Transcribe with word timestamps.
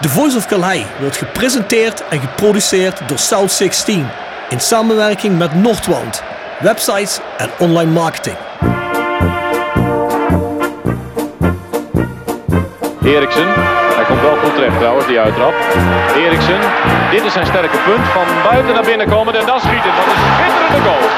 The 0.00 0.08
Voice 0.08 0.36
of 0.36 0.46
Calais 0.46 0.84
wordt 1.00 1.16
gepresenteerd 1.16 2.08
en 2.08 2.20
geproduceerd 2.20 3.08
door 3.08 3.18
South 3.18 3.52
16 3.52 4.06
in 4.48 4.60
samenwerking 4.60 5.38
met 5.38 5.54
Noordwand, 5.54 6.22
websites 6.60 7.20
en 7.36 7.50
online 7.58 7.90
marketing. 7.90 8.36
Eriksen, 13.04 13.46
hij 13.94 14.04
komt 14.04 14.20
wel 14.20 14.36
goed 14.36 14.54
terecht 14.54 14.78
trouwens, 14.78 15.06
die 15.06 15.18
uittrap. 15.18 15.54
Eriksen, 16.16 16.58
dit 17.10 17.24
is 17.24 17.32
zijn 17.32 17.46
sterke 17.46 17.78
punt. 17.84 18.06
Van 18.08 18.24
buiten 18.50 18.74
naar 18.74 18.84
binnen 18.84 19.08
komen 19.08 19.34
en 19.34 19.46
dan 19.46 19.60
schieten. 19.60 19.90
Dat 19.96 20.06
is 20.06 20.12
een 20.12 20.34
schitterende 20.34 20.80
goal. 20.88 21.08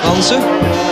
Hansen. 0.00 0.91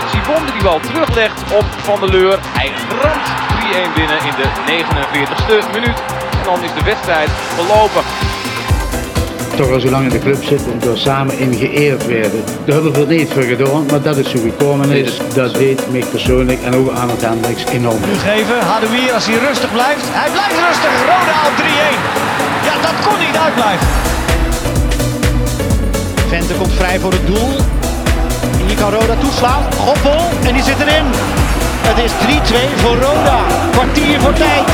Sibon 0.21 0.45
die 0.45 0.53
die 0.53 0.63
bal 0.63 0.79
teruglegt 0.79 1.41
op 1.53 1.65
Van 1.83 1.99
der 1.99 2.09
Leur. 2.09 2.39
Hij 2.41 2.71
ramt 3.01 3.27
3-1 3.91 3.93
binnen 3.95 4.17
in 4.17 4.33
de 4.41 4.47
49ste 4.65 5.71
minuut. 5.73 5.97
En 6.31 6.43
dan 6.43 6.63
is 6.63 6.73
de 6.73 6.83
wedstrijd 6.83 7.29
verlopen. 7.55 8.01
toch 9.55 9.71
al 9.71 9.79
zo 9.79 9.89
lang 9.89 10.03
in 10.03 10.09
de 10.09 10.19
club 10.19 10.43
zitten 10.43 10.71
en 10.71 10.79
door 10.79 10.97
samen 10.97 11.37
in 11.37 11.53
geëerd 11.53 12.05
werden. 12.05 12.43
Daar 12.65 12.73
hebben 12.75 12.93
we 12.93 12.99
er 12.99 13.07
niet 13.07 13.31
voor 13.33 13.43
gedaan, 13.43 13.85
maar 13.85 14.01
dat 14.01 14.17
is 14.17 14.31
hoe 14.33 14.41
gekomen 14.41 14.89
is. 14.89 15.17
Dat 15.33 15.53
deed 15.53 15.91
mij 15.91 16.03
persoonlijk 16.11 16.61
en 16.63 16.75
ook 16.75 16.91
aan 16.91 17.09
het 17.09 17.21
Hendricks 17.21 17.65
enorm. 17.65 18.01
geven. 18.03 18.59
Hadouier 18.59 19.13
als 19.13 19.25
hij 19.25 19.37
rustig 19.47 19.71
blijft. 19.71 20.05
Hij 20.05 20.31
blijft 20.31 20.57
rustig. 20.67 20.93
Roda 21.11 21.37
op 21.49 21.55
3-1. 21.57 21.63
Ja, 22.67 22.73
dat 22.81 23.07
kon 23.07 23.19
niet 23.19 23.37
uitblijven. 23.45 23.87
Vente 26.27 26.53
komt 26.53 26.73
vrij 26.73 26.99
voor 26.99 27.11
het 27.11 27.27
doel. 27.27 27.80
Kan 28.81 28.93
Roda 28.93 29.15
toeslaan. 29.15 29.73
Goppel 29.73 30.29
en 30.47 30.53
die 30.53 30.63
zit 30.63 30.79
erin. 30.79 31.05
Het 31.87 31.97
is 31.97 32.11
3-2 32.11 32.75
voor 32.75 32.95
Roda. 32.95 33.45
Kwartier 33.71 34.19
voor 34.19 34.33
tijd. 34.33 34.67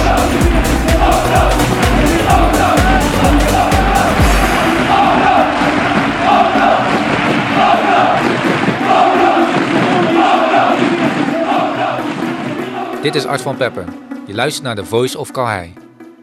Dit 13.02 13.16
is 13.16 13.26
Art 13.26 13.42
van 13.42 13.58
Pepper. 13.58 13.86
Je 14.26 14.34
luistert 14.34 14.66
naar 14.66 14.76
de 14.76 14.86
Voice 14.86 15.18
of 15.18 15.32
Calhei. 15.32 15.74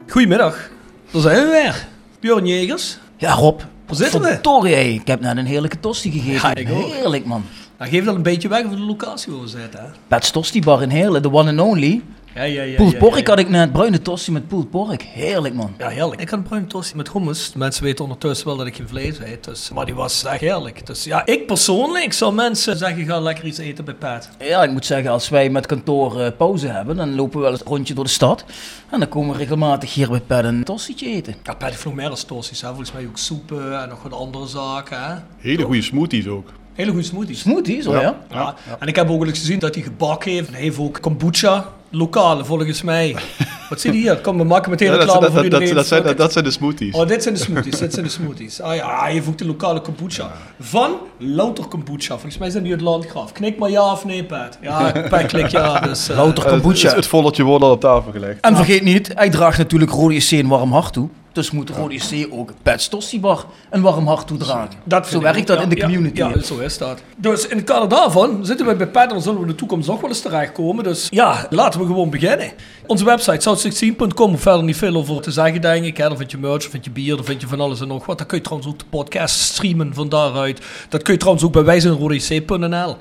Goedemiddag, 0.08 0.70
daar 1.10 1.22
zijn 1.22 1.44
we 1.44 1.50
weer. 1.50 1.86
Björn 2.20 2.46
Jegers. 2.46 2.98
Ja, 3.16 3.32
Rob. 3.32 3.60
Waar 3.86 3.96
zitten 3.96 4.20
we? 4.20 4.26
Verdorie, 4.26 4.74
hé. 4.74 4.80
ik 4.80 5.06
heb 5.06 5.20
net 5.20 5.36
een 5.36 5.46
heerlijke 5.46 5.80
tosti 5.80 6.10
gegeten. 6.10 6.48
Ja, 6.48 6.54
ik 6.54 6.76
ook. 6.76 6.92
Heerlijk, 6.92 7.24
man. 7.24 7.44
Nou, 7.78 7.91
geef 7.91 8.05
dat 8.05 8.14
een 8.14 8.22
beetje 8.22 8.48
weg 8.48 8.64
over 8.64 8.77
de 8.77 8.83
locatie 8.83 9.33
waar 9.33 9.42
we 9.42 9.48
zitten. 9.48 9.80
Hè? 9.80 9.86
Pets 10.08 10.30
Tosti 10.30 10.61
Bar 10.61 10.83
in 10.83 10.91
Heerlen, 10.91 11.22
de 11.22 11.33
one 11.33 11.50
and 11.50 11.61
only. 11.61 12.03
Ja, 12.34 12.42
ja, 12.42 12.62
ja. 12.62 12.77
Pulled 12.77 12.92
ja, 12.92 12.98
pork 12.98 13.12
ja, 13.12 13.20
ja. 13.20 13.28
had 13.28 13.39
ik 13.39 13.48
net, 13.48 13.72
bruine 13.72 14.03
tosti 14.03 14.33
met 14.33 14.48
pulled 14.48 14.70
pork. 14.70 15.03
Heerlijk, 15.03 15.55
man. 15.55 15.75
Ja, 15.78 15.89
heerlijk. 15.89 16.20
Ik 16.20 16.28
had 16.28 16.39
een 16.39 16.44
bruine 16.44 16.66
tosti 16.66 16.97
met 16.97 17.12
hummus. 17.12 17.53
Mensen 17.56 17.84
weten 17.84 18.05
ondertussen 18.05 18.47
wel 18.47 18.56
dat 18.56 18.66
ik 18.66 18.77
geen 18.77 18.89
vlees 18.89 19.19
eet. 19.19 19.44
Dus, 19.44 19.71
maar 19.71 19.84
die 19.84 19.94
was 19.94 20.25
echt 20.25 20.41
heerlijk. 20.41 20.87
Dus 20.87 21.04
ja, 21.04 21.26
ik 21.26 21.47
persoonlijk 21.47 22.12
zou 22.12 22.34
mensen 22.34 22.76
zeggen, 22.76 23.04
ga 23.04 23.21
lekker 23.21 23.44
iets 23.44 23.59
eten 23.59 23.84
bij 23.84 23.94
Pat. 23.94 24.28
Ja, 24.38 24.62
ik 24.62 24.71
moet 24.71 24.87
zeggen, 24.87 25.10
als 25.10 25.28
wij 25.28 25.50
met 25.50 25.66
kantoor 25.66 26.21
eh, 26.21 26.31
pauze 26.37 26.66
hebben, 26.66 26.97
dan 26.97 27.15
lopen 27.15 27.37
we 27.37 27.43
wel 27.43 27.50
eens 27.50 27.60
een 27.60 27.66
rondje 27.66 27.94
door 27.94 28.04
de 28.04 28.10
stad. 28.10 28.44
En 28.91 28.98
dan 28.98 29.09
komen 29.09 29.32
we 29.32 29.38
regelmatig 29.38 29.94
hier 29.94 30.09
bij 30.09 30.21
Pet 30.21 30.44
een 30.44 30.65
tostietje 30.65 31.06
eten. 31.06 31.34
Ja, 31.43 31.54
Pat 31.54 31.71
heeft 31.71 31.84
nog 31.84 31.94
meer 31.94 32.09
dan 32.09 32.19
tosti's. 32.27 32.60
Hè? 32.60 32.69
Volgens 32.69 32.93
mij 32.93 33.06
ook 33.06 33.19
soepen 33.19 33.82
en 33.82 33.88
nog 33.88 34.03
wat 34.03 34.12
andere 34.12 34.47
zaken. 34.47 35.04
Hè? 35.04 35.15
Hele 35.38 35.62
goede 35.62 35.82
smoothies 35.82 36.27
ook. 36.27 36.53
Hele 36.74 36.90
goede 36.90 37.06
smoothies. 37.06 37.40
Smoothies, 37.40 37.86
oh 37.86 38.00
ja? 38.00 38.16
Ja. 38.30 38.54
En 38.78 38.86
ik 38.88 38.96
heb 38.96 39.10
ook 39.10 39.26
eens 39.26 39.38
gezien 39.38 39.58
dat 39.58 39.74
hij 39.74 39.84
gebak 39.84 40.24
heeft. 40.24 40.50
Hij 40.50 40.60
heeft 40.60 40.78
ook 40.78 40.98
kombucha. 41.00 41.68
Lokale, 41.90 42.44
volgens 42.44 42.82
mij. 42.82 43.16
Wat 43.70 43.80
zie 43.80 43.92
je 43.92 43.98
hier? 43.98 44.16
Kom, 44.20 44.38
we 44.38 44.44
maken 44.44 44.70
meteen 44.70 44.86
Ja, 44.88 44.92
dat, 44.94 45.02
reclame 45.02 45.24
dat, 45.24 45.32
voor 45.32 45.42
dat, 45.42 45.50
dat, 45.50 45.60
iedereen. 45.60 45.82
dat 45.82 45.86
zijn, 45.86 46.02
dat, 46.02 46.16
dat 46.16 46.32
zijn 46.32 46.44
de 46.44 46.50
smoothies. 46.50 46.94
Oh, 46.94 47.06
dit 47.06 47.22
zijn 47.22 47.34
de 47.34 47.40
smoothies. 47.40 47.78
dit 47.78 47.92
zijn 47.92 48.04
de 48.04 48.10
smoothies. 48.20 48.60
Ah 48.60 48.74
ja, 48.74 49.00
hij 49.02 49.12
heeft 49.12 49.28
ook 49.28 49.38
de 49.38 49.46
lokale 49.46 49.80
kombucha. 49.80 50.32
Van 50.60 50.90
louter 51.18 51.64
kombucha. 51.66 52.12
Volgens 52.14 52.38
mij 52.38 52.50
zijn 52.50 52.62
die 52.62 52.72
uit 52.72 52.80
Landgraaf. 52.80 53.32
Knik 53.32 53.58
maar 53.58 53.70
ja 53.70 53.92
of 53.92 54.04
nee, 54.04 54.24
Pat. 54.24 54.58
Ja, 54.60 54.92
Pat 55.10 55.26
klik 55.26 55.46
ja. 55.48 55.80
Dus, 55.88 56.08
eh, 56.08 56.16
Louter 56.16 56.44
Eh, 56.46 56.52
het, 56.52 56.60
kombucha. 56.62 56.94
het 56.94 57.06
volletje 57.06 57.42
wordt 57.42 57.64
al 57.64 57.70
op 57.70 57.80
tafel 57.80 58.12
gelegd. 58.12 58.41
En 58.41 58.56
vergeet 58.56 58.82
niet, 58.82 59.10
hij 59.14 59.30
draagt 59.30 59.58
natuurlijk 59.58 59.91
Rode 59.91 60.18
C 60.18 60.30
een 60.30 60.48
warm 60.48 60.72
hart 60.72 60.92
toe. 60.92 61.08
Dus 61.34 61.50
moet 61.50 61.71
Rode 61.71 61.97
C 61.97 62.27
ook 62.31 62.53
Pets 62.62 62.89
Tosti 62.89 63.21
Bar 63.21 63.45
een 63.71 63.83
warm 63.83 64.06
hart 64.06 64.27
toedragen. 64.27 64.71
dat 64.84 65.06
Zo 65.06 65.21
werkt 65.21 65.47
dat 65.47 65.56
ja, 65.56 65.62
in 65.62 65.69
de 65.69 65.81
community. 65.81 66.19
Ja, 66.19 66.43
zo 66.43 66.59
is 66.59 66.78
dat. 66.78 67.03
Dus 67.17 67.47
in 67.47 67.56
het 67.56 67.67
kader 67.67 67.89
daarvan 67.89 68.47
zitten 68.47 68.67
we 68.67 68.77
bij 68.77 68.89
Pat 68.89 69.12
en 69.12 69.21
zullen 69.21 69.39
we 69.39 69.45
in 69.45 69.50
de 69.50 69.55
toekomst 69.55 69.89
nog 69.89 70.00
wel 70.00 70.11
eens 70.11 70.21
terechtkomen. 70.21 70.84
Dus 70.84 71.06
ja, 71.11 71.47
laten 71.50 71.81
we 71.81 71.87
gewoon 71.87 72.11
beginnen. 72.11 72.53
Onze 72.87 73.05
website 73.05 73.49
south16.com, 73.49 74.31
hoef 74.31 74.41
verder 74.41 74.65
niet 74.65 74.77
veel 74.77 74.95
over 74.95 75.21
te 75.21 75.31
zeggen, 75.31 75.61
denk 75.61 75.84
ik. 75.84 75.97
Hè. 75.97 76.09
Dan 76.09 76.17
vind 76.17 76.31
je 76.31 76.39
merch, 76.39 76.62
dan 76.62 76.71
vind 76.71 76.84
je 76.84 76.91
bier, 76.91 77.17
dan 77.17 77.25
vind 77.25 77.41
je 77.41 77.47
van 77.47 77.61
alles 77.61 77.81
en 77.81 77.89
nog 77.89 78.06
wat. 78.06 78.19
Dan 78.19 78.27
kun 78.27 78.37
je 78.37 78.45
trouwens 78.45 78.71
ook 78.71 78.78
de 78.78 78.84
podcast 78.91 79.41
streamen 79.41 79.95
van 79.95 80.09
daaruit. 80.09 80.61
Dat 80.89 81.03
kun 81.03 81.12
je 81.12 81.19
trouwens 81.19 81.47
ook 81.47 81.53
bij 81.53 81.65
wijzenrodec.nl. 81.65 82.97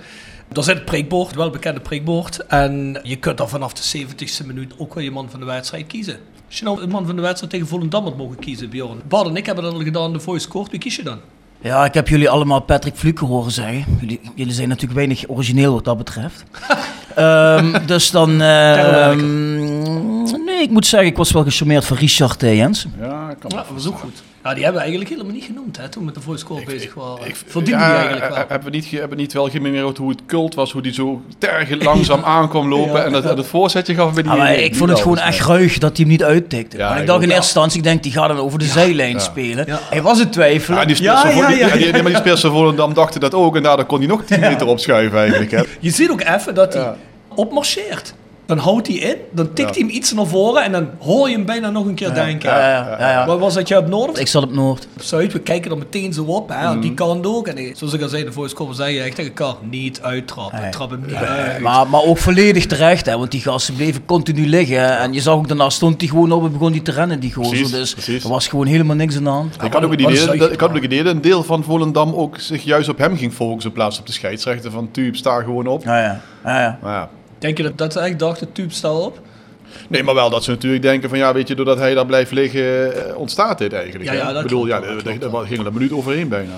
Daar 0.47 0.63
zit 0.63 0.75
het 0.75 0.85
prikbord, 0.85 1.27
het 1.27 1.35
welbekende 1.35 1.79
prikbord. 1.79 2.45
En 2.47 2.99
je 3.03 3.15
kunt 3.15 3.37
dan 3.37 3.49
vanaf 3.49 3.73
de 3.73 4.05
70ste 4.05 4.45
minuut 4.45 4.73
ook 4.77 4.93
wel 4.93 5.03
je 5.03 5.11
man 5.11 5.29
van 5.29 5.39
de 5.39 5.45
wedstrijd 5.45 5.87
kiezen. 5.87 6.17
Als 6.53 6.61
je 6.61 6.67
nou 6.67 6.81
een 6.81 6.89
man 6.89 7.05
van 7.05 7.15
de 7.15 7.21
wedstrijd 7.21 7.51
tegen 7.51 7.67
Volendam 7.67 8.03
had 8.03 8.17
mogen 8.17 8.39
kiezen, 8.39 8.69
Bjorn. 8.69 9.01
Bart 9.07 9.27
en 9.27 9.35
ik 9.35 9.45
hebben 9.45 9.63
dat 9.63 9.73
al 9.73 9.79
gedaan 9.79 10.05
in 10.05 10.13
de 10.13 10.19
voice 10.19 10.47
court. 10.47 10.71
Wie 10.71 10.79
kies 10.79 10.95
je 10.95 11.03
dan? 11.03 11.19
Ja, 11.61 11.85
ik 11.85 11.93
heb 11.93 12.07
jullie 12.07 12.29
allemaal 12.29 12.59
Patrick 12.59 12.95
Fluke 12.95 13.25
horen 13.25 13.51
zeggen. 13.51 13.85
Jullie, 13.99 14.19
jullie 14.35 14.53
zijn 14.53 14.67
natuurlijk 14.67 14.95
weinig 14.95 15.29
origineel 15.29 15.73
wat 15.73 15.85
dat 15.85 15.97
betreft. 15.97 16.43
Ehm, 17.15 17.85
dus 17.85 18.11
dan... 18.11 18.41
ehm, 18.41 20.21
nee, 20.45 20.61
ik 20.61 20.69
moet 20.69 20.85
zeggen, 20.85 21.09
ik 21.09 21.17
was 21.17 21.31
wel 21.31 21.43
gecharmeerd 21.43 21.85
van 21.85 21.97
Richard 21.97 22.41
Jensen. 22.41 22.93
Ja, 22.99 23.33
kan 23.39 23.51
Ja, 23.53 23.57
dat 23.57 23.67
was 23.73 23.87
ook 23.87 23.99
goed. 23.99 24.23
Ja, 24.43 24.53
die 24.53 24.63
hebben 24.63 24.81
we 24.81 24.87
eigenlijk 24.87 25.09
helemaal 25.09 25.33
niet 25.35 25.43
genoemd 25.45 25.77
hè, 25.77 25.89
toen 25.89 26.01
we 26.01 26.05
met 26.05 26.15
de 26.15 26.21
voice 26.21 26.45
bezig 26.65 26.93
waren. 26.93 27.27
Ik, 27.27 27.35
Verdiende 27.47 27.79
ja, 27.79 27.87
die 27.87 27.95
eigenlijk 27.97 28.29
wel. 28.35 28.45
Hebben 28.47 28.71
we 28.71 28.75
niet, 28.77 28.91
hebben 28.91 29.09
we 29.09 29.15
niet 29.15 29.33
wel 29.33 29.49
gememoreerd 29.49 29.97
hoe 29.97 30.09
het 30.09 30.21
cult 30.25 30.55
was, 30.55 30.71
hoe 30.71 30.81
die 30.81 30.93
zo 30.93 31.21
tergend 31.37 31.83
langzaam 31.83 32.23
aankwam 32.37 32.69
lopen 32.69 32.93
Ja. 32.99 33.03
en 33.05 33.11
dat, 33.11 33.23
het 33.23 33.45
voorzetje 33.45 33.93
gaf 33.95 34.13
bij 34.13 34.23
die... 34.23 34.31
Ja, 34.35 34.47
ik 34.47 34.75
vond 34.75 34.89
het 34.89 34.99
gewoon 34.99 35.17
echt 35.17 35.39
ruig 35.45 35.77
dat 35.77 35.89
hij 35.89 35.99
hem 35.99 36.07
niet 36.07 36.23
uittikte. 36.23 36.77
Ja, 36.77 36.89
Maar 36.89 36.99
ik 36.99 37.07
dacht 37.07 37.21
in 37.21 37.27
eerste 37.27 37.43
instantie, 37.43 37.77
ik 37.77 37.83
denk, 37.83 38.03
die 38.03 38.11
gaat 38.11 38.27
dan 38.27 38.37
over 38.37 38.59
de 38.59 38.65
zijlijn 38.65 39.11
Ja. 39.13 39.19
spelen. 39.19 39.65
Ja. 39.67 39.79
Hij 39.89 40.01
was 40.01 40.19
het 40.19 40.31
twijfelen. 40.31 40.79
Ja, 40.79 40.85
die 40.85 41.03
Ja, 41.03 41.17
speelsen 41.19 42.31
ja, 42.31 42.37
voor- 42.37 42.51
Volendam 42.51 42.93
dachten 42.93 43.19
dat 43.19 43.33
ook 43.33 43.55
en 43.55 43.63
daardoor 43.63 43.85
kon 43.85 43.97
hij 43.97 44.07
nog 44.07 44.23
10 44.25 44.39
meter 44.39 44.67
opschuiven 44.67 45.19
eigenlijk. 45.19 45.51
Hè. 45.51 45.61
Je 45.79 45.89
ziet 45.89 46.09
ook 46.11 46.21
even 46.21 46.55
dat 46.55 46.73
hij 46.73 46.93
opmarcheert. 47.35 48.13
Dan 48.45 48.57
houdt 48.57 48.87
hij 48.87 48.95
in, 48.95 49.15
dan 49.31 49.45
tikt 49.53 49.59
Ja. 49.59 49.65
hij 49.73 49.87
hem 49.87 49.89
iets 49.89 50.13
naar 50.13 50.25
voren 50.25 50.63
en 50.63 50.71
dan 50.71 50.89
hoor 50.99 51.29
je 51.29 51.35
hem 51.35 51.45
bijna 51.45 51.69
nog 51.69 51.85
een 51.85 51.93
keer 51.95 52.13
denken. 52.13 52.49
Ja, 52.49 52.59
ja, 52.59 52.95
ja, 52.99 53.11
ja. 53.11 53.25
Waar 53.27 53.37
was 53.39 53.53
dat 53.53 53.67
je 53.67 53.77
op 53.77 53.87
Noord? 53.87 54.19
Ik 54.19 54.27
zat 54.27 54.43
op 54.43 54.53
Noord. 54.53 54.87
Op 54.95 55.01
Zuid, 55.01 55.33
we 55.33 55.39
kijken 55.39 55.71
er 55.71 55.77
meteen 55.77 56.13
zo 56.13 56.23
op, 56.23 56.49
hè, 56.49 56.69
Mhm. 56.71 56.79
die 56.79 56.93
kant 56.93 57.25
ook. 57.25 57.47
En 57.47 57.75
zoals 57.75 57.93
ik 57.93 58.01
al 58.01 58.07
zei, 58.09 58.23
de 58.23 58.31
voice 58.31 58.55
court 58.55 58.75
zei 58.75 58.93
je 58.95 59.01
echt 59.01 59.15
tegen 59.15 59.33
elkaar, 59.35 59.55
niet 59.69 60.01
uittrappen. 60.01 60.61
Nee. 60.61 60.69
Trap 60.71 60.89
hem 60.89 61.03
niet 61.05 61.15
uit. 61.15 61.59
Maar, 61.59 61.87
maar 61.87 62.01
ook 62.03 62.17
volledig 62.17 62.65
terecht, 62.65 63.05
hè, 63.05 63.17
want 63.17 63.31
die 63.31 63.41
gasten 63.41 63.75
bleven 63.75 64.05
continu 64.05 64.47
liggen. 64.47 64.97
En 64.99 65.13
je 65.13 65.21
zag 65.21 65.33
ook 65.33 65.47
daarna 65.47 65.69
stond 65.69 65.99
hij 66.01 66.09
gewoon 66.09 66.31
op 66.31 66.43
en 66.45 66.51
begon 66.51 66.71
die 66.71 66.81
te 66.81 66.91
rennen, 66.91 67.19
die 67.19 67.33
gozer. 67.33 67.49
Precies, 67.51 67.71
Dus 67.71 67.93
precies. 67.93 68.23
er 68.23 68.29
was 68.29 68.47
gewoon 68.47 68.65
helemaal 68.65 68.95
niks 68.95 69.17
aan 69.17 69.23
de 69.23 69.29
hand. 69.29 69.55
Ik 69.55 69.61
had 69.61 69.67
ook 69.83 69.91
het 69.91 70.01
wat 70.01 70.11
een 70.11 70.15
idee, 70.23 70.37
dat, 70.37 70.51
ik 70.51 70.59
had 70.59 70.69
ook 70.75 70.83
idee 70.83 71.03
dat 71.03 71.15
een 71.15 71.21
deel 71.21 71.43
van 71.43 71.63
Volendam 71.63 72.13
ook 72.13 72.37
zich 72.39 72.63
juist 72.63 72.89
op 72.89 72.97
hem 72.97 73.17
ging 73.17 73.33
focussen 73.33 73.69
in 73.69 73.75
plaats 73.75 73.99
op 73.99 74.05
de 74.05 74.11
scheidsrechter 74.13 74.71
van 74.71 74.89
Tuub, 74.91 75.15
sta 75.15 75.41
gewoon 75.41 75.67
op. 75.67 75.83
Ja, 75.83 75.99
ja. 76.01 76.21
ja, 76.45 76.61
ja. 76.61 76.79
Maar 76.81 76.93
ja. 76.93 77.09
Denk 77.43 77.57
je 77.57 77.63
dat, 77.63 77.77
dat 77.77 77.93
ze 77.93 77.99
echt 77.99 78.19
dachten, 78.19 78.51
tube 78.51 78.73
stel 78.73 79.01
op? 79.01 79.19
Nee, 79.89 80.03
maar 80.03 80.13
wel 80.15 80.29
dat 80.29 80.43
ze 80.43 80.49
natuurlijk 80.49 80.81
denken 80.81 81.09
van 81.09 81.17
ja, 81.17 81.33
weet 81.33 81.47
je, 81.47 81.55
doordat 81.55 81.77
hij 81.77 81.93
daar 81.93 82.05
blijft 82.05 82.31
liggen, 82.31 82.95
eh, 83.07 83.17
ontstaat 83.17 83.57
dit 83.57 83.73
eigenlijk. 83.73 84.05
Ja, 84.05 84.13
ja, 84.13 84.27
dat 84.27 84.35
ik 84.35 84.41
bedoel, 84.41 84.65
klopt 84.65 84.85
ja, 84.85 84.93
dat 85.19 85.31
daar 85.31 85.45
ging 85.45 85.59
er 85.59 85.65
een 85.65 85.73
minuut 85.73 85.91
overheen 85.91 86.27
bijna. 86.27 86.53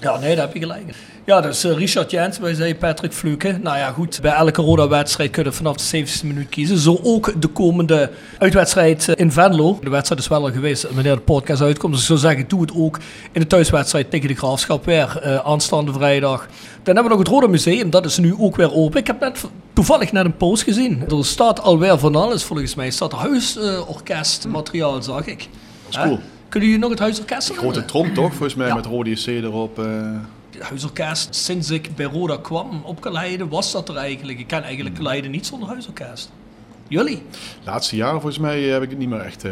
Ja, 0.00 0.18
nee, 0.18 0.36
daar 0.36 0.44
heb 0.44 0.54
je 0.54 0.60
gelijk. 0.60 0.94
Ja, 1.24 1.40
dus 1.40 1.64
eh, 1.64 1.76
Richard 1.76 2.10
Jens, 2.10 2.38
wij 2.38 2.54
zei 2.54 2.74
Patrick 2.74 3.12
Fluke. 3.12 3.58
Nou 3.62 3.76
ja, 3.76 3.90
goed, 3.90 4.18
bij 4.22 4.32
elke 4.32 4.62
Roda-wedstrijd 4.62 5.30
kunnen 5.30 5.52
we 5.52 5.58
vanaf 5.58 5.76
de 5.76 6.04
70ste 6.06 6.26
minuut 6.26 6.48
kiezen. 6.48 6.78
Zo 6.78 7.00
ook 7.02 7.40
de 7.40 7.48
komende 7.48 8.10
uitwedstrijd 8.38 9.08
eh, 9.08 9.14
in 9.16 9.32
Venlo. 9.32 9.78
De 9.82 9.90
wedstrijd 9.90 10.20
is 10.20 10.28
wel 10.28 10.42
al 10.42 10.52
geweest 10.52 10.90
wanneer 10.90 11.14
de 11.14 11.20
podcast 11.20 11.62
uitkomt. 11.62 11.92
Dus 11.92 12.00
ik 12.00 12.06
zou 12.06 12.18
zeggen, 12.18 12.48
doe 12.48 12.60
het 12.60 12.72
ook 12.74 12.98
in 13.32 13.40
de 13.40 13.46
thuiswedstrijd 13.46 14.10
tegen 14.10 14.28
de 14.28 14.34
Graafschap 14.34 14.84
weer 14.84 15.20
eh, 15.22 15.36
aanstaande 15.36 15.92
vrijdag. 15.92 16.46
Dan 16.82 16.94
hebben 16.94 17.02
we 17.02 17.08
nog 17.08 17.18
het 17.18 17.28
Roda 17.28 17.46
Museum, 17.46 17.90
dat 17.90 18.04
is 18.04 18.18
nu 18.18 18.34
ook 18.38 18.56
weer 18.56 18.74
open. 18.74 19.00
Ik 19.00 19.06
heb 19.06 19.20
net 19.20 19.44
toevallig 19.72 20.12
net 20.12 20.24
een 20.24 20.36
post 20.36 20.62
gezien. 20.62 21.04
Er 21.08 21.24
staat 21.24 21.60
alweer 21.62 21.98
van 21.98 22.16
alles 22.16 22.42
volgens 22.42 22.74
mij. 22.74 22.86
Er 22.86 22.92
staat 22.92 23.12
huisorkestmateriaal, 23.12 25.02
zag 25.02 25.26
ik. 25.26 25.48
Dat 25.88 25.90
is 25.90 25.96
cool. 25.96 26.18
Kunnen 26.48 26.68
jullie 26.68 26.82
nog 26.82 26.90
het 26.90 26.98
huisorkest 27.00 27.46
Grote 27.46 27.60
herinneren? 27.60 27.86
trom 27.88 28.14
toch? 28.14 28.30
Volgens 28.30 28.54
mij 28.54 28.66
Ja. 28.66 28.74
met 28.74 28.86
Rode 28.86 29.14
C 29.14 29.26
erop. 29.26 29.78
eh. 29.78 29.84
Het 30.50 30.62
huisorkest, 30.62 31.34
sinds 31.34 31.70
ik 31.70 31.94
bij 31.96 32.06
Roda 32.06 32.36
kwam 32.36 32.80
op 32.84 33.00
Kaleide, 33.00 33.48
was 33.48 33.72
dat 33.72 33.88
er 33.88 33.96
eigenlijk. 33.96 34.38
Ik 34.38 34.46
ken 34.46 34.62
eigenlijk 34.62 34.94
Kaleide 34.94 35.28
niet 35.28 35.46
zonder 35.46 35.68
huisorkest. 35.68 36.30
Jullie? 36.88 37.22
laatste 37.64 37.96
jaren 37.96 38.20
volgens 38.20 38.38
mij 38.38 38.60
heb 38.62 38.82
ik 38.82 38.90
het 38.90 38.98
niet 38.98 39.08
meer 39.08 39.20
echt. 39.20 39.44
eh, 39.44 39.50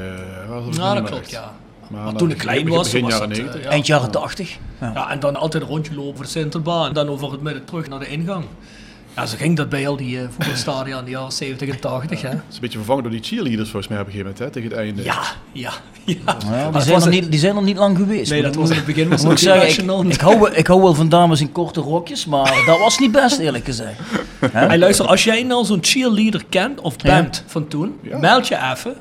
was 0.48 0.58
het 0.62 0.66
niet 0.70 0.78
Nou, 0.78 0.94
dat 1.00 1.04
klopt, 1.08 1.22
echt. 1.22 1.30
ja. 1.30 1.52
Maar, 1.90 2.12
toen 2.12 2.30
ik 2.30 2.38
klein 2.38 2.68
was, 2.68 2.82
begin 2.90 3.02
was 3.02 3.12
jaren 3.12 3.28
dat, 3.28 3.36
90. 3.38 3.60
eh, 3.60 3.64
ja. 3.66 3.70
Eind 3.70 3.86
jaren 3.86 4.10
80. 4.10 4.58
Ja. 4.80 4.90
Ja, 4.94 5.10
en 5.10 5.20
dan 5.20 5.36
altijd 5.36 5.62
een 5.62 5.68
rondje 5.68 5.94
lopen 5.94 6.14
voor 6.16 6.24
de 6.24 6.30
Sintelbaan. 6.30 6.88
En 6.88 6.94
dan 6.94 7.08
over 7.08 7.32
het 7.32 7.40
midden 7.42 7.64
terug 7.64 7.88
naar 7.88 7.98
de 7.98 8.08
ingang. 8.08 8.44
Ja, 9.16 9.26
zo 9.26 9.36
ging 9.36 9.56
dat 9.56 9.68
bij 9.68 9.88
al 9.88 9.96
die 9.96 10.16
uh, 10.16 10.22
voetbalstadia 10.30 10.98
in 10.98 11.04
de 11.04 11.10
jaren 11.10 11.32
70 11.32 11.68
en 11.68 11.80
80. 11.80 12.22
Hè? 12.22 12.28
Het 12.28 12.38
is 12.48 12.54
een 12.54 12.60
beetje 12.60 12.78
vervangen 12.78 13.02
door 13.02 13.12
die 13.12 13.22
cheerleaders 13.22 13.70
volgens 13.70 13.88
mij 13.92 14.00
op 14.00 14.06
een 14.06 14.12
gegeven 14.12 14.32
moment, 14.32 14.54
hè, 14.54 14.60
tegen 14.62 14.76
het 14.76 14.86
einde. 14.86 15.02
Ja, 15.02 15.22
ja, 15.52 15.72
ja. 16.04 16.14
Ja, 16.24 16.70
Maar 16.70 16.72
die, 16.72 16.80
zijn 16.82 16.96
er 17.00 17.02
een- 17.06 17.10
niet, 17.10 17.30
die 17.30 17.40
zijn 17.40 17.56
er 17.56 17.62
niet 17.62 17.76
lang 17.76 17.96
geweest. 17.96 18.30
Nee, 18.30 18.42
dat 18.42 18.54
was 18.54 18.70
in 18.70 18.76
het 18.76 18.84
begin 18.84 19.08
was 19.08 19.22
ik 19.22 19.28
nog 19.28 19.38
zeggen, 19.38 19.68
ik, 20.06 20.12
ik, 20.12 20.20
hou, 20.20 20.38
wel- 20.40 20.54
ik 20.56 20.66
hou 20.66 20.82
wel 20.82 20.94
van 20.94 21.08
dames 21.08 21.40
in 21.40 21.52
korte 21.52 21.80
rokjes, 21.80 22.26
maar 22.26 22.62
dat 22.66 22.78
was 22.78 22.98
niet 22.98 23.12
best 23.12 23.38
eerlijk 23.38 23.64
gezegd. 23.64 23.98
Hè? 24.40 24.66
Hey, 24.66 24.78
luister, 24.78 25.06
als 25.06 25.24
jij 25.24 25.42
nou 25.42 25.64
zo'n 25.64 25.78
cheerleader 25.80 26.44
kent 26.48 26.80
of 26.80 26.94
Ja. 27.02 27.20
bent 27.22 27.42
van 27.46 27.68
toen, 27.68 27.96
Ja. 28.02 28.18
meld 28.18 28.48
je 28.48 28.56
even. 28.72 28.94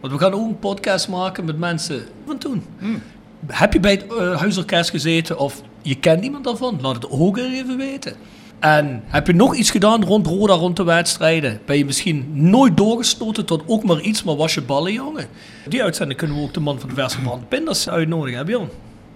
Want 0.00 0.12
we 0.12 0.18
gaan 0.18 0.32
ook 0.32 0.48
een 0.48 0.58
podcast 0.58 1.08
maken 1.08 1.44
met 1.44 1.58
mensen 1.58 2.02
van 2.26 2.38
toen. 2.38 2.64
Hmm. 2.78 3.02
Heb 3.46 3.72
je 3.72 3.80
bij 3.80 3.90
het 3.90 4.04
eh, 4.18 4.36
huisorkest 4.38 4.90
gezeten 4.90 5.38
of 5.38 5.62
je 5.82 5.94
kent 5.94 6.24
iemand 6.24 6.44
daarvan? 6.44 6.78
Laat 6.82 6.94
het 6.94 7.10
ook 7.10 7.36
even 7.38 7.76
weten. 7.76 8.14
En 8.60 9.02
heb 9.06 9.26
je 9.26 9.34
nog 9.34 9.54
iets 9.54 9.70
gedaan 9.70 10.04
rond 10.04 10.26
Roda, 10.26 10.52
rond 10.52 10.76
de 10.76 10.82
wedstrijden? 10.82 11.60
Ben 11.66 11.78
je 11.78 11.84
misschien 11.84 12.26
nooit 12.32 12.76
doorgestoten 12.76 13.44
tot 13.44 13.62
ook 13.66 13.84
maar 13.84 14.00
iets, 14.00 14.22
maar 14.22 14.36
was 14.36 14.54
je 14.54 14.62
ballen, 14.62 14.92
jongen? 14.92 15.26
Die 15.68 15.82
uitzending 15.82 16.18
kunnen 16.18 16.36
we 16.36 16.42
ook 16.42 16.54
de 16.54 16.60
man 16.60 16.80
van 16.80 16.88
de 16.88 16.94
verse 16.94 17.20
brand 17.20 17.48
pindas 17.48 17.88
uitnodigen, 17.88 18.38
hè 18.38 18.44
Bjorn? 18.44 18.68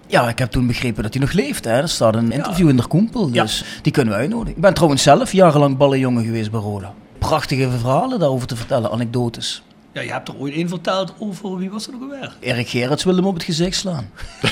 Ja, 0.06 0.28
ik 0.28 0.38
heb 0.38 0.50
toen 0.50 0.66
begrepen 0.66 1.02
dat 1.02 1.12
hij 1.12 1.22
nog 1.22 1.32
leeft. 1.32 1.64
Hè. 1.64 1.70
Er 1.70 1.88
staat 1.88 2.14
een 2.14 2.32
interview 2.32 2.68
in 2.68 2.76
de 2.76 2.86
Koempel, 2.86 3.30
dus 3.30 3.64
die 3.82 3.92
kunnen 3.92 4.14
we 4.14 4.20
uitnodigen. 4.20 4.54
Ik 4.54 4.60
ben 4.60 4.74
trouwens 4.74 5.02
zelf 5.02 5.32
jarenlang 5.32 5.76
ballenjongen 5.76 6.24
geweest 6.24 6.50
bij 6.50 6.60
Roda. 6.60 6.94
Prachtige 7.18 7.70
verhalen 7.70 8.18
daarover 8.18 8.46
te 8.46 8.56
vertellen, 8.56 8.90
anekdotes. 8.90 9.62
Ja, 9.92 10.00
je 10.00 10.12
hebt 10.12 10.28
er 10.28 10.34
ooit 10.38 10.54
één 10.54 10.68
verteld 10.68 11.14
over, 11.18 11.56
wie 11.56 11.70
was 11.70 11.86
er 11.86 11.92
nog 11.92 12.02
alweer? 12.02 12.36
Erik 12.40 12.68
Gerrits 12.68 13.04
wilde 13.04 13.18
hem 13.18 13.28
op 13.28 13.34
het 13.34 13.44
gezicht 13.44 13.76
slaan. 13.76 14.10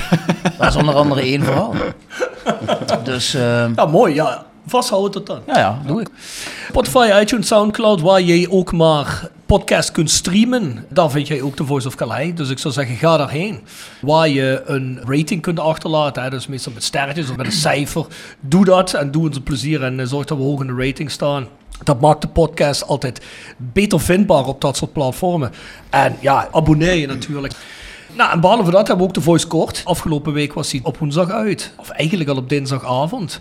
dat 0.58 0.69
is 0.69 0.76
onder 0.76 0.94
andere 0.94 1.20
één 1.20 1.42
verhaal. 1.44 1.75
Dus 3.04 3.34
eh, 3.34 3.75
Ja, 3.75 3.87
mooi, 3.87 4.14
ja. 4.14 4.46
Vasthouden 4.70 5.11
tot 5.11 5.26
dan. 5.26 5.40
ja, 5.46 5.58
ja, 5.58 5.82
doe 5.87 6.00
ik. 6.00 6.08
Spotify, 6.69 7.11
iTunes, 7.20 7.46
Soundcloud, 7.46 8.00
waar 8.00 8.20
je 8.20 8.50
ook 8.50 8.72
maar 8.72 9.31
podcast 9.46 9.90
kunt 9.93 10.11
streamen. 10.11 10.84
Daar 10.88 11.11
vind 11.11 11.26
jij 11.26 11.43
ook 11.43 11.56
de 11.56 11.64
Voice 11.64 11.87
of 11.87 11.94
Calais. 11.94 12.34
Dus 12.34 12.50
ik 12.50 12.58
zou 12.58 12.75
zeggen, 12.75 12.96
ga 12.96 13.17
daarheen. 13.17 13.61
Waar 14.00 14.28
je 14.28 14.62
een 14.67 15.00
rating 15.06 15.43
kunt 15.43 15.61
achterlaten. 15.61 16.22
Hè. 16.22 16.31
Dus 16.31 16.46
meestal 16.46 16.72
met 16.72 16.84
sterretjes 16.84 17.31
of 17.31 17.37
met 17.37 17.46
een 17.46 17.52
cijfer. 17.52 18.06
Doe 18.40 18.64
dat 18.64 18.94
en 18.94 19.11
doe 19.11 19.26
ons 19.26 19.37
een 19.37 19.43
plezier. 19.43 19.82
En 19.82 20.00
eh, 20.00 20.06
zorg 20.06 20.26
dat 20.26 20.38
we 20.38 20.44
hoog 20.44 20.61
in 20.61 20.67
de 20.67 20.87
rating 20.87 21.11
staan. 21.11 21.46
Dat 21.84 22.00
maakt 22.00 22.20
de 22.20 22.28
podcast 22.28 22.87
altijd 22.87 23.20
beter 23.56 24.00
vindbaar 24.00 24.46
op 24.46 24.61
dat 24.61 24.76
soort 24.76 24.93
platformen. 24.93 25.52
En 25.90 26.16
ja, 26.20 26.49
abonneer 26.52 26.94
je 26.94 27.06
natuurlijk. 27.06 27.55
Nou, 28.16 28.32
en 28.32 28.40
behalve 28.40 28.70
dat 28.70 28.87
hebben 28.87 28.96
we 28.96 29.02
ook 29.02 29.14
de 29.14 29.20
Voice 29.20 29.46
Kort. 29.46 29.82
Afgelopen 29.84 30.32
week 30.32 30.52
was 30.52 30.73
hij 30.73 30.81
op 30.82 30.99
woensdag 30.99 31.31
uit. 31.31 31.73
Of 31.76 31.88
eigenlijk 31.88 32.31
al 32.31 32.37
op 32.37 32.49
dinsdagavond. 32.49 33.40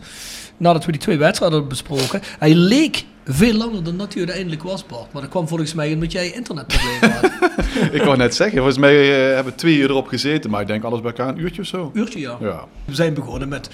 Nadat 0.60 0.86
we 0.86 0.92
die 0.92 1.02
twee 1.02 1.18
wedstrijden 1.18 1.60
hadden 1.60 1.78
besproken. 1.78 2.22
Hij 2.40 2.54
leek 2.56 3.06
veel 3.26 3.54
langer 3.54 3.84
dan 3.84 3.98
dat 3.98 4.14
hij 4.14 4.22
uiteindelijk 4.24 4.64
was, 4.64 4.86
Bart. 4.86 5.14
Maar 5.14 5.22
dat 5.22 5.32
kwam 5.32 5.48
volgens 5.48 5.74
mij 5.74 5.94
omdat 5.94 6.12
jij 6.12 6.32
internetproblemen 6.32 7.12
had. 7.12 7.32
Ik 7.92 8.04
wou 8.04 8.18
net 8.18 8.36
zeggen, 8.36 8.58
volgens 8.58 8.78
mij 8.78 9.28
eh, 9.28 9.36
hebben 9.36 9.54
we 9.54 9.60
twee 9.60 9.78
uur 9.78 9.90
erop 9.90 10.08
gezeten, 10.08 10.50
maar 10.50 10.62
ik 10.62 10.68
denk 10.68 10.84
alles 10.84 11.02
bij 11.02 11.10
elkaar 11.10 11.28
een 11.28 11.40
uurtje 11.40 11.62
of 11.62 11.68
zo. 11.68 11.92
Uurtje, 11.94 12.20
ja. 12.20 12.38
Ja. 12.40 12.66
We 12.86 12.96
zijn 12.96 13.14
begonnen 13.14 13.50
met 13.50 13.70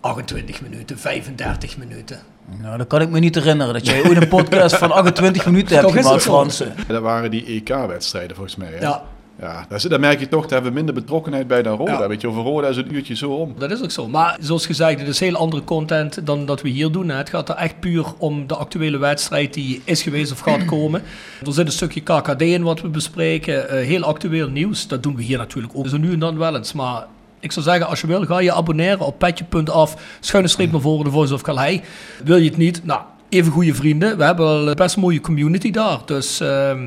28 0.00 0.62
minuten, 0.62 0.98
35 0.98 1.78
minuten. 1.78 2.18
Nou, 2.62 2.78
dat 2.78 2.86
kan 2.86 3.00
ik 3.00 3.08
me 3.08 3.18
niet 3.18 3.34
herinneren. 3.34 3.72
Dat 3.72 3.86
jij 3.86 4.04
ooit 4.06 4.22
een 4.22 4.28
podcast 4.28 4.76
van 4.76 4.92
28 4.92 5.46
minuten 5.46 5.76
hebt 5.76 5.92
gemaakt. 6.00 6.22
Fransen. 6.22 6.74
Dat 6.86 7.02
waren 7.02 7.30
die 7.30 7.44
EK-wedstrijden 7.44 8.36
volgens 8.36 8.56
mij. 8.56 8.68
Hè? 8.72 8.80
Ja, 8.80 9.02
Ja, 9.40 9.66
daar, 9.88 10.00
merk 10.00 10.20
je 10.20 10.28
toch, 10.28 10.42
daar 10.42 10.50
hebben 10.52 10.70
we 10.70 10.76
minder 10.76 10.94
betrokkenheid 10.94 11.46
bij 11.46 11.62
dan 11.62 11.76
Roda. 11.76 11.92
Ja. 11.92 12.08
Weet 12.08 12.20
je, 12.20 12.28
over 12.28 12.42
Roda 12.42 12.68
is 12.68 12.76
een 12.76 12.94
uurtje 12.94 13.16
zo 13.16 13.30
om. 13.30 13.54
dat 13.58 13.70
is 13.70 13.82
ook 13.82 13.90
zo. 13.90 14.08
Maar 14.08 14.36
zoals 14.40 14.66
gezegd, 14.66 14.98
het 14.98 15.08
is 15.08 15.20
heel 15.20 15.34
andere 15.36 15.64
content 15.64 16.26
dan 16.26 16.46
dat 16.46 16.62
we 16.62 16.68
hier 16.68 16.90
doen. 16.92 17.08
hè. 17.08 17.16
Het 17.16 17.28
gaat 17.30 17.48
er 17.48 17.54
echt 17.54 17.80
puur 17.80 18.04
om 18.18 18.46
de 18.46 18.56
actuele 18.56 18.98
wedstrijd 18.98 19.54
die 19.54 19.82
is 19.84 20.02
geweest 20.02 20.32
of 20.32 20.38
gaat 20.40 20.64
komen. 20.64 21.02
Er 21.46 21.52
zit 21.52 21.66
een 21.66 21.72
stukje 21.72 22.00
KKD 22.00 22.42
in 22.42 22.62
wat 22.62 22.80
we 22.80 22.88
bespreken. 22.88 23.68
eh, 23.68 23.86
heel 23.86 24.02
actueel 24.02 24.48
nieuws. 24.48 24.88
Dat 24.88 25.02
doen 25.02 25.16
we 25.16 25.22
hier 25.22 25.38
natuurlijk 25.38 25.72
ook 25.76 25.88
zo 25.88 25.96
nu 25.96 26.12
en 26.12 26.18
dan 26.18 26.38
wel 26.38 26.56
eens. 26.56 26.72
Maar 26.72 27.06
ik 27.40 27.52
zou 27.52 27.64
zeggen, 27.64 27.86
als 27.86 28.00
je 28.00 28.06
wil, 28.06 28.24
ga 28.24 28.38
je 28.40 28.52
abonneren 28.52 29.06
op 29.06 29.18
petje.af. 29.18 29.96
Schuine 30.20 30.48
streep 30.48 30.72
naar 30.72 30.80
voren, 30.80 31.04
de 31.04 31.10
Voice 31.10 31.34
of 31.34 31.42
Calais. 31.42 31.80
Wil 32.24 32.36
je 32.36 32.48
het 32.48 32.56
niet? 32.56 32.84
Nou, 32.84 33.00
even 33.28 33.52
goede 33.52 33.74
vrienden. 33.74 34.16
We 34.16 34.24
hebben 34.24 34.64
wel 34.64 34.74
best 34.74 34.94
een 34.96 35.02
mooie 35.02 35.20
community 35.20 35.70
daar. 35.70 35.98
Dus... 36.04 36.40
ehm, 36.40 36.86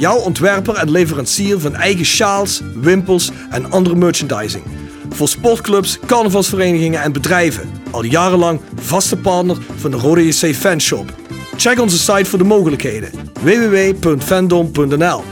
Jouw 0.00 0.18
ontwerper 0.18 0.74
en 0.74 0.90
leverancier 0.90 1.60
van 1.60 1.74
eigen 1.74 2.04
sjaals, 2.04 2.60
wimpels 2.74 3.30
en 3.50 3.70
andere 3.70 3.94
merchandising. 3.94 4.64
Voor 5.08 5.28
sportclubs, 5.28 5.98
carnavalsverenigingen 6.06 7.02
en 7.02 7.12
bedrijven. 7.12 7.70
Al 7.90 8.04
jarenlang 8.04 8.60
vaste 8.74 9.16
partner 9.16 9.56
van 9.76 9.90
de 9.90 9.96
Rode 9.96 10.26
JC 10.26 10.54
Fanshop. 10.54 11.12
Check 11.56 11.80
onze 11.80 11.98
site 11.98 12.24
voor 12.24 12.38
de 12.38 12.44
mogelijkheden. 12.44 13.10
www.fandom.nl 13.42 15.22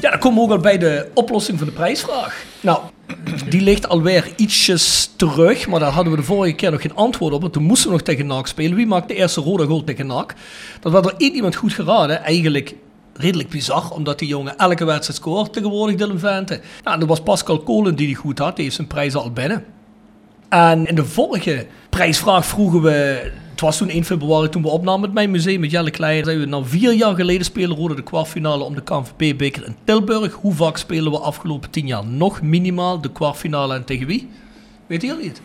Ja, 0.00 0.10
dan 0.10 0.18
komen 0.18 0.38
we 0.38 0.44
ook 0.44 0.50
al 0.50 0.58
bij 0.58 0.78
de 0.78 1.08
oplossing 1.14 1.58
van 1.58 1.66
de 1.66 1.72
prijsvraag. 1.72 2.44
Nou, 2.60 2.80
die 3.48 3.60
ligt 3.60 3.88
alweer 3.88 4.28
ietsjes 4.36 5.10
terug, 5.16 5.68
maar 5.68 5.80
daar 5.80 5.92
hadden 5.92 6.12
we 6.12 6.18
de 6.18 6.24
vorige 6.24 6.54
keer 6.54 6.70
nog 6.70 6.82
geen 6.82 6.94
antwoord 6.94 7.32
op. 7.32 7.40
Want 7.40 7.52
toen 7.52 7.62
moesten 7.62 7.86
we 7.86 7.92
nog 7.92 8.02
tegen 8.02 8.26
NAC 8.26 8.46
spelen. 8.46 8.76
Wie 8.76 8.86
maakt 8.86 9.08
de 9.08 9.14
eerste 9.14 9.40
rode 9.40 9.66
goal 9.66 9.84
tegen 9.84 10.06
NAC? 10.06 10.34
Dat 10.80 10.92
werd 10.92 11.06
er 11.06 11.14
één 11.16 11.34
iemand 11.34 11.54
goed 11.54 11.72
geraden. 11.72 12.24
Eigenlijk 12.24 12.74
redelijk 13.20 13.48
bizar, 13.48 13.90
omdat 13.90 14.18
die 14.18 14.28
jongen 14.28 14.58
elke 14.58 14.84
wedstrijd 14.84 15.18
scoort 15.18 15.52
tegenwoordig 15.52 15.96
Dylan 15.96 16.18
Vente. 16.18 16.60
Nou, 16.84 16.98
dat 16.98 17.08
was 17.08 17.20
Pascal 17.20 17.58
Kolen 17.58 17.94
die 17.94 18.06
die 18.06 18.16
goed 18.16 18.38
had. 18.38 18.54
Die 18.54 18.64
heeft 18.64 18.76
zijn 18.76 18.86
prijs 18.86 19.14
al 19.14 19.32
binnen. 19.32 19.64
En 20.48 20.86
in 20.86 20.94
de 20.94 21.04
vorige 21.04 21.66
prijsvraag 21.90 22.46
vroegen 22.46 22.82
we... 22.82 23.30
Het 23.50 23.68
was 23.68 23.78
toen 23.78 23.88
1 23.88 24.04
februari 24.04 24.48
toen 24.48 24.62
we 24.62 24.68
opnamen 24.68 25.00
met 25.00 25.12
mijn 25.12 25.30
museum 25.30 25.60
met 25.60 25.70
Jelle 25.70 25.90
Kleijer. 25.90 26.24
Zeiden 26.24 26.44
we, 26.44 26.50
nou 26.50 26.66
vier 26.66 26.92
jaar 26.92 27.14
geleden 27.14 27.44
spelen 27.44 27.76
Rode 27.76 27.94
de 27.94 28.02
kwartfinale 28.02 28.64
om 28.64 28.74
de 28.74 28.82
KNVB-beker 28.82 29.66
in 29.66 29.76
Tilburg. 29.84 30.32
Hoe 30.32 30.54
vaak 30.54 30.76
spelen 30.76 31.12
we 31.12 31.18
afgelopen 31.18 31.70
tien 31.70 31.86
jaar 31.86 32.06
nog 32.06 32.42
minimaal 32.42 33.00
de 33.00 33.12
kwartfinale 33.12 33.74
en 33.74 33.84
tegen 33.84 34.06
wie? 34.06 34.28
Weet 34.86 35.02
jullie 35.02 35.28
het? 35.28 35.40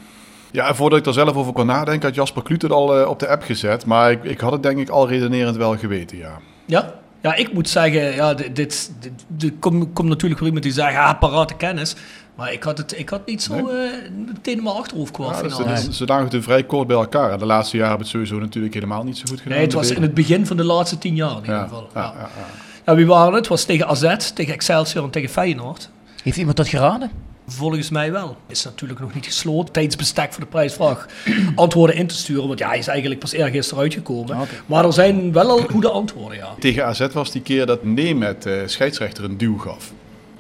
Ja, 0.52 0.68
en 0.68 0.76
voordat 0.76 1.00
ik 1.00 1.06
daar 1.06 1.14
zelf 1.14 1.36
over 1.36 1.54
kon 1.54 1.66
nadenken, 1.66 2.08
had 2.08 2.16
Jasper 2.16 2.44
Kluut 2.44 2.62
het 2.62 2.72
al 2.72 3.00
eh, 3.00 3.10
op 3.10 3.20
de 3.20 3.28
app 3.28 3.44
gezet. 3.44 3.86
Maar 3.86 4.12
ik, 4.12 4.24
ik 4.24 4.40
had 4.40 4.52
het 4.52 4.64
denk 4.64 4.78
ik 4.78 4.90
al 4.90 5.08
redenerend 5.08 5.56
wel 5.56 5.78
geweten, 5.78 6.18
ja. 6.18 6.40
Ja? 6.66 6.94
Ja, 7.26 7.36
ik 7.36 7.54
moet 7.54 7.70
zeggen, 7.70 8.16
ja, 8.16 8.34
dit, 8.34 8.56
dit, 8.56 8.92
dit, 9.00 9.12
dit 9.28 9.54
komt 9.60 9.94
komt 9.94 10.08
natuurlijk 10.10 10.40
weer 10.40 10.48
iemand 10.50 10.66
die 10.66 10.74
zegt, 10.74 10.96
ah, 10.98 11.20
parate 11.20 11.54
kennis. 11.56 11.96
Maar 12.36 12.54
ik 12.54 12.64
had 12.64 12.78
het 12.78 13.00
ik 13.00 13.10
had 13.10 13.26
niet 13.26 13.44
zo 13.44 13.54
Nee. 13.56 13.64
eh, 13.64 14.10
meteen 14.26 14.58
in 14.58 14.64
mijn 14.64 14.76
achterhoofd 14.76 15.18
ja 15.18 15.24
kwartfinale. 15.24 15.70
dus, 15.76 15.84
ze- 15.84 15.94
ze 15.94 16.06
lagen 16.06 16.30
toen 16.30 16.42
vrij 16.44 16.64
kort 16.64 16.88
bij 16.88 16.96
elkaar. 16.98 17.32
En 17.32 17.40
de 17.40 17.46
laatste 17.46 17.76
jaren 17.78 17.90
hebben 17.92 18.08
het 18.08 18.16
sowieso 18.16 18.40
natuurlijk 18.46 18.74
helemaal 18.74 19.04
niet 19.04 19.18
zo 19.18 19.24
goed 19.30 19.38
gedaan. 19.42 19.54
nee, 19.58 19.66
het 19.66 19.74
was 19.76 19.92
in 19.92 20.02
het 20.02 20.14
begin 20.14 20.46
van 20.46 20.58
de 20.58 20.64
laatste 20.64 20.98
tien 20.98 21.16
jaar 21.16 21.30
in 21.32 21.36
ieder 21.36 21.56
ja, 21.56 21.62
geval. 21.62 21.90
ja, 21.94 22.02
Ja. 22.02 22.14
ja, 22.14 22.20
ja. 22.20 22.46
Ja, 22.86 22.96
wie 22.96 23.06
waren 23.08 23.28
het? 23.28 23.36
Het 23.36 23.48
was 23.48 23.64
tegen 23.64 23.88
AZ, 23.88 24.16
tegen 24.34 24.54
Excelsior 24.54 25.04
en 25.04 25.10
tegen 25.10 25.30
Feyenoord. 25.30 25.90
Heeft 26.24 26.38
iemand 26.38 26.58
dat 26.58 26.68
geraden? 26.68 27.12
Volgens 27.48 27.90
mij 27.90 28.12
wel. 28.12 28.38
Is 28.48 28.64
natuurlijk 28.64 29.00
nog 29.00 29.14
niet 29.14 29.26
gesloten. 29.26 29.74
Tijdsbestek 29.74 30.34
voor 30.34 30.44
de 30.44 30.50
prijsvraag 30.50 31.08
antwoorden 31.56 31.96
in 31.96 32.08
te 32.08 32.16
sturen. 32.16 32.48
Want 32.48 32.60
ja, 32.60 32.68
hij 32.68 32.78
is 32.78 32.88
eigenlijk 32.88 33.20
pas 33.20 33.32
eergisteren 33.32 33.84
uitgekomen. 33.84 34.38
Maar 34.66 34.86
er 34.86 34.94
zijn 34.94 35.32
wel 35.32 35.50
al 35.50 35.58
goede 35.58 35.90
antwoorden, 35.90 36.38
ja. 36.38 36.56
Tegen 36.60 36.86
AZ 36.86 37.08
was 37.14 37.32
die 37.32 37.42
keer 37.42 37.66
dat 37.66 37.84
Nemet 37.84 38.46
uh, 38.46 38.62
scheidsrechter 38.66 39.24
een 39.24 39.38
duw 39.38 39.58
gaf. 39.58 39.92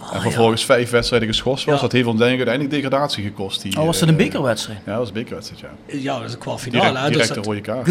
Ah, 0.09 0.15
en 0.15 0.21
vervolgens 0.21 0.65
vijf 0.65 0.89
wedstrijden 0.89 1.27
geschorst 1.27 1.65
was. 1.65 1.81
Dat 1.81 1.91
heeft 1.91 2.07
ons 2.07 2.21
uiteindelijk 2.21 2.69
degradatie 2.69 3.23
gekost. 3.23 3.61
Die, 3.61 3.77
oh, 3.77 3.85
was 3.85 3.99
het 3.99 4.09
een 4.09 4.15
bekerwedstrijd? 4.15 4.79
Ja, 4.85 4.91
dat 4.91 4.97
was 4.97 5.07
een 5.07 5.13
bekerwedstrijd, 5.13 5.61
ja. 5.61 5.97
Ja, 5.97 6.17
dat 6.17 6.27
is 6.27 6.33
een 6.33 6.39
kwartfinale. 6.39 6.91
Direct, 6.91 7.11
direct 7.11 7.35
een 7.35 7.43
rode 7.43 7.61
kaart. 7.61 7.87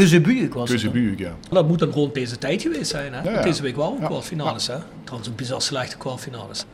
Was 0.54 0.82
ja. 1.16 1.34
Dat 1.50 1.68
moet 1.68 1.78
dan 1.78 1.90
rond 1.90 2.14
deze 2.14 2.38
tijd 2.38 2.62
geweest 2.62 2.90
zijn, 2.90 3.12
hè? 3.12 3.30
Ja. 3.30 3.42
Deze 3.42 3.62
week 3.62 3.76
wel 3.76 3.96
een 4.00 4.06
kwartfinales, 4.06 4.66
hè? 4.66 4.76
Trouwens, 5.04 5.28
een 5.28 5.34
bizar 5.34 5.62
slechte 5.62 5.96
kwartfinales. 5.96 6.64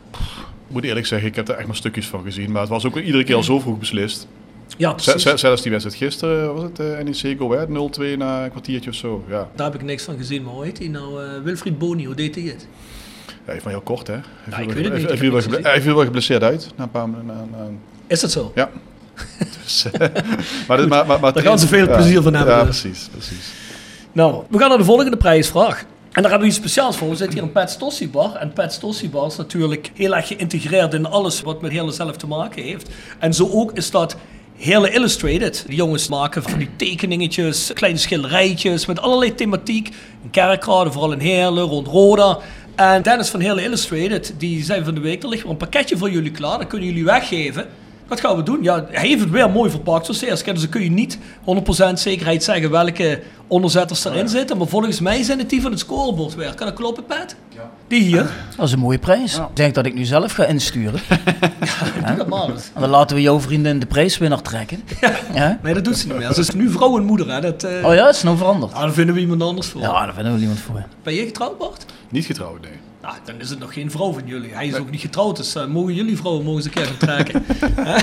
Ik 0.68 0.76
moet 0.76 0.84
eerlijk 0.84 1.06
zeggen, 1.06 1.28
ik 1.28 1.36
heb 1.36 1.48
er 1.48 1.54
echt 1.54 1.66
maar 1.66 1.76
stukjes 1.76 2.06
van 2.06 2.22
gezien. 2.22 2.52
Maar 2.52 2.60
het 2.60 2.70
was 2.70 2.86
ook 2.86 2.96
iedere 2.96 3.24
keer 3.24 3.34
al 3.34 3.42
zo 3.42 3.60
vroeg 3.60 3.78
beslist. 3.78 4.26
Ja, 4.76 4.92
precies. 4.92 5.22
Zelfs 5.22 5.62
die 5.62 5.70
wedstrijd 5.70 5.98
gisteren, 5.98 6.54
was 6.54 6.62
het 6.62 6.78
uh, 6.80 6.98
NEC 6.98 7.38
Go 7.38 7.54
Ahead 7.54 7.68
0-2 7.68 8.16
na 8.16 8.44
een 8.44 8.50
kwartiertje 8.50 8.90
of 8.90 8.96
zo. 8.96 9.24
Ja. 9.28 9.48
Daar 9.54 9.70
heb 9.70 9.80
ik 9.80 9.86
niks 9.86 10.04
van 10.04 10.16
gezien, 10.16 10.42
maar 10.42 10.52
hoe 10.52 10.64
heet 10.64 10.78
hij 10.78 10.88
nou? 10.88 11.24
Uh, 11.24 11.30
Wilfried 11.42 11.78
Boni, 11.78 12.04
hoe 12.04 12.14
deed 12.14 12.34
hij 12.34 12.44
het? 12.44 12.66
Ja, 13.50 13.56
even 13.56 13.68
maar 13.70 13.78
heel 13.80 13.94
kort, 13.94 14.06
hè. 14.06 14.14
Hij 14.50 14.64
viel, 15.80 15.84
wel, 15.84 15.96
het 15.96 16.04
geblesseerd 16.04 16.42
uit. 16.42 16.68
Na 16.76 16.84
een 16.84 16.90
paar, 16.90 17.08
na, 17.08 17.18
na, 17.22 17.68
Is 18.06 18.20
dat 18.20 18.30
zo? 18.30 18.52
ja. 18.54 18.70
dus, 19.62 19.86
maar, 20.68 20.76
dit- 20.76 20.88
maar, 20.88 21.06
maar, 21.06 21.20
maar 21.20 21.32
Daar 21.32 21.42
gaan 21.42 21.58
ze 21.58 21.66
veel 21.66 21.86
plezier 21.86 22.22
van 22.22 22.34
hebben, 22.34 22.54
Ja, 22.56 22.62
precies, 22.62 23.08
precies. 23.12 23.52
Nou, 24.12 24.42
we 24.48 24.58
gaan 24.58 24.68
naar 24.68 24.78
de 24.78 24.84
volgende 24.84 25.16
prijsvraag. 25.16 25.84
En 26.12 26.22
daar 26.22 26.30
hebben 26.30 26.40
we 26.40 26.46
iets 26.46 26.56
speciaals 26.56 26.96
voor. 26.96 27.08
We 27.08 27.16
zitten 27.16 27.34
hier 27.38 27.46
in 27.46 27.52
Pet 27.52 27.70
Stossi 27.70 28.10
Bar. 28.10 28.34
En 28.34 28.52
Pet 28.52 28.72
Stossi 28.72 29.10
Bar 29.10 29.26
is 29.26 29.36
natuurlijk 29.36 29.90
heel 29.94 30.16
erg 30.16 30.26
geïntegreerd 30.26 30.94
in 30.94 31.06
alles 31.06 31.40
wat 31.40 31.60
met 31.62 31.70
Hele 31.72 31.92
zelf 31.92 32.16
te 32.16 32.26
maken 32.26 32.62
heeft. 32.62 32.88
En 33.18 33.34
zo 33.34 33.48
ook 33.52 33.72
is 33.72 33.90
dat 33.90 34.16
Hele 34.56 34.90
Illustrated. 34.90 35.64
Die 35.66 35.76
jongens 35.76 36.08
maken 36.08 36.42
van 36.42 36.58
die 36.58 36.68
tekeningetjes, 36.76 37.70
kleine 37.74 37.98
schilderijtjes 37.98 38.86
met 38.86 39.00
allerlei 39.00 39.34
thematiek. 39.34 39.88
In 40.22 40.30
kerkraden, 40.30 40.92
vooral 40.92 41.12
in 41.12 41.18
Heerlen, 41.18 41.62
rond 41.64 41.86
Roda. 41.86 42.38
En 42.80 43.02
Dennis 43.02 43.28
van 43.28 43.40
Hele 43.40 43.62
Illustrated, 43.62 44.34
die 44.38 44.64
zei 44.64 44.84
van 44.84 44.94
de 44.94 45.00
week, 45.00 45.22
er 45.22 45.28
ligt 45.28 45.44
een 45.44 45.56
pakketje 45.56 45.96
voor 45.96 46.10
jullie 46.10 46.30
klaar. 46.30 46.58
Dat 46.58 46.66
kunnen 46.66 46.88
jullie 46.88 47.04
weggeven. 47.04 47.66
Wat 48.08 48.20
gaan 48.20 48.36
we 48.36 48.42
doen? 48.42 48.62
Ja, 48.62 48.86
hij 48.90 49.08
heeft 49.08 49.20
het 49.20 49.30
weer 49.30 49.50
mooi 49.50 49.70
verpakt, 49.70 50.04
zoals 50.04 50.42
keer. 50.42 50.52
Dus 50.52 50.62
dan 50.62 50.70
kun 50.70 50.82
je 50.82 50.90
niet 50.90 51.18
100% 51.88 51.92
zekerheid 51.94 52.44
zeggen 52.44 52.70
welke 52.70 53.22
onderzetters 53.46 54.04
erin 54.04 54.28
zitten. 54.28 54.56
Maar 54.58 54.66
volgens 54.66 55.00
mij 55.00 55.22
zijn 55.22 55.38
het 55.38 55.50
die 55.50 55.62
van 55.62 55.70
het 55.70 55.80
scorebord 55.80 56.34
weer. 56.34 56.54
Kan 56.54 56.66
dat 56.66 56.76
kloppen, 56.76 57.04
Pat? 57.04 57.34
Ja. 57.48 57.70
Die 57.88 58.02
hier. 58.02 58.30
Dat 58.56 58.66
is 58.66 58.72
een 58.72 58.78
mooie 58.78 58.98
prijs. 58.98 59.36
Ik 59.36 59.42
denk 59.52 59.74
dat 59.74 59.86
ik 59.86 59.94
nu 59.94 60.04
zelf 60.04 60.32
ga 60.32 60.44
insturen. 60.44 61.00
Doe 62.06 62.16
dat 62.16 62.28
maar 62.28 62.48
eens. 62.48 62.70
En 62.74 62.80
dan 62.80 62.90
laten 62.90 63.16
we 63.16 63.22
jouw 63.22 63.40
vriendin 63.40 63.78
de 63.78 63.86
prijswinnaar 63.86 64.42
trekken. 64.42 64.82
Ja? 65.34 65.58
Nee, 65.62 65.74
dat 65.74 65.84
doet 65.84 65.96
ze 65.96 66.06
niet 66.06 66.16
meer. 66.16 66.32
Ze 66.32 66.40
is 66.40 66.50
nu 66.50 66.70
vrouw 66.70 66.96
en 66.96 67.04
moeder. 67.04 67.32
Hè. 67.32 67.40
Dat, 67.40 67.64
eh, 67.64 67.86
Oh 67.86 67.94
ja, 67.94 68.06
het 68.06 68.16
is 68.16 68.22
nou 68.22 68.36
veranderd. 68.36 68.72
ah, 68.72 68.80
daar 68.80 68.92
vinden 68.92 69.14
we 69.14 69.20
iemand 69.20 69.42
anders 69.42 69.66
voor. 69.66 69.80
Ja, 69.80 70.04
daar 70.04 70.14
vinden 70.14 70.32
we 70.32 70.38
niemand 70.38 70.58
voor. 70.60 70.84
Ben 71.02 71.14
je 71.14 71.24
getrouwd, 71.24 71.58
Bart? 71.58 71.84
Niet 72.10 72.24
getrouwd, 72.26 72.60
nee. 72.60 72.70
Nou, 73.02 73.14
dan 73.24 73.40
is 73.40 73.50
het 73.50 73.58
nog 73.58 73.72
geen 73.72 73.90
vrouw 73.90 74.12
van 74.12 74.22
jullie. 74.26 74.54
Hij 74.54 74.66
is 74.66 74.76
ook 74.76 74.90
niet 74.90 75.00
getrouwd, 75.00 75.36
dus 75.36 75.54
eh, 75.54 75.66
mogen 75.66 75.94
jullie 75.94 76.16
vrouwen 76.16 76.44
mogen 76.44 76.56
eens 76.58 76.66
een 76.66 76.72
keer 76.72 76.86
gaan 76.86 76.96
trekken. 76.96 77.44
Hè? 77.76 77.96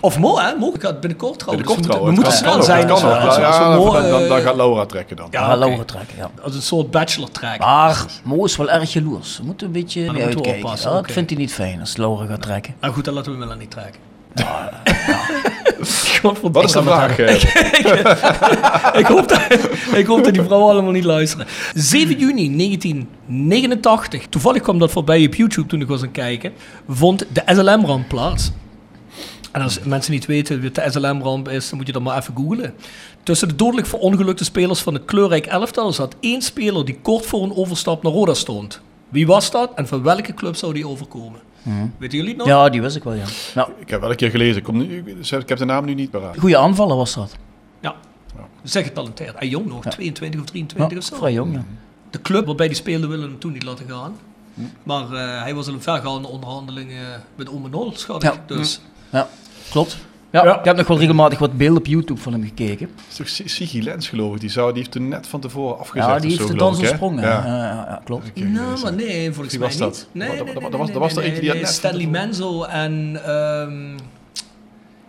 of 0.00 0.18
Mo, 0.18 0.38
hè? 0.38 0.54
Mo 0.54 0.72
gaat 0.78 1.00
binnenkort 1.00 1.38
trouwen. 1.38 1.64
Binnenkort 1.64 1.76
dus 1.76 1.76
we 1.76 1.82
trouwen. 1.82 2.04
moeten, 2.04 2.04
we 2.04 2.12
moeten 2.12 2.32
Het 2.32 2.34
snel 2.34 2.62
zijn. 2.62 2.86
kan 2.86 2.94
dus, 2.94 3.04
ook. 3.04 3.10
eh, 3.10 3.38
Ja, 3.38 3.46
als 3.46 3.58
we 3.58 3.64
Mo, 3.84 3.92
dan, 3.92 4.10
dan, 4.10 4.22
eh, 4.22 4.28
dan 4.28 4.40
gaat 4.40 4.56
Laura 4.56 4.86
trekken 4.86 5.16
dan. 5.16 5.28
Ja. 5.30 5.56
Laura 5.56 5.84
trekken, 5.84 6.16
ja. 6.16 6.30
Als 6.42 6.54
een 6.54 6.62
soort 6.62 6.90
bachelor 6.90 7.30
track. 7.30 7.58
Maar 7.58 8.04
Mo 8.24 8.44
is 8.44 8.56
wel 8.56 8.70
erg 8.70 8.92
jaloers. 8.92 9.38
We 9.38 9.44
moeten 9.44 9.66
een 9.66 9.72
beetje 9.72 10.00
moeten 10.00 10.20
we 10.22 10.26
uitkijken. 10.26 10.62
oppassen, 10.64 10.90
dat 10.90 10.98
oké. 11.00 11.12
vindt 11.12 11.30
hij 11.30 11.38
niet 11.38 11.52
fijn 11.52 11.80
als 11.80 11.96
Laura 11.96 12.26
gaat 12.26 12.42
trekken. 12.42 12.74
Nou 12.80 12.94
goed, 12.94 13.04
dan 13.04 13.14
laten 13.14 13.32
we 13.32 13.38
hem 13.38 13.48
wel 13.48 13.56
niet 13.56 13.70
trekken. 13.70 14.00
Wat 16.52 16.64
is 16.64 16.72
de 16.72 16.82
vraag? 16.82 17.18
eh? 17.18 17.34
ik, 19.00 19.06
hoop 19.06 19.28
dat, 19.28 19.40
ik 19.94 20.06
hoop 20.06 20.24
dat 20.24 20.34
die 20.34 20.42
vrouwen 20.42 20.72
allemaal 20.72 20.92
niet 20.92 21.04
luisteren. 21.04 21.46
7 21.74 22.18
juni 22.18 22.56
1989, 22.56 24.26
toevallig 24.26 24.62
kwam 24.62 24.78
dat 24.78 24.90
voorbij 24.90 25.26
op 25.26 25.34
YouTube 25.34 25.68
toen 25.68 25.80
ik 25.80 25.88
was 25.88 26.00
aan 26.00 26.06
het 26.06 26.16
kijken, 26.16 26.52
vond 26.88 27.24
de 27.32 27.42
SLM-ramp 27.46 28.08
plaats. 28.08 28.50
En 29.52 29.62
als 29.62 29.80
mensen 29.80 30.12
niet 30.12 30.26
weten 30.26 30.62
wat 30.62 30.74
de 30.74 30.84
SLM-ramp 30.90 31.48
is, 31.48 31.68
dan 31.68 31.78
moet 31.78 31.86
je 31.86 31.92
dat 31.92 32.02
maar 32.02 32.18
even 32.18 32.34
googlen. 32.36 32.74
Tussen 33.22 33.48
de 33.48 33.54
dodelijk 33.54 33.86
verongelukte 33.86 34.44
spelers 34.44 34.80
van 34.80 34.94
het 34.94 35.04
kleurrijk 35.04 35.46
elftal 35.46 35.92
zat 35.92 36.16
één 36.20 36.42
speler 36.42 36.84
die 36.84 36.98
kort 37.02 37.26
voor 37.26 37.42
een 37.42 37.56
overstap 37.56 38.02
naar 38.02 38.12
Roda 38.12 38.34
stond. 38.34 38.80
Wie 39.08 39.26
was 39.26 39.50
dat 39.50 39.70
en 39.74 39.88
van 39.88 40.02
welke 40.02 40.34
club 40.34 40.56
zou 40.56 40.72
die 40.72 40.88
overkomen? 40.88 41.40
Weten 41.98 42.16
jullie 42.18 42.28
het 42.28 42.36
nog? 42.36 42.46
Ja, 42.46 42.68
die 42.68 42.82
wist 42.82 42.96
ik 42.96 43.02
wel, 43.04 43.14
ja. 43.14 43.24
Nou, 43.54 43.70
Ik 43.78 43.90
heb 43.90 44.00
wel 44.00 44.10
een 44.10 44.16
keer 44.16 44.30
gelezen. 44.30 44.56
Ik, 44.56 44.62
kom 44.62 44.76
nu, 44.76 45.04
ik 45.40 45.48
heb 45.48 45.58
de 45.58 45.64
naam 45.64 45.84
nu 45.84 45.94
niet 45.94 46.10
paraat. 46.10 46.38
goede 46.38 46.56
aanvaller 46.56 46.96
was 46.96 47.14
dat. 47.14 47.36
Ja. 47.80 47.94
Zeg 48.62 48.84
getalenteerd. 48.86 49.38
Hij 49.38 49.48
jong 49.48 49.66
nog, 49.66 49.84
Ja. 49.84 49.90
22 49.90 50.40
of 50.40 50.46
Ja, 50.46 50.50
23 50.52 50.98
of 50.98 51.04
zo. 51.04 51.16
vrij 51.16 51.32
jong, 51.32 51.54
ja. 51.54 51.64
De 52.10 52.20
club 52.22 52.46
waarbij 52.46 52.66
hij 52.66 52.74
speelde 52.74 53.06
willen 53.06 53.28
hem 53.28 53.38
toen 53.38 53.52
niet 53.52 53.62
laten 53.62 53.86
gaan. 53.88 54.16
Maar 54.82 55.12
eh, 55.12 55.42
hij 55.42 55.54
was 55.54 55.66
in 55.68 55.74
een 55.74 55.82
vergaande 55.82 56.28
onderhandeling 56.28 56.90
eh, 56.90 56.96
met 57.34 57.48
Ome 57.48 57.68
Nol, 57.68 57.92
schat 57.96 58.22
ik. 58.22 58.32
Ja. 58.32 58.42
Dus 58.46 58.80
Ja, 59.10 59.28
klopt. 59.70 59.98
Ja, 60.30 60.44
Ja. 60.44 60.58
Ik 60.58 60.64
heb 60.64 60.76
nog 60.76 60.86
wel 60.86 60.98
regelmatig 60.98 61.38
wat 61.38 61.56
beelden 61.56 61.78
op 61.78 61.86
YouTube 61.86 62.20
van 62.20 62.32
hem 62.32 62.42
gekeken. 62.42 62.88
Dat 62.96 63.04
is 63.08 63.16
toch 63.16 63.28
Si- 63.28 63.48
Sigi 63.48 63.82
Lens, 63.82 64.08
geloof 64.08 64.34
ik. 64.34 64.40
Die, 64.40 64.50
zou, 64.50 64.68
die 64.68 64.78
heeft 64.78 64.90
toen 64.90 65.08
net 65.08 65.26
van 65.26 65.40
tevoren 65.40 65.78
afgezet. 65.78 66.08
Ja, 66.08 66.18
die 66.18 66.30
heeft 66.30 66.42
zo, 66.42 66.48
de 66.48 66.54
dans 66.54 66.78
ontsprongen. 66.78 67.22
Ja. 67.24 67.46
Ja. 67.46 68.00
Klopt. 68.04 68.34
Nou, 68.34 68.80
maar 68.82 68.92
nee, 68.94 69.32
volgens 69.32 69.50
Wie 69.56 69.58
mij 69.58 69.68
was 69.68 69.78
niet. 69.78 69.88
dat? 69.88 70.08
Nee, 70.12 70.36
Dat- 70.36 70.46
nee, 70.46 70.54
was- 70.78 70.90
dat 70.90 70.98
was 71.00 71.16
er 71.16 71.22
eentje 71.22 71.40
die 71.40 71.50
had 71.50 71.58
net 71.58 71.68
Stanley 71.68 72.06
Menzo 72.06 72.62
en 72.62 73.20
ehm, 73.24 73.98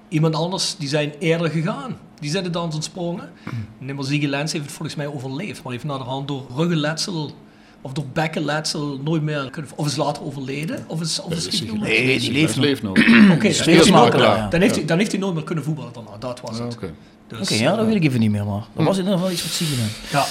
iemand 0.08 0.36
anders, 0.36 0.76
die 0.78 0.88
zijn 0.88 1.12
eerder 1.20 1.50
gegaan. 1.50 1.98
Die 2.20 2.30
zijn 2.30 2.44
de 2.44 2.50
dans 2.50 2.76
ontsprongen. 2.76 3.30
Nee, 3.78 3.94
maar 3.96 4.04
Ziggy 4.04 4.26
Lens 4.28 4.52
heeft 4.52 4.64
het 4.66 4.74
volgens 4.74 4.98
mij 4.98 5.08
overleefd. 5.08 5.64
Maar 5.64 5.72
heeft 5.72 5.84
naderhand 5.84 6.28
door 6.28 6.46
ruggenletsel 6.56 7.32
of 7.81 7.91
door 7.93 8.05
bekkenletsel 8.13 9.00
nooit 9.03 9.21
meer 9.21 9.50
kunnen... 9.51 9.71
Of 9.75 9.86
is 9.88 9.95
later 9.95 10.24
overleden? 10.24 10.83
Of 10.88 11.01
is, 11.01 11.21
of 11.21 11.33
is 11.33 11.62
nog- 11.63 11.79
Nee, 11.79 12.19
die 12.19 12.31
leeft 12.31 12.55
nog. 12.55 12.65
leeft 12.65 12.83
nog. 12.83 12.98
Oké, 13.36 13.53
dan 13.53 13.67
heeft 13.67 13.89
nooit- 13.91 14.13
ja. 14.17 14.48
dan, 14.50 14.62
heeft 14.62 14.75
hij, 14.75 14.86
dan 14.86 14.98
heeft 14.98 15.12
hij 15.12 15.19
nooit 15.19 15.33
meer 15.33 15.43
kunnen 15.43 15.63
voetballen 15.63 15.93
daarna. 15.93 16.09
Dat 16.19 16.41
was 16.41 16.57
Ja, 16.57 16.63
het. 16.63 16.74
oké. 16.74 16.91
Dus, 17.27 17.39
Oké, 17.39 17.53
ja, 17.53 17.75
dat 17.75 17.86
weet 17.86 17.95
ik 17.95 18.03
even 18.03 18.19
niet 18.19 18.31
meer, 18.31 18.45
maar 18.45 18.63
dat 18.75 18.86
was 18.86 18.98
in 18.98 19.03
ieder 19.03 19.17
geval 19.17 19.31
iets 19.33 19.41
wat 19.59 19.69
deed. 19.69 19.77
Ja. 20.12 20.25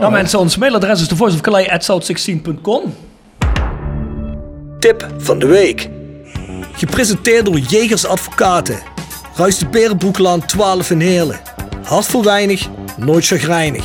Nou 0.00 0.12
mensen, 0.12 0.38
ons 0.38 0.56
mailadres 0.56 1.00
is 1.00 1.08
thevoiceofcalais.south16.com 1.08 2.94
Tip 4.78 5.08
van 5.18 5.38
de 5.38 5.46
week. 5.46 5.88
Gepresenteerd 6.72 7.44
door 7.44 7.58
Jegers 7.58 8.04
Advocaten. 8.06 8.78
Ruis 9.34 9.58
de 9.58 9.66
Berenbroeklaan 9.66 10.46
12 10.46 10.90
in 10.90 11.00
Heerlen. 11.00 11.40
Hart 11.82 12.06
voor 12.06 12.24
weinig, 12.24 12.68
nooit 12.96 13.26
chagrijnig. 13.26 13.84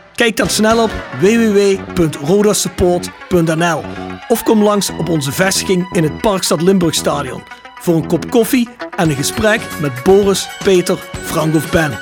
Kijk 0.21 0.37
dan 0.37 0.49
snel 0.49 0.83
op 0.83 0.91
www.rodasupport.nl 1.19 3.81
of 4.27 4.43
kom 4.43 4.63
langs 4.63 4.89
op 4.89 5.09
onze 5.09 5.31
vestiging 5.31 5.95
in 5.95 6.03
het 6.03 6.17
Parkstad 6.17 6.61
Limburgstadion 6.61 7.41
voor 7.79 7.95
een 7.95 8.07
kop 8.07 8.29
koffie 8.29 8.69
en 8.97 9.09
een 9.09 9.15
gesprek 9.15 9.61
met 9.79 10.03
Boris, 10.03 10.47
Peter, 10.63 10.97
Frank 11.21 11.55
of 11.55 11.71
Ben. 11.71 11.99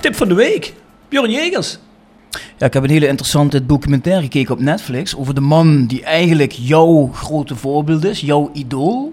Tip 0.00 0.16
van 0.16 0.28
de 0.28 0.34
week. 0.34 0.74
Bjorn 1.08 1.30
Jegers. 1.30 1.78
Ja, 2.56 2.66
ik 2.66 2.72
heb 2.72 2.82
een 2.82 2.90
hele 2.90 3.08
interessante 3.08 3.66
documentaire 3.66 4.22
gekeken 4.22 4.54
op 4.54 4.60
Netflix 4.60 5.16
over 5.16 5.34
de 5.34 5.40
man 5.40 5.86
die 5.86 6.02
eigenlijk 6.02 6.52
jouw 6.52 7.10
grote 7.14 7.56
voorbeeld 7.56 8.04
is, 8.04 8.20
jouw 8.20 8.50
idool. 8.52 9.12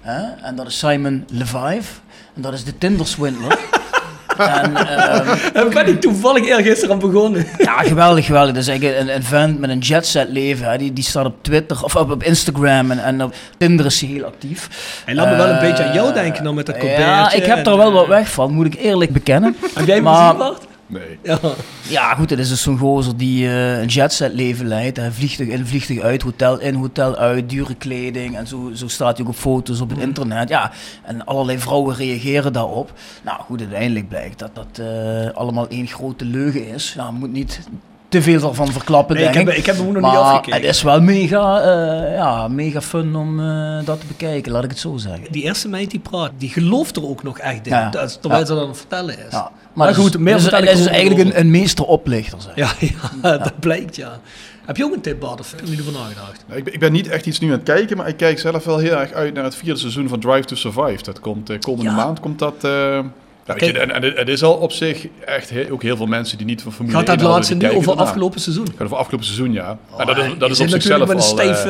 Hè? 0.00 0.22
En 0.22 0.56
dat 0.56 0.66
is 0.66 0.78
Simon 0.78 1.24
Levive. 1.28 1.92
En 2.34 2.42
dat 2.42 2.52
is 2.52 2.64
de 2.64 2.78
Tinder-swindler. 2.78 3.58
en, 4.38 4.72
Daar 5.52 5.68
ben 5.68 5.86
ik 5.88 6.00
toevallig 6.00 6.44
eergisteren 6.46 6.94
aan 6.94 6.98
begonnen. 7.10 7.46
ja, 7.58 7.76
geweldig, 7.82 8.26
geweldig. 8.26 8.56
Is 8.56 8.68
eigenlijk 8.68 9.00
een, 9.00 9.14
een 9.14 9.22
vent 9.22 9.58
met 9.58 9.70
een 9.70 9.78
jetset 9.78 10.28
leven. 10.28 10.70
Hè? 10.70 10.78
Die, 10.78 10.92
die 10.92 11.04
staat 11.04 11.24
op 11.26 11.34
Twitter 11.42 11.84
of 11.84 11.96
op, 11.96 12.10
op 12.10 12.22
Instagram 12.22 12.90
en, 12.90 13.04
en 13.04 13.22
op 13.22 13.34
Tinder 13.58 13.86
is 13.86 14.00
hij 14.00 14.10
heel 14.10 14.24
actief. 14.24 14.68
Hij 15.04 15.14
laat 15.14 15.28
me 15.30 15.36
wel 15.36 15.48
een 15.48 15.54
Eh, 15.54 15.60
beetje 15.60 15.84
aan 15.84 15.94
jou 15.94 16.12
denken 16.12 16.44
dan 16.44 16.54
met 16.54 16.66
dat 16.66 16.74
Ja, 16.74 16.80
colbertje 16.80 17.36
ik 17.38 17.44
heb 17.44 17.66
er 17.66 17.76
wel 17.76 17.86
eh, 17.88 17.92
wat 17.94 18.06
weg 18.06 18.28
van, 18.28 18.52
moet 18.52 18.66
ik 18.66 18.74
eerlijk 18.74 19.10
bekennen. 19.12 19.56
Heb 19.74 19.86
jij 19.86 19.94
hem 19.94 20.04
Maar- 20.04 20.22
gezien, 20.22 20.38
Bart? 20.38 20.62
Nee. 20.86 21.18
Ja. 21.22 21.38
Ja, 21.88 22.14
goed, 22.14 22.30
het 22.30 22.38
is 22.38 22.48
dus 22.48 22.62
zo'n 22.62 22.78
gozer 22.78 23.16
die 23.16 23.46
eh, 23.46 23.80
een 23.80 23.86
jetset 23.86 24.32
leven 24.32 24.66
leidt. 24.66 24.96
Hij 24.96 25.10
vliegtuig 25.10 25.48
in, 25.48 25.66
vliegtuig 25.66 26.00
uit, 26.00 26.22
hotel 26.22 26.60
in, 26.60 26.74
hotel 26.74 27.16
uit, 27.16 27.50
dure 27.50 27.74
kleding. 27.74 28.36
En 28.36 28.46
zo, 28.46 28.70
zo 28.74 28.88
staat 28.88 29.16
hij 29.16 29.26
ook 29.26 29.32
op 29.32 29.38
foto's 29.38 29.80
op 29.80 29.90
het 29.90 29.98
internet. 29.98 30.48
Ja, 30.48 30.72
en 31.02 31.24
allerlei 31.24 31.58
vrouwen 31.58 31.96
reageren 31.96 32.52
daarop. 32.52 32.92
Nou 33.22 33.40
goed, 33.40 33.60
uiteindelijk 33.60 34.08
blijkt 34.08 34.38
dat 34.38 34.54
dat 34.54 34.78
eh, 34.78 35.30
allemaal 35.30 35.68
één 35.68 35.86
grote 35.86 36.24
leugen 36.24 36.66
is. 36.66 36.92
Ja, 36.96 37.10
moet 37.10 37.32
niet 37.32 37.60
te 38.14 38.22
veel 38.22 38.48
ervan 38.48 38.72
verklappen, 38.72 39.16
Nee, 39.16 39.24
ik 39.26 39.32
denk 39.32 39.48
heb, 39.48 39.56
ik 39.56 39.66
heb 39.66 39.76
hem 39.76 39.86
ook 39.86 39.92
nog 39.92 40.02
niet 40.02 40.12
Maar 40.12 40.20
afgekeken. 40.20 40.60
het 40.60 40.64
is 40.76 40.82
wel 40.82 41.00
mega, 41.00 41.60
eh, 41.60 42.14
ja, 42.14 42.48
mega 42.48 42.80
fun 42.80 43.16
om 43.16 43.40
eh, 43.40 43.78
dat 43.84 44.00
te 44.00 44.06
bekijken, 44.06 44.52
laat 44.52 44.64
ik 44.64 44.70
het 44.70 44.78
zo 44.78 44.96
zeggen. 44.96 45.26
Die 45.30 45.42
eerste 45.42 45.68
meid 45.68 45.90
die 45.90 46.00
praat, 46.00 46.30
die 46.38 46.48
gelooft 46.48 46.96
er 46.96 47.08
ook 47.08 47.22
nog 47.22 47.38
echt 47.38 47.66
in. 47.66 47.72
Ja. 47.72 47.90
Dat 47.90 48.08
is- 48.08 48.18
terwijl 48.20 48.40
Ja. 48.40 48.46
ze 48.46 48.52
dat 48.52 48.62
aan 48.62 48.68
het 48.68 48.78
vertellen 48.78 49.18
is. 49.18 49.30
Ja. 49.32 49.50
Maar 49.72 49.86
dat 49.86 49.96
is- 49.96 50.02
goed, 50.02 50.18
meer 50.18 50.34
is, 50.34 50.42
vertel 50.42 50.62
is 50.62 50.86
eigenlijk 50.86 51.28
een, 51.30 51.38
een 51.40 51.50
meester 51.50 51.84
oplichter. 51.84 52.38
Zeg. 52.40 52.54
Ja, 52.80 52.88
ja, 53.22 53.38
dat 53.38 53.58
blijkt 53.60 53.96
ja. 53.96 54.18
Heb 54.66 54.76
je 54.76 54.84
ook 54.84 54.94
een 54.94 55.00
tip, 55.00 55.20
Bart? 55.20 55.40
Of 55.40 55.50
heb 55.56 55.66
je 55.66 55.76
ervoor 55.76 55.92
nagedacht? 55.92 56.44
Ik, 56.54 56.64
ben- 56.64 56.72
ik 56.74 56.80
ben 56.80 56.92
niet 56.92 57.08
echt 57.08 57.26
iets 57.26 57.38
nu 57.40 57.46
aan 57.46 57.52
het 57.54 57.62
kijken, 57.62 57.96
maar 57.96 58.08
ik 58.08 58.16
kijk 58.16 58.38
zelf 58.38 58.64
wel 58.64 58.78
heel 58.78 58.96
erg 58.96 59.12
uit 59.12 59.34
naar 59.34 59.44
het 59.44 59.54
vierde 59.54 59.80
seizoen 59.80 60.08
van 60.08 60.20
Drive 60.20 60.44
to 60.44 60.54
Survive. 60.56 61.02
Dat 61.02 61.20
komt 61.20 61.50
eh, 61.50 61.58
komende 61.58 61.90
Ja. 61.90 61.96
maand. 61.96 62.20
Komt 62.20 62.38
dat, 62.38 62.54
eh, 62.64 62.98
ja, 63.46 63.54
je, 63.54 63.60
Kijk. 63.60 63.76
en, 63.76 63.90
en 63.94 64.02
het- 64.02 64.16
het 64.16 64.28
is 64.28 64.42
al 64.42 64.54
op 64.54 64.72
zich 64.72 65.06
echt 65.24 65.50
he- 65.50 65.66
ook 65.72 65.82
heel 65.82 65.96
veel 65.96 66.06
mensen 66.06 66.36
die 66.38 66.46
niet 66.46 66.62
van 66.62 66.72
Formule 66.72 66.96
Gaat 66.98 67.08
1 67.08 67.18
dat 67.18 67.26
laatste 67.28 67.54
nu 67.54 67.68
over 67.70 67.90
ernaar. 67.90 68.06
afgelopen 68.06 68.40
seizoen? 68.40 68.66
Gaat 68.76 68.82
over 68.82 68.96
afgelopen 68.96 69.26
seizoen, 69.26 69.52
ja. 69.52 69.78
Oh, 69.90 70.00
en 70.00 70.06
dat 70.06 70.16
is, 70.18 70.22
ja, 70.24 70.28
dat 70.34 70.48
je 70.48 70.54
is 70.54 70.60
op 70.60 70.68
zichzelf 70.68 71.00
al... 71.00 71.06
met 71.06 71.16
een 71.16 71.22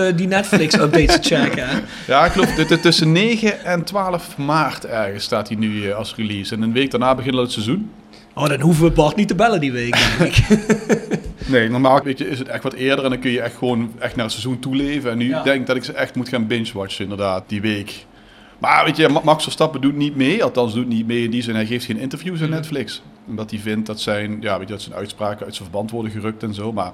eh, 0.07 0.16
die 0.16 0.26
Netflix-updates 0.26 1.21
te 1.21 1.35
checken. 1.37 1.66
ja, 2.07 2.28
dat 2.57 2.69
het 2.69 2.83
tussen 2.83 3.12
9 3.12 3.64
en 3.64 3.85
12 3.85 4.37
maart 4.38 4.87
ergens 4.87 5.25
staat 5.25 5.49
hij 5.49 5.57
nu 5.57 5.88
eh, 5.88 5.97
als 5.97 6.14
release. 6.16 6.54
En 6.54 6.62
een 6.62 6.73
week 6.73 6.90
daarna 6.90 7.14
begint 7.14 7.37
het 7.37 7.52
seizoen. 7.52 7.90
Oh, 8.35 8.49
dan 8.49 8.61
hoeven 8.61 8.85
we 8.85 8.90
Bart 8.90 9.16
niet 9.16 9.28
te 9.28 9.35
bellen 9.35 9.61
die 9.61 9.73
week, 9.73 9.97
denk 10.19 10.37
ik. 10.37 10.47
Nee, 11.47 11.69
normaal 11.71 12.02
weet 12.02 12.19
je, 12.19 12.31
is 12.31 12.38
het 12.38 12.49
echt 12.49 12.62
wat 12.62 12.73
eerder 12.73 13.04
en 13.04 13.11
dan 13.11 13.19
kun 13.21 13.31
je 13.31 13.40
echt 13.40 13.57
gewoon 13.57 13.93
echt 13.99 14.14
naar 14.16 14.25
het 14.25 14.33
seizoen 14.35 14.59
toeleven. 14.59 15.11
En 15.11 15.19
nu 15.19 15.28
Ja. 15.28 15.43
denk 15.43 15.61
ik 15.61 15.66
dat 15.66 15.76
ik 15.76 15.85
ze 15.85 15.93
echt 15.93 16.14
moet 16.14 16.28
gaan 16.28 16.47
binge-watchen 16.47 17.02
inderdaad, 17.02 17.45
die 17.47 17.61
week. 17.61 18.04
Maar 18.58 18.84
weet 18.84 18.96
je, 18.96 19.08
Ma- 19.08 19.20
Max 19.25 19.42
Verstappen 19.42 19.80
doet 19.80 19.96
niet 19.96 20.16
mee, 20.16 20.44
althans 20.44 20.75
doet 20.75 20.88
niet 20.88 21.06
mee 21.06 21.23
in 21.25 21.30
die 21.30 21.42
zin. 21.42 21.54
Hij 21.54 21.66
geeft 21.66 21.84
geen 21.84 21.99
interviews 21.99 22.42
aan 22.42 22.50
Netflix. 22.50 23.02
Omdat 23.28 23.50
hij 23.50 23.58
vindt 23.61 23.87
dat 23.87 24.00
zijn, 24.00 24.37
ja, 24.40 24.58
weet 24.58 24.66
je, 24.68 24.73
dat 24.75 24.82
zijn 24.82 24.94
uitspraken 24.94 25.44
uit 25.46 25.54
zijn 25.54 25.68
verband 25.68 25.90
worden 25.90 26.11
gerukt 26.12 26.42
en 26.42 26.54
zo. 26.54 26.73
Maar 26.73 26.92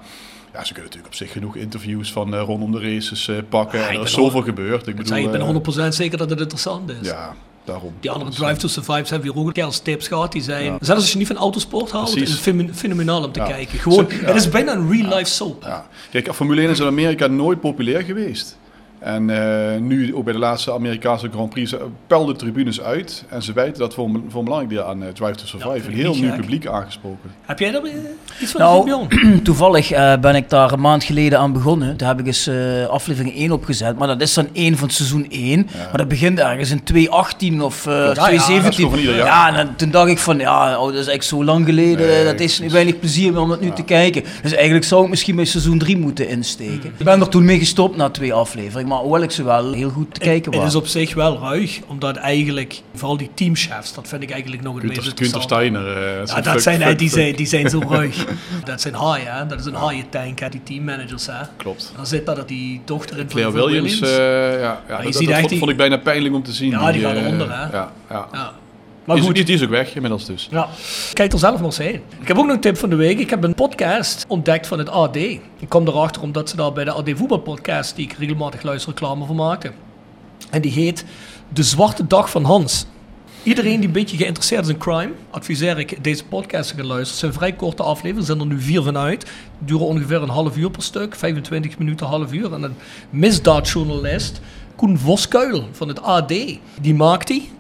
ja, 0.52 0.58
ze 0.64 0.72
kunnen 0.72 0.82
natuurlijk 0.82 1.06
op 1.06 1.14
zich 1.14 1.32
genoeg 1.32 1.56
interviews 1.56 2.12
van 2.12 2.34
eh, 2.34 2.42
rondom 2.42 2.72
de 2.72 2.80
races 2.80 3.28
eh, 3.28 3.36
pakken. 3.48 3.88
En 3.88 3.94
er 3.94 4.02
is 4.02 4.12
zoveel 4.12 4.42
gebeurd. 4.42 4.86
Ik 4.86 4.96
bedoel, 4.96 5.16
ik 5.16 5.30
ben 5.30 5.40
eh, 5.40 5.84
100% 5.88 5.88
zeker 5.88 6.18
dat 6.18 6.30
het 6.30 6.40
interessant 6.40 6.90
is. 7.00 7.08
Ja, 7.08 7.34
daarom. 7.64 7.92
Die 8.00 8.10
andere 8.10 8.30
Drive 8.30 8.56
to 8.58 8.68
Survive 8.68 8.92
hebben 8.92 9.20
we 9.20 9.24
hier 9.32 9.36
ook 9.40 9.46
een 9.46 9.52
keer 9.52 9.78
tips 9.82 10.08
gehad. 10.08 10.32
Die 10.32 10.42
zijn, 10.42 10.64
Ja. 10.64 10.76
zelfs 10.80 11.00
als 11.00 11.12
je 11.12 11.18
niet 11.18 11.26
van 11.26 11.36
autosport 11.36 11.90
houdt, 11.90 12.16
is 12.16 12.30
het 12.30 12.40
fenomen- 12.40 12.74
fenomenaal 12.74 13.24
om 13.24 13.32
te 13.32 13.40
Ja. 13.40 13.46
kijken. 13.46 13.78
Gewoon, 13.78 14.06
ja. 14.08 14.26
Het 14.26 14.34
is 14.36 14.48
bijna 14.48 14.72
een 14.74 14.90
real-life 14.90 15.30
soap. 15.30 15.62
Ja. 15.62 15.86
Kijk, 16.10 16.34
Formule 16.34 16.60
1 16.60 16.70
is 16.70 16.78
in 16.80 16.86
Amerika 16.86 17.26
nooit 17.26 17.60
populair 17.60 18.02
geweest. 18.02 18.58
En 19.00 19.30
eh, 19.30 19.80
nu, 19.80 20.14
ook 20.14 20.24
bij 20.24 20.32
de 20.32 20.38
laatste 20.38 20.72
Amerikaanse 20.72 21.28
Grand 21.32 21.50
Prix, 21.50 21.74
pelden 22.06 22.34
de 22.34 22.40
tribunes 22.40 22.80
uit. 22.80 23.24
En 23.28 23.42
ze 23.42 23.52
wijten 23.52 23.78
dat 23.78 23.94
voor 23.94 24.04
een, 24.04 24.24
voor 24.28 24.38
een 24.38 24.44
belangrijk 24.44 24.74
deel 24.74 24.84
aan 24.84 25.02
eh, 25.02 25.08
Drive 25.08 25.34
to 25.34 25.46
Survive. 25.46 25.88
een 25.88 25.94
heel 25.94 26.14
nieuw 26.14 26.34
publiek 26.36 26.66
aangesproken. 26.66 27.30
Heb 27.46 27.58
jij 27.58 27.70
daar 27.70 27.82
eh, 27.82 27.90
iets 28.40 28.50
van 28.52 28.60
Nou? 28.60 29.06
Toevallig 29.42 29.90
eh, 29.90 30.16
ben 30.20 30.34
ik 30.34 30.50
daar 30.50 30.72
een 30.72 30.80
maand 30.80 31.04
geleden 31.04 31.38
aan 31.38 31.52
begonnen. 31.52 31.96
Daar 31.96 32.08
heb 32.08 32.20
ik 32.20 32.26
eens 32.26 32.46
eh, 32.46 32.86
aflevering 32.86 33.34
1 33.36 33.50
opgezet. 33.52 33.98
Maar 33.98 34.08
dat 34.08 34.20
is 34.20 34.34
dan 34.34 34.48
1 34.52 34.76
van 34.76 34.90
seizoen 34.90 35.26
1. 35.30 35.68
Maar 35.74 35.96
dat 35.96 36.08
begint 36.08 36.38
ergens 36.38 36.70
in 36.70 36.82
2018 36.82 37.62
of 37.62 37.86
eh 37.86 37.92
Ja, 37.92 37.98
ja, 38.00 38.04
dat 38.06 38.16
is 38.16 38.22
2017. 38.22 38.74
gewoon 38.74 38.90
van 38.90 38.98
ieder 39.00 39.16
jaar. 39.16 39.26
Ja, 39.26 39.48
en 39.58 39.66
dan- 39.66 39.76
toen 39.76 39.90
dacht 39.90 40.08
ik 40.08 40.18
van, 40.18 40.38
ja, 40.38 40.78
oh, 40.80 40.86
dat 40.86 40.94
is 41.00 41.06
echt 41.06 41.24
zo 41.24 41.44
lang 41.44 41.64
geleden. 41.64 42.06
Nee, 42.06 42.24
dat 42.24 42.40
is 42.40 42.54
precies. 42.56 42.72
weinig 42.72 42.98
plezier 42.98 43.32
meer 43.32 43.40
om 43.40 43.48
dat 43.48 43.60
nu 43.60 43.70
te 43.70 43.82
kijken. 43.82 44.22
Dus 44.42 44.52
eigenlijk 44.52 44.84
zou 44.84 45.02
ik 45.04 45.10
misschien 45.10 45.36
bij 45.36 45.44
seizoen 45.44 45.78
3 45.78 45.96
moeten 45.96 46.28
insteken. 46.28 46.92
Ik 46.98 47.04
ben 47.04 47.20
er 47.20 47.28
toen 47.28 47.44
mee 47.44 47.58
gestopt 47.58 47.96
na 47.96 48.08
twee 48.10 48.32
afleveringen. 48.32 48.88
Maar 48.90 48.98
hoewel 48.98 49.22
ik 49.22 49.30
ze 49.30 49.42
wel 49.42 49.72
heel 49.72 49.90
goed 49.90 50.14
te 50.14 50.20
kijken 50.20 50.52
Het 50.52 50.60
was. 50.60 50.70
is 50.70 50.74
op 50.74 50.86
zich 50.86 51.14
wel 51.14 51.38
ruig, 51.38 51.80
omdat 51.86 52.16
eigenlijk, 52.16 52.80
vooral 52.94 53.16
die 53.16 53.30
teamchefs, 53.34 53.94
dat 53.94 54.08
vind 54.08 54.22
ik 54.22 54.30
eigenlijk 54.30 54.62
nog 54.62 54.74
het 54.74 54.84
meest 54.84 55.12
Gunther. 55.16 55.42
Steiner. 55.42 55.96
eh, 55.96 56.26
Ja, 56.26 56.34
dat 56.34 56.46
fuck- 56.46 56.60
zijn, 56.60 56.80
fuck- 56.80 56.98
die, 56.98 57.08
fuck- 57.08 57.18
zijn, 57.18 57.36
die 57.36 57.46
zijn 57.46 57.68
zo 57.70 57.82
ruig. 57.90 58.24
dat 58.64 58.80
zijn 58.80 58.94
haaien, 58.94 59.34
hè? 59.34 59.46
dat 59.46 59.58
is 59.60 59.64
een 59.66 59.74
haaientank, 59.74 60.38
hè? 60.38 60.48
die 60.48 60.62
teammanagers. 60.62 61.26
Hè? 61.26 61.42
Klopt. 61.56 61.92
Dan 61.96 62.06
zit 62.06 62.26
daar 62.26 62.34
dat 62.34 62.48
die 62.48 62.80
dochter 62.84 63.18
in 63.18 63.30
van 63.30 63.40
Claire 63.40 63.50
van 63.58 63.60
Williams, 63.70 64.00
eh, 64.00 64.08
ja, 64.60 64.80
ja, 64.88 64.98
je 64.98 65.02
dat, 65.04 65.14
ziet 65.14 65.14
dat 65.14 65.28
echt 65.28 65.38
vond, 65.38 65.48
die- 65.48 65.58
vond 65.58 65.70
ik 65.70 65.76
bijna 65.76 65.96
pijnlijk 65.98 66.34
om 66.34 66.42
te 66.42 66.52
zien. 66.52 66.70
Ja, 66.70 66.92
die 66.92 67.02
gaat 67.02 67.14
eh, 67.14 67.22
eronder, 67.24 67.48
hè? 67.50 67.76
Ja, 67.76 67.92
ja. 68.10 68.28
Maar 69.04 69.18
goed, 69.18 69.34
die, 69.34 69.44
die 69.44 69.54
is 69.54 69.62
ook 69.62 69.70
weg 69.70 69.94
inmiddels 69.94 70.26
dus. 70.26 70.48
Ja. 70.50 70.68
Kijk 71.12 71.32
er 71.32 71.38
zelf 71.38 71.54
maar 71.54 71.64
eens 71.64 71.78
heen. 71.78 72.00
Ik 72.20 72.28
heb 72.28 72.38
ook 72.38 72.46
nog 72.46 72.54
een 72.54 72.60
tip 72.60 72.76
van 72.76 72.90
de 72.90 72.96
week. 72.96 73.18
Ik 73.18 73.30
heb 73.30 73.44
een 73.44 73.54
podcast 73.54 74.24
ontdekt 74.28 74.66
van 74.66 74.78
het 74.78 74.88
AD. 74.88 75.16
Ik 75.16 75.42
kwam 75.68 75.86
erachter 75.86 76.22
omdat 76.22 76.50
ze 76.50 76.56
daar 76.56 76.72
bij 76.72 76.84
de 76.84 76.92
AD 76.92 77.10
voetbalpodcast, 77.14 77.96
die 77.96 78.04
ik 78.04 78.12
regelmatig 78.12 78.62
luister, 78.62 78.92
reclame 78.92 79.26
voor 79.26 79.34
maken. 79.34 79.72
En 80.50 80.60
die 80.60 80.72
heet 80.72 81.04
De 81.48 81.62
Zwarte 81.62 82.06
Dag 82.06 82.30
van 82.30 82.44
Hans. 82.44 82.86
Iedereen 83.42 83.76
die 83.76 83.86
een 83.86 83.92
beetje 83.92 84.16
geïnteresseerd 84.16 84.62
is 84.62 84.68
in 84.68 84.78
crime, 84.78 85.10
adviseer 85.30 85.78
ik 85.78 86.04
deze 86.04 86.24
podcast 86.24 86.68
te 86.68 86.74
gaan 86.76 86.86
luisteren. 86.86 87.10
Het 87.10 87.18
zijn 87.18 87.32
vrij 87.32 87.52
korte 87.52 87.82
afleveringen, 87.82 88.20
er 88.20 88.26
zijn 88.26 88.40
er 88.40 88.46
nu 88.46 88.60
vier 88.60 88.82
van 88.82 88.96
uit. 88.96 89.20
Die 89.20 89.30
duren 89.66 89.86
ongeveer 89.86 90.22
een 90.22 90.28
half 90.28 90.56
uur 90.56 90.70
per 90.70 90.82
stuk, 90.82 91.14
25 91.14 91.78
minuten, 91.78 92.06
half 92.06 92.32
uur. 92.32 92.52
En 92.52 92.62
een 92.62 92.74
misdaadjournalist, 93.10 94.40
Koen 94.76 94.98
Voskuil 94.98 95.68
van 95.72 95.88
het 95.88 96.02
AD, 96.02 96.28
die 96.80 96.94
maakt 96.94 97.26
die. 97.26 97.50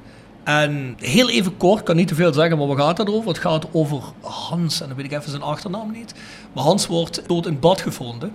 En 0.44 0.96
heel 0.98 1.30
even 1.30 1.56
kort, 1.56 1.82
kan 1.82 1.96
niet 1.96 2.08
te 2.08 2.14
veel 2.14 2.32
zeggen, 2.32 2.58
maar 2.58 2.66
waar 2.66 2.76
gaat 2.76 2.98
het 2.98 3.10
over? 3.10 3.28
Het 3.28 3.38
gaat 3.38 3.66
over 3.72 4.02
Hans, 4.20 4.80
en 4.80 4.88
dan 4.88 4.96
weet 4.96 5.06
ik 5.06 5.12
even 5.12 5.30
zijn 5.30 5.42
achternaam 5.42 5.92
niet. 5.92 6.14
Maar 6.52 6.64
Hans 6.64 6.86
wordt 6.86 7.22
dood 7.28 7.46
in 7.46 7.60
bad 7.60 7.80
gevonden. 7.80 8.32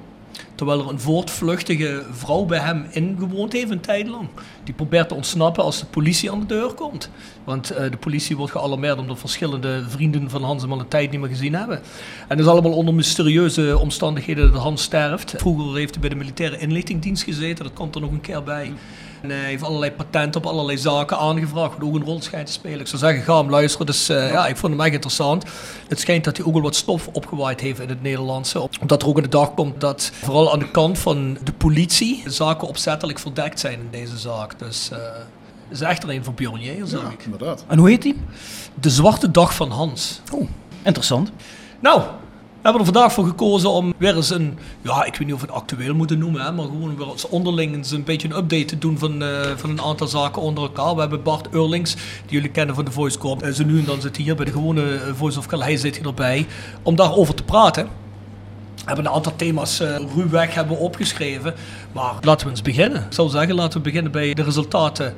Terwijl 0.56 0.80
er 0.80 0.90
een 0.90 1.00
voortvluchtige 1.00 2.04
vrouw 2.12 2.46
bij 2.46 2.60
hem 2.60 2.86
ingewoond 2.92 3.54
heeft 3.54 3.70
een 3.70 3.80
tijd 3.80 4.08
lang. 4.08 4.28
Die 4.64 4.74
probeert 4.74 5.08
te 5.10 5.16
ontsnappen 5.16 5.64
als 5.64 5.80
de 5.80 5.86
politie 5.86 6.32
aan 6.32 6.40
de 6.40 6.46
deur 6.46 6.74
komt. 6.74 7.10
Want 7.44 7.70
eh, 7.70 7.92
de 7.92 7.98
politie 7.98 8.38
wordt 8.38 8.52
gealarmeerd 8.52 8.98
omdat 8.98 9.20
verschillende 9.20 9.84
vrienden 9.88 10.30
van 10.30 10.44
Hans 10.44 10.62
hem 10.62 10.72
al 10.72 10.80
een 10.80 10.88
tijd 10.88 11.12
niet 11.12 11.20
meer 11.20 11.30
gezien 11.30 11.56
hebben. 11.56 11.78
En 12.28 12.38
dat 12.38 12.40
is 12.40 12.52
allemaal 12.52 12.74
onder 12.74 12.94
mysterieuze 12.94 13.78
omstandigheden 13.80 14.52
dat 14.52 14.62
Hans 14.62 14.84
sterft. 14.84 15.34
Vroeger 15.38 15.76
heeft 15.76 15.92
hij 15.92 16.02
bij 16.02 16.10
de 16.10 16.16
militaire 16.16 16.58
inlichtingdienst 16.58 17.24
gezeten, 17.24 17.64
dat 17.64 17.74
komt 17.74 17.96
er 17.96 18.02
nog 18.02 18.12
een 18.12 18.22
keer 18.22 18.44
bij. 18.44 18.74
En 19.32 19.38
hij 19.38 19.50
heeft 19.50 19.64
allerlei 19.64 19.92
patenten 19.92 20.42
op 20.44 20.48
allerlei 20.52 20.78
zaken 20.78 21.18
aangevraagd, 21.18 21.74
wat 21.78 21.88
ook 21.88 21.96
een 21.96 22.04
rol 22.04 22.22
schijnt 22.22 22.46
te 22.48 22.52
spelen. 22.54 22.80
Ik 22.80 22.88
zou 22.88 22.98
zeggen, 23.02 23.24
ga 23.24 23.38
hem 23.38 23.50
luisteren. 23.50 23.86
Dus 23.86 24.10
eh, 24.10 24.32
ja, 24.32 24.48
ik 24.48 24.58
vond 24.58 24.74
hem 24.74 24.82
echt 24.82 24.94
interessant. 24.94 25.44
Het 25.88 26.00
schijnt 26.00 26.24
dat 26.24 26.38
hij 26.38 26.46
ook 26.46 26.54
wel 26.54 26.62
wat 26.62 26.76
stof 26.76 27.08
opgewaaid 27.08 27.60
heeft 27.62 27.80
in 27.80 27.90
het 27.90 28.02
Nederlandse. 28.02 28.68
Omdat 28.82 29.02
er 29.02 29.08
ook 29.08 29.18
in 29.18 29.24
de 29.24 29.30
dag 29.30 29.54
komt 29.54 29.82
dat 29.82 30.12
vooral 30.22 30.54
aan 30.54 30.60
de 30.60 30.72
kant 30.72 30.98
van 31.00 31.38
de 31.44 31.54
politie 31.54 32.24
zaken 32.28 32.68
opzettelijk 32.68 33.20
verdekt 33.20 33.60
zijn 33.60 33.80
in 33.80 33.88
deze 33.92 34.18
zaak. 34.18 34.60
Dus 34.60 34.90
eh 34.92 34.98
is 35.70 35.82
echt 35.82 36.04
er 36.04 36.10
een 36.10 36.24
van 36.24 36.34
pioniers, 36.34 36.90
zeg 36.90 37.02
Ja, 37.02 37.10
ik. 37.10 37.24
inderdaad. 37.24 37.64
En 37.68 37.78
hoe 37.78 37.90
heet 37.90 38.02
die? 38.02 38.16
De 38.80 38.90
Zwarte 38.90 39.32
Dag 39.32 39.56
van 39.56 39.72
Hans. 39.72 40.22
Oh, 40.34 40.48
interessant. 40.84 41.32
Nou, 41.80 42.02
hebben 42.72 42.86
er 42.86 42.94
vandaag 42.94 43.14
voor 43.14 43.26
gekozen 43.26 43.70
om 43.70 43.94
weer 43.98 44.16
eens 44.16 44.30
een, 44.30 44.58
ja, 44.82 45.04
ik 45.06 45.16
weet 45.16 45.28
niet 45.28 45.34
of 45.34 45.42
we 45.42 45.46
het 45.48 45.56
actueel 45.56 45.94
moeten 45.94 46.18
noemen, 46.18 46.42
hè, 46.42 46.52
maar 46.52 46.66
gewoon 46.66 46.98
weer 46.98 47.08
eens 47.08 47.28
onderling 47.30 47.74
eens 47.76 47.92
een 47.92 48.04
beetje 48.04 48.28
een 48.28 48.36
update 48.38 48.66
te 48.66 48.78
doen 48.78 48.98
van, 48.98 49.24
eh, 49.24 49.30
van 49.56 49.70
een 49.70 49.82
aantal 49.82 50.08
zaken 50.08 50.42
onder 50.42 50.64
elkaar. 50.64 50.94
We 50.94 51.00
hebben 51.00 51.24
Bart 51.24 51.48
Eurlings, 51.52 51.94
die 51.94 52.02
jullie 52.28 52.50
kennen 52.50 52.76
van 52.76 52.86
de 52.86 52.92
Voice 52.92 53.18
Corp. 53.18 53.42
Eh, 53.42 53.52
Zo 53.52 53.64
nu 53.64 53.80
en 53.80 53.86
dan 53.86 54.02
zit 54.02 54.16
hij 54.16 54.26
hier 54.26 54.36
bij 54.36 54.46
de 54.46 54.52
gewone 54.52 54.96
eh, 54.96 55.14
Voice 55.14 55.40
of 55.40 55.46
Calais 55.46 55.82
zit 55.82 55.98
hij 55.98 56.06
erbij, 56.06 56.46
om 56.82 56.96
daarover 56.96 57.36
te 57.36 57.44
praten. 57.44 57.86
We 58.76 58.84
hebben 58.86 59.06
een 59.06 59.12
aantal 59.12 59.34
thema's 59.36 59.80
eh 59.80 59.96
ruwweg 60.16 60.54
hebben 60.54 60.78
we 60.78 60.84
opgeschreven, 60.84 61.54
maar 61.92 62.14
laten 62.22 62.46
we 62.46 62.52
eens 62.52 62.62
beginnen. 62.62 63.02
Ik 63.02 63.14
zou 63.14 63.30
zeggen, 63.30 63.56
laten 63.56 63.78
we 63.78 63.84
beginnen 63.84 64.12
bij 64.12 64.34
de 64.34 64.44
resultaten 64.44 65.14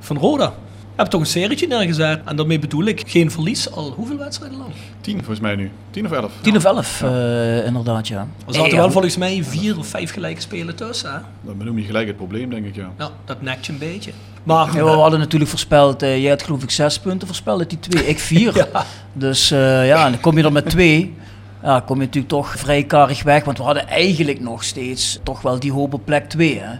van 0.00 0.18
Roda 0.18 0.54
heb 0.96 1.06
toch 1.06 1.20
een 1.20 1.26
serietje 1.26 1.66
neergezet. 1.66 2.20
En 2.24 2.36
daarmee 2.36 2.58
bedoel 2.58 2.84
ik 2.84 3.02
geen 3.06 3.30
verlies 3.30 3.70
al 3.70 3.90
hoeveel 3.90 4.16
wedstrijden 4.16 4.58
lang? 4.58 4.70
Tien 5.00 5.16
volgens 5.16 5.40
mij 5.40 5.54
nu. 5.54 5.70
Tien 5.90 6.06
of 6.06 6.12
elf. 6.12 6.32
Tien 6.40 6.52
ja. 6.52 6.58
of 6.58 6.64
elf, 6.64 7.00
ja. 7.00 7.08
uh, 7.08 7.66
inderdaad, 7.66 8.08
ja. 8.08 8.26
we 8.46 8.52
zaten 8.52 8.76
wel 8.76 8.90
volgens 8.90 9.16
mij 9.16 9.44
vier 9.44 9.78
of 9.78 9.86
vijf 9.86 10.12
gelijke 10.12 10.40
spelen 10.40 10.76
tussen. 10.76 11.12
Hè? 11.12 11.18
Dan 11.40 11.58
benoem 11.58 11.78
je 11.78 11.84
gelijk 11.84 12.06
het 12.06 12.16
probleem, 12.16 12.50
denk 12.50 12.66
ik, 12.66 12.74
ja. 12.74 12.90
Ja, 12.98 13.10
dat 13.24 13.42
nekt 13.42 13.66
je 13.66 13.72
een 13.72 13.78
beetje. 13.78 14.12
Maar, 14.42 14.72
we 14.72 14.80
hadden 14.80 15.18
natuurlijk 15.18 15.50
voorspeld, 15.50 16.02
eh, 16.02 16.20
jij 16.20 16.30
had 16.30 16.42
geloof 16.42 16.62
ik 16.62 16.70
zes 16.70 16.98
punten 16.98 17.26
voorspeld 17.26 17.70
die 17.70 17.78
twee, 17.78 18.06
ik 18.06 18.18
vier. 18.18 18.68
Dus 19.12 19.50
eh, 19.50 19.86
ja, 19.86 20.04
en 20.04 20.10
dan 20.10 20.20
kom 20.20 20.36
je 20.36 20.42
dan 20.42 20.52
met 20.52 20.70
twee 20.70 21.14
ja, 21.62 21.80
kom 21.80 21.96
je 21.96 22.04
natuurlijk 22.04 22.32
toch 22.32 22.58
vrij 22.58 22.82
karig 22.82 23.22
weg. 23.22 23.44
Want 23.44 23.58
we 23.58 23.64
hadden 23.64 23.88
eigenlijk 23.88 24.40
nog 24.40 24.64
steeds 24.64 25.18
toch 25.22 25.42
wel 25.42 25.58
die 25.58 25.72
hoop 25.72 25.94
op 25.94 26.04
plek 26.04 26.32
hè 26.32 26.78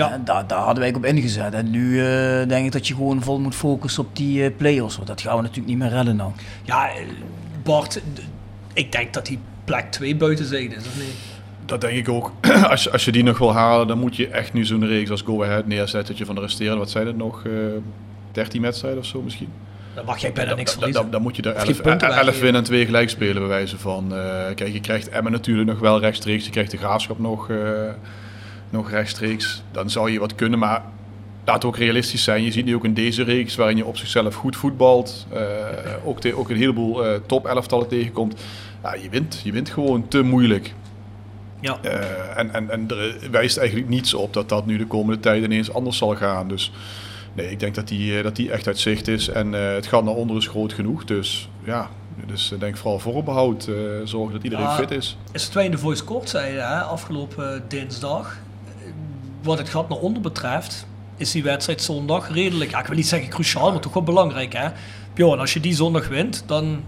ja. 0.00 0.12
En 0.12 0.24
daar, 0.24 0.46
daar 0.46 0.58
hadden 0.58 0.78
wij 0.78 0.88
ook 0.88 0.96
op 0.96 1.04
ingezet. 1.04 1.54
En 1.54 1.70
nu 1.70 2.00
eh, 2.06 2.48
denk 2.48 2.66
ik 2.66 2.72
dat 2.72 2.88
je 2.88 2.94
gewoon 2.94 3.22
vol 3.22 3.38
moet 3.40 3.54
focussen 3.54 4.02
op 4.04 4.16
die 4.16 4.44
eh 4.44 4.50
play-offs, 4.56 4.96
want 4.96 5.08
dat 5.08 5.20
gaan 5.20 5.36
we 5.36 5.42
natuurlijk 5.42 5.68
niet 5.68 5.78
meer 5.78 5.88
redden 5.88 6.16
nou. 6.16 6.32
ja, 6.62 6.88
eh, 6.88 6.94
Bart, 7.62 8.00
ik 8.72 8.92
denk 8.92 9.12
dat 9.12 9.26
die 9.26 9.38
plek 9.64 9.90
2 9.90 10.16
buiten 10.16 10.44
zijde 10.44 10.74
is, 10.74 10.86
of 10.86 10.96
niet? 10.96 11.14
Dat 11.64 11.80
denk 11.80 11.96
ik 11.96 12.08
ook. 12.08 12.32
als, 12.70 12.82
je, 12.84 12.90
als 12.90 13.04
je 13.04 13.12
die 13.12 13.22
nog 13.22 13.38
wil 13.38 13.52
halen, 13.52 13.86
dan 13.86 13.98
moet 13.98 14.16
je 14.16 14.28
echt 14.28 14.52
nu 14.52 14.64
zo'n 14.64 14.86
reeks 14.86 15.10
als 15.10 15.22
Go 15.22 15.42
Ahead 15.44 15.66
neerzetten. 15.66 16.06
Dat 16.06 16.18
je 16.18 16.24
van 16.26 16.34
de 16.34 16.40
resterende, 16.40 16.78
wat 16.78 16.90
zijn 16.90 17.06
het 17.06 17.16
nog, 17.16 17.44
eh 17.46 17.52
13 18.32 18.62
wedstrijden 18.62 19.00
of 19.00 19.06
zo 19.06 19.22
misschien? 19.22 19.48
dan 19.94 20.04
mag 20.04 20.18
jij 20.18 20.32
bijna 20.32 20.54
niks 20.54 20.64
Dan- 20.64 20.74
verliezen. 20.74 21.02
Dan, 21.02 21.10
dan 21.10 21.22
moet 21.22 21.36
je 21.36 21.42
er 21.42 21.54
Of 21.54 21.58
geen 21.58 21.66
11 21.68 21.80
punten 21.82 22.06
elf 22.08 22.16
weggeven. 22.16 22.42
winnen 22.42 22.60
en 22.60 22.66
2 22.66 22.84
gelijk 22.84 23.08
spelen, 23.10 23.34
bij 23.38 23.46
wijze 23.48 23.78
van. 23.78 24.14
eh, 24.14 24.54
kijk, 24.54 24.72
je 24.72 24.80
krijgt 24.80 25.08
Emmen 25.08 25.32
natuurlijk 25.32 25.68
nog 25.68 25.78
wel 25.78 26.00
rechtstreeks. 26.00 26.44
Je 26.44 26.50
krijgt 26.50 26.70
de 26.70 26.76
graafschap 26.76 27.18
nog, 27.18 27.50
eh, 27.50 27.56
nog 28.70 28.90
rechtstreeks. 28.90 29.62
Dan 29.72 29.90
zou 29.90 30.10
je 30.10 30.18
wat 30.20 30.34
kunnen, 30.34 30.58
maar 30.58 30.82
laat 31.44 31.64
ook 31.64 31.76
realistisch 31.76 32.24
zijn. 32.24 32.42
Je 32.44 32.52
ziet 32.52 32.64
nu 32.64 32.74
ook 32.74 32.84
in 32.84 32.94
deze 32.94 33.22
reeks, 33.22 33.56
waarin 33.56 33.76
je 33.76 33.84
op 33.84 33.96
zichzelf 33.96 34.34
goed 34.34 34.56
voetbalt. 34.56 35.26
eh, 35.32 35.40
ook, 36.04 36.18
ook 36.34 36.50
een 36.50 36.56
heleboel 36.56 37.04
eh 37.06 37.20
top 37.26 37.46
elftallen 37.46 37.88
tegenkomt. 37.88 38.40
Ja, 38.82 38.94
je, 38.94 39.08
wint, 39.08 39.40
je 39.44 39.52
wint 39.52 39.70
gewoon 39.70 40.08
te 40.08 40.22
moeilijk. 40.22 40.74
Ja. 41.60 41.78
Eh, 41.82 42.38
en, 42.38 42.54
en, 42.54 42.70
en 42.70 42.88
er 42.88 43.16
wijst 43.30 43.56
eigenlijk 43.56 43.88
niets 43.88 44.14
op 44.14 44.32
dat 44.32 44.48
dat 44.48 44.66
nu 44.66 44.76
de 44.76 44.86
komende 44.86 45.20
tijd 45.20 45.44
ineens 45.44 45.72
anders 45.72 45.96
zal 45.96 46.16
gaan. 46.16 46.48
Dus 46.48 46.72
nee, 47.34 47.50
ik 47.50 47.60
denk 47.60 47.74
dat 47.74 47.88
die, 47.88 48.16
eh, 48.16 48.22
dat 48.24 48.36
die 48.36 48.50
echt 48.50 48.66
uit 48.66 48.78
zicht 48.78 49.08
is. 49.08 49.28
En 49.28 49.54
eh, 49.54 49.74
het 49.74 49.86
gaat 49.86 50.04
naar 50.04 50.14
onder 50.14 50.36
is 50.36 50.46
groot 50.46 50.72
genoeg. 50.72 51.04
Dus 51.04 51.48
ja, 51.64 51.88
dus 52.26 52.52
denk 52.58 52.76
vooral 52.76 52.98
voorbehoud. 52.98 53.66
eh 53.68 53.74
zorgen 54.04 54.32
dat 54.34 54.42
iedereen 54.44 54.64
Ja. 54.64 54.74
fit 54.76 54.90
is. 54.90 55.16
Is 55.32 55.44
het 55.44 55.52
wij 55.54 55.64
in 55.64 55.70
de 55.70 55.78
Voice 55.78 56.04
Court 56.04 56.28
zeiden, 56.28 56.68
hè, 56.68 56.80
afgelopen 56.80 57.54
eh, 57.54 57.60
dinsdag. 57.68 58.38
Wat 59.42 59.58
het 59.58 59.68
gat 59.68 59.88
naar 59.88 59.98
onder 59.98 60.22
betreft, 60.22 60.86
is 61.16 61.30
die 61.30 61.42
wedstrijd 61.42 61.82
zondag 61.82 62.32
redelijk, 62.32 62.70
ja, 62.70 62.80
ik 62.80 62.86
wil 62.86 62.96
niet 62.96 63.08
zeggen 63.08 63.28
cruciaal, 63.28 63.70
maar 63.70 63.80
toch 63.80 63.92
wel 63.92 64.02
belangrijk. 64.02 64.52
Hè? 64.52 64.68
Bjorn, 65.14 65.40
als 65.40 65.52
je 65.52 65.60
die 65.60 65.74
zondag 65.74 66.08
wint, 66.08 66.42
dan 66.46 66.82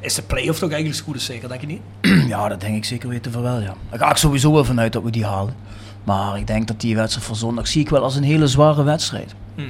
is 0.00 0.14
de 0.14 0.22
play-off 0.22 0.58
toch 0.58 0.70
eigenlijk 0.70 0.98
zo 0.98 1.04
goed 1.04 1.14
als 1.14 1.24
zeker, 1.24 1.48
denk 1.48 1.60
je 1.60 1.66
niet? 1.66 1.80
Ja, 2.28 2.48
dat 2.48 2.60
denk 2.60 2.76
ik 2.76 2.84
zeker 2.84 3.08
weten 3.08 3.32
van 3.32 3.42
wel, 3.42 3.60
ja. 3.60 3.74
Daar 3.90 3.98
ga 3.98 4.10
ik 4.10 4.16
sowieso 4.16 4.52
wel 4.52 4.64
vanuit 4.64 4.92
dat 4.92 5.02
we 5.02 5.10
die 5.10 5.24
halen. 5.24 5.54
Maar 6.04 6.38
ik 6.38 6.46
denk 6.46 6.66
dat 6.68 6.80
die 6.80 6.96
wedstrijd 6.96 7.26
van 7.26 7.36
zondag 7.36 7.68
zie 7.68 7.80
ik 7.80 7.88
wel 7.88 8.02
als 8.02 8.16
een 8.16 8.22
hele 8.22 8.46
zware 8.46 8.82
wedstrijd. 8.82 9.34
Mhm. 9.54 9.66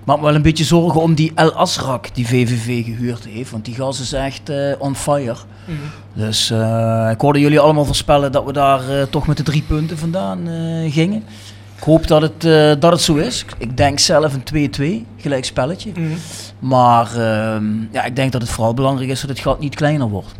Ik 0.00 0.06
maak 0.06 0.16
me 0.16 0.24
wel 0.24 0.34
een 0.34 0.42
beetje 0.42 0.64
zorgen 0.64 1.00
om 1.00 1.14
die 1.14 1.32
El 1.34 1.52
Asrak 1.52 2.14
die 2.14 2.26
VVV 2.26 2.84
gehuurd 2.84 3.24
heeft. 3.24 3.50
Want 3.50 3.64
die 3.64 3.74
gast 3.74 4.00
is 4.00 4.12
echt 4.12 4.48
eh, 4.48 4.72
on 4.78 4.96
fire. 4.96 5.36
Mhm. 5.64 5.76
Dus 6.12 6.50
eh, 6.50 7.08
ik 7.12 7.20
hoorde 7.20 7.40
jullie 7.40 7.60
allemaal 7.60 7.84
voorspellen 7.84 8.32
dat 8.32 8.44
we 8.44 8.52
daar 8.52 8.88
eh, 8.88 9.02
toch 9.02 9.26
met 9.26 9.36
de 9.36 9.42
drie 9.42 9.62
punten 9.62 9.98
vandaan 9.98 10.38
gingen. 10.90 11.24
Ik 11.80 11.86
hoop 11.86 12.06
dat 12.06 12.22
het, 12.22 12.44
eh, 12.44 12.72
dat 12.80 12.92
het 12.92 13.00
zo 13.00 13.16
is. 13.16 13.44
Ik 13.58 13.76
denk 13.76 13.98
zelf 13.98 14.34
een 14.34 14.42
2-2, 14.42 15.06
gelijk 15.16 15.44
spelletje. 15.44 15.90
Mhm. 15.94 16.16
Maar 16.58 17.06
ehm, 17.06 17.64
ja, 17.92 18.04
ik 18.04 18.16
denk 18.16 18.32
dat 18.32 18.40
het 18.42 18.50
vooral 18.50 18.74
belangrijk 18.74 19.10
is 19.10 19.20
dat 19.20 19.30
het 19.30 19.38
gat 19.38 19.60
niet 19.60 19.74
kleiner 19.74 20.08
wordt. 20.08 20.34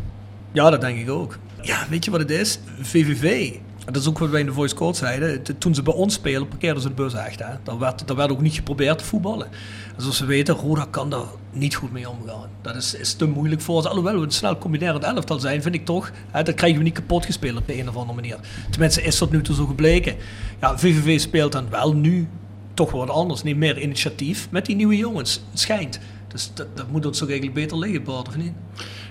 Ja, 0.51 0.69
dat 0.69 0.81
denk 0.81 0.99
ik 0.99 1.09
ook. 1.09 1.37
Ja, 1.61 1.85
weet 1.89 2.05
je 2.05 2.11
wat 2.11 2.19
het 2.19 2.29
is? 2.31 2.59
VVV. 2.81 3.51
Dat 3.85 3.95
is 3.95 4.07
ook 4.07 4.19
wat 4.19 4.29
wij 4.29 4.39
in 4.39 4.45
de 4.45 4.53
Voice 4.53 4.75
Court 4.75 4.95
zeiden. 4.95 5.43
Toen 5.57 5.75
ze 5.75 5.81
bij 5.81 5.93
ons 5.93 6.13
spelen, 6.13 6.47
parkeerden 6.47 6.81
ze 6.81 6.87
de 6.87 6.93
bus 6.93 7.13
echt. 7.13 7.39
Hè? 7.39 7.53
Dan, 7.63 7.79
werd, 7.79 8.07
dan 8.07 8.15
werd 8.15 8.31
ook 8.31 8.41
niet 8.41 8.55
geprobeerd 8.55 8.97
te 8.97 9.03
voetballen. 9.03 9.47
En 9.95 10.01
zoals 10.01 10.19
we 10.19 10.25
weten, 10.25 10.55
Roda 10.55 10.87
kan 10.89 11.09
daar 11.09 11.25
niet 11.51 11.75
goed 11.75 11.91
mee 11.91 12.09
omgaan. 12.09 12.49
Dat 12.61 12.75
is, 12.75 12.95
is 12.95 13.13
te 13.13 13.25
moeilijk 13.25 13.61
voor 13.61 13.75
ons. 13.75 13.85
Alhoewel 13.85 14.15
we 14.15 14.25
een 14.25 14.31
snel 14.31 14.57
combinerend 14.57 15.03
elftal 15.03 15.39
zijn, 15.39 15.61
vind 15.61 15.75
ik 15.75 15.85
toch. 15.85 16.11
Hè, 16.31 16.43
dat 16.43 16.55
krijgen 16.55 16.77
we 16.77 16.83
niet 16.83 16.93
kapot 16.93 17.25
gespeeld 17.25 17.57
op 17.57 17.67
de 17.67 17.79
een 17.79 17.89
of 17.89 17.95
andere 17.95 18.15
manier. 18.15 18.37
Tenminste, 18.69 19.01
is 19.01 19.17
tot 19.17 19.31
nu 19.31 19.41
toe 19.41 19.55
zo 19.55 19.65
gebleken. 19.65 20.15
Ja, 20.59 20.77
VVV 20.77 21.19
speelt 21.19 21.51
dan 21.51 21.69
wel 21.69 21.93
nu 21.93 22.27
toch 22.73 22.91
wat 22.91 23.09
anders. 23.09 23.43
Neemt 23.43 23.59
meer 23.59 23.79
initiatief 23.81 24.47
met 24.51 24.65
die 24.65 24.75
nieuwe 24.75 24.97
jongens. 24.97 25.41
Het 25.51 25.59
schijnt. 25.59 25.99
Dus 26.27 26.51
dat, 26.53 26.67
dat 26.77 26.91
moet 26.91 27.05
ons 27.05 27.17
toch 27.17 27.29
eigenlijk 27.29 27.59
beter 27.59 27.77
liggen, 27.77 28.03
Bart, 28.03 28.27
of 28.27 28.37
niet? 28.37 28.53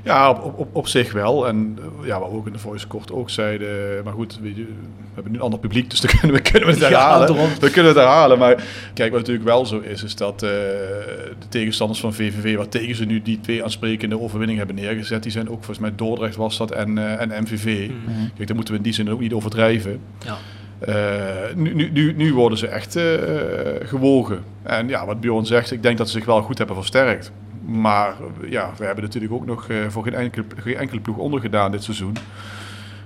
Ja, 0.05 0.31
op, 0.31 0.59
op, 0.59 0.69
op 0.73 0.89
zich 0.89 1.13
wel. 1.13 1.49
En 1.49 1.79
eh, 2.01 2.07
ja, 2.07 2.21
wat 2.21 2.31
we 2.31 2.37
ook 2.37 2.47
in 2.47 2.53
de 2.53 2.59
voice 2.59 2.87
kort 2.87 3.13
ook 3.13 3.31
zeiden. 3.31 3.69
Maar 4.05 4.13
goed, 4.13 4.39
weet 4.43 4.57
je, 4.57 4.63
we 4.65 5.15
hebben 5.15 5.33
nu 5.33 5.39
een 5.39 5.45
ander 5.45 5.61
publiek, 5.61 5.91
dus 5.91 6.01
dan 6.01 6.11
kunnen 6.21 6.37
we, 6.37 6.43
kunnen 6.43 6.69
we 6.69 6.75
het 6.75 6.83
Ja, 6.83 6.89
herhalen. 6.89 7.27
daarom. 7.27 7.49
we 7.61 7.71
kunnen 7.71 7.93
het 7.93 8.01
herhalen. 8.01 8.39
Maar 8.39 8.55
kijk, 8.95 9.11
wat 9.11 9.19
natuurlijk 9.21 9.47
wel 9.47 9.67
zo 9.67 9.79
is, 9.79 10.03
is 10.03 10.17
dat 10.17 10.43
eh, 10.43 10.49
de 11.39 11.49
tegenstanders 11.49 12.01
van 12.01 12.15
VVV, 12.15 12.57
wat 12.57 12.71
tegen 12.71 12.95
ze 12.95 13.05
nu 13.05 13.23
die 13.23 13.41
twee 13.41 13.63
aansprekende 13.65 14.21
overwinningen 14.21 14.67
hebben 14.67 14.85
neergezet, 14.85 15.23
die 15.23 15.33
zijn 15.33 15.49
ook 15.49 15.57
volgens 15.65 15.79
mij 15.79 15.93
Dordrecht 15.97 16.37
was 16.37 16.57
dat 16.57 16.71
en, 16.71 16.99
eh, 16.99 17.21
en 17.21 17.43
MVV. 17.43 17.91
Kijk, 18.37 18.47
daar 18.47 18.57
moeten 18.57 18.75
we 18.75 18.79
in 18.79 18.85
die 18.85 18.95
zin 18.95 19.11
ook 19.11 19.21
niet 19.21 19.33
overdrijven. 19.33 20.01
Ja. 20.25 20.37
Eh, 20.81 21.55
nu, 21.55 21.91
nu, 21.91 22.13
nu, 22.17 22.35
worden 22.35 22.59
ze 22.59 22.67
echt 22.67 22.97
eh, 22.97 23.05
gewogen. 23.83 24.45
En 24.63 24.89
ja, 24.89 25.07
wat 25.07 25.21
Bjorn 25.21 25.47
zegt, 25.47 25.71
ik 25.73 25.83
denk 25.83 25.99
dat 25.99 26.09
ze 26.09 26.17
zich 26.17 26.27
wel 26.27 26.43
goed 26.43 26.59
hebben 26.59 26.77
versterkt. 26.77 27.33
Maar 27.61 28.09
eh, 28.09 28.51
ja, 28.51 28.71
we 28.77 28.85
hebben 28.85 29.05
natuurlijk 29.05 29.33
ook 29.33 29.47
nog 29.47 29.69
eh, 29.69 29.77
voor 29.89 30.03
geen 30.03 30.15
enkele, 30.15 30.45
geen 30.57 30.77
enkele 30.77 31.01
ploeg 31.01 31.17
ondergedaan 31.17 31.71
dit 31.71 31.83
seizoen. 31.83 32.17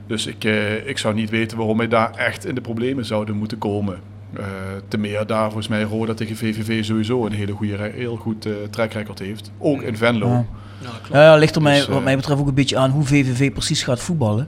Dus 0.06 0.26
ik, 0.26 0.44
eh, 0.44 0.88
ik 0.88 0.98
zou 0.98 1.14
niet 1.14 1.30
weten 1.30 1.56
waarom 1.56 1.76
wij 1.76 1.88
daar 1.88 2.14
echt 2.14 2.46
in 2.46 2.54
de 2.54 2.60
problemen 2.60 3.04
zouden 3.04 3.36
moeten 3.36 3.58
komen. 3.58 4.00
Eh 4.36 4.44
te 4.88 4.98
meer 4.98 5.26
daar 5.26 5.44
volgens 5.44 5.68
mij 5.68 5.82
Roda 5.82 6.14
tegen 6.14 6.36
VVV 6.36 6.84
sowieso 6.84 7.26
een 7.26 7.32
hele 7.32 7.52
goede, 7.52 7.90
heel 7.94 8.16
goed 8.16 8.46
eh 8.46 8.52
trackrecord 8.70 9.18
heeft. 9.18 9.50
Ook 9.58 9.82
in 9.82 9.96
Venlo. 9.96 10.28
Ja. 10.28 10.44
Ja, 10.80 10.88
klopt. 10.88 11.12
Ja, 11.12 11.22
ja, 11.22 11.36
ligt 11.36 11.56
er 11.56 11.62
mij, 11.62 11.76
Dus, 11.78 11.86
wat 11.86 12.02
mij 12.02 12.16
betreft 12.16 12.40
ook 12.40 12.46
een 12.46 12.54
beetje 12.54 12.76
aan 12.76 12.90
hoe 12.90 13.04
VVV 13.04 13.52
precies 13.52 13.82
gaat 13.82 14.00
voetballen. 14.00 14.46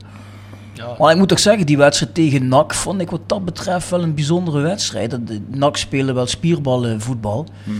Ja. 0.73 0.95
Maar 0.99 1.11
ik 1.11 1.17
moet 1.17 1.27
toch 1.27 1.39
zeggen, 1.39 1.65
die 1.65 1.77
wedstrijd 1.77 2.13
tegen 2.13 2.47
NAC 2.47 2.73
vond 2.73 3.01
ik 3.01 3.09
wat 3.09 3.21
dat 3.25 3.45
betreft 3.45 3.89
wel 3.89 4.03
een 4.03 4.13
bijzondere 4.13 4.59
wedstrijd. 4.59 5.17
NAC 5.47 5.77
spelen 5.77 6.15
wel 6.15 6.25
spierballen 6.25 7.01
voetbal. 7.01 7.47
Mhm. 7.63 7.77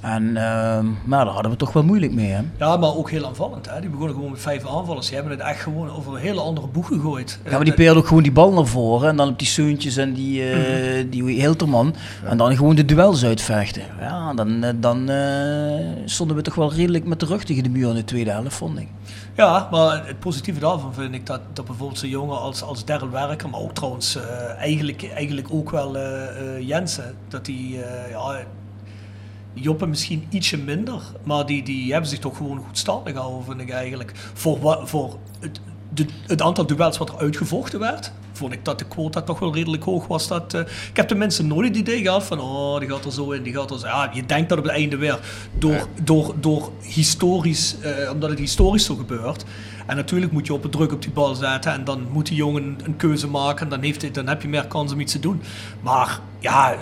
En 0.00 0.36
ehm, 0.36 0.86
maar 1.04 1.24
daar 1.24 1.34
hadden 1.34 1.50
we 1.50 1.56
toch 1.56 1.72
wel 1.72 1.82
moeilijk 1.82 2.12
mee. 2.12 2.30
Hè? 2.30 2.40
Ja, 2.58 2.76
maar 2.76 2.94
ook 2.96 3.10
heel 3.10 3.26
aanvallend. 3.26 3.70
Hè? 3.70 3.80
Die 3.80 3.90
begonnen 3.90 4.14
gewoon 4.14 4.30
met 4.30 4.40
vijf 4.40 4.66
aanvallers. 4.66 5.06
Die 5.06 5.14
hebben 5.16 5.32
het 5.38 5.46
echt 5.46 5.60
gewoon 5.60 5.90
over 5.90 6.12
een 6.14 6.20
hele 6.20 6.40
andere 6.40 6.66
boeg 6.66 6.86
gegooid. 6.86 7.38
Ja, 7.44 7.50
maar 7.50 7.64
die 7.64 7.72
peerde 7.74 7.98
ook 7.98 8.06
gewoon 8.06 8.22
die 8.22 8.32
bal 8.32 8.52
naar 8.52 8.66
voren. 8.66 9.08
En 9.08 9.16
dan 9.16 9.28
op 9.28 9.38
die 9.38 9.48
Seuntjes 9.48 9.96
en 9.96 10.12
die, 10.12 10.50
eh 10.50 10.56
Mhm. 10.98 11.08
die 11.10 11.22
Hilterman. 11.40 11.94
En 12.24 12.36
dan 12.36 12.56
gewoon 12.56 12.74
de 12.74 12.84
duels 12.84 13.24
uitvechten. 13.24 13.82
Ja, 14.00 14.34
dan, 14.34 14.64
eh, 14.64 14.70
dan 14.76 15.08
eh, 15.08 15.84
stonden 16.04 16.36
we 16.36 16.42
toch 16.42 16.54
wel 16.54 16.72
redelijk 16.72 17.04
met 17.04 17.20
de 17.20 17.26
rug 17.26 17.44
tegen 17.44 17.62
de 17.62 17.68
muur 17.70 17.88
in 17.88 17.94
de 17.94 18.04
tweede 18.04 18.30
helft, 18.30 18.54
vond 18.56 18.78
ik. 18.78 18.88
Ja, 19.36 19.68
maar 19.70 20.06
het 20.06 20.18
positieve 20.18 20.60
daarvan 20.60 20.94
vind 20.94 21.14
ik 21.14 21.26
dat, 21.26 21.40
dat 21.52 21.64
bijvoorbeeld 21.64 21.98
zo'n 21.98 22.08
jongen 22.08 22.38
als, 22.40 22.62
als 22.62 22.84
Daryl 22.84 23.10
Werker, 23.10 23.48
maar 23.48 23.60
ook 23.60 23.74
trouwens 23.74 24.18
eigenlijk, 24.58 25.10
eigenlijk 25.14 25.48
ook 25.50 25.70
wel 25.70 25.96
Jensen, 26.60 27.14
dat 27.28 27.44
die, 27.44 27.78
ja, 28.10 28.36
Joppe 29.60 29.86
misschien 29.86 30.26
ietsje 30.30 30.58
minder, 30.58 31.02
maar 31.22 31.46
die, 31.46 31.62
die 31.62 31.92
hebben 31.92 32.10
zich 32.10 32.18
toch 32.18 32.36
gewoon 32.36 32.58
goed 32.66 32.78
staande 32.78 33.12
gehouden, 33.12 33.44
vind 33.44 33.60
ik 33.60 33.70
eigenlijk. 33.70 34.12
Voor, 34.34 34.80
voor 34.84 35.18
het, 35.40 35.60
de, 35.94 36.06
het 36.26 36.42
aantal 36.42 36.66
duels 36.66 36.98
wat 36.98 37.08
er 37.08 37.18
uitgevochten 37.18 37.78
werd, 37.78 38.12
vond 38.32 38.52
ik 38.52 38.64
dat 38.64 38.78
de 38.78 38.84
quota 38.84 39.22
toch 39.22 39.38
wel 39.38 39.54
redelijk 39.54 39.82
hoog 39.82 40.06
was. 40.06 40.28
Dat, 40.28 40.54
eh, 40.54 40.60
ik 40.60 40.96
heb 40.96 41.08
tenminste 41.08 41.44
nooit 41.44 41.68
het 41.68 41.76
idee 41.76 42.02
gehad 42.02 42.24
van, 42.24 42.40
oh, 42.40 42.78
die 42.78 42.88
gaat 42.88 43.04
er 43.04 43.12
zo 43.12 43.30
in, 43.30 43.42
die 43.42 43.54
gaat 43.54 43.70
er 43.70 43.78
zo. 43.78 43.86
Ja, 43.86 44.10
je 44.12 44.26
denkt 44.26 44.48
dat 44.48 44.58
op 44.58 44.64
het 44.64 44.72
einde 44.72 44.96
weer, 44.96 45.18
door, 45.58 45.88
door, 46.02 46.34
door 46.40 46.72
historisch, 46.82 47.76
eh, 47.80 48.10
omdat 48.10 48.30
het 48.30 48.38
historisch 48.38 48.84
zo 48.84 48.94
gebeurt. 48.94 49.44
En 49.86 49.96
natuurlijk 49.96 50.32
moet 50.32 50.46
je 50.46 50.52
op 50.52 50.62
het 50.62 50.72
druk 50.72 50.92
op 50.92 51.02
die 51.02 51.10
bal 51.10 51.34
zetten 51.34 51.72
en 51.72 51.84
dan 51.84 52.06
moet 52.12 52.26
die 52.26 52.36
jongen 52.36 52.78
een 52.84 52.96
keuze 52.96 53.28
maken 53.28 53.64
en 53.64 53.68
dan, 53.68 53.82
heeft 53.82 54.02
hij, 54.02 54.10
dan 54.10 54.26
heb 54.26 54.42
je 54.42 54.48
meer 54.48 54.66
kans 54.66 54.92
om 54.92 55.00
iets 55.00 55.12
te 55.12 55.20
doen. 55.20 55.42
Maar 55.80 56.20
ja, 56.38 56.76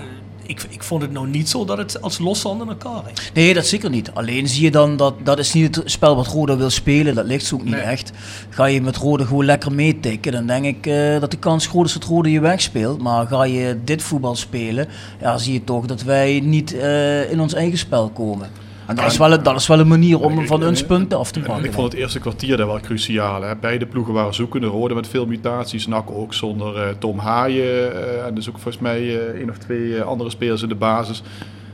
ik, 0.46 0.66
ik 0.68 0.82
vond 0.82 1.02
het 1.02 1.12
nou 1.12 1.28
niet 1.28 1.48
zo 1.48 1.64
dat 1.64 1.78
het 1.78 2.02
als 2.02 2.18
loszand 2.18 2.62
in 2.62 2.68
elkaar 2.68 3.02
is. 3.14 3.30
Nee, 3.34 3.54
dat 3.54 3.66
zeker 3.66 3.90
niet. 3.90 4.10
Alleen 4.14 4.48
zie 4.48 4.62
je 4.64 4.70
dan 4.70 4.96
dat 4.96 5.14
dat 5.24 5.38
is 5.38 5.52
niet 5.52 5.76
het 5.76 5.90
spel 5.90 6.16
wat 6.16 6.26
Roda 6.26 6.56
wil 6.56 6.70
spelen. 6.70 7.14
Dat 7.14 7.26
ligt 7.26 7.44
ze 7.46 7.54
ook 7.54 7.64
niet 7.64 7.74
Nee. 7.74 7.80
echt. 7.82 8.12
Ga 8.50 8.64
je 8.64 8.82
met 8.82 8.96
Roda 8.96 9.24
gewoon 9.24 9.44
lekker 9.44 9.72
meetikken, 9.72 10.32
dan 10.32 10.46
denk 10.46 10.64
ik 10.64 10.86
eh, 10.86 11.20
dat 11.20 11.30
de 11.30 11.36
kans 11.38 11.66
groot 11.66 11.86
is 11.86 11.92
dat 11.92 12.04
Roda 12.04 12.28
je 12.28 12.40
wegspeelt. 12.40 13.02
Maar 13.02 13.26
ga 13.26 13.44
je 13.44 13.78
dit 13.84 14.02
voetbal 14.02 14.36
spelen, 14.36 14.88
ja, 15.20 15.38
zie 15.38 15.52
je 15.52 15.64
toch 15.64 15.86
dat 15.86 16.02
wij 16.02 16.40
niet 16.44 16.74
eh, 16.78 17.30
in 17.30 17.40
ons 17.40 17.54
eigen 17.54 17.78
spel 17.78 18.08
komen. 18.08 18.48
En 18.86 18.96
dat 18.96 19.04
is 19.04 19.16
wel, 19.18 19.32
een- 19.32 19.42
dat 19.42 19.56
is 19.56 19.66
wel 19.66 19.78
een 19.80 19.88
manier 19.88 20.20
om 20.20 20.46
van 20.46 20.64
ons 20.64 20.84
punten 20.84 21.18
af 21.18 21.30
te 21.30 21.40
En 21.40 21.46
pakken. 21.46 21.64
ik 21.64 21.72
vond 21.72 21.92
het 21.92 22.00
eerste 22.00 22.18
kwartier 22.18 22.56
daar 22.56 22.66
wel 22.66 22.80
cruciaal. 22.80 23.42
Hè. 23.42 23.56
Beide 23.56 23.86
ploegen 23.86 24.14
waren 24.14 24.34
zoekende. 24.34 24.66
Rode 24.66 24.94
met 24.94 25.08
veel 25.08 25.26
mutaties. 25.26 25.86
NAC 25.86 26.10
ook 26.10 26.34
zonder 26.34 26.76
eh, 26.76 26.88
Tom 26.98 27.18
Haaien. 27.18 27.92
eh, 27.94 28.26
en 28.26 28.34
dus 28.34 28.48
ook 28.48 28.54
volgens 28.58 28.78
mij 28.82 28.98
eh 29.18 29.38
één 29.40 29.50
of 29.50 29.58
twee 29.58 30.00
andere 30.02 30.30
spelers 30.30 30.62
in 30.62 30.68
de 30.68 30.74
basis. 30.74 31.22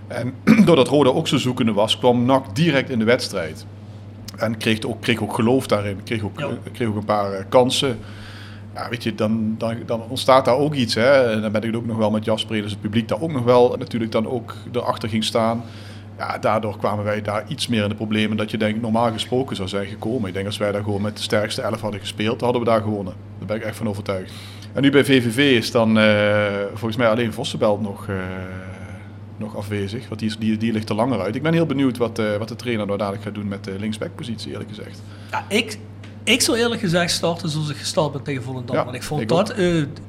En 0.09 0.33
doordat 0.67 0.89
Roda 0.89 1.11
ook 1.11 1.29
zo 1.29 1.37
zoekende 1.39 1.73
was, 1.73 1.99
kwam 1.99 2.25
NAC 2.25 2.55
direct 2.57 2.91
in 2.91 2.99
de 2.99 3.05
wedstrijd. 3.05 3.67
En 4.37 4.57
kreeg 4.57 4.81
ook, 4.87 5.01
kreeg 5.01 5.23
ook 5.23 5.35
geloof 5.35 5.67
daarin. 5.67 6.03
Kreeg 6.05 6.23
ook, 6.23 6.39
Ja. 6.41 6.49
kreeg 6.73 6.89
ook 6.89 6.97
een 6.97 7.05
paar 7.05 7.45
kansen. 7.49 7.99
Ja, 8.75 8.89
weet 8.89 9.03
je, 9.03 9.15
dan, 9.15 9.55
dan, 9.59 9.75
dan 9.87 10.01
ontstaat 10.09 10.45
daar 10.45 10.57
ook 10.57 10.75
iets. 10.75 10.95
Hè. 10.95 11.31
En 11.33 11.41
dan 11.43 11.53
ben 11.53 11.61
ik 11.61 11.67
het 11.67 11.77
ook 11.77 11.87
nog 11.87 11.97
wel 11.97 12.11
met 12.11 12.25
Jasper, 12.25 12.63
dus 12.63 12.71
het 12.71 12.81
publiek 12.81 13.09
daar 13.09 13.21
ook 13.21 13.33
nog 13.33 13.45
wel 13.45 13.75
natuurlijk 13.79 14.13
dan 14.13 14.27
ook 14.29 14.55
erachter 14.73 15.09
ging 15.09 15.25
staan. 15.25 15.63
Ja, 16.19 16.39
daardoor 16.39 16.79
kwamen 16.79 17.05
wij 17.05 17.23
daar 17.23 17.45
iets 17.49 17.69
meer 17.69 17.83
in 17.83 17.89
de 17.89 17.95
problemen 17.95 18.37
dat 18.37 18.51
je 18.51 18.57
denk 18.57 18.77
ik 18.77 18.83
normaal 18.83 19.13
gesproken 19.13 19.57
zou 19.57 19.69
zijn 19.69 19.87
gekomen. 19.87 20.29
Ik 20.29 20.35
denk 20.35 20.47
als 20.47 20.57
wij 20.57 20.73
daar 20.73 20.83
gewoon 20.83 21.03
met 21.03 21.17
de 21.17 21.23
sterkste 21.23 21.63
elf 21.63 21.81
hadden 21.81 22.01
gespeeld, 22.01 22.41
hadden 22.41 22.61
we 22.61 22.67
daar 22.67 22.83
gewonnen. 22.83 23.15
Daar 23.39 23.47
ben 23.47 23.57
ik 23.57 23.63
echt 23.63 23.77
van 23.77 23.89
overtuigd. 23.89 24.33
En 24.73 24.83
nu 24.83 24.91
bij 24.91 25.05
VVV 25.05 25.57
is 25.59 25.71
dan 25.71 25.99
eh, 25.99 26.47
volgens 26.69 26.97
mij 26.97 27.09
alleen 27.09 27.33
Vossenbelt 27.33 27.81
nog, 27.81 28.09
eh, 28.09 28.17
nog 29.37 29.57
afwezig. 29.57 30.09
Want 30.09 30.21
die, 30.21 30.39
die, 30.39 30.57
die 30.57 30.73
ligt 30.73 30.89
er 30.89 30.95
langer 30.95 31.21
uit. 31.21 31.35
Ik 31.35 31.43
ben 31.43 31.53
heel 31.53 31.67
benieuwd 31.67 31.97
wat, 31.97 32.19
eh, 32.19 32.37
wat 32.37 32.49
de 32.49 32.57
trainer 32.57 32.87
nou 32.87 32.99
dadelijk 32.99 33.23
gaat 33.23 33.35
doen 33.35 33.49
met 33.49 33.65
de 33.65 33.77
linksbackpositie 33.79 34.53
eerlijk 34.53 34.69
gezegd. 34.69 35.03
Ja, 35.31 35.45
ik, 35.49 35.79
ik 36.25 36.41
zou 36.41 36.59
eerlijk 36.59 36.81
gezegd 36.81 37.11
starten 37.11 37.49
zoals 37.49 37.71
ik 37.71 37.77
gestart 37.77 38.13
ben 38.13 38.23
tegen 38.23 38.43
Volendam. 38.43 38.77
Ja, 38.77 38.85
Want 38.85 38.97
ik 38.97 39.03
vond 39.03 39.21
ik 39.21 39.29
dat 39.29 39.55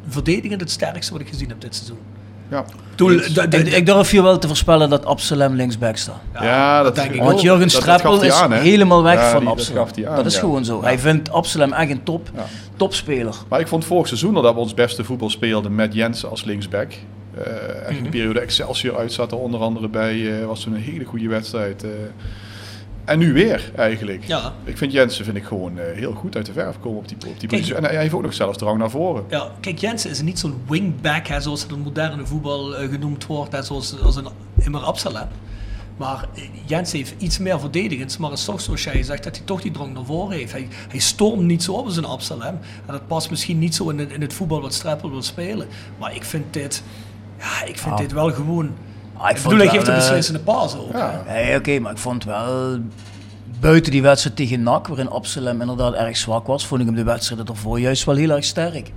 verdedigend 0.07 0.61
het 0.61 0.71
sterkste 0.71 1.11
wat 1.11 1.21
ik 1.21 1.27
gezien 1.27 1.49
heb 1.49 1.61
dit 1.61 1.75
seizoen. 1.75 2.12
Ja, 2.53 2.65
Toen, 2.95 3.11
Ik, 3.49 3.53
ik 3.67 3.85
durf 3.85 4.09
hier 4.09 4.23
wel 4.23 4.37
te 4.39 4.47
voorspellen 4.47 4.89
dat 4.89 5.05
Absalem 5.05 5.55
linksback 5.55 5.97
staat. 5.97 6.19
ja, 6.33 6.83
dat, 6.83 6.95
denk 6.95 7.11
ik 7.13 7.21
Want 7.21 7.33
ook. 7.33 7.39
Jurgen 7.39 7.69
Streppel 7.69 8.21
is 8.21 8.31
aan, 8.31 8.51
helemaal 8.51 9.03
weg 9.03 9.13
Ja, 9.15 9.29
van 9.29 9.39
die- 9.39 9.47
dat 9.49 9.57
Absalem. 9.57 9.85
gaf 9.85 9.95
hij 9.95 10.07
aan, 10.07 10.15
dat 10.15 10.25
is 10.25 10.33
ja. 10.33 10.39
gewoon 10.39 10.65
zo. 10.65 10.77
Ja. 10.77 10.83
Hij 10.83 10.99
vindt 10.99 11.31
Absalem 11.31 11.73
echt 11.73 11.89
een 11.91 12.03
top, 12.03 12.29
Ja. 12.35 12.45
topspeler. 12.77 13.35
Maar 13.49 13.59
ik 13.59 13.67
vond 13.67 13.85
vorig 13.85 14.07
seizoen 14.07 14.35
al 14.35 14.41
dat 14.41 14.53
we 14.53 14.59
ons 14.59 14.73
beste 14.73 15.03
voetbal 15.03 15.29
speelden 15.29 15.75
met 15.75 15.93
Jensen 15.93 16.29
als 16.29 16.43
linksback. 16.43 16.91
Eh 17.37 17.41
echt 17.87 17.91
Mhm. 17.95 18.03
een 18.05 18.09
periode 18.11 18.39
Excelsior 18.39 18.97
uit 18.97 19.13
zat 19.13 19.31
er 19.31 19.37
onder 19.37 19.59
andere 19.59 19.87
bij. 19.87 20.39
eh 20.39 20.45
was 20.45 20.59
toen 20.63 20.73
een 20.73 20.81
hele 20.81 21.05
goede 21.05 21.27
wedstrijd. 21.27 21.83
eh. 21.83 21.89
En 23.05 23.19
nu 23.19 23.33
weer 23.33 23.71
eigenlijk. 23.75 24.23
Ja. 24.23 24.53
Ik 24.63 24.77
vind 24.77 24.91
Jensen 24.91 25.25
vind 25.25 25.37
ik 25.37 25.43
gewoon 25.43 25.77
eh, 25.79 25.85
heel 25.95 26.13
goed 26.13 26.35
uit 26.35 26.45
de 26.45 26.53
verf 26.53 26.79
komen 26.79 26.97
op 26.97 27.07
die, 27.07 27.17
op 27.29 27.39
die 27.39 27.49
Kijk. 27.49 27.67
En 27.69 27.83
hij 27.83 27.97
heeft 27.97 28.13
ook 28.13 28.21
nog 28.21 28.33
zelfs 28.33 28.57
drang 28.57 28.77
naar 28.77 28.89
voren. 28.89 29.23
Ja, 29.29 29.51
kijk, 29.59 29.77
Jensen 29.79 30.09
is 30.09 30.21
niet 30.21 30.39
zo'n 30.39 30.55
wingback, 30.67 31.27
hè, 31.27 31.41
zoals 31.41 31.61
het 31.61 31.71
in 31.71 31.79
moderne 31.79 32.25
voetbal 32.25 32.75
eh, 32.75 32.89
genoemd 32.89 33.25
wordt, 33.25 33.51
net 33.51 33.65
zoals 33.65 34.01
als 34.01 34.15
een 34.15 34.27
Immer 34.59 34.81
Absalem. 34.81 35.27
Maar 35.97 36.27
eh, 36.35 36.43
Jensen 36.65 36.97
heeft 36.97 37.13
iets 37.17 37.37
meer 37.37 37.59
verdedigends, 37.59 38.17
maar 38.17 38.29
het 38.29 38.39
is 38.39 38.45
toch 38.45 38.61
zoals 38.61 38.83
jij 38.83 39.03
zegt 39.03 39.23
dat 39.23 39.35
hij 39.37 39.45
toch 39.45 39.61
die 39.61 39.71
drang 39.71 39.93
naar 39.93 40.05
voren 40.05 40.37
heeft. 40.37 40.51
Hij, 40.51 40.67
hij 40.89 40.99
stormt 40.99 41.43
niet 41.43 41.63
zo 41.63 41.73
op 41.73 41.85
als 41.85 41.97
een 41.97 42.05
Absalem. 42.05 42.57
En 42.85 42.91
dat 42.91 43.07
past 43.07 43.29
misschien 43.29 43.59
niet 43.59 43.75
zo 43.75 43.89
in, 43.89 43.99
het- 43.99 44.11
in 44.11 44.21
het 44.21 44.33
voetbal 44.33 44.61
wat 44.61 44.73
Streppel 44.73 45.09
wil 45.11 45.21
spelen. 45.21 45.67
Maar 45.99 46.15
ik 46.15 46.23
vind 46.23 46.45
dit, 46.53 46.83
ja, 47.39 47.63
ik 47.67 47.77
vind 47.77 47.93
Ah. 47.93 47.99
dit 47.99 48.11
wel 48.11 48.31
gewoon... 48.31 48.71
Ah, 49.23 49.29
ik 49.29 49.37
vond 49.37 49.53
bedoel, 49.53 49.67
hij 49.67 49.77
geeft 49.77 49.87
een 49.87 49.93
eh, 49.93 49.99
beslissende 49.99 50.39
paas 50.39 50.77
ook. 50.77 50.91
Ja. 50.91 51.23
oké, 51.55 51.79
maar 51.79 51.91
ik 51.91 51.97
vond 51.97 52.23
wel... 52.23 52.77
Buiten 53.59 53.91
die 53.91 54.01
wedstrijd 54.01 54.35
tegen 54.35 54.63
NAC, 54.63 54.87
waarin 54.87 55.09
Absalem 55.09 55.61
inderdaad 55.61 55.93
erg 55.93 56.17
zwak 56.17 56.47
was, 56.47 56.65
vond 56.65 56.81
ik 56.81 56.87
hem 56.87 56.95
de 56.95 57.03
wedstrijd 57.03 57.49
ervoor 57.49 57.79
juist 57.79 58.03
wel 58.03 58.15
heel 58.15 58.29
erg 58.29 58.43
sterk. 58.43 58.91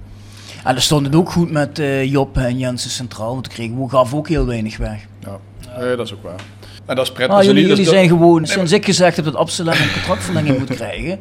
En 0.65 0.75
er 0.75 0.83
stond 0.83 1.07
het 1.07 1.15
ook 1.15 1.31
goed 1.31 1.51
met 1.51 1.79
eh 1.79 2.11
Job 2.11 2.37
en 2.37 2.59
Jensen 2.59 2.91
centraal, 2.91 3.33
want 3.33 3.49
kregen 3.49 3.83
we 3.83 3.89
gaf 3.89 4.15
ook 4.15 4.29
heel 4.29 4.47
weinig 4.47 4.77
weg. 4.77 5.07
Ja, 5.21 5.39
dat 5.97 6.07
is 6.07 6.15
ook 6.15 6.23
waar. 6.23 6.41
En 6.87 6.97
dat 6.97 7.07
is 7.07 7.13
prettig. 7.13 7.45
Jullie 7.45 7.67
jullie 7.67 7.85
zijn 7.85 8.09
gewoon, 8.09 8.47
sinds 8.47 8.73
ik 8.73 8.85
gezegd 8.85 9.17
heb 9.17 9.25
dat 9.25 9.35
Absalem 9.35 9.73
een 9.73 9.93
contractverlenging 9.93 10.59
moet 10.59 10.75
krijgen, 10.75 11.19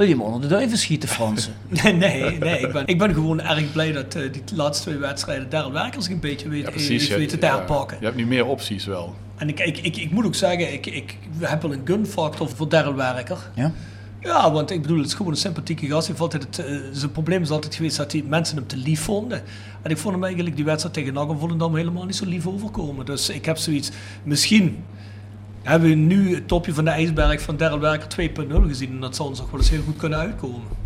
wil 0.00 0.08
je 0.08 0.14
hem 0.14 0.24
onder 0.24 0.40
de 0.40 0.54
duiven 0.54 0.78
schieten, 0.78 1.08
Fransen. 1.08 1.52
Nee, 1.82 1.92
nee, 1.92 2.38
nee 2.38 2.58
ik, 2.58 2.72
ben, 2.72 2.86
ik 2.86 2.98
ben 2.98 3.14
gewoon 3.14 3.40
erg 3.40 3.72
blij 3.72 3.92
dat 3.92 4.14
eh, 4.14 4.32
die 4.32 4.42
laatste 4.54 4.84
twee 4.84 4.98
wedstrijden 4.98 5.50
Daryl 5.50 5.72
Werkers 5.72 6.08
een 6.08 6.20
beetje 6.20 6.48
weet, 6.48 6.58
Ja, 6.58 6.70
heeft 6.70 6.86
precies. 6.86 7.08
Te 7.08 7.36
ja, 7.40 7.56
herpakken. 7.56 7.96
je 8.00 8.04
hebt 8.04 8.16
nu 8.16 8.26
meer 8.26 8.46
opties 8.46 8.84
wel. 8.84 9.14
En 9.36 9.48
ik, 9.48 9.60
ik, 9.60 9.78
ik, 9.78 9.96
ik 9.96 10.10
moet 10.10 10.24
ook 10.24 10.34
zeggen, 10.34 10.72
ik, 10.72 10.86
ik 10.86 11.16
heb 11.38 11.62
wel 11.62 11.72
een 11.72 11.80
gunfactor 11.84 12.48
voor 12.48 12.68
Daryl 12.68 12.94
Werker. 12.94 13.50
Ja? 13.54 13.72
Ja, 14.20 14.52
want 14.52 14.70
ik 14.70 14.82
bedoel, 14.82 14.98
het 14.98 15.06
is 15.06 15.14
gewoon 15.14 15.32
een 15.32 15.38
sympathieke 15.38 15.86
gast. 15.86 16.06
Hij 16.06 16.16
heeft 16.18 16.20
altijd 16.20 16.42
het, 16.42 16.66
eh, 16.66 16.76
zijn 16.92 17.12
probleem 17.12 17.42
is 17.42 17.50
altijd 17.50 17.74
geweest 17.74 17.96
dat 17.96 18.10
die 18.10 18.24
mensen 18.24 18.56
hem 18.56 18.66
te 18.66 18.76
lief 18.76 19.00
vonden. 19.00 19.42
En 19.82 19.90
ik 19.90 19.98
vond 19.98 20.14
hem 20.14 20.24
eigenlijk 20.24 20.56
die 20.56 20.64
wedstrijd 20.64 20.94
tegen 20.94 21.38
Volendam 21.38 21.76
helemaal 21.76 22.04
niet 22.04 22.16
zo 22.16 22.26
lief 22.26 22.46
overkomen. 22.46 23.06
Dus 23.06 23.28
ik 23.28 23.44
heb 23.44 23.56
zoiets, 23.56 23.90
misschien 24.22 24.84
hebben 25.62 25.88
we 25.88 25.94
nu 25.94 26.34
het 26.34 26.48
topje 26.48 26.74
van 26.74 26.84
de 26.84 26.90
ijsberg 26.90 27.42
van 27.42 27.56
Daryl 27.56 27.78
Werker 27.78 28.30
2.0 28.30 28.54
gezien. 28.66 28.90
En 28.90 29.00
dat 29.00 29.16
zou 29.16 29.28
ons 29.28 29.38
nog 29.38 29.50
wel 29.50 29.60
eens 29.60 29.70
heel 29.70 29.82
goed 29.82 29.96
kunnen 29.96 30.18
uitkomen. 30.18 30.78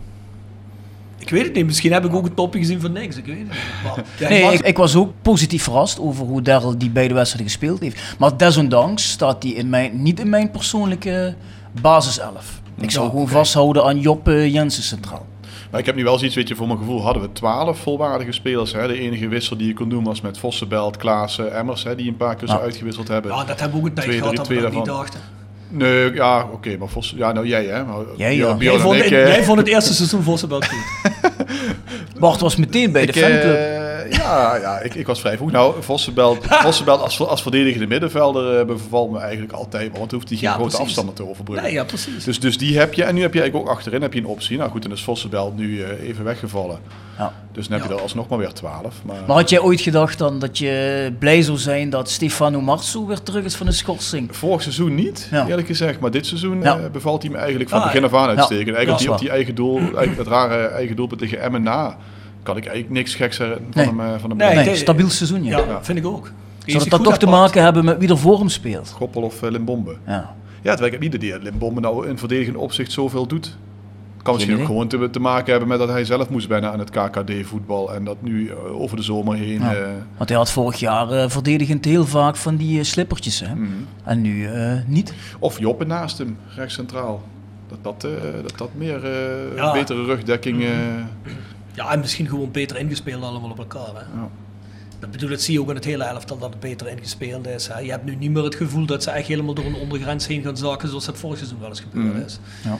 Ik 1.19 1.31
weet 1.31 1.45
het 1.45 1.55
niet, 1.55 1.67
misschien 1.67 1.93
heb 1.93 2.05
ik 2.05 2.15
ook 2.15 2.25
het 2.25 2.37
topje 2.37 2.59
gezien 2.59 2.81
van 2.81 2.93
niks. 2.93 3.17
Ik 3.17 3.25
weet 3.25 3.39
het 3.39 3.47
niet. 3.49 3.57
Maar, 3.85 4.05
ja, 4.19 4.29
Nee, 4.29 4.53
ik, 4.53 4.61
ik 4.61 4.77
was 4.77 4.97
ook 4.97 5.13
positief 5.23 5.63
verrast 5.63 6.01
over 6.01 6.27
hoe 6.27 6.43
Daryl 6.43 6.79
die 6.79 6.91
beide 6.91 7.15
wedstrijden 7.15 7.51
gespeeld 7.51 7.81
heeft. 7.81 8.17
Maar 8.19 8.37
desondanks 8.37 9.11
staat 9.11 9.43
hij 9.43 9.53
in 9.53 9.69
mijn, 9.69 10.03
niet 10.03 10.21
in 10.21 10.29
mijn 10.29 10.51
persoonlijke 10.51 11.35
basiself. 11.81 12.61
Ik 12.81 12.91
zou 12.91 13.05
Ja, 13.05 13.11
gewoon 13.11 13.29
vasthouden 13.29 13.85
aan 13.85 14.01
Job 14.01 14.29
eh, 14.29 14.53
Jensen 14.53 14.83
centraal. 14.83 15.27
Maar 15.75 15.83
ik 15.83 15.89
heb 15.89 15.99
nu 15.99 16.05
wel 16.05 16.19
zoiets, 16.19 16.37
weet 16.37 16.49
je, 16.49 16.55
voor 16.55 16.67
mijn 16.67 16.79
gevoel 16.79 17.03
hadden 17.03 17.23
we 17.23 17.33
twaalf 17.33 17.79
volwaardige 17.79 18.33
spelers. 18.33 18.73
Hè. 18.73 18.87
De 18.87 18.99
enige 19.01 19.29
wissel 19.29 19.57
die 19.57 19.67
je 19.67 19.75
kon 19.75 19.89
doen 19.89 20.05
was 20.05 20.21
met 20.21 20.39
Vossenbelt, 20.39 20.97
Klaassen, 20.97 21.55
Emmers, 21.57 21.85
hè, 21.85 21.95
die 21.95 22.09
een 22.09 22.17
paar 22.17 22.37
keer 22.37 22.49
zo 22.49 22.55
Ja. 22.55 22.61
uitgewisseld 22.61 23.09
hebben. 23.09 23.31
ja, 23.31 23.45
dat 23.45 23.61
hebben 23.61 23.71
we 23.81 23.83
ook 23.83 23.89
een 23.89 23.95
tijd 23.95 24.07
Twee, 24.07 24.19
gehad 24.21 24.45
drie, 24.45 24.61
dat 24.61 24.71
we 24.71 24.77
niet 24.77 24.85
dachten. 24.87 25.21
Nee, 25.69 26.13
ja, 26.13 26.47
oké, 26.53 26.77
maar 26.77 26.89
Vos, 26.89 27.15
ja, 27.17 27.33
nou 27.33 27.47
jij 27.47 27.65
hè. 27.65 27.85
Maar 27.85 27.97
Jij, 28.17 28.37
ja. 28.37 28.57
Jij 28.59 28.79
vond, 28.79 28.95
ik, 28.97 29.03
het- 29.03 29.13
eh, 29.13 29.27
jij 29.27 29.45
vond 29.45 29.59
het 29.59 29.69
eerste 29.69 29.95
seizoen 29.95 30.23
Vossenbelt 30.23 30.67
goed. 30.69 31.13
Bart 32.21 32.41
was 32.41 32.57
meteen 32.57 32.93
bij 32.93 33.07
de 33.07 33.13
ik, 33.13 33.19
fanclub. 33.25 33.55
eh, 33.55 33.84
ja, 34.11 34.57
ja 34.57 34.81
ik, 34.81 34.95
ik 34.95 35.07
was 35.07 35.21
vrij 35.21 35.37
vroeg. 35.37 35.51
Nou, 35.51 35.83
Vossenbelt, 35.83 36.38
Vossenbelt 36.64 37.01
als, 37.01 37.21
als 37.21 37.43
verdedigende 37.43 37.87
middenvelder 37.87 38.59
eh, 38.61 38.67
bevalt 38.67 39.11
me 39.11 39.19
eigenlijk 39.19 39.53
altijd. 39.53 39.99
Want 39.99 40.11
dan 40.11 40.19
hoeft 40.19 40.29
hij 40.29 40.38
geen 40.38 40.49
Ja, 40.49 40.55
grote 40.55 40.69
precies. 40.69 40.85
afstanden 40.87 41.14
te 41.14 41.29
overbruggen. 41.29 41.67
Nee, 41.67 41.75
ja, 41.75 41.85
precies. 41.85 42.25
Dus, 42.25 42.40
dus 42.40 42.59
die 42.59 42.79
heb 42.79 42.95
je. 42.95 43.05
En 43.05 43.14
nu 43.14 43.21
heb 43.23 43.35
je 43.35 43.40
eigenlijk 43.40 43.71
ook 43.71 43.77
achterin 43.77 44.03
heb 44.03 44.12
je 44.12 44.19
een 44.21 44.27
optie. 44.27 44.59
Nou 44.59 44.71
goed, 44.71 44.83
dan 44.83 44.93
is 44.93 45.03
Vossenbelt 45.05 45.57
nu 45.57 45.83
eh, 45.83 46.09
even 46.09 46.25
weggevallen. 46.25 46.79
Ja. 47.19 47.33
Dus 47.53 47.69
dan 47.69 47.79
heb 47.79 47.88
je 47.88 47.95
er 47.95 48.01
alsnog 48.01 48.29
maar 48.29 48.38
weer 48.38 48.53
12. 48.53 48.95
Maar, 49.05 49.17
Maar 49.27 49.37
had 49.37 49.51
jij 49.51 49.61
ooit 49.61 49.81
gedacht 49.81 50.19
dan 50.19 50.38
dat 50.38 50.59
je 50.59 51.12
blij 51.19 51.43
zou 51.43 51.59
zijn 51.59 51.90
dat 51.90 52.11
Stefano 52.11 52.61
Marzo 52.61 53.07
weer 53.07 53.23
terug 53.23 53.45
is 53.45 53.55
van 53.55 53.67
de 53.67 53.73
schorsing? 53.73 54.37
Vorig 54.37 54.62
seizoen 54.62 54.95
niet, 54.95 55.29
eerlijk 55.49 55.67
gezegd. 55.67 56.01
Maar 56.01 56.11
dit 56.11 56.27
seizoen 56.27 56.64
eh, 56.64 56.75
bevalt 56.93 57.23
hij 57.23 57.31
me 57.31 57.37
eigenlijk 57.38 57.71
van 57.71 57.79
Ah, 57.79 57.85
begin 57.85 58.05
af 58.05 58.14
aan 58.14 58.29
uitstekend. 58.29 58.77
Eigenlijk 58.77 58.99
die, 58.99 59.12
op 59.12 59.19
die 59.19 59.31
eigen 59.31 59.55
doel, 59.55 59.79
eigenlijk 59.81 60.17
het 60.19 60.27
rare 60.27 60.67
eigen 60.67 60.97
doelpunt 60.97 61.21
tegen 61.21 61.40
Emmen 61.40 61.62
na, 61.62 61.97
kan 62.44 62.57
ik 62.57 62.64
eigenlijk 62.66 62.94
niks 62.94 63.14
geks 63.14 63.37
van 63.37 63.46
Nee. 63.74 63.87
hem, 63.87 64.00
eh, 64.00 64.07
van 64.18 64.30
hem 64.30 64.38
Nee. 64.38 64.54
Nee, 64.64 64.76
stabiel 64.76 65.09
seizoen, 65.11 65.44
ja. 65.44 65.59
Ja, 65.59 65.85
vind 65.85 65.98
ik 65.98 66.07
ook. 66.07 66.30
Zou 66.66 66.78
dat, 66.78 66.90
dat 66.90 67.04
toch 67.04 67.18
te 67.18 67.26
maken 67.26 67.62
hebben 67.62 67.85
met 67.85 67.98
wie 67.98 68.09
er 68.09 68.18
voor 68.18 68.38
hem 68.38 68.48
speelt? 68.48 68.90
Goppel 68.90 69.22
of 69.22 69.42
uh, 69.42 69.50
Limbombe. 69.50 69.96
Ja. 70.07 70.35
Ja, 70.62 70.70
terwijl 70.70 70.85
ik 70.94 71.00
heb 71.02 71.12
niet 71.20 71.30
dat 71.33 71.42
Limbombe 71.42 71.80
nou 71.80 72.09
in 72.09 72.18
verdedigend 72.18 72.57
opzicht 72.57 72.92
zoveel 72.92 73.26
doet. 73.26 73.57
Kan 74.22 74.35
misschien 74.35 74.59
ook 74.61 74.66
gewoon 74.66 74.88
te, 74.88 75.11
te 75.11 75.20
maken 75.20 75.50
hebben 75.50 75.68
met 75.68 75.78
dat 75.78 75.88
hij 75.88 76.04
zelf 76.04 76.28
moest 76.28 76.48
bijna 76.48 76.72
aan 76.72 76.78
het 76.78 76.90
KKD-voetbal. 76.90 77.94
En 77.94 78.04
dat 78.04 78.16
nu 78.22 78.48
eh, 78.48 78.80
over 78.80 78.96
de 78.96 79.02
zomer 79.02 79.37
heen... 79.37 79.61
Ja. 79.61 79.74
eh, 79.74 79.87
Want 80.16 80.28
hij 80.28 80.38
had 80.38 80.50
vorig 80.50 80.76
jaar 80.80 81.11
eh, 81.11 81.28
verdedigend 81.30 81.85
heel 81.85 82.04
vaak 82.07 82.37
van 82.37 82.57
die 82.57 82.78
eh, 82.78 82.85
slippertjes. 82.85 83.40
Hè? 83.40 83.54
mhm. 83.54 83.66
En 84.04 84.20
nu 84.20 84.46
eh, 84.46 84.72
niet. 84.87 85.14
Of 85.38 85.59
Joppe 85.59 85.85
naast 85.85 86.18
hem, 86.18 86.37
rechts 86.57 86.74
centraal. 86.74 87.22
Dat 87.68 87.78
dat, 87.83 88.04
eh, 88.04 88.11
dat, 88.42 88.59
dat 88.59 88.70
meer 88.74 89.04
eh, 89.04 89.57
Ja. 89.57 89.72
betere 89.72 90.04
rugdekking... 90.04 90.62
eh, 90.64 90.70
Ja, 91.75 91.93
en 91.93 92.01
misschien 92.01 92.29
gewoon 92.29 92.51
beter 92.51 92.79
ingespeeld 92.79 93.23
allemaal 93.23 93.51
op 93.51 93.59
elkaar. 93.59 93.87
Hè. 93.95 94.01
Ja. 94.21 94.29
Dat 94.99 95.11
bedoel, 95.11 95.29
dat 95.29 95.41
zie 95.43 95.55
je 95.55 95.61
ook 95.61 95.69
in 95.69 95.75
het 95.75 95.85
hele 95.85 96.05
elftal 96.05 96.39
dat 96.39 96.51
het 96.51 96.61
beter 96.61 96.89
ingespeeld 96.89 97.47
is. 97.47 97.69
Hè. 97.69 97.79
Je 97.79 97.91
hebt 97.91 98.05
nu 98.05 98.15
niet 98.15 98.31
meer 98.31 98.45
het 98.45 98.55
gevoel 98.55 98.87
dat 98.87 99.03
ze 99.03 99.11
echt 99.11 99.27
helemaal 99.27 99.55
door 99.55 99.65
een 99.65 99.75
ondergrens 99.75 100.27
heen 100.27 100.43
gaan 100.43 100.57
zakken 100.57 100.89
zoals 100.89 101.05
dat 101.05 101.19
vorig 101.19 101.37
seizoen 101.39 101.61
wel 101.61 101.69
eens 101.69 101.81
gebeurd 101.81 102.15
Mhm. 102.15 102.25
is. 102.25 102.39
Ja. 102.65 102.79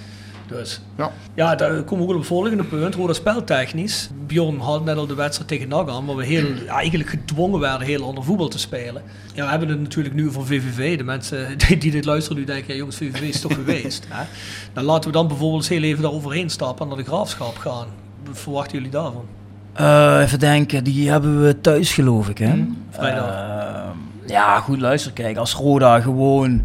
Dus 0.49 0.81
ja. 0.97 1.13
ja, 1.35 1.55
daar 1.55 1.83
komen 1.83 1.97
we 1.99 2.03
ook 2.03 2.09
op 2.11 2.17
het 2.19 2.27
volgende 2.27 2.65
punt. 2.65 2.95
Roda 2.95 3.13
speltechnisch. 3.13 4.11
Bjorn 4.27 4.59
had 4.59 4.85
net 4.85 4.97
al 4.97 5.07
de 5.07 5.15
wedstrijd 5.15 5.49
tegen 5.49 5.69
NAC 5.69 5.89
aan, 5.89 6.07
waar 6.07 6.17
we 6.17 6.25
heel, 6.25 6.47
ja, 6.65 6.75
eigenlijk 6.77 7.11
gedwongen 7.11 7.61
werden 7.61 7.87
heel 7.87 8.05
ander 8.05 8.25
voetbal 8.25 8.49
te 8.49 8.59
spelen. 8.59 9.03
Ja, 9.35 9.45
we 9.45 9.51
hebben 9.51 9.69
het 9.69 9.81
natuurlijk 9.81 10.15
nu 10.15 10.29
over 10.29 10.47
VVV. 10.47 10.97
De 10.99 11.05
mensen 11.05 11.59
die, 11.69 11.79
die 11.79 11.91
dit 11.91 12.05
luisteren 12.05 12.39
nu 12.39 12.45
denken, 12.45 12.73
ja, 12.73 12.79
jongens, 12.79 12.97
VVV 12.97 13.21
is 13.21 13.41
toch 13.41 13.55
geweest. 13.65 14.07
Hè? 14.09 14.25
Dan 14.73 14.85
laten 14.85 15.11
we 15.11 15.17
dan 15.17 15.29
bijvoorbeeld 15.29 15.61
eens 15.61 15.71
heel 15.71 15.83
even 15.83 16.03
daar 16.03 16.13
overheen 16.13 16.51
stappen 16.51 16.83
en 16.83 16.89
naar 16.95 17.05
de 17.05 17.11
graafschap 17.11 17.57
gaan. 17.57 17.87
Verwachten 18.33 18.77
jullie 18.77 18.91
daarvan? 18.93 19.25
Eh, 19.73 20.21
even 20.23 20.39
denken, 20.39 20.85
die 20.85 21.11
hebben 21.11 21.45
we 21.45 21.61
thuis 21.61 21.93
geloof 21.93 22.29
ik. 22.29 22.39
Hè? 22.39 22.65
vrijdag. 22.91 23.29
Eh, 23.29 24.29
ja, 24.29 24.61
goed 24.61 24.81
luister, 24.81 25.13
kijk, 25.13 25.37
als 25.37 25.55
Roda 25.55 26.01
gewoon 26.01 26.65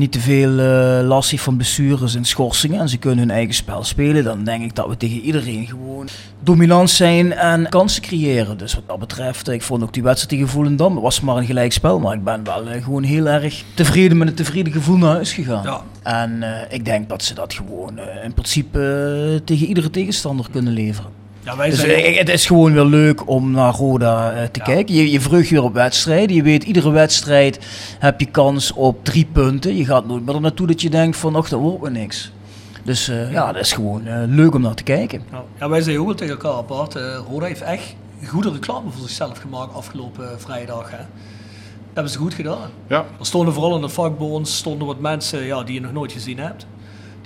niet 0.00 0.12
te 0.12 0.20
veel 0.20 0.58
eh, 0.58 1.06
last 1.06 1.30
heeft 1.30 1.42
van 1.42 1.56
blessures 1.56 2.14
en 2.14 2.24
schorsingen 2.24 2.80
en 2.80 2.88
ze 2.88 2.98
kunnen 2.98 3.18
hun 3.18 3.30
eigen 3.30 3.54
spel 3.54 3.84
spelen, 3.84 4.24
dan 4.24 4.44
denk 4.44 4.64
ik 4.64 4.74
dat 4.74 4.88
we 4.88 4.96
tegen 4.96 5.20
iedereen 5.20 5.66
gewoon 5.66 6.08
dominant 6.40 6.90
zijn 6.90 7.32
en 7.32 7.68
kansen 7.68 8.02
creëren. 8.02 8.58
Dus 8.58 8.74
wat 8.74 8.82
dat 8.86 8.98
betreft, 8.98 9.48
eh, 9.48 9.54
ik 9.54 9.62
vond 9.62 9.82
ook 9.82 9.92
die 9.92 10.02
wedstrijd 10.02 10.30
tegen 10.30 10.48
Volendam, 10.48 10.92
het 10.92 11.02
was 11.02 11.20
maar 11.20 11.36
een 11.36 11.46
gelijk 11.46 11.72
spel, 11.72 11.98
maar 11.98 12.14
ik 12.14 12.24
ben 12.24 12.44
wel 12.44 12.68
eh, 12.68 12.84
gewoon 12.84 13.02
heel 13.02 13.26
erg 13.26 13.64
tevreden 13.74 14.16
met 14.16 14.28
een 14.28 14.34
tevreden 14.34 14.72
gevoel 14.72 14.96
naar 14.96 15.12
huis 15.12 15.32
gegaan. 15.32 15.62
Ja. 15.62 15.82
En 16.02 16.44
ik 16.70 16.84
denk 16.84 17.08
dat 17.08 17.22
ze 17.22 17.34
dat 17.34 17.54
gewoon 17.54 17.98
in 18.24 18.34
principe 18.34 19.42
tegen 19.44 19.66
iedere 19.66 19.90
tegenstander 19.90 20.46
kunnen 20.50 20.72
leveren. 20.72 21.19
Ja, 21.44 21.56
wij 21.56 21.70
Dus 21.70 21.78
zijn 21.80 21.90
eh, 21.90 22.18
het 22.18 22.28
is 22.28 22.46
gewoon 22.46 22.72
weer 22.72 22.84
leuk 22.84 23.28
om 23.28 23.50
naar 23.50 23.72
Roda 23.74 24.32
eh, 24.32 24.42
te 24.44 24.58
Ja. 24.58 24.64
kijken. 24.64 24.94
Je, 24.94 25.10
je 25.10 25.20
weer 25.50 25.62
op 25.62 25.74
wedstrijden. 25.74 26.36
Je 26.36 26.42
weet, 26.42 26.64
iedere 26.64 26.90
wedstrijd 26.90 27.58
heb 27.98 28.20
je 28.20 28.26
kans 28.26 28.72
op 28.72 29.04
drie 29.04 29.26
punten. 29.32 29.76
Je 29.76 29.84
gaat 29.84 30.06
nooit 30.06 30.24
meer 30.26 30.34
er 30.34 30.40
naartoe 30.40 30.66
dat 30.66 30.80
je 30.82 30.90
denkt 30.90 31.16
van, 31.16 31.36
och, 31.36 31.48
dat 31.48 31.60
wordt 31.60 31.82
me 31.82 31.90
niks. 31.90 32.32
Dus 32.84 33.08
eh, 33.08 33.32
ja, 33.32 33.52
dat 33.52 33.62
is 33.62 33.72
gewoon 33.72 34.06
eh, 34.06 34.22
leuk 34.26 34.54
om 34.54 34.60
naar 34.62 34.74
te 34.74 34.82
kijken. 34.82 35.22
Ja, 35.30 35.42
ja, 35.58 35.68
wij 35.68 35.80
zeiden 35.80 36.00
ook 36.00 36.08
wel 36.08 36.16
tegen 36.16 36.34
elkaar 36.34 36.52
apart. 36.58 36.94
eh 36.96 37.18
Roda 37.30 37.46
heeft 37.46 37.60
echt 37.62 37.94
goede 38.26 38.50
reclame 38.52 38.90
voor 38.90 39.02
zichzelf 39.08 39.38
gemaakt 39.38 39.74
afgelopen 39.74 40.40
vrijdag. 40.40 40.90
Hè. 40.90 40.96
Dat 40.96 41.06
hebben 41.94 42.12
ze 42.12 42.18
goed 42.18 42.34
gedaan. 42.34 42.70
ja. 42.86 43.04
Er 43.18 43.26
stonden 43.26 43.54
vooral 43.54 43.74
in 43.74 43.80
de 43.80 43.88
vakboons 43.88 44.56
stonden 44.56 44.86
wat 44.86 45.00
mensen 45.00 45.42
ja, 45.44 45.62
die 45.62 45.74
je 45.74 45.80
nog 45.80 45.92
nooit 45.92 46.12
gezien 46.12 46.38
hebt. 46.38 46.66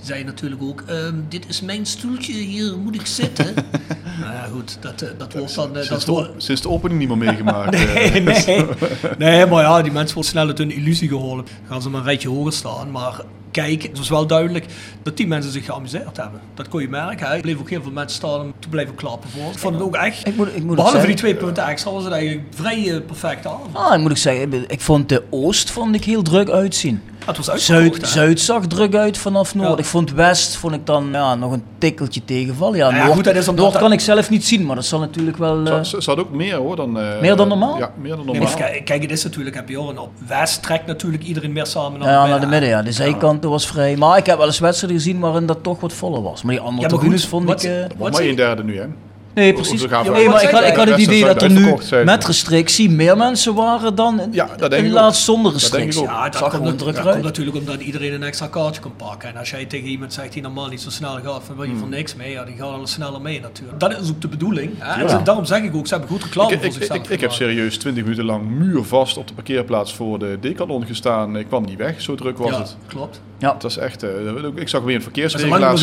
Die 0.04 0.12
zeiden 0.12 0.32
natuurlijk 0.34 0.62
ook, 0.62 0.82
ehm, 0.86 1.14
dit 1.28 1.48
is 1.48 1.60
mijn 1.60 1.86
stoeltje, 1.86 2.32
hier 2.32 2.78
moet 2.78 2.94
ik 2.94 3.06
zitten. 3.06 3.54
nou 4.20 4.32
ja, 4.32 4.46
goed, 4.52 4.76
dat, 4.80 5.02
eh, 5.02 5.08
dat 5.18 5.32
wordt 5.32 5.54
dan... 5.54 5.68
eh, 5.68 5.74
dat 5.74 5.84
Sinds, 5.84 6.04
wordt- 6.04 6.34
de, 6.34 6.40
sinds 6.40 6.62
de 6.62 6.68
opening 6.68 6.98
niet 7.00 7.08
meer 7.08 7.18
meegemaakt. 7.18 7.74
eh. 7.74 7.94
Nee, 7.94 8.20
nee. 8.20 8.64
nee, 9.18 9.46
maar 9.46 9.62
ja, 9.62 9.82
die 9.82 9.92
mensen 9.92 10.14
worden 10.14 10.32
snel 10.32 10.46
uit 10.46 10.58
hun 10.58 10.70
illusie 10.70 11.08
geholpen. 11.08 11.44
Dan 11.44 11.54
gaan 11.68 11.82
ze 11.82 11.90
maar 11.90 12.00
een 12.00 12.06
rijtje 12.06 12.28
hoger 12.28 12.52
staan. 12.52 12.90
Maar 12.90 13.20
kijken. 13.50 13.88
Het 13.88 13.98
was 13.98 14.08
wel 14.08 14.26
duidelijk 14.26 14.66
dat 15.02 15.16
die 15.16 15.26
mensen 15.26 15.52
zich 15.52 15.64
geamuseerd 15.64 16.16
hebben. 16.16 16.40
Dat 16.54 16.68
kon 16.68 16.80
je 16.80 16.88
merken. 16.88 17.26
hè. 17.26 17.34
Er 17.34 17.40
bleven 17.40 17.60
ook 17.60 17.70
heel 17.70 17.82
veel 17.82 17.92
mensen 17.92 18.16
staan 18.16 18.40
om 18.40 18.54
te 18.58 18.68
blijven 18.68 18.94
klappen 18.94 19.30
voor. 19.30 19.50
Ik 19.52 19.58
vond 19.58 19.74
het 19.74 19.82
ook 19.82 19.94
echt, 19.94 20.26
Ik 20.26 20.36
moet, 20.36 20.48
ik 20.56 20.62
moet 20.64 20.76
behalve 20.76 21.06
die 21.06 21.14
twee 21.16 21.34
punten 21.34 21.66
extra, 21.66 21.90
was 21.90 22.04
het 22.04 22.12
eigenlijk 22.12 22.46
vrij 22.54 23.00
perfect 23.06 23.46
aan. 23.46 23.60
Ah, 23.72 23.94
ik 23.94 24.00
moet 24.00 24.10
ook 24.10 24.16
zeggen, 24.16 24.70
ik 24.70 24.80
vond 24.80 25.08
de 25.08 25.22
Oost 25.30 25.70
vond 25.70 25.94
ik 25.94 26.04
heel 26.04 26.22
druk 26.22 26.50
uitzien. 26.50 27.02
Het 27.26 27.36
was 27.36 27.50
uitverkocht, 27.50 27.92
Zuid, 27.92 28.00
hè. 28.02 28.06
Zuid 28.06 28.40
zag 28.40 28.66
druk 28.66 28.94
uit 28.94 29.18
vanaf 29.18 29.54
Noord. 29.54 29.68
Ja. 29.68 29.76
Ik 29.76 29.84
vond 29.84 30.12
West 30.12 30.56
vond 30.56 30.74
ik 30.74 30.86
dan 30.86 31.08
ja, 31.12 31.34
nog 31.34 31.52
een 31.52 31.62
tikkeltje 31.78 32.24
tegenvallen. 32.24 32.76
Ja, 32.76 32.88
ja, 32.90 33.02
Noord, 33.04 33.14
goed, 33.14 33.24
dat 33.24 33.34
is 33.34 33.48
omdat 33.48 33.56
Noord 33.64 33.72
dat- 33.72 33.82
kan 33.82 33.92
ik 33.92 34.00
zelf 34.00 34.30
niet 34.30 34.44
zien, 34.44 34.66
maar 34.66 34.76
dat 34.76 34.84
zal 34.84 34.98
natuurlijk 34.98 35.36
wel... 35.36 35.66
eh, 35.66 35.82
Ze, 35.82 36.02
ze 36.02 36.10
had 36.10 36.18
ook 36.18 36.30
meer 36.30 36.54
hoor 36.56 36.76
dan... 36.76 36.98
eh, 37.00 37.20
Meer 37.20 37.36
dan 37.36 37.48
normaal? 37.48 37.78
Ja, 37.78 37.90
meer 38.00 38.16
dan 38.16 38.26
normaal. 38.26 38.42
maar 38.44 38.54
kijk, 38.56 38.84
kijk, 38.84 39.02
het 39.02 39.10
is 39.10 39.24
natuurlijk, 39.24 39.56
heb 39.56 39.68
je 39.68 39.76
horen, 39.76 39.98
op 39.98 40.10
West 40.28 40.62
trekt 40.62 40.86
natuurlijk 40.86 41.22
iedereen 41.22 41.52
meer 41.52 41.66
samen 41.66 41.98
naar, 42.00 42.08
ja, 42.10 42.26
naar 42.26 42.40
de 42.40 42.46
midden, 42.46 42.68
ja. 42.68 42.82
De 42.82 42.92
zijkanten 42.92 43.50
was 43.50 43.66
vrij. 43.66 43.96
Maar 43.96 44.18
ik 44.18 44.26
heb 44.26 44.36
wel 44.36 44.46
eens 44.46 44.58
wedstrijden 44.58 45.00
gezien 45.00 45.18
waarin 45.20 45.46
dat 45.46 45.62
toch 45.62 45.80
wat 45.80 45.92
voller 45.92 46.22
was. 46.22 46.42
Maar 46.42 46.52
die 46.54 46.60
andere 46.64 46.80
Ja, 46.82 46.88
maar 46.88 46.98
tribunes 46.98 47.20
goed, 47.20 47.30
vond 47.30 47.44
wat- 47.48 47.62
ik... 47.62 47.70
eh, 47.70 47.76
Maar 47.78 47.88
Wat 47.98 48.12
maar 48.12 48.22
een 48.22 48.34
derde 48.36 48.64
nu 48.64 48.78
hè. 48.78 48.86
Nee, 49.34 49.52
precies. 49.52 49.82
Ja, 49.82 50.02
nee, 50.02 50.28
maar 50.28 50.42
ik 50.42 50.48
had, 50.48 50.64
ik 50.64 50.74
had 50.74 50.88
het 50.88 50.98
idee 50.98 51.24
dat 51.24 51.42
er 51.42 51.50
nu 51.50 51.74
met 52.04 52.24
restrictie 52.26 52.90
meer 52.90 53.16
mensen 53.16 53.54
waren 53.54 53.94
dan 53.94 54.20
in, 54.20 54.32
Ja, 54.32 54.48
dat 54.56 54.70
denk 54.70 54.96
ook. 54.98 55.14
zonder 55.14 55.52
Dat 55.52 55.60
denk 55.60 55.72
ik 55.74 55.78
restrictie. 55.80 56.00
ook. 56.02 56.06
Ja, 56.08 56.22
Het 56.24 56.32
dat 56.32 56.42
zag 56.42 56.58
komt, 56.60 56.78
drukker 56.78 57.02
dat 57.04 57.12
komt 57.12 57.24
natuurlijk 57.24 57.56
omdat 57.56 57.80
iedereen 57.80 58.12
een 58.12 58.22
extra 58.22 58.46
kaartje 58.46 58.80
kan 58.80 58.92
pakken. 58.96 59.28
En 59.28 59.36
als 59.36 59.50
jij 59.50 59.64
tegen 59.64 59.88
iemand 59.88 60.12
zegt 60.12 60.32
die 60.32 60.42
normaal 60.42 60.68
niet 60.68 60.80
zo 60.80 60.90
snel 60.90 61.18
gaat, 61.24 61.42
van 61.46 61.54
wil 61.56 61.64
je 61.64 61.70
Hmm. 61.70 61.78
voor 61.78 61.88
niks 61.88 62.14
mee, 62.14 62.30
ja, 62.30 62.44
die 62.44 62.54
gaat 62.56 62.68
al 62.70 62.86
sneller 62.86 63.20
mee 63.20 63.40
natuurlijk. 63.40 63.80
Dat 63.80 64.00
is 64.00 64.10
ook 64.10 64.20
de 64.20 64.28
bedoeling. 64.28 64.72
hè. 64.78 65.04
En 65.06 65.24
daarom 65.24 65.44
zeg 65.44 65.62
ik 65.62 65.74
ook, 65.76 65.86
ze 65.86 65.92
hebben 65.94 66.10
goed 66.12 66.22
reclame 66.22 66.52
Ik, 66.52 66.56
voor 66.58 66.66
ik, 66.66 66.72
zichzelf 66.72 66.98
ik, 66.98 67.08
ik 67.08 67.20
heb 67.20 67.32
serieus 67.32 67.76
20 67.78 68.02
minuten 68.02 68.24
lang 68.24 68.50
muurvast 68.50 69.16
op 69.16 69.28
de 69.28 69.34
parkeerplaats 69.34 69.94
voor 69.94 70.18
de 70.18 70.38
Decathlon 70.40 70.86
gestaan. 70.86 71.36
Ik 71.36 71.46
kwam 71.46 71.64
niet 71.64 71.78
weg, 71.78 72.00
zo 72.00 72.14
druk 72.14 72.38
was 72.38 72.50
Ja, 72.50 72.58
het. 72.58 72.76
klopt. 72.86 73.20
Het 73.52 73.62
was 73.62 73.76
echt, 73.78 74.02
eh, 74.02 74.10
ik 74.54 74.68
zag 74.68 74.82
weer 74.82 74.94
een 74.94 75.00
Dat 75.00 75.02
verkeersregelaar 75.02 75.78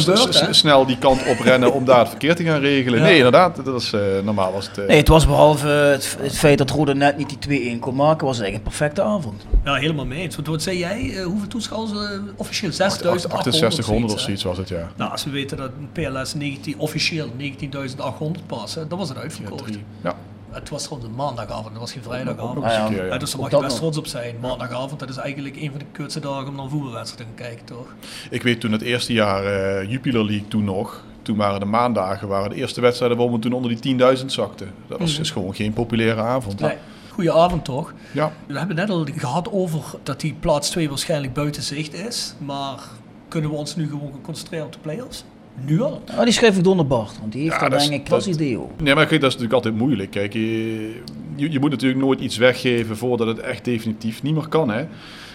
snel 0.49 0.85
die 0.85 0.97
kant 0.97 1.27
op 1.27 1.39
rennen 1.39 1.73
om 1.73 1.85
daar 1.85 1.99
het 1.99 2.09
verkeer 2.09 2.35
te 2.35 2.43
gaan 2.43 2.59
regelen. 2.59 2.99
Ja. 2.99 3.05
Nee, 3.05 3.15
inderdaad, 3.15 3.65
dat 3.65 3.81
is, 3.81 3.93
eh, 3.93 4.01
normaal 4.23 4.51
was 4.51 4.67
het... 4.67 4.77
eh, 4.77 4.87
Nee, 4.87 4.97
het 4.97 5.07
was 5.07 5.25
behalve 5.25 5.67
het, 5.67 6.17
het 6.19 6.37
feit 6.37 6.57
dat 6.57 6.69
Rode 6.69 6.93
net 6.95 7.17
niet 7.17 7.29
die 7.47 7.75
2-1 7.77 7.79
kon 7.79 7.95
maken, 7.95 8.25
was 8.25 8.35
het 8.37 8.45
eigenlijk 8.45 8.73
een 8.73 8.77
perfecte 8.77 9.01
avond. 9.01 9.45
Ja, 9.63 9.73
helemaal 9.73 10.05
mee 10.05 10.21
eens. 10.21 10.35
Want 10.35 10.47
wat 10.47 10.61
zei 10.61 10.77
jij, 10.77 11.21
hoeveel 11.23 11.47
toeschouwers? 11.47 11.91
eh, 11.91 12.19
officieel 12.35 12.71
6800 12.71 13.53
6800 13.55 14.13
of 14.13 14.19
zoiets 14.19 14.43
was 14.43 14.57
het, 14.57 14.69
ja. 14.69 14.91
Nou, 14.95 15.11
als 15.11 15.23
we 15.23 15.29
weten 15.29 15.57
dat 15.57 15.69
een 15.79 15.89
PLS 15.91 16.33
19, 16.33 16.75
officieel 16.77 17.27
19.800 17.37 18.45
pas, 18.47 18.75
hè, 18.75 18.87
dan 18.87 18.97
was 18.97 19.07
het 19.09 19.17
Ja, 19.17 19.23
uitverkocht. 19.23 19.77
Ja, 20.03 20.15
Het 20.51 20.69
was 20.69 20.83
trouwens 20.83 21.09
een 21.11 21.15
maandagavond, 21.15 21.69
het 21.69 21.77
was 21.77 21.91
geen 21.91 22.03
vrijdagavond. 22.03 22.63
Ah, 22.63 22.85
een 22.85 22.95
ja. 22.95 23.01
ja. 23.01 23.05
Ja, 23.05 23.17
dus 23.17 23.31
daar 23.31 23.41
mag 23.41 23.51
je 23.51 23.59
best 23.59 23.75
trots 23.75 23.97
op 23.97 24.07
zijn. 24.07 24.35
Maandagavond, 24.41 24.99
dat 24.99 25.09
is 25.09 25.17
eigenlijk 25.17 25.55
een 25.55 25.69
van 25.69 25.79
de 25.79 25.85
kutste 25.91 26.19
dagen 26.19 26.47
om 26.47 26.55
naar 26.55 26.63
een 26.63 26.69
voetbalwedstrijd 26.69 27.29
te 27.29 27.35
gaan 27.35 27.47
kijken, 27.47 27.65
toch? 27.65 27.95
Ik 28.29 28.43
weet 28.43 28.59
toen 28.59 28.71
het 28.71 28.81
eerste 28.81 29.13
jaar 29.13 29.45
eh, 29.45 29.89
Jupiler 29.89 30.25
League 30.25 30.47
toen 30.47 30.63
nog, 30.63 31.03
toen 31.21 31.37
waren 31.37 31.59
de 31.59 31.65
maandagen, 31.65 32.27
waren 32.27 32.49
de 32.49 32.55
eerste 32.55 32.81
wedstrijden 32.81 33.17
waar 33.17 33.31
we 33.31 33.39
toen 33.39 33.53
onder 33.53 33.81
die 33.81 33.97
10.000 34.17 34.25
zakten. 34.25 34.71
Dat 34.87 34.99
was 34.99 35.19
is 35.19 35.31
gewoon 35.31 35.55
geen 35.55 35.73
populaire 35.73 36.21
avond. 36.21 36.59
Nee. 36.59 36.77
Goeie 37.11 37.31
avond 37.31 37.65
toch? 37.65 37.93
Ja, 38.11 38.31
We 38.47 38.57
hebben 38.57 38.77
het 38.77 38.87
net 38.87 38.97
al 38.97 39.07
gehad 39.15 39.51
over 39.51 39.83
dat 40.03 40.19
die 40.19 40.33
plaats 40.39 40.69
2 40.69 40.89
waarschijnlijk 40.89 41.33
buiten 41.33 41.63
zicht 41.63 41.93
is. 41.93 42.33
Maar 42.37 42.79
kunnen 43.27 43.49
we 43.49 43.55
ons 43.55 43.75
nu 43.75 43.89
gewoon 43.89 44.19
concentreren 44.21 44.65
op 44.65 44.73
de 44.73 44.79
play-offs? 44.79 45.23
Nu 45.65 45.81
al? 45.81 46.01
Nou, 46.11 46.23
die 46.23 46.33
schrijf 46.33 46.57
ik 46.57 46.63
door 46.63 46.85
Bart, 46.85 47.19
want 47.19 47.31
die 47.31 47.41
heeft 47.41 47.59
Ja, 47.59 47.69
daar 47.69 47.79
denk 47.79 47.91
ik 47.91 48.03
pas 48.03 48.25
dat- 48.25 48.33
idee 48.33 48.59
op. 48.59 48.81
Nee, 48.81 48.95
maar 48.95 49.05
kijk, 49.05 49.21
dat 49.21 49.29
is 49.29 49.35
natuurlijk 49.37 49.65
altijd 49.65 49.75
moeilijk. 49.83 50.11
Kijk, 50.11 50.33
je, 50.33 51.01
je, 51.35 51.51
je 51.51 51.59
moet 51.59 51.69
natuurlijk 51.69 52.01
nooit 52.01 52.19
iets 52.19 52.37
weggeven 52.37 52.97
voordat 52.97 53.27
het 53.27 53.39
echt 53.39 53.65
definitief 53.65 54.23
niet 54.23 54.33
meer 54.33 54.47
kan. 54.47 54.69
Hè? 54.69 54.85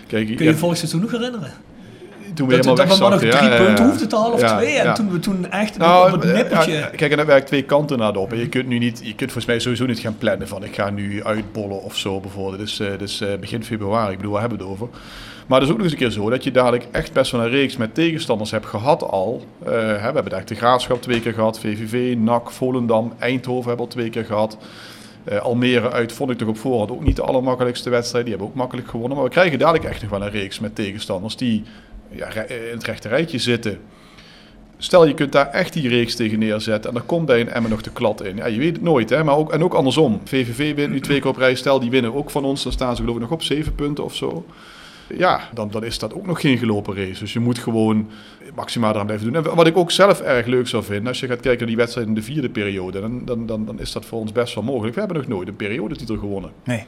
Kijk, 0.06 0.26
Kun 0.26 0.36
je 0.36 0.44
je 0.44 0.50
ja, 0.50 0.56
vorig 0.56 0.76
seizoen 0.76 1.00
nog 1.00 1.10
herinneren? 1.10 1.52
toen 2.34 2.46
we 2.48 2.54
Dat, 2.56 2.64
helemaal 2.64 2.86
dat 2.86 2.96
we 2.96 3.02
maar 3.02 3.10
nog 3.10 3.20
drie 3.20 3.50
ja, 3.50 3.56
punten 3.64 3.84
ja. 3.84 3.90
hoefden 3.90 4.08
te 4.08 4.16
halen 4.16 4.32
of 4.32 4.40
Ja, 4.40 4.56
twee. 4.56 4.74
En 4.74 4.84
ja. 4.84 4.92
toen 4.92 5.10
we 5.10 5.18
toen 5.18 5.50
echt 5.50 5.78
Nou, 5.78 6.12
op 6.14 6.20
het 6.20 6.30
eh, 6.30 6.36
nippertje... 6.36 6.72
ja, 6.72 6.86
kijk, 6.86 7.10
en 7.10 7.16
dan 7.16 7.26
werkt 7.26 7.46
twee 7.46 7.62
kanten 7.62 7.98
naar 7.98 8.12
de 8.12 8.18
op. 8.18 8.32
En 8.32 8.38
je 8.38 8.48
kunt 8.48 8.66
nu 8.66 8.78
niet, 8.78 8.98
je 8.98 9.04
kunt 9.14 9.18
volgens 9.32 9.46
mij 9.46 9.58
sowieso 9.58 9.86
niet 9.86 9.98
gaan 9.98 10.16
plannen 10.18 10.48
van 10.48 10.64
ik 10.64 10.74
ga 10.74 10.90
nu 10.90 11.24
uitbollen 11.24 11.82
of 11.82 11.96
zo 11.96 12.20
bijvoorbeeld. 12.20 12.58
Dus, 12.58 12.80
eh 12.80 12.98
dus 12.98 13.20
eh, 13.20 13.28
begin 13.40 13.64
februari, 13.64 14.10
ik 14.10 14.16
bedoel, 14.16 14.32
waar 14.32 14.40
hebben 14.40 14.58
we 14.58 14.64
het 14.64 14.72
over? 14.72 14.88
Maar 15.46 15.60
het 15.60 15.68
is 15.68 15.74
ook 15.74 15.80
nog 15.80 15.86
eens 15.90 15.92
een 16.00 16.06
keer 16.06 16.10
zo 16.22 16.30
dat 16.30 16.44
je 16.44 16.50
dadelijk 16.50 16.86
echt 16.90 17.12
best 17.12 17.30
wel 17.32 17.40
een 17.40 17.50
reeks 17.50 17.76
met 17.76 17.94
tegenstanders 17.94 18.50
hebt 18.50 18.66
gehad 18.66 19.02
al. 19.02 19.42
Eh, 19.64 19.72
hè, 19.72 20.12
we 20.12 20.20
hebben 20.20 20.46
de 20.46 20.54
Graafschap 20.54 21.02
twee 21.02 21.20
keer 21.20 21.32
gehad, 21.32 21.60
VVV, 21.60 22.14
NAC, 22.18 22.50
Volendam, 22.50 23.12
Eindhoven 23.18 23.68
hebben 23.68 23.86
al 23.86 23.92
twee 23.92 24.10
keer 24.10 24.24
gehad. 24.24 24.56
Eh, 25.24 25.38
Almere 25.38 25.90
uit 25.90 26.12
vond 26.12 26.30
ik 26.30 26.38
toch 26.38 26.48
op 26.48 26.58
voorhand 26.58 26.90
ook 26.90 27.04
niet 27.04 27.16
de 27.16 27.22
allermakkelijkste 27.22 27.90
wedstrijd. 27.90 28.24
Die 28.24 28.34
hebben 28.34 28.50
ook 28.52 28.58
makkelijk 28.58 28.88
gewonnen. 28.88 29.16
Maar 29.16 29.26
we 29.26 29.32
krijgen 29.32 29.58
dadelijk 29.58 29.84
echt 29.84 30.02
nog 30.02 30.10
wel 30.10 30.22
een 30.22 30.30
reeks 30.30 30.60
met 30.60 30.74
tegenstanders 30.74 31.36
die 31.36 31.62
ja, 32.10 32.28
re- 32.28 32.68
in 32.70 32.74
het 32.76 32.84
rechte 32.84 33.08
rijtje 33.08 33.38
zitten. 33.38 33.78
Stel 34.78 35.06
je 35.06 35.14
kunt 35.14 35.32
daar 35.32 35.50
echt 35.50 35.72
die 35.72 35.88
reeks 35.88 36.14
tegen 36.14 36.38
neerzetten 36.38 36.90
en 36.90 36.96
dan 36.96 37.06
komt 37.06 37.26
bij 37.26 37.40
een 37.40 37.48
Emmen 37.50 37.70
nog 37.70 37.82
de 37.82 37.90
klad 37.92 38.24
in. 38.24 38.36
Ja, 38.36 38.46
je 38.46 38.58
weet 38.58 38.72
het 38.72 38.82
nooit, 38.82 39.10
hè? 39.10 39.24
Maar 39.24 39.36
ook, 39.36 39.52
en 39.52 39.64
ook 39.64 39.74
andersom. 39.74 40.20
VVV 40.24 40.74
wint 40.74 40.90
nu 40.92 41.00
twee 41.00 41.20
keer 41.20 41.30
op 41.30 41.36
rij. 41.36 41.54
Stel 41.54 41.80
die 41.80 41.90
winnen 41.90 42.14
ook 42.14 42.30
van 42.30 42.44
ons, 42.44 42.62
dan 42.62 42.72
staan 42.72 42.96
ze 42.96 43.00
geloof 43.00 43.16
ik 43.16 43.22
nog 43.22 43.30
op 43.30 43.42
zeven 43.42 43.74
punten 43.74 44.04
of 44.04 44.14
zo. 44.14 44.44
Ja, 45.14 45.48
dan, 45.54 45.70
dan 45.70 45.84
is 45.84 45.98
dat 45.98 46.14
ook 46.14 46.26
nog 46.26 46.40
geen 46.40 46.58
gelopen 46.58 46.94
race. 46.96 47.18
Dus 47.18 47.32
je 47.32 47.40
moet 47.40 47.58
gewoon 47.58 48.10
maximaal 48.54 48.92
eraan 48.92 49.06
blijven 49.06 49.32
doen. 49.32 49.44
En 49.44 49.54
wat 49.54 49.66
ik 49.66 49.76
ook 49.76 49.90
zelf 49.90 50.20
erg 50.20 50.46
leuk 50.46 50.68
zou 50.68 50.84
vinden, 50.84 51.06
als 51.06 51.20
je 51.20 51.26
gaat 51.26 51.40
kijken 51.40 51.58
naar 51.58 51.68
die 51.68 51.76
wedstrijd 51.76 52.06
in 52.06 52.14
de 52.14 52.22
vierde 52.22 52.48
periode, 52.48 53.00
dan, 53.00 53.24
dan, 53.24 53.46
dan, 53.46 53.64
dan 53.64 53.80
is 53.80 53.92
dat 53.92 54.04
voor 54.04 54.18
ons 54.20 54.32
best 54.32 54.54
wel 54.54 54.64
mogelijk. 54.64 54.94
We 54.94 55.00
hebben 55.00 55.18
nog 55.18 55.28
nooit 55.28 55.48
een 55.48 55.56
periodetitel 55.56 56.16
gewonnen. 56.16 56.50
Nee. 56.64 56.84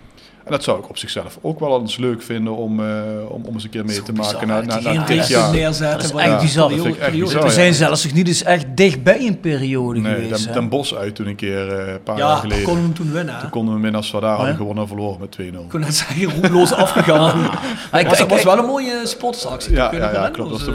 En 0.48 0.54
dat 0.54 0.64
zou 0.64 0.78
ik 0.78 0.88
op 0.88 0.98
zichzelf 0.98 1.38
ook 1.40 1.60
wel 1.60 1.80
eens 1.80 1.96
leuk 1.96 2.22
vinden 2.22 2.56
om, 2.56 2.80
eh, 2.80 2.86
om, 3.28 3.42
om 3.44 3.54
eens 3.54 3.64
een 3.64 3.70
keer 3.70 3.84
mee 3.84 4.02
te 4.02 4.12
bizar, 4.12 4.32
maken 4.32 4.48
na, 4.48 4.60
na, 4.60 4.92
na 4.92 5.04
dit 5.04 5.28
jaar. 5.28 5.50
neerzetten. 5.52 5.98
Dat 6.10 6.20
is 6.20 6.26
echt 6.26 6.40
bizar. 6.40 6.68
Dat 6.68 6.82
bizar, 7.10 7.40
We 7.40 7.46
ja. 7.46 7.48
zijn 7.48 7.74
zelfs 7.74 8.04
nog 8.04 8.12
niet 8.12 8.26
eens 8.28 8.42
echt 8.42 8.66
dichtbij 8.74 9.26
een 9.26 9.40
periode 9.40 10.00
Nee, 10.00 10.14
geweest. 10.14 10.44
Den. 10.44 10.52
Den 10.52 10.68
Bos 10.68 10.94
uit 10.94 11.14
toen 11.14 11.26
een 11.26 11.36
keer 11.36 11.68
eh, 11.78 11.92
een 11.92 12.02
paar 12.02 12.18
jaar 12.18 12.28
Ja, 12.28 12.36
geleden. 12.36 12.64
konden 12.64 12.82
we 12.82 12.88
hem 12.88 12.96
toen 12.96 13.12
winnen. 13.12 13.34
hè? 13.34 13.40
Toen 13.40 13.50
konden 13.50 13.74
we 13.74 13.80
min 13.80 13.94
als 13.94 14.10
we 14.10 14.20
daar 14.20 14.30
hadden 14.30 14.48
ja? 14.48 14.54
gewonnen 14.56 14.82
en 14.82 14.88
verloren 14.88 15.20
met 15.20 15.36
2-0. 15.40 15.42
Ik 15.42 15.68
kon 15.68 15.80
net 15.80 15.94
zeggen, 15.94 16.24
roekeloos 16.32 16.72
afgegaan. 16.72 17.40
Maar 17.90 18.00
ik- 18.00 18.06
was, 18.08 18.20
ik- 18.20 18.28
was 18.28 18.38
ik- 18.38 18.44
wel 18.44 18.58
een 18.58 18.64
mooie 18.64 19.00
sportsactie. 19.04 19.72
Ja, 19.74 19.92
ja, 19.94 20.12
ja, 20.12 20.28
klopt. 20.28 20.66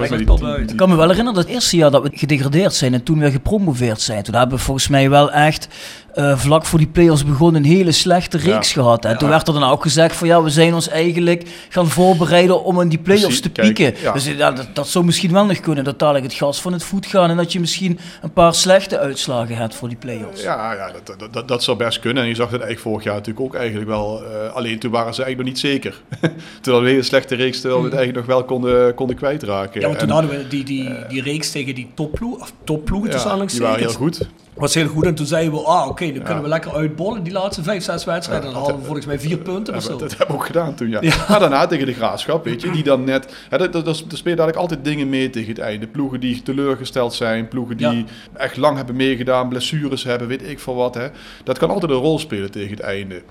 Ik 0.69 0.75
kan 0.77 0.89
me 0.89 0.95
wel 0.95 1.07
herinneren 1.07 1.33
dat 1.33 1.43
het 1.43 1.53
eerste 1.53 1.77
jaar 1.77 1.91
dat 1.91 2.03
we 2.03 2.09
gedegradeerd 2.13 2.73
zijn 2.73 2.93
en 2.93 3.03
toen 3.03 3.19
we 3.19 3.31
gepromoveerd 3.31 4.01
zijn. 4.01 4.23
Toen 4.23 4.35
hebben 4.35 4.57
we 4.57 4.63
volgens 4.63 4.87
mij 4.87 5.09
wel 5.09 5.31
echt 5.31 5.67
eh, 6.13 6.37
vlak 6.37 6.65
voor 6.65 6.79
die 6.79 6.87
play-offs 6.87 7.25
begonnen 7.25 7.63
een 7.63 7.69
hele 7.69 7.91
slechte 7.91 8.37
reeks 8.37 8.73
Ja. 8.73 8.81
gehad. 8.81 9.05
En 9.05 9.17
toen 9.17 9.29
werd 9.29 9.47
er 9.47 9.53
dan 9.53 9.63
ook 9.63 9.81
gezegd 9.81 10.15
van 10.15 10.27
ja, 10.27 10.43
we 10.43 10.49
zijn 10.49 10.73
ons 10.73 10.89
eigenlijk 10.89 11.43
gaan 11.69 11.87
voorbereiden 11.87 12.63
om 12.63 12.81
in 12.81 12.87
die 12.89 12.97
play-offs 12.99 13.25
Precies, 13.25 13.41
te 13.41 13.49
kijk, 13.49 13.73
pieken. 13.73 14.01
ja. 14.01 14.11
Dus 14.13 14.25
ja, 14.25 14.51
dat, 14.51 14.67
dat 14.73 14.87
zou 14.87 15.05
misschien 15.05 15.31
wel 15.31 15.45
nog 15.45 15.59
kunnen, 15.59 15.83
dat 15.83 15.99
dadelijk 15.99 16.25
het 16.25 16.33
gas 16.33 16.61
van 16.61 16.73
het 16.73 16.83
voet 16.83 17.05
gaan 17.05 17.29
en 17.29 17.37
dat 17.37 17.51
je 17.51 17.59
misschien 17.59 17.99
een 18.21 18.31
paar 18.33 18.53
slechte 18.53 18.99
uitslagen 18.99 19.55
hebt 19.57 19.75
voor 19.75 19.87
die 19.87 19.97
play-offs. 19.97 20.43
Ja, 20.43 20.73
ja 20.73 20.91
dat, 20.91 21.19
dat, 21.19 21.33
dat, 21.33 21.47
dat 21.47 21.63
zou 21.63 21.77
best 21.77 21.99
kunnen. 21.99 22.23
En 22.23 22.29
je 22.29 22.35
zag 22.35 22.49
dat 22.49 22.59
eigenlijk 22.61 22.81
vorig 22.89 23.03
jaar 23.03 23.15
natuurlijk 23.15 23.45
ook 23.45 23.55
eigenlijk 23.55 23.87
wel. 23.89 24.23
eh, 24.23 24.53
alleen 24.53 24.79
toen 24.79 24.91
waren 24.91 25.13
ze 25.13 25.23
eigenlijk 25.23 25.37
nog 25.37 25.63
niet 25.63 25.71
zeker. 25.71 26.01
toen 26.19 26.29
hadden 26.73 26.73
we 26.73 26.79
een 26.79 26.85
hele 26.85 27.03
slechte 27.03 27.35
reeks, 27.35 27.59
terwijl 27.61 27.81
we 27.81 27.87
het 27.89 27.97
eigenlijk 27.97 28.27
nog 28.27 28.35
wel 28.37 28.45
konden, 28.45 28.93
konden 28.93 29.15
kwijtraken. 29.15 29.81
Ja, 29.81 29.87
want 29.87 29.99
toen 29.99 30.07
En, 30.07 30.13
hadden 30.13 30.31
we 30.31 30.47
die, 30.47 30.63
die, 30.63 30.89
die 31.09 31.21
reeks 31.21 31.51
tegen 31.51 31.75
die 31.75 31.87
topploeg, 31.95 32.41
of 32.41 32.53
topploegen 32.63 33.09
tussen 33.11 33.37
ja, 33.37 33.45
die 33.45 33.59
waren 33.61 33.79
heel 33.79 33.89
goed. 33.93 34.27
Was 34.55 34.73
heel 34.73 34.87
goed. 34.87 35.05
En 35.05 35.15
toen 35.15 35.25
zeiden 35.25 35.53
we, 35.53 35.59
ah 35.59 35.87
oké, 35.87 36.11
dan 36.13 36.23
kunnen 36.23 36.43
we 36.43 36.49
lekker 36.49 36.73
uitbollen 36.75 37.23
die 37.23 37.33
laatste 37.33 37.63
vijf, 37.63 37.83
zes 37.83 38.05
wedstrijden. 38.05 38.47
Ja, 38.47 38.53
dan 38.53 38.61
hadden 38.61 38.79
we 38.79 38.85
volgens 38.85 39.05
mij 39.05 39.19
vier 39.19 39.37
punten 39.37 39.75
of 39.75 39.83
zo. 39.83 39.97
dat 39.97 40.09
hebben 40.09 40.27
we 40.27 40.33
ook 40.33 40.45
gedaan 40.45 40.75
toen, 40.75 40.89
ja. 40.89 40.99
Maar 41.29 41.39
daarna 41.39 41.67
tegen 41.67 41.85
de 41.85 41.93
Graafschap, 41.93 42.43
weet 42.45 42.61
je, 42.61 42.71
die 42.71 42.83
dan 42.83 43.03
net... 43.03 43.33
Hè, 43.49 43.69
dat, 43.69 43.87
er 43.87 43.95
spelen 43.95 44.23
eigenlijk 44.25 44.57
altijd 44.57 44.83
dingen 44.83 45.09
mee 45.09 45.29
tegen 45.29 45.49
het 45.49 45.59
einde. 45.59 45.87
Ploegen 45.87 46.19
die 46.19 46.41
teleurgesteld 46.41 47.13
zijn, 47.13 47.47
ploegen 47.47 47.77
die 47.77 47.87
Ja. 47.87 48.03
echt 48.33 48.57
lang 48.57 48.77
hebben 48.77 48.95
meegedaan, 48.95 49.49
blessures 49.49 50.03
hebben, 50.03 50.27
weet 50.27 50.49
ik 50.49 50.59
veel 50.59 50.75
wat. 50.75 50.95
Hè. 50.95 51.07
Dat 51.43 51.57
kan 51.57 51.69
altijd 51.69 51.91
een 51.91 51.97
rol 51.97 52.19
spelen 52.19 52.51
tegen 52.51 52.71
het 52.71 52.79
einde. 52.79 53.21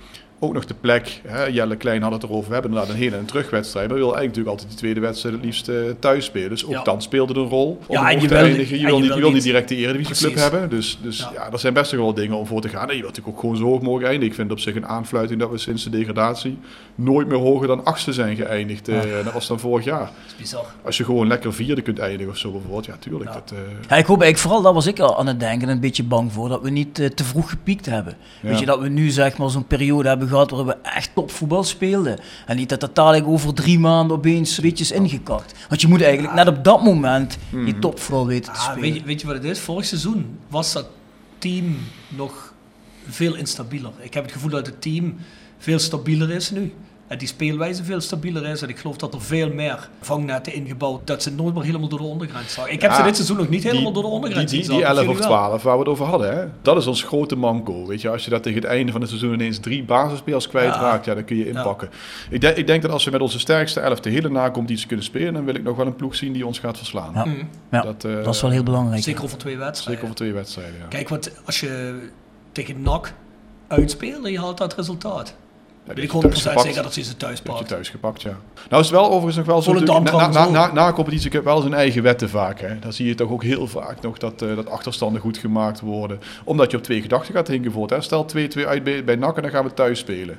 Ook 0.45 0.53
nog 0.53 0.65
de 0.65 0.75
plek. 0.81 1.21
Hè. 1.27 1.45
Jelle 1.45 1.77
Klein 1.77 2.03
had 2.03 2.13
het 2.13 2.23
erover. 2.23 2.47
We 2.49 2.53
hebben 2.53 2.71
inderdaad 2.71 2.95
een 2.95 3.01
hele 3.03 3.15
en 3.15 3.21
een 3.21 3.27
terugwedstrijd. 3.27 3.89
Maar 3.89 3.97
we 3.97 4.03
willen 4.03 4.17
eigenlijk 4.19 4.37
natuurlijk 4.47 4.49
altijd 4.49 4.69
die 4.69 4.79
tweede 4.79 5.01
wedstrijd 5.01 5.35
het 5.35 5.45
liefst 5.45 5.69
eh, 5.69 5.77
thuis 5.99 6.25
spelen. 6.25 6.49
Dus 6.51 6.65
ook 6.65 6.71
Ja. 6.73 6.83
dan 6.83 7.03
speelde 7.03 7.33
het 7.33 7.43
een 7.43 7.49
rol. 7.49 7.79
Om 7.87 7.97
Ja, 7.97 8.11
en 8.11 8.21
je 8.21 8.29
wil- 8.29 8.39
eindigen. 8.39 8.79
Je 8.79 8.83
en 8.83 8.87
wil 8.87 8.95
je 8.97 9.01
niet, 9.01 9.09
wil 9.09 9.17
je 9.19 9.23
wil 9.23 9.33
niet 9.33 9.43
direct 9.43 9.69
de 9.69 9.77
eredivisieclub 9.77 10.35
hebben. 10.35 10.71
Dus, 10.71 10.99
dus 11.03 11.19
Ja. 11.19 11.31
ja. 11.35 11.53
er 11.53 11.59
zijn 11.59 11.73
best 11.75 11.91
wel 11.91 12.15
dingen 12.15 12.37
om 12.37 12.47
voor 12.47 12.61
te 12.61 12.69
gaan. 12.69 12.89
En 12.89 12.95
je 12.97 13.01
wilt 13.03 13.07
natuurlijk 13.17 13.35
ook 13.37 13.41
gewoon 13.41 13.57
zo 13.57 13.65
hoog 13.65 13.81
mogelijk 13.83 14.05
eindigen. 14.09 14.27
Ik 14.29 14.35
vind 14.35 14.51
het 14.51 14.59
op 14.59 14.65
zich 14.65 14.75
een 14.75 14.87
aanfluiting 14.87 15.41
dat 15.41 15.51
we 15.51 15.59
sinds 15.59 15.85
de 15.85 15.91
degradatie 15.91 16.59
nooit 16.95 17.29
meer 17.29 17.39
hoger 17.39 17.67
dan 17.67 17.85
achtste 17.85 18.13
zijn 18.13 18.37
geëindigd. 18.37 18.89
Eh, 18.89 19.01
dat 19.25 19.33
was 19.33 19.47
dan 19.47 19.61
vorig 19.61 19.85
jaar. 19.85 19.99
Dat 20.01 20.11
is 20.27 20.37
bizar. 20.37 20.65
Als 20.85 20.97
je 20.97 21.05
gewoon 21.05 21.27
lekker 21.27 21.53
vierde 21.55 21.83
kunt 21.83 21.99
eindigen 21.99 22.33
of 22.33 22.39
zo 22.39 22.51
bijvoorbeeld. 22.51 22.85
Ja, 22.87 22.97
tuurlijk. 22.99 23.25
Ja. 23.25 23.33
Dat, 23.35 23.51
eh, 23.53 23.59
Ja, 23.89 23.97
ik 23.97 24.07
hoop 24.07 24.21
eigenlijk 24.21 24.39
vooral, 24.39 24.63
dat 24.63 24.75
was 24.75 24.87
ik 24.87 24.99
al 24.99 25.19
aan 25.19 25.27
het 25.27 25.41
denken, 25.41 25.69
en 25.69 25.75
een 25.75 25.81
beetje 25.81 26.05
bang 26.05 26.33
voor, 26.33 26.49
dat 26.49 26.63
we 26.63 26.71
niet 26.71 26.95
te 26.95 27.25
vroeg 27.25 27.51
gepiekt 27.51 27.87
hebben. 27.87 28.17
Weet 28.41 28.59
je, 28.59 28.67
dat 28.67 28.81
we 28.81 28.89
nu 28.89 29.11
zeg 29.11 29.39
maar 29.39 29.51
zo'n 29.51 29.67
periode 29.67 30.09
hebben 30.09 30.29
gehad 30.33 30.51
waar 30.51 30.65
we 30.67 30.77
echt 30.83 31.11
topvoetbal 31.15 31.65
speelden. 31.65 32.19
En 32.47 32.57
niet 32.57 32.69
dat 32.69 32.81
dat 32.81 32.95
dadelijk 32.95 33.27
over 33.27 33.55
drie 33.55 33.79
maanden 33.79 34.17
opeens 34.17 34.57
een 34.57 34.63
beetje 34.63 34.85
is 34.85 34.91
ingekakt. 34.93 35.55
Want 35.69 35.81
je 35.81 35.89
moet 35.89 36.03
eigenlijk 36.03 36.35
net 36.35 36.49
op 36.49 36.65
dat 36.65 36.83
moment 36.85 37.39
Mhm. 37.51 37.67
je 37.67 37.79
topvrouw 37.79 38.27
weten 38.27 38.53
te 38.53 38.59
Ah, 38.59 38.65
spelen. 38.65 38.81
weet, 38.81 38.95
je, 38.95 39.03
weet 39.05 39.21
je 39.21 39.27
wat 39.27 39.37
het 39.37 39.45
is? 39.45 39.59
Vorig 39.61 39.85
seizoen 39.85 40.39
was 40.49 40.73
dat 40.73 40.87
team 41.39 41.77
nog 42.09 42.53
veel 43.09 43.35
instabieler. 43.35 43.91
Ik 43.99 44.15
heb 44.15 44.23
het 44.25 44.33
gevoel 44.33 44.51
dat 44.51 44.67
het 44.67 44.83
team 44.83 45.17
veel 45.59 45.79
stabieler 45.79 46.31
is 46.31 46.51
nu. 46.51 46.73
En 47.13 47.19
die 47.19 47.29
speelwijze 47.29 47.85
veel 47.85 48.01
stabieler 48.01 48.47
is. 48.47 48.63
En 48.63 48.69
ik 48.69 48.79
geloof 48.79 48.97
dat 48.97 49.15
er 49.15 49.23
veel 49.23 49.53
meer 49.53 49.89
vangnetten 50.01 50.53
ingebouwd. 50.55 51.07
Dat 51.07 51.23
ze 51.23 51.31
nooit 51.33 51.55
meer 51.55 51.65
helemaal 51.65 51.89
door 51.89 51.99
de 51.99 52.05
ondergrens 52.05 52.53
zagen. 52.55 52.73
Ik 52.73 52.81
heb 52.83 52.91
Ja, 52.91 52.97
ze 52.97 53.03
dit 53.03 53.15
seizoen 53.15 53.37
nog 53.37 53.49
niet 53.49 53.63
helemaal 53.63 53.85
Die- 53.85 53.93
door 53.93 54.03
de 54.03 54.09
ondergrens 54.09 54.51
Die, 54.51 54.61
die, 54.61 54.69
zien 54.69 54.77
die 54.79 54.87
zakken. 54.87 55.05
11 55.05 55.19
of 55.19 55.23
Jullie 55.23 55.39
wel? 55.39 55.49
12 55.49 55.63
waar 55.63 55.73
we 55.75 55.79
het 55.79 55.89
over 55.89 56.07
hadden, 56.07 56.37
hè? 56.37 56.45
dat 56.63 56.77
is 56.77 56.87
ons 56.87 57.03
grote 57.03 57.37
manco. 57.37 57.87
Weet 57.87 58.01
je, 58.01 58.09
als 58.09 58.25
je 58.25 58.31
dat 58.31 58.43
tegen 58.43 58.61
het 58.61 58.69
einde 58.69 58.93
van 58.93 59.01
het 59.01 59.11
seizoen 59.11 59.33
ineens 59.33 59.59
drie 59.59 59.85
basisspelers 59.85 60.49
kwijtraakt, 60.49 61.05
ja. 61.05 61.15
dan 61.15 61.25
kun 61.25 61.37
je 61.37 61.49
inpakken. 61.49 61.89
Ik, 62.31 62.41
denk, 62.41 62.57
ik 62.57 62.67
denk 62.67 62.83
dat 62.83 62.91
als 62.91 63.05
we 63.05 63.11
met 63.11 63.21
onze 63.21 63.39
sterkste 63.39 63.81
11 63.81 64.01
de 64.01 64.11
hele 64.11 64.29
nacompetitie 64.29 64.87
kunnen 64.87 65.05
spelen, 65.05 65.33
dan 65.35 65.45
wil 65.45 65.55
ik 65.55 65.63
nog 65.63 65.77
wel 65.77 65.87
een 65.87 65.97
ploeg 65.97 66.15
zien 66.15 66.33
die 66.33 66.47
ons 66.47 66.59
gaat 66.59 66.77
verslaan. 66.77 67.13
Ja. 67.15 67.25
Mm. 67.25 67.49
Ja, 67.71 67.81
Dat, 67.83 68.05
eh, 68.05 68.25
dat 68.25 68.35
is 68.35 68.41
wel 68.43 68.51
heel 68.51 68.63
belangrijk. 68.63 69.03
Zeker 69.03 69.23
over 69.25 69.39
twee 69.39 69.57
wedstrijden. 69.57 69.85
Zeker 69.95 70.05
over 70.05 70.17
twee 70.17 70.33
wedstrijden. 70.33 70.75
Ja. 70.81 70.87
Kijk, 70.89 71.09
want 71.09 71.31
als 71.45 71.61
je 71.61 72.01
tegen 72.53 72.83
NAC 72.83 73.13
uitspeelt 73.69 74.25
en 74.25 74.33
je 74.33 74.39
haalt 74.39 74.59
dat 74.59 74.75
resultaat. 74.75 75.35
Ja, 75.87 75.95
weet 75.95 76.05
ik 76.05 76.11
die 76.11 76.21
heb 76.21 76.31
100% 76.31 76.35
je 76.35 76.43
thuis 76.43 76.43
gepakt. 76.43 76.67
zeker 76.67 76.83
dat 76.83 76.93
ze 76.93 77.03
ze 77.03 77.17
thuis 77.17 77.41
pakken. 77.41 77.67
thuis 77.67 77.89
gepakt, 77.89 78.23
ja. 78.23 78.39
Nou 78.69 78.83
is 78.83 78.89
het 78.89 78.97
wel 78.99 79.07
overigens 79.07 79.37
nog 79.37 79.47
wel 79.47 79.63
zo... 79.63 79.73
Na, 79.73 80.29
na, 80.29 80.49
na, 80.49 80.73
na, 80.73 80.93
competitie 80.93 81.31
heb 81.31 81.45
wel 81.45 81.61
zijn 81.61 81.75
eigen 81.75 82.03
wetten 82.03 82.29
vaak. 82.29 82.61
Hè. 82.61 82.79
Dan 82.79 82.93
zie 82.93 83.07
je 83.07 83.15
toch 83.15 83.31
ook 83.31 83.43
heel 83.43 83.67
vaak 83.67 84.01
nog 84.01 84.19
dat, 84.19 84.43
eh, 84.43 84.57
dat 84.57 84.69
achterstanden 84.69 85.21
goed 85.21 85.39
gemaakt 85.39 85.81
worden. 85.81 86.21
Omdat 86.45 86.71
je 86.71 86.77
op 86.77 86.83
twee 86.83 87.03
gedachten 87.03 87.35
gaat 87.35 87.49
hinken 87.49 87.73
voor. 87.73 87.89
Hè. 87.89 88.01
Stel 88.01 88.25
2-2 88.25 88.67
uit 88.67 88.85
bij, 88.85 89.05
bij 89.05 89.17
NAC 89.17 89.37
en 89.37 89.43
dan 89.43 89.51
gaan 89.51 89.65
we 89.65 89.75
thuis 89.75 89.99
spelen. 89.99 90.39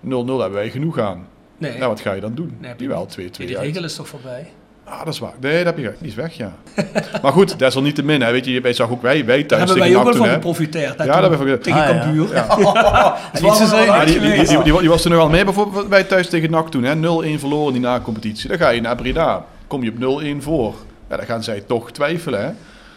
0-0 0.00 0.06
hebben 0.40 0.52
wij 0.52 0.70
genoeg 0.70 0.98
aan. 0.98 1.26
Nee, 1.58 1.78
Nou, 1.78 1.88
wat 1.88 2.00
ga 2.00 2.12
je 2.12 2.20
dan 2.20 2.34
doen? 2.34 2.56
Nee, 2.60 2.74
die 2.76 2.88
wel 2.88 3.08
niet. 3.16 3.36
2-2 3.36 3.46
die 3.46 3.58
regel 3.58 3.84
is 3.84 3.94
toch 3.94 4.08
voorbij? 4.08 4.52
Ah, 4.84 5.04
dat 5.04 5.12
is 5.14 5.18
waar. 5.18 5.32
Nee, 5.40 5.56
dat 5.56 5.64
heb 5.64 5.76
je 5.76 5.82
gelijk. 5.82 5.98
Die 6.00 6.08
is 6.08 6.14
weg, 6.14 6.32
ja. 6.34 6.52
maar 7.22 7.32
goed, 7.32 7.58
desalniettemin. 7.58 8.22
Hè. 8.22 8.32
Weet 8.32 8.44
je, 8.44 8.60
wij 8.60 8.72
zag 8.72 8.90
ook 8.90 9.02
wij, 9.02 9.24
wij 9.24 9.38
Daar 9.38 9.46
thuis 9.46 9.60
hebben 9.60 9.78
wij 9.78 9.86
tegen 9.88 9.98
ook 10.00 10.04
wel 10.04 10.14
NAC 10.14 10.22
van 10.24 10.34
geprofiteerd. 10.34 10.98
Ja, 10.98 11.20
dat 11.20 11.30
hebben 11.30 11.44
we- 11.48 11.58
Tegen 11.58 11.80
Ah, 11.82 11.88
ja. 11.88 11.98
Cambuur. 12.00 12.34
Ja, 12.34 12.46
die, 14.04 14.20
die, 14.20 14.44
die, 14.44 14.62
die, 14.62 14.78
die 14.80 14.88
was 14.88 15.04
er 15.04 15.10
nog 15.10 15.18
wel 15.18 15.28
mee 15.28 15.44
bijvoorbeeld 15.44 15.88
wij 15.88 16.04
thuis 16.04 16.28
tegen 16.28 16.50
NAC 16.50 16.70
toen. 16.70 16.82
hè. 16.84 16.94
0-1 16.94 16.98
verloren 17.38 17.66
in 17.66 17.72
die 17.72 17.80
na-competitie. 17.80 18.48
Dan 18.48 18.58
ga 18.58 18.68
je 18.68 18.80
naar 18.80 18.96
Breda. 18.96 19.44
Kom 19.66 19.82
je 19.84 19.90
op 19.90 20.22
0-1 20.24 20.42
voor. 20.42 20.74
Ja, 21.10 21.16
dan 21.16 21.26
gaan 21.26 21.42
zij 21.42 21.60
toch 21.66 21.90
twijfelen. 21.92 22.44
Hè? 22.44 22.50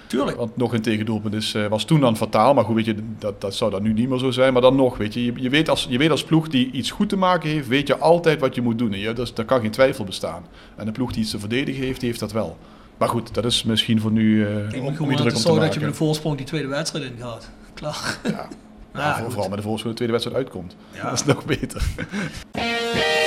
Tuurlijk. 0.08 0.38
Want 0.38 0.58
nog 0.58 0.74
een 0.74 0.82
tegendoelpunt 0.82 1.34
is, 1.34 1.54
eh, 1.54 1.68
was 1.68 1.86
toen 1.86 2.00
dan 2.00 2.18
fataal. 2.18 2.54
Maar 2.54 2.64
goed, 2.64 2.76
weet 2.76 2.86
je, 2.86 2.96
dat, 3.20 3.42
dat 3.42 3.56
zou 3.56 3.72
dan 3.72 3.84
nu 3.84 3.94
niet 3.94 4.10
meer 4.10 4.18
zo 4.20 4.32
zijn. 4.32 4.54
Maar 4.54 4.62
dan 4.62 4.76
nog, 4.76 4.98
weet 4.98 5.14
je, 5.14 5.26
je, 5.26 5.34
je, 5.36 5.50
weet 5.50 5.70
als, 5.70 5.88
je 5.90 5.98
weet 5.98 6.10
als 6.10 6.24
ploeg 6.24 6.48
die 6.50 6.72
iets 6.72 6.92
goed 6.92 7.10
te 7.10 7.18
maken 7.18 7.50
heeft, 7.50 7.68
weet 7.68 7.88
je 7.88 7.98
altijd 7.98 8.40
wat 8.40 8.56
je 8.56 8.62
moet 8.62 8.78
doen. 8.78 8.94
En 8.94 9.00
je, 9.00 9.14
dus, 9.14 9.34
daar 9.34 9.46
kan 9.46 9.62
geen 9.62 9.72
twijfel 9.72 10.04
bestaan. 10.06 10.46
En 10.76 10.86
de 10.86 10.92
ploeg 10.92 11.12
die 11.12 11.22
iets 11.22 11.32
te 11.32 11.40
verdedigen 11.40 11.84
heeft, 11.84 12.00
die 12.00 12.10
heeft 12.10 12.20
dat 12.22 12.32
wel. 12.32 12.58
Maar 12.98 13.10
goed, 13.10 13.34
dat 13.34 13.46
is 13.46 13.64
misschien 13.64 14.02
voor 14.02 14.12
nu 14.12 14.46
eh 14.46 14.50
Ik 14.50 14.58
om, 14.60 14.70
gewoon 14.72 14.82
je 14.82 14.96
laten 14.98 15.16
druk 15.16 15.26
om 15.26 15.30
te 15.34 15.38
zorgen 15.42 15.62
dat 15.62 15.74
je 15.74 15.80
met 15.80 15.90
een 15.90 15.96
voorsprong 15.96 16.38
die 16.38 16.46
tweede 16.46 16.68
wedstrijd 16.68 17.06
in 17.06 17.16
gaat. 17.20 17.50
Klaar. 17.74 18.18
Ja. 18.24 18.48
Ja, 18.94 19.04
Ja, 19.04 19.14
voor- 19.14 19.24
goed. 19.24 19.32
vooral 19.34 19.50
met 19.50 19.58
de 19.58 19.64
voorsprong 19.64 19.96
de 19.98 20.04
tweede 20.04 20.14
wedstrijd 20.14 20.44
uitkomt. 20.46 20.76
Ja. 20.94 21.04
Dat 21.04 21.14
is 21.14 21.26
nog 21.26 21.46
beter. 21.46 21.84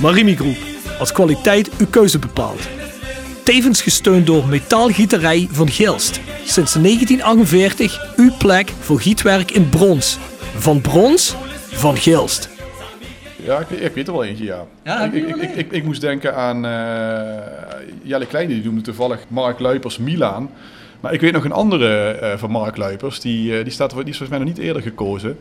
Marimi 0.00 0.36
Groep, 0.36 0.56
als 0.98 1.12
kwaliteit 1.12 1.70
uw 1.78 1.86
keuze 1.90 2.18
bepaalt. 2.18 2.68
Tevens 3.44 3.82
gesteund 3.82 4.26
door 4.26 4.46
Metaalgieterij 4.46 5.48
van 5.50 5.68
Gilst. 5.68 6.20
Sinds 6.44 6.72
1948 6.72 8.14
uw 8.16 8.30
plek 8.38 8.72
voor 8.80 9.00
gietwerk 9.00 9.50
in 9.50 9.68
brons. 9.68 10.18
Van 10.56 10.80
brons, 10.80 11.36
van 11.56 11.96
Gilst. 11.96 12.48
Ja, 13.36 13.58
ik, 13.58 13.70
ik 13.70 13.94
weet 13.94 14.06
er 14.06 14.12
wel 14.12 14.24
eentje, 14.24 14.44
ja. 14.44 14.66
Ja, 14.84 15.04
ik, 15.04 15.12
ik, 15.12 15.28
ik, 15.28 15.42
een? 15.42 15.58
ik, 15.58 15.72
ik 15.72 15.84
moest 15.84 16.00
denken 16.00 16.36
aan 16.36 16.64
eh 16.64 17.58
Jelle 18.02 18.26
Kleine, 18.26 18.54
die 18.54 18.64
noemde 18.64 18.80
toevallig 18.80 19.20
Mark 19.28 19.58
Luipers 19.58 19.98
Milaan. 19.98 20.50
Maar 21.00 21.12
ik 21.12 21.20
weet 21.20 21.32
nog 21.32 21.44
een 21.44 21.52
andere 21.52 22.10
eh, 22.10 22.38
van 22.38 22.50
Mark 22.50 22.76
Luipers, 22.76 23.20
die, 23.20 23.56
eh, 23.56 23.64
die, 23.64 23.72
staat, 23.72 23.90
die 23.90 23.98
is 23.98 24.16
volgens 24.16 24.28
mij 24.28 24.38
nog 24.38 24.48
niet 24.48 24.58
eerder 24.58 24.82
gekozen. 24.82 25.38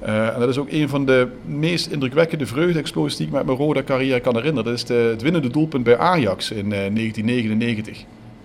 Eh, 0.00 0.34
en 0.34 0.40
dat 0.40 0.48
is 0.48 0.58
ook 0.58 0.70
een 0.70 0.88
van 0.88 1.06
de 1.06 1.28
meest 1.44 1.86
indrukwekkende 1.86 2.46
vreugde-explosies 2.46 3.16
die 3.16 3.26
ik 3.26 3.32
met 3.32 3.44
mijn 3.46 3.58
rode 3.58 3.84
carrière 3.84 4.20
kan 4.20 4.34
herinneren. 4.36 4.64
Dat 4.64 4.74
is 4.74 4.84
de, 4.84 4.94
het 4.94 5.22
winnende 5.22 5.48
doelpunt 5.50 5.84
bij 5.84 5.98
Ajax 5.98 6.50
in 6.50 6.72
eh, 6.72 6.78
1999. 6.94 7.96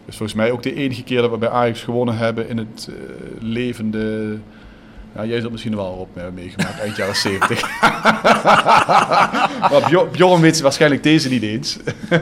Dus 0.06 0.16
volgens 0.18 0.38
mij 0.38 0.51
ook 0.51 0.64
de 0.64 0.74
enige 0.76 1.03
keer 1.03 1.22
dat 1.22 1.32
we 1.32 1.38
bij 1.38 1.49
Ajax 1.49 1.84
gewonnen 1.84 2.18
hebben 2.18 2.49
in 2.49 2.58
het 2.58 2.89
eh, 2.89 2.95
levende... 3.39 4.38
Ja, 5.16 5.26
jij 5.26 5.39
zult 5.39 5.51
misschien 5.51 5.76
wel 5.76 5.86
op 5.86 6.10
meegemaakt, 6.34 6.80
eind 6.80 6.95
jaren 6.95 7.16
70. 7.16 7.62
maar 9.72 9.84
Bjor- 9.89 10.08
Bjorn 10.12 10.41
weet 10.41 10.62
waarschijnlijk 10.62 11.03
deze 11.03 11.30
niet 11.30 11.43
eens. 11.43 11.78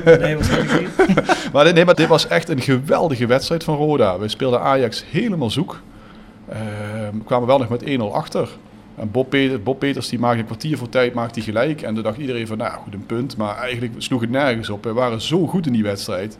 Nee, 0.05 0.35
waarschijnlijk 0.35 0.79
niet. 0.79 0.89
Maar, 1.53 1.63
dit- 1.63 1.73
nee, 1.73 1.85
maar 1.85 1.95
dit 1.95 2.07
was 2.07 2.27
echt 2.27 2.49
een 2.49 2.61
geweldige 2.61 3.25
wedstrijd 3.25 3.63
van 3.63 3.75
Roda. 3.75 4.19
We 4.19 4.27
speelden 4.27 4.61
Ajax 4.61 5.05
helemaal 5.11 5.49
zoek. 5.49 5.79
Ehm, 6.49 6.61
we 7.17 7.23
kwamen 7.25 7.47
wel 7.47 7.57
nog 7.57 7.69
met 7.69 7.83
1-0 7.83 8.13
achter. 8.13 8.49
En 8.95 9.11
Bob, 9.11 9.79
Peters, 9.79 10.09
die 10.09 10.19
maakte 10.19 10.39
een 10.39 10.45
kwartier 10.45 10.77
voor 10.77 10.89
tijd 10.89 11.13
maakte 11.13 11.41
gelijk. 11.41 11.81
En 11.81 11.93
toen 11.93 12.03
dacht 12.03 12.17
iedereen 12.17 12.47
van, 12.47 12.57
nou 12.57 12.73
goed, 12.73 12.93
een 12.93 13.05
punt. 13.05 13.37
Maar 13.37 13.57
eigenlijk 13.57 13.93
sloeg 13.97 14.21
het 14.21 14.29
nergens 14.29 14.69
op. 14.69 14.83
We 14.83 14.93
waren 14.93 15.21
zo 15.21 15.47
goed 15.47 15.65
in 15.65 15.73
die 15.73 15.83
wedstrijd. 15.83 16.37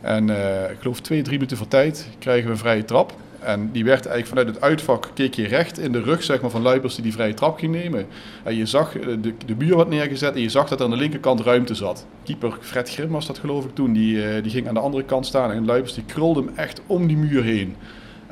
En 0.00 0.30
eh, 0.30 0.70
ik 0.70 0.78
geloof 0.80 1.00
twee, 1.00 1.22
drie 1.22 1.34
minuten 1.34 1.56
voor 1.56 1.68
tijd 1.68 2.08
krijgen 2.18 2.44
we 2.44 2.50
een 2.50 2.58
vrije 2.58 2.84
trap. 2.84 3.14
En 3.44 3.70
die 3.72 3.84
werd 3.84 4.06
eigenlijk 4.06 4.26
vanuit 4.26 4.46
het 4.46 4.60
uitvak, 4.60 5.10
keek 5.14 5.34
je 5.34 5.46
recht 5.46 5.78
in 5.78 5.92
de 5.92 6.02
rug 6.02 6.22
zeg 6.22 6.40
maar, 6.40 6.50
van 6.50 6.62
Luipers 6.62 6.94
die 6.94 7.02
die 7.02 7.12
vrije 7.12 7.34
trap 7.34 7.58
ging 7.58 7.72
nemen. 7.72 8.06
En 8.42 8.56
je 8.56 8.66
zag, 8.66 8.98
eh, 8.98 9.06
de, 9.20 9.34
de 9.46 9.54
muur 9.58 9.76
wat 9.76 9.88
neergezet 9.88 10.34
en 10.34 10.40
je 10.40 10.48
zag 10.48 10.68
dat 10.68 10.78
er 10.78 10.84
aan 10.84 10.90
de 10.90 10.96
linkerkant 10.96 11.40
ruimte 11.40 11.74
zat. 11.74 12.06
Keeper 12.22 12.58
Fred 12.60 12.90
Grim 12.90 13.08
was 13.08 13.26
dat 13.26 13.38
geloof 13.38 13.64
ik 13.64 13.74
toen, 13.74 13.92
die, 13.92 14.24
eh, 14.24 14.42
die 14.42 14.52
ging 14.52 14.68
aan 14.68 14.74
de 14.74 14.80
andere 14.80 15.04
kant 15.04 15.26
staan. 15.26 15.50
En 15.50 15.64
Luipers 15.64 15.94
die 15.94 16.04
krulde 16.04 16.40
hem 16.40 16.50
echt 16.56 16.80
om 16.86 17.06
die 17.06 17.16
muur 17.16 17.42
heen. 17.42 17.76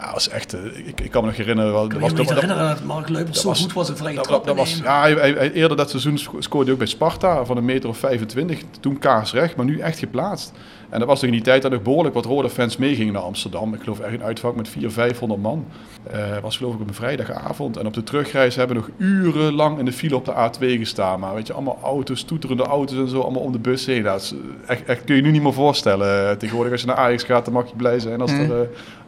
Ja, 0.02 0.08
dat 0.08 0.14
was 0.14 0.28
echt, 0.28 0.52
eh, 0.54 0.60
ik, 0.86 1.00
ik 1.00 1.10
kan 1.10 1.20
me 1.22 1.28
nog 1.28 1.36
herinneren. 1.36 1.72
Wel, 1.72 1.84
Ik 1.84 1.90
kan 1.90 2.00
dat 2.00 2.10
me 2.10 2.16
was, 2.16 2.26
niet 2.26 2.28
dat- 2.28 2.40
herinneren 2.42 2.74
dat 2.76 2.84
Mark 2.84 3.08
Leupers 3.08 3.40
zo 3.40 3.48
was- 3.48 3.60
goed 3.60 3.72
was 3.72 3.88
in 3.88 3.96
vrije 3.96 4.14
dat, 4.44 4.56
was, 4.56 4.80
ja, 4.84 5.00
hij, 5.00 5.12
hij- 5.12 5.32
hij- 5.32 5.52
eerder 5.52 5.76
dat 5.76 5.90
seizoen 5.90 6.18
sco- 6.18 6.40
scoorde 6.40 6.64
hij 6.64 6.72
ook 6.72 6.78
bij 6.78 6.88
Sparta 6.88 7.44
van 7.44 7.56
een 7.56 7.64
meter 7.64 7.88
of 7.88 7.98
25. 7.98 8.60
Toen 8.80 8.98
kaarsrecht, 8.98 9.56
maar 9.56 9.64
nu 9.66 9.78
echt 9.78 9.98
geplaatst. 9.98 10.52
En 10.90 10.98
dat 10.98 11.08
was 11.08 11.20
nog 11.20 11.30
in 11.30 11.36
die 11.36 11.44
tijd 11.44 11.62
dat 11.62 11.70
nog 11.70 11.82
behoorlijk 11.82 12.14
wat 12.14 12.24
rode 12.24 12.50
fans 12.50 12.76
meegingen 12.76 13.12
naar 13.12 13.22
Amsterdam. 13.22 13.74
Ik 13.74 13.80
geloof 13.82 14.00
echt 14.00 14.12
een 14.14 14.22
uitvak 14.22 14.56
met 14.56 14.68
400, 14.68 14.94
500 15.08 15.42
man. 15.42 15.66
Eh 16.10 16.18
was 16.42 16.56
geloof 16.56 16.74
ik 16.74 16.80
op 16.80 16.88
een 16.88 16.94
vrijdagavond. 16.94 17.76
En 17.76 17.86
op 17.86 17.94
de 17.94 18.02
terugreis 18.02 18.56
hebben 18.56 18.76
we 18.76 18.82
nog 18.82 18.90
urenlang 19.08 19.78
in 19.78 19.84
de 19.84 19.92
file 19.92 20.16
op 20.16 20.24
de 20.24 20.32
A2 20.34 20.78
gestaan. 20.78 21.20
Maar 21.20 21.34
weet 21.34 21.46
je, 21.46 21.52
allemaal 21.52 21.78
auto's, 21.82 22.22
toeterende 22.24 22.62
auto's 22.62 22.96
en 22.98 23.08
zo, 23.08 23.20
allemaal 23.20 23.42
om 23.42 23.52
de 23.52 23.58
bus 23.58 23.86
heen. 23.86 24.02
Dat 24.02 24.20
is 24.22 24.34
echt, 24.66 24.84
echt 24.84 25.04
kun 25.04 25.16
je 25.16 25.22
nu 25.22 25.30
niet 25.30 25.42
meer 25.42 25.52
voorstellen. 25.52 26.28
Eh, 26.30 26.36
Tegenwoordig 26.36 26.72
als 26.72 26.80
je 26.80 26.86
naar 26.86 26.96
Ajax 26.96 27.22
gaat, 27.22 27.44
dan 27.44 27.54
mag 27.54 27.68
je 27.68 27.76
blij 27.76 27.98
zijn 28.00 28.20
als 28.20 28.32
er 28.32 28.60
eh, 28.60 28.66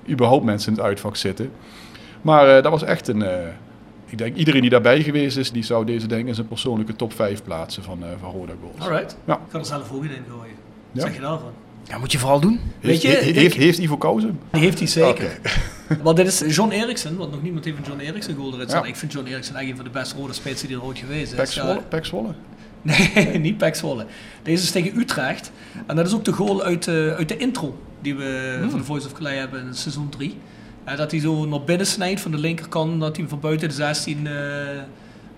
überhaupt 0.09 0.45
mensen 0.45 0.73
in 0.73 0.79
het 0.79 0.87
uitvak 0.87 1.17
zitten. 1.17 1.51
Maar 2.23 2.57
eh, 2.57 2.63
dat 2.63 2.73
was 2.73 2.83
echt 2.83 3.09
een... 3.09 3.23
eh, 3.23 3.47
ik 4.07 4.19
denk 4.19 4.37
iedereen 4.37 4.61
die 4.61 4.71
daarbij 4.71 5.03
geweest 5.03 5.37
is, 5.37 5.51
die 5.53 5.63
zou 5.65 5.85
deze 5.87 6.07
denk 6.07 6.21
ik 6.23 6.27
in 6.29 6.35
zijn 6.35 6.49
persoonlijke 6.49 6.97
top 6.97 7.13
5 7.13 7.43
plaatsen 7.43 7.83
van, 7.83 7.99
eh 8.03 8.09
van 8.21 8.31
Roda 8.31 8.53
Goals. 8.61 8.79
Alright. 8.81 9.17
Ja. 9.27 9.35
Ik 9.35 9.41
ga 9.51 9.59
er 9.59 9.65
zelf 9.65 9.93
ook 9.93 10.05
in 10.05 10.11
gooien. 10.11 10.25
Wat 10.31 10.47
Ja. 10.93 11.01
zeg 11.01 11.15
je 11.15 11.21
daarvan? 11.21 11.51
Ja, 11.89 11.99
moet 11.99 12.13
je 12.13 12.19
vooral 12.19 12.41
doen. 12.41 12.61
Weet 12.81 13.03
je, 13.03 13.09
Heeft, 13.09 13.21
he- 13.21 13.29
ik- 13.29 13.35
heeft, 13.35 13.57
heeft 13.57 13.79
Ivo 13.79 13.97
Kousen? 13.97 14.39
Die 14.51 14.61
heeft 14.63 14.79
hij 14.79 14.89
zeker. 14.89 15.39
Oké. 15.89 16.01
Want 16.03 16.17
dit 16.17 16.27
is 16.27 16.57
John 16.57 16.71
Eriksen, 16.71 17.17
want 17.17 17.31
nog 17.31 17.43
niemand 17.43 17.65
heeft 17.65 17.77
een 17.77 17.85
John 17.87 18.01
Eriksen 18.01 18.35
goal 18.35 18.53
erin 18.55 18.69
staan. 18.69 18.83
Ja. 18.83 18.89
Ik 18.89 18.97
vind 18.97 19.13
John 19.13 19.27
Eriksen 19.27 19.55
eigenlijk 19.55 19.71
een 19.71 19.85
van 19.85 19.93
de 19.95 20.01
beste 20.01 20.17
rode 20.21 20.33
spitsen 20.33 20.69
die 20.69 20.77
er 20.77 20.83
ooit 20.85 20.99
geweest 20.99 21.33
is. 21.33 21.39
Pek 21.39 21.47
Ja, 21.47 21.53
Zwolle? 21.53 21.81
Pek 21.89 22.05
Zwolle? 22.05 22.35
Nee, 22.83 23.39
niet 23.39 23.59
Pek 23.59 23.75
Zwolle. 23.75 24.07
Deze 24.43 24.63
is 24.63 24.71
tegen 24.71 24.99
Utrecht. 24.99 25.53
En 25.87 25.97
dat 25.97 26.07
is 26.07 26.15
ook 26.15 26.25
de 26.25 26.33
goal 26.33 26.63
uit, 26.63 26.89
eh, 26.89 26.95
uit 27.15 27.29
de 27.29 27.37
intro 27.37 27.77
die 28.05 28.15
we 28.15 28.57
Hmm. 28.61 28.71
van 28.71 28.79
de 28.79 28.85
Voice 28.85 29.07
of 29.07 29.13
Calais 29.13 29.39
hebben 29.39 29.67
in 29.67 29.75
seizoen 29.75 30.09
3. 30.09 30.37
En 30.85 30.97
dat 30.97 31.11
hij 31.11 31.21
zo 31.21 31.47
naar 31.47 31.63
binnen 31.63 31.87
snijdt 31.87 32.21
van 32.21 32.31
de 32.31 32.39
linkerkant, 32.39 33.01
dat 33.01 33.17
hij 33.17 33.29
van 33.29 33.41
buiten 33.41 33.69
de 33.69 33.75
16 33.75 34.27
eh, 34.27 34.35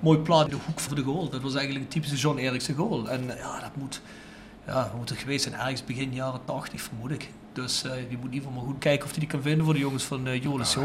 mooi 0.00 0.18
plaat 0.18 0.44
in 0.44 0.50
de 0.50 0.62
hoek 0.66 0.80
voor 0.80 0.96
de 0.96 1.02
goal. 1.02 1.28
Dat 1.28 1.42
was 1.42 1.54
eigenlijk 1.54 1.84
een 1.84 1.90
typische 1.90 2.16
John 2.16 2.38
Eriksen 2.38 2.74
goal. 2.74 3.08
En 3.08 3.30
eh, 3.30 3.38
ja, 3.38 3.60
dat 3.60 3.76
moet, 3.76 4.00
ja, 4.66 4.90
moet 4.96 5.10
er 5.10 5.16
geweest 5.16 5.42
zijn 5.42 5.60
ergens 5.60 5.84
begin 5.84 6.14
jaren 6.14 6.40
80, 6.44 6.80
vermoed 6.80 7.10
ik. 7.10 7.30
Dus 7.52 7.84
eh, 7.84 7.92
die 7.92 8.18
moet 8.18 8.26
in 8.26 8.32
ieder 8.32 8.48
geval 8.48 8.52
maar 8.52 8.70
goed 8.72 8.78
kijken 8.78 9.04
of 9.04 9.10
hij 9.10 9.18
die 9.18 9.28
kan 9.28 9.42
vinden 9.42 9.64
voor 9.64 9.74
de 9.74 9.80
jongens 9.80 10.04
van 10.04 10.26
uh, 10.26 10.42
Jolis. 10.42 10.76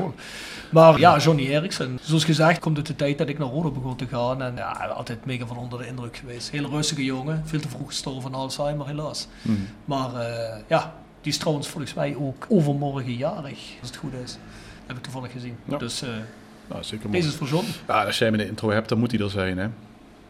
Maar 0.71 0.99
ja, 0.99 1.17
Johnny 1.17 1.47
Eriksen. 1.47 1.99
Zoals 2.01 2.23
gezegd 2.23 2.59
komt 2.59 2.77
het 2.77 2.87
de 2.87 2.95
tijd 2.95 3.17
dat 3.17 3.29
ik 3.29 3.37
naar 3.37 3.47
Roda 3.47 3.69
begon 3.69 3.95
te 3.95 4.07
gaan. 4.07 4.41
En 4.41 4.55
ja, 4.55 4.71
altijd 4.71 5.25
mega 5.25 5.45
van 5.45 5.57
onder 5.57 5.79
de 5.79 5.87
indruk 5.87 6.17
geweest. 6.17 6.49
Heel 6.49 6.69
rustige 6.69 7.03
jongen. 7.03 7.43
Veel 7.45 7.59
te 7.59 7.69
vroeg 7.69 7.87
gestorven 7.87 8.21
van 8.21 8.33
Alzheimer 8.33 8.87
helaas. 8.87 9.27
Hmm. 9.41 9.67
Maar 9.85 10.15
eh, 10.15 10.59
ja, 10.67 10.93
die 11.21 11.31
is 11.31 11.37
trouwens 11.37 11.67
volgens 11.67 11.93
mij 11.93 12.15
ook 12.19 12.45
overmorgen 12.49 13.13
jarig. 13.13 13.59
Als 13.79 13.89
het 13.89 13.95
goed 13.95 14.13
is. 14.23 14.37
heb 14.85 14.97
ik 14.97 15.03
toevallig 15.03 15.31
gezien. 15.31 15.55
Ja. 15.65 15.77
Dus 15.77 16.03
Nou, 16.67 16.83
zeker 16.83 17.11
deze 17.11 17.27
is 17.27 17.35
voor 17.35 17.47
John. 17.47 17.65
Ja, 17.87 18.05
als 18.05 18.17
jij 18.17 18.27
hem 18.27 18.39
in 18.39 18.43
de 18.43 18.49
intro 18.49 18.69
hebt, 18.69 18.89
dan 18.89 18.99
moet 18.99 19.11
hij 19.11 19.19
er 19.19 19.29
zijn, 19.29 19.57
hè? 19.57 19.67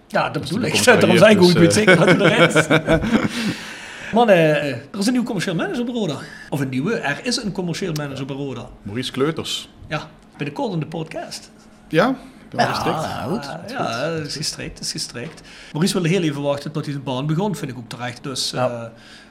Ja, 0.07 0.29
dat 0.29 0.41
bedoel 0.41 0.61
ik. 0.61 0.83
Daarom 0.83 1.17
zei 1.17 1.35
ik 1.35 1.41
ook, 1.41 1.49
ik 1.49 1.57
weet 1.57 1.65
dus, 1.65 1.73
zeker 1.73 1.97
dat 1.97 2.05
hij 2.05 2.19
er 2.19 2.55
is. 2.55 2.67
Man, 4.13 4.29
eh, 4.29 4.65
er 4.65 4.99
is 4.99 5.07
een 5.07 5.13
nieuw 5.13 5.23
commercieel 5.23 5.55
manager 5.55 5.85
bij 5.85 5.93
Roda. 5.93 6.17
Of 6.49 6.59
een 6.59 6.69
nieuwe, 6.69 6.95
er 6.95 7.19
is 7.23 7.43
een 7.43 7.51
commercieel 7.51 7.93
manager 7.93 8.25
bij 8.25 8.35
Roda. 8.35 8.69
Maurice 8.81 9.11
Kleuters. 9.11 9.69
Ja, 9.87 10.09
binnenkort 10.37 10.73
in 10.73 10.79
de 10.79 10.85
podcast. 10.85 11.51
Ja? 11.87 12.15
Ik 12.51 12.57
ben 12.57 12.65
wel 12.65 12.75
Ja, 12.75 12.81
gestrikt. 12.81 13.01
nou, 13.15 13.31
goed. 13.31 13.71
Ja, 13.71 13.99
het 14.09 14.27
is 14.27 14.35
gestrekt, 14.35 14.77
het 14.77 14.85
is 14.87 14.91
gestrekt. 14.91 15.41
Maurice 15.71 15.93
wilde 15.93 16.09
heel 16.09 16.21
even 16.21 16.41
wachten 16.41 16.71
tot 16.71 16.83
hij 16.83 16.93
zijn 16.93 17.03
baan 17.05 17.25
begon, 17.25 17.55
vind 17.55 17.71
ik 17.71 17.77
ook 17.77 17.89
terecht. 17.89 18.23
Dus, 18.23 18.51
Ja. 18.51 18.69
eh, 18.69 18.87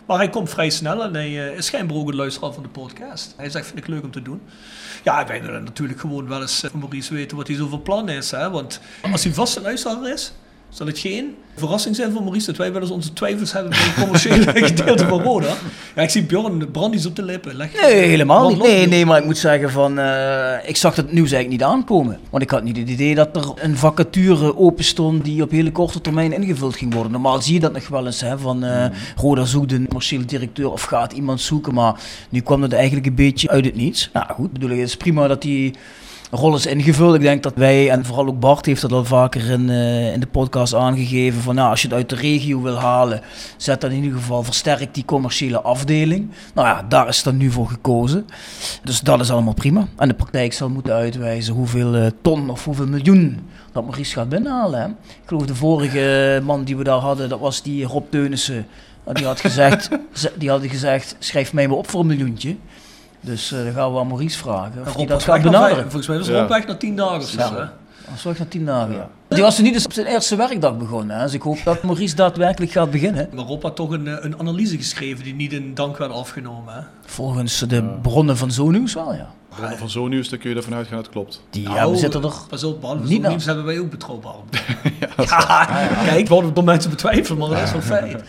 maar 0.06 0.16
hij 0.16 0.28
komt 0.30 0.50
vrij 0.50 0.70
snel 0.70 1.02
en 1.02 1.14
hij 1.14 1.48
eh, 1.50 1.56
is 1.56 1.66
schijnbaar 1.66 1.96
ook 1.96 2.08
een 2.08 2.14
luisteraar 2.16 2.52
van 2.52 2.62
de 2.62 2.68
podcast. 2.68 3.34
Hij 3.36 3.50
zegt, 3.50 3.66
vind 3.66 3.78
ik 3.78 3.86
leuk 3.86 4.02
om 4.02 4.10
te 4.10 4.22
doen. 4.22 4.42
Ja, 5.04 5.26
wij 5.26 5.42
willen 5.42 5.64
natuurlijk 5.64 6.00
gewoon 6.00 6.28
wel 6.28 6.40
eens 6.40 6.62
eh, 6.62 6.70
van 6.70 6.80
Maurice 6.80 7.14
weten 7.14 7.36
wat 7.36 7.46
hij 7.46 7.56
zo 7.56 7.68
van 7.68 7.82
plan 7.82 8.08
is. 8.08 8.30
Hè? 8.30 8.50
Want 8.50 8.80
als 9.12 9.24
hij 9.24 9.32
vaste 9.32 9.60
luisteraar 9.60 10.12
is, 10.12 10.32
zal 10.70 10.86
het 10.86 10.98
geen 10.98 11.34
verrassing 11.56 11.96
zijn 11.96 12.12
voor 12.12 12.22
Maurice 12.22 12.46
dat 12.46 12.56
wij 12.56 12.72
wel 12.72 12.80
eens 12.82 12.90
onze 12.90 13.12
twijfels 13.12 13.52
hebben 13.52 13.70
bij 13.70 13.80
het 13.80 13.94
commerciële 13.94 14.52
gedeelte 14.66 15.06
van 15.06 15.22
Roda. 15.22 15.54
Ja, 15.96 16.02
ik 16.02 16.10
zie 16.10 16.22
Bjorn 16.22 16.70
brandies 16.70 17.06
op 17.06 17.16
de 17.16 17.22
lippen. 17.22 17.54
Leg, 17.56 17.80
Nee, 17.80 17.94
helemaal 17.94 18.48
niet. 18.48 18.58
Nee, 18.58 18.86
nee, 18.86 19.06
maar 19.06 19.18
ik 19.18 19.24
moet 19.24 19.38
zeggen 19.38 19.70
van, 19.70 19.98
eh, 19.98 20.68
ik 20.68 20.76
zag 20.76 20.96
het 20.96 21.12
nieuws 21.12 21.32
eigenlijk 21.32 21.62
niet 21.62 21.70
aankomen. 21.72 22.18
Want 22.30 22.42
ik 22.42 22.50
had 22.50 22.62
niet 22.62 22.76
het 22.76 22.88
idee 22.88 23.14
dat 23.14 23.36
er 23.36 23.52
een 23.56 23.76
vacature 23.76 24.56
open 24.56 24.84
stond 24.84 25.24
die 25.24 25.42
op 25.42 25.50
hele 25.50 25.72
korte 25.72 26.00
termijn 26.00 26.32
ingevuld 26.32 26.76
ging 26.76 26.94
worden. 26.94 27.12
Normaal 27.12 27.42
zie 27.42 27.54
je 27.54 27.60
dat 27.60 27.72
nog 27.72 27.88
wel 27.88 28.06
eens, 28.06 28.20
hè, 28.20 28.38
van 28.38 28.64
eh 28.64 28.86
Roda 29.16 29.44
zoekt 29.44 29.72
een 29.72 29.86
commerciële 29.86 30.24
directeur 30.24 30.70
of 30.70 30.82
gaat 30.82 31.12
iemand 31.12 31.40
zoeken. 31.40 31.74
Maar 31.74 32.00
nu 32.28 32.40
kwam 32.40 32.62
het 32.62 32.72
eigenlijk 32.72 33.06
een 33.06 33.14
beetje 33.14 33.48
uit 33.48 33.64
het 33.64 33.76
niets. 33.76 34.10
Nou 34.12 34.26
goed, 34.32 34.52
bedoel 34.52 34.70
ik, 34.70 34.78
het 34.78 34.88
is 34.88 34.96
prima 34.96 35.28
dat 35.28 35.42
die 35.42 35.74
rol 36.30 36.54
is 36.54 36.66
ingevuld. 36.66 37.14
Ik 37.14 37.20
denk 37.20 37.42
dat 37.42 37.52
wij, 37.56 37.90
en 37.90 38.04
vooral 38.04 38.26
ook 38.26 38.40
Bart 38.40 38.66
heeft 38.66 38.80
dat 38.80 38.92
al 38.92 39.04
vaker 39.04 39.50
in, 39.50 39.70
eh, 39.70 40.12
in 40.12 40.20
de 40.20 40.26
podcast 40.26 40.74
aangegeven, 40.74 41.40
van 41.42 41.54
nou, 41.54 41.70
als 41.70 41.82
je 41.82 41.88
het 41.88 41.96
uit 41.96 42.08
de 42.08 42.14
regio 42.16 42.60
wil 42.62 42.76
halen, 42.78 43.20
zet 43.56 43.80
dan 43.80 43.90
in 43.90 44.02
ieder 44.02 44.18
geval, 44.18 44.42
versterk 44.42 44.94
die 44.94 45.04
commerciële 45.04 45.60
afdeling. 45.60 46.30
Nou 46.54 46.66
ja, 46.68 46.84
daar 46.88 47.08
is 47.08 47.22
dan 47.22 47.36
nu 47.36 47.50
voor 47.50 47.68
gekozen. 47.68 48.26
Dus 48.84 49.00
dat 49.00 49.20
is 49.20 49.30
allemaal 49.30 49.54
prima. 49.54 49.86
En 49.96 50.08
de 50.08 50.14
praktijk 50.14 50.52
zal 50.52 50.68
moeten 50.68 50.92
uitwijzen 50.94 51.54
hoeveel 51.54 51.94
eh, 51.94 52.06
ton 52.22 52.50
of 52.50 52.64
hoeveel 52.64 52.86
miljoen 52.86 53.38
dat 53.72 53.84
Maurice 53.84 54.12
gaat 54.12 54.28
binnenhalen. 54.28 54.96
Ik 55.06 55.16
geloof 55.28 55.46
de 55.46 55.54
vorige 55.54 56.40
man 56.44 56.64
die 56.64 56.76
we 56.76 56.84
daar 56.84 56.98
hadden, 56.98 57.28
dat 57.28 57.40
was 57.40 57.62
die 57.62 57.84
Rob 57.84 58.04
Teunissen. 58.10 58.66
Die 59.12 59.24
had 59.26 59.40
gezegd, 59.40 59.88
ze- 60.12 60.32
die 60.38 60.50
had 60.50 60.60
gezegd, 60.66 61.16
schrijf 61.18 61.52
mij 61.52 61.68
maar 61.68 61.76
op 61.76 61.90
voor 61.90 62.00
een 62.00 62.06
miljoentje. 62.06 62.56
Dus 63.20 63.52
eh, 63.52 63.64
dan 63.64 63.72
gaan 63.72 63.92
we 63.92 63.98
aan 63.98 64.06
Maurice 64.06 64.38
vragen 64.38 64.80
of 64.80 64.86
Rob 64.86 64.96
hij 64.96 65.06
dat 65.06 65.22
gaat 65.22 65.42
benaderen. 65.42 65.82
Volgens 65.82 66.06
mij 66.06 66.18
was 66.18 66.26
Ja. 66.26 66.40
Rob 66.40 66.48
weg 66.48 66.66
na 66.66 66.74
tien 66.74 66.96
dagen 66.96 67.16
of 67.16 67.28
zo. 67.28 67.38
Ja. 67.38 67.72
Zorg 68.16 68.38
na 68.38 68.44
tien 68.48 68.64
dagen, 68.64 68.94
ja. 68.94 69.08
Die 69.28 69.42
was 69.42 69.56
er 69.56 69.62
niet 69.62 69.74
eens 69.74 69.84
op 69.84 69.92
zijn 69.92 70.06
eerste 70.06 70.36
werkdag 70.36 70.76
begonnen. 70.76 71.16
Hè. 71.16 71.22
Dus 71.24 71.32
ik 71.34 71.42
hoop 71.42 71.58
dat 71.64 71.82
Maurice 71.82 72.14
daadwerkelijk 72.14 72.72
gaat 72.72 72.90
beginnen. 72.90 73.28
Maar 73.34 73.44
Rob 73.44 73.62
had 73.62 73.76
toch 73.76 73.90
een, 73.90 74.06
eh, 74.06 74.24
een 74.24 74.38
analyse 74.38 74.76
geschreven 74.76 75.24
die 75.24 75.34
niet 75.34 75.52
in 75.52 75.74
dank 75.74 75.96
werd 75.96 76.12
afgenomen. 76.12 76.74
Hè? 76.74 76.80
Volgens 77.06 77.58
de 77.58 77.84
bronnen 78.02 78.36
van 78.36 78.50
Zonieuws 78.50 78.94
wel, 78.94 79.14
ja. 79.14 79.30
Bronnen 79.48 79.78
van 79.78 79.90
zo'n 79.90 80.08
nieuws, 80.10 80.28
dan 80.28 80.38
kun 80.38 80.50
je 80.50 80.56
ervan 80.56 80.74
uitgaan 80.74 80.96
dat 80.96 81.04
het 81.04 81.14
klopt. 81.14 81.42
Die 81.50 81.64
Nou, 81.64 81.78
hebben, 81.78 81.98
zitten 81.98 82.22
er... 82.22 82.32
Pas 82.48 82.64
op, 82.64 82.80
behalve 82.80 83.02
Niet 83.02 83.20
zo'n 83.22 83.30
nieuws 83.30 83.44
hebben 83.44 83.64
wij 83.64 83.78
ook 83.78 83.90
betrouwbaar. 83.90 84.34
ja, 85.00 85.64
kijk, 86.04 86.28
worden 86.28 86.54
door 86.54 86.64
mensen 86.64 86.90
betwijfeld, 86.90 87.38
maar 87.38 87.48
dat 87.48 87.62
is 87.62 87.72
wel 87.72 87.80
feit. 87.80 88.22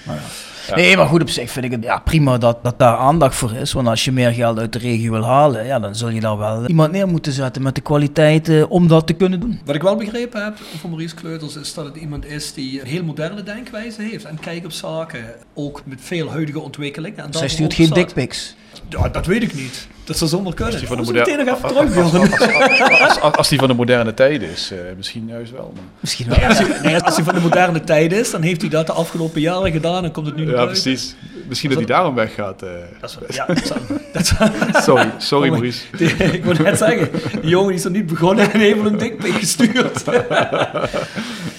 Nee, 0.75 0.97
maar 0.97 1.07
goed 1.07 1.21
op 1.21 1.29
zich 1.29 1.51
vind 1.51 1.65
ik 1.65 1.71
het 1.71 1.83
ja, 1.83 1.99
prima 1.99 2.37
dat, 2.37 2.63
dat 2.63 2.79
daar 2.79 2.97
aandacht 2.97 3.35
voor 3.35 3.53
is. 3.53 3.73
Want 3.73 3.87
als 3.87 4.05
je 4.05 4.11
meer 4.11 4.31
geld 4.31 4.59
uit 4.59 4.73
de 4.73 4.79
regio 4.79 5.11
wil 5.11 5.25
halen, 5.25 5.65
ja, 5.65 5.79
dan 5.79 5.95
zul 5.95 6.09
je 6.09 6.19
daar 6.19 6.37
wel 6.37 6.67
iemand 6.67 6.91
neer 6.91 7.07
moeten 7.07 7.31
zetten 7.31 7.61
met 7.61 7.75
de 7.75 7.81
kwaliteiten 7.81 8.69
om 8.69 8.87
dat 8.87 9.07
te 9.07 9.13
kunnen 9.13 9.39
doen. 9.39 9.59
Wat 9.65 9.75
ik 9.75 9.81
wel 9.81 9.95
begrepen 9.95 10.43
heb 10.43 10.57
van 10.79 10.89
Maurice 10.89 11.15
Kleuters 11.15 11.55
is 11.55 11.73
dat 11.73 11.85
het 11.85 11.95
iemand 11.95 12.25
is 12.25 12.53
die 12.53 12.81
een 12.81 12.87
heel 12.87 13.03
moderne 13.03 13.43
denkwijze 13.43 14.01
heeft 14.01 14.25
en 14.25 14.39
kijk 14.39 14.65
op 14.65 14.71
zaken. 14.71 15.25
Ook 15.53 15.81
met 15.85 15.99
veel 16.01 16.29
huidige 16.29 16.59
ontwikkelingen. 16.59 17.25
En 17.25 17.33
Zij 17.33 17.49
stuurt 17.49 17.73
geen 17.73 17.89
dickpics. 17.89 18.55
Ja, 18.89 19.09
dat 19.09 19.25
weet 19.25 19.43
ik 19.43 19.53
niet. 19.53 19.87
Dat 20.03 20.17
zou 20.17 20.29
zomaar 20.29 20.53
kunnen. 20.53 20.77
die 20.77 20.87
van 20.87 20.97
de 20.97 21.03
moderne- 21.03 21.43
nog 21.43 22.39
even. 22.39 22.99
Als, 22.99 23.19
als, 23.19 23.35
als 23.35 23.49
die 23.49 23.59
van 23.59 23.67
de 23.67 23.73
moderne 23.73 24.13
tijd 24.13 24.41
is, 24.41 24.71
eh, 24.71 24.77
misschien 24.97 25.27
juist 25.27 25.51
wel. 25.51 25.71
Maar... 25.75 25.83
Misschien 25.99 26.27
wel. 26.27 26.37
Nee, 26.37 26.47
als, 26.47 26.57
hij, 26.57 26.67
nee, 26.83 26.99
als 27.01 27.15
hij 27.15 27.23
van 27.23 27.33
de 27.33 27.39
moderne 27.41 27.83
tijd 27.83 28.11
is, 28.13 28.31
dan 28.31 28.41
heeft 28.41 28.61
hij 28.61 28.69
dat 28.69 28.85
de 28.87 28.93
afgelopen 28.93 29.41
jaren 29.41 29.71
gedaan 29.71 30.03
en 30.03 30.11
komt 30.11 30.25
het 30.25 30.35
nu 30.35 30.41
naar 30.45 30.51
Ja, 30.55 30.63
buiten. 30.65 30.81
precies. 30.83 31.15
Misschien 31.51 31.69
dat 31.71 31.79
hij 31.79 31.87
daarom 31.87 32.15
weggaat. 32.15 32.61
eh. 32.61 32.69
Dat 33.01 33.17
is, 33.27 33.35
ja, 33.35 33.45
dat 34.13 34.33
Sorry, 34.83 35.11
sorry 35.17 35.45
Oh, 35.49 35.51
Maurice. 35.53 35.83
Die- 35.97 36.07
ik 36.13 36.43
wil 36.43 36.53
net 36.53 36.77
zeggen, 36.77 37.09
die 37.41 37.49
jongen 37.49 37.73
is 37.73 37.85
er 37.85 37.91
niet 37.91 38.05
begonnen 38.05 38.51
en 38.53 38.59
heeft 38.59 38.85
een 38.85 38.97
dikpik 38.97 39.33
gestuurd. 39.33 40.03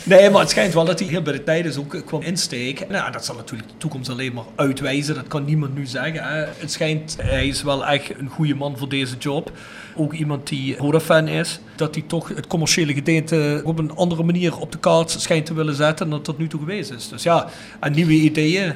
nee, 0.05 0.31
maar 0.31 0.41
het 0.41 0.51
schijnt 0.51 0.75
wel 0.75 0.85
dat 0.85 0.99
hij 0.99 1.09
hier 1.09 1.23
bij 1.23 1.33
de 1.33 1.43
tijd 1.45 1.65
is 1.65 1.77
ook 1.77 1.95
eh, 1.95 2.01
kwam 2.07 2.23
insteken. 2.23 2.87
Nou, 2.91 3.13
dat 3.13 3.25
zal 3.25 3.35
natuurlijk 3.37 3.69
de 3.69 3.77
toekomst 3.79 4.11
alleen 4.11 4.33
maar 4.33 4.45
uitwijzen. 4.57 5.15
Dat 5.15 5.27
kan 5.29 5.45
niemand 5.45 5.75
nu 5.75 5.87
zeggen. 5.87 6.23
Hè. 6.25 6.45
Het 6.59 6.73
schijnt, 6.73 7.17
hij 7.23 7.47
is 7.49 7.63
wel 7.63 7.87
echt 7.87 8.11
een 8.19 8.29
goede 8.29 8.55
man 8.55 8.79
voor 8.79 8.89
deze 8.89 9.17
job. 9.19 9.51
Ook 9.97 10.13
iemand 10.13 10.49
die 10.49 10.77
Roda-fan 10.77 11.29
is. 11.29 11.61
Dat 11.77 11.95
hij 11.95 12.05
toch 12.07 12.29
het 12.29 12.47
commerciële 12.47 12.95
gedeelte 12.95 13.61
op 13.65 13.79
een 13.79 13.95
andere 13.97 14.23
manier 14.23 14.57
op 14.59 14.73
de 14.73 14.79
kaart 14.79 15.11
schijnt 15.11 15.47
te 15.47 15.55
willen 15.55 15.75
zetten 15.75 16.07
dan 16.09 16.17
dat 16.17 16.25
tot 16.25 16.39
nu 16.39 16.47
toe 16.47 16.61
geweest 16.61 16.91
is. 16.93 17.09
Dus 17.09 17.23
ja, 17.23 17.47
en 17.81 17.93
nieuwe 17.93 18.13
ideeën 18.13 18.75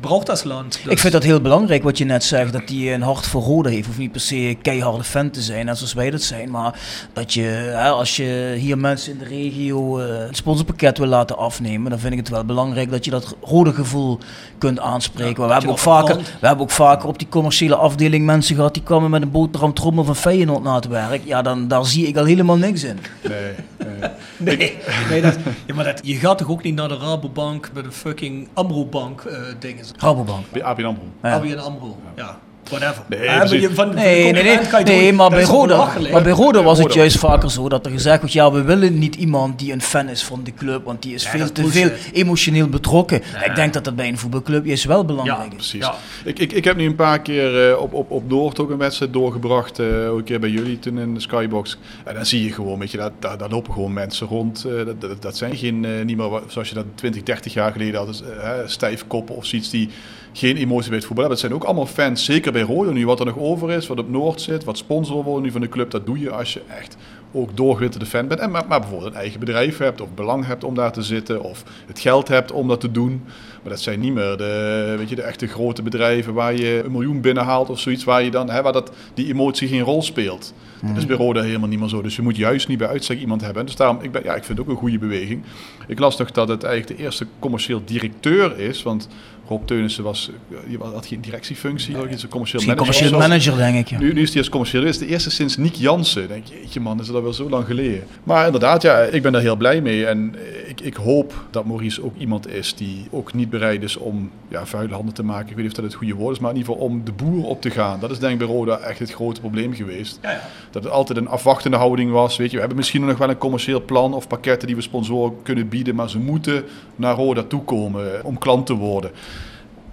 braucht 0.00 0.26
dat 0.26 0.44
land. 0.44 0.72
Dus- 0.82 0.92
Ik 0.92 0.98
vind 0.98 1.12
dat 1.12 1.22
heel 1.22 1.40
belangrijk 1.40 1.82
wat 1.82 1.98
je 1.98 2.04
net 2.04 2.24
zegt, 2.24 2.52
dat 2.52 2.62
hij 2.66 2.94
een 2.94 3.02
hart 3.02 3.26
voor 3.26 3.42
Roda 3.42 3.70
heeft. 3.70 3.86
Hoeft 3.86 3.98
niet 3.98 4.12
per 4.12 4.20
se 4.20 4.36
een 4.36 4.62
keiharde 4.62 5.04
fan 5.04 5.30
te 5.30 5.42
zijn, 5.42 5.66
net 5.66 5.76
zoals 5.76 5.92
wij 5.92 6.10
dat 6.10 6.22
zijn. 6.22 6.50
Maar 6.50 6.80
dat 7.12 7.34
je, 7.34 7.42
hè, 7.42 7.88
als 7.88 8.16
je 8.16 8.54
hier 8.58 8.78
mensen 8.78 9.12
in 9.12 9.18
de 9.18 9.24
regio 9.24 9.98
eh, 9.98 10.26
het 10.26 10.36
sponsorpakket 10.36 10.98
wil 10.98 11.06
laten 11.06 11.36
afnemen, 11.38 11.90
dan 11.90 11.98
vind 11.98 12.12
ik 12.12 12.18
het 12.18 12.28
wel 12.28 12.44
belangrijk 12.44 12.90
dat 12.90 13.04
je 13.04 13.10
dat 13.10 13.36
rode 13.42 13.72
gevoel 13.72 14.18
kunt 14.58 14.80
aanspreken. 14.80 15.42
Ja, 15.42 15.46
we, 15.48 15.52
hebben 15.52 15.70
ook 15.70 15.78
vaker, 15.78 16.16
we 16.16 16.46
hebben 16.46 16.64
ook 16.64 16.70
vaker 16.70 17.08
op 17.08 17.18
die 17.18 17.28
commerciële 17.28 17.74
afdeling 17.76 18.24
mensen 18.26 18.54
gehad 18.54 18.74
die 18.74 18.82
kwamen 18.82 19.10
met 19.10 19.22
een 19.22 19.30
boterhamtrommel 19.30 20.04
van 20.04 20.16
Feyenoord 20.16 20.62
na 20.62 20.74
het 20.74 20.86
werk. 20.86 21.20
Ja, 21.24 21.42
dan, 21.42 21.68
daar 21.68 21.84
zie 21.86 22.06
ik 22.06 22.16
al 22.16 22.24
helemaal 22.24 22.56
niks 22.56 22.84
in. 22.84 22.98
Nee, 23.28 23.52
nee. 23.76 24.10
Nee, 24.36 24.76
nee 25.10 25.22
dat, 25.22 25.36
ja, 25.66 25.74
maar 25.74 25.84
dat, 25.84 26.00
je 26.02 26.14
gaat 26.14 26.38
toch 26.38 26.50
ook 26.50 26.62
niet 26.62 26.74
naar 26.74 26.88
de 26.88 26.96
Rabobank 26.96 27.70
met 27.74 27.84
een 27.84 27.92
fucking 27.92 28.48
Amro-bank 28.54 29.20
eh 29.20 29.38
dingen. 29.58 29.84
Rabobank. 29.98 30.46
ABN 30.64 30.86
AMRO. 30.86 31.02
Ja. 31.22 31.36
ABN 31.36 31.58
Amro, 31.58 31.96
ja. 32.16 32.36
Whatever. 32.68 33.02
Nee, 33.08 33.22
Ja, 33.22 33.38
precies. 33.38 33.60
je- 33.60 33.66
van- 33.66 33.74
van 33.74 33.88
de 33.88 33.94
Nee, 33.94 34.04
nee, 34.04 34.22
nee, 34.22 34.32
concurrent 34.32 34.68
kan 34.68 34.80
je 34.80 34.86
nee 34.86 35.08
toch- 35.08 35.16
maar, 35.16 35.30
bij 35.30 35.42
Roda, 35.44 35.92
maar 36.12 36.22
bij 36.22 36.32
Roda 36.32 36.62
was 36.62 36.78
het 36.78 36.94
juist 36.94 37.18
vaker 37.18 37.50
zo 37.50 37.68
dat 37.68 37.86
er 37.86 37.92
gezegd 37.92 38.18
wordt, 38.18 38.32
ja, 38.34 38.52
we 38.52 38.62
willen 38.62 38.98
niet 38.98 39.14
iemand 39.14 39.58
die 39.58 39.72
een 39.72 39.82
fan 39.82 40.08
is 40.08 40.24
van 40.24 40.40
de 40.44 40.54
club, 40.54 40.84
want 40.84 41.02
die 41.02 41.14
is 41.14 41.22
Ja, 41.22 41.30
veel 41.30 41.52
te 41.52 41.62
is 41.62 41.70
veel 41.70 41.90
emotioneel 42.12 42.68
betrokken. 42.68 43.22
Ik 43.44 43.54
denk 43.54 43.72
dat 43.72 43.84
dat 43.84 43.96
bij 43.96 44.08
een 44.08 44.18
voetbalclub 44.18 44.64
juist 44.66 44.84
wel 44.84 44.98
Ja, 44.98 45.04
belangrijk 45.04 45.40
is. 45.48 45.54
Precies. 45.54 45.80
Ja. 45.80 45.94
Ik, 46.24 46.38
ik, 46.38 46.52
ik 46.52 46.64
heb 46.64 46.76
nu 46.76 46.86
een 46.86 46.94
paar 46.94 47.20
keer 47.22 47.70
eh, 47.70 47.80
op, 47.80 47.92
op, 47.94 48.10
op 48.10 48.28
Noord 48.28 48.60
ook 48.60 48.70
een 48.70 48.78
wedstrijd 48.78 49.12
doorgebracht. 49.12 49.78
eh, 49.78 50.10
ook 50.10 50.18
een 50.18 50.24
keer 50.24 50.40
bij 50.40 50.50
jullie 50.50 50.78
toen 50.78 50.98
in 50.98 51.14
de 51.14 51.20
Skybox. 51.20 51.78
En 52.04 52.14
dan 52.14 52.26
zie 52.26 52.44
je 52.44 52.52
gewoon, 52.52 52.78
weet 52.78 52.90
je, 52.90 52.96
dat, 52.98 53.12
daar, 53.18 53.38
daar 53.38 53.50
lopen 53.50 53.72
gewoon 53.72 53.92
mensen 53.92 54.26
rond. 54.26 54.64
eh, 54.64 54.84
dat, 54.86 55.00
dat, 55.00 55.22
dat 55.22 55.36
zijn 55.36 55.56
geen, 55.56 56.04
niet 56.04 56.16
meer 56.16 56.40
zoals 56.46 56.68
je 56.68 56.74
dat 56.74 56.84
20, 56.94 57.22
30 57.22 57.52
jaar 57.54 57.72
geleden 57.72 57.94
had. 57.98 58.06
Dus, 58.06 58.22
eh, 58.22 58.50
stijfkoppen 58.66 59.36
of 59.36 59.44
zoiets 59.46 59.70
die 59.70 59.88
geen 60.32 60.56
emotie 60.56 60.88
bij 60.88 60.98
het 60.98 61.06
voetbal 61.06 61.24
hebben. 61.24 61.28
Dat 61.28 61.38
zijn 61.38 61.54
ook 61.54 61.64
allemaal 61.64 61.86
fans, 61.86 62.24
zeker 62.24 62.52
bij 62.52 62.62
Roda 62.62 62.90
nu. 62.90 63.06
Wat 63.06 63.20
er 63.20 63.26
nog 63.26 63.38
over 63.38 63.70
is, 63.70 63.86
wat 63.86 63.98
op 63.98 64.10
Noord 64.10 64.40
zit, 64.40 64.64
wat 64.64 64.78
sponsor 64.78 65.24
wordt 65.24 65.44
nu 65.44 65.50
van 65.50 65.60
de 65.60 65.68
club. 65.68 65.90
Dat 65.90 66.06
doe 66.06 66.18
je 66.18 66.30
als 66.30 66.52
je 66.52 66.62
echt 66.78 66.96
ook 67.32 67.56
doorgewitterde 67.56 68.06
fan 68.06 68.28
bent. 68.28 68.40
En 68.40 68.50
maar, 68.50 68.64
maar 68.68 68.80
bijvoorbeeld 68.80 69.10
een 69.10 69.18
eigen 69.18 69.40
bedrijf 69.40 69.78
hebt 69.78 70.00
of 70.00 70.08
belang 70.14 70.46
hebt 70.46 70.64
om 70.64 70.74
daar 70.74 70.92
te 70.92 71.02
zitten. 71.02 71.42
Of 71.42 71.64
het 71.86 72.00
geld 72.00 72.28
hebt 72.28 72.52
om 72.52 72.68
dat 72.68 72.80
te 72.80 72.90
doen. 72.90 73.22
Maar 73.62 73.72
dat 73.72 73.80
zijn 73.80 74.00
niet 74.00 74.12
meer 74.12 74.36
de, 74.36 74.94
weet 74.98 75.08
je, 75.08 75.14
de 75.14 75.22
echte 75.22 75.46
grote 75.46 75.82
bedrijven 75.82 76.34
waar 76.34 76.54
je 76.54 76.82
een 76.84 76.92
miljoen 76.92 77.20
binnenhaalt 77.20 77.70
of 77.70 77.80
zoiets. 77.80 78.04
Waar, 78.04 78.22
je 78.22 78.30
dan, 78.30 78.50
hè, 78.50 78.62
waar 78.62 78.72
dat, 78.72 78.92
die 79.14 79.26
emotie 79.26 79.68
geen 79.68 79.82
rol 79.82 80.02
speelt. 80.02 80.54
Dat 80.82 80.96
is 80.96 81.06
bij 81.06 81.16
Roda 81.16 81.42
helemaal 81.42 81.68
niet 81.68 81.78
meer 81.78 81.88
zo. 81.88 82.02
Dus 82.02 82.16
je 82.16 82.22
moet 82.22 82.36
juist 82.36 82.68
niet 82.68 82.78
bij 82.78 82.88
uitstek 82.88 83.20
iemand 83.20 83.40
hebben. 83.40 83.66
Dus 83.66 83.76
daarom, 83.76 83.98
ik, 84.02 84.12
ben, 84.12 84.22
ja, 84.24 84.34
ik 84.34 84.44
vind 84.44 84.58
het 84.58 84.66
ook 84.66 84.72
een 84.72 84.80
goede 84.80 84.98
beweging. 84.98 85.42
Ik 85.86 85.98
las 85.98 86.16
nog 86.16 86.30
dat 86.30 86.48
het 86.48 86.62
eigenlijk 86.62 86.98
de 86.98 87.04
eerste 87.04 87.26
commercieel 87.38 87.82
directeur 87.84 88.58
is. 88.58 88.82
Want 88.82 89.08
Rob 89.48 89.66
Teunissen 89.66 90.04
was, 90.04 90.30
die 90.66 90.78
had 90.78 91.06
geen 91.06 91.20
directiefunctie. 91.20 91.96
Hij 91.96 92.04
is 92.08 92.22
een 92.22 92.28
commercieel 92.28 92.62
manager. 92.62 92.84
commercieel 92.86 93.18
manager, 93.18 93.56
denk 93.56 93.76
ik. 93.76 93.88
Ja. 93.88 93.98
Nu, 93.98 94.12
nu 94.12 94.22
is 94.22 94.28
hij 94.28 94.38
als 94.38 94.48
commercieel. 94.48 94.82
Dit 94.82 94.90
is 94.90 94.98
de 94.98 95.06
eerste 95.06 95.30
sinds 95.30 95.56
Nick 95.56 95.74
Jansen. 95.74 96.28
Denk 96.28 96.46
je, 96.46 96.54
jeetje 96.54 96.80
man, 96.80 97.00
is 97.00 97.06
dat 97.06 97.16
alweer 97.16 97.32
zo 97.32 97.48
lang 97.48 97.66
geleden. 97.66 98.04
Maar 98.24 98.44
inderdaad, 98.44 98.82
ja, 98.82 98.98
ik 99.00 99.22
ben 99.22 99.32
daar 99.32 99.40
heel 99.40 99.56
blij 99.56 99.80
mee. 99.80 100.06
En 100.06 100.34
ik, 100.66 100.78
ik, 100.80 100.86
ik 100.86 100.94
hoop 100.94 101.44
dat 101.50 101.64
Maurice 101.64 102.04
ook 102.04 102.16
iemand 102.16 102.48
is 102.48 102.74
die 102.74 103.06
ook 103.10 103.34
niet 103.34 103.50
bereid 103.50 103.82
is 103.82 103.96
om 103.96 104.30
ja, 104.48 104.66
vuile 104.66 104.94
handen 104.94 105.14
te 105.14 105.22
maken. 105.22 105.48
Ik 105.48 105.54
weet 105.54 105.64
niet 105.64 105.68
of 105.68 105.72
dat 105.72 105.84
het 105.84 105.94
goede 105.94 106.14
woord 106.14 106.34
is, 106.34 106.40
maar 106.40 106.50
in 106.50 106.56
ieder 106.56 106.72
geval 106.72 106.88
om 106.88 107.04
de 107.04 107.12
boer 107.12 107.44
op 107.44 107.60
te 107.60 107.70
gaan. 107.70 108.00
Dat 108.00 108.10
is 108.10 108.18
denk 108.18 108.32
ik 108.32 108.38
bij 108.38 108.56
Roda 108.56 108.78
echt 108.78 108.98
het 108.98 109.12
grote 109.12 109.40
probleem 109.40 109.74
geweest. 109.74 110.18
Ja, 110.22 110.30
ja. 110.30 110.40
Dat 110.70 110.82
het 110.82 110.92
altijd 110.92 111.18
een 111.18 111.28
afwachtende 111.28 111.76
houding 111.76 112.10
was. 112.10 112.36
Weet 112.36 112.46
je, 112.46 112.52
we 112.52 112.58
hebben 112.58 112.76
misschien 112.76 113.06
nog 113.06 113.18
wel 113.18 113.28
een 113.30 113.38
commercieel 113.38 113.84
plan 113.84 114.14
of 114.14 114.28
pakketten 114.28 114.66
die 114.66 114.76
we 114.76 114.82
sponsoren 114.82 115.32
kunnen 115.42 115.68
bieden, 115.68 115.94
maar 115.94 116.10
ze 116.10 116.18
moeten 116.18 116.64
naar 116.96 117.14
Roda 117.14 117.42
toe 117.42 117.62
komen 117.62 118.24
om 118.24 118.38
klant 118.38 118.66
te 118.66 118.74
worden. 118.74 119.10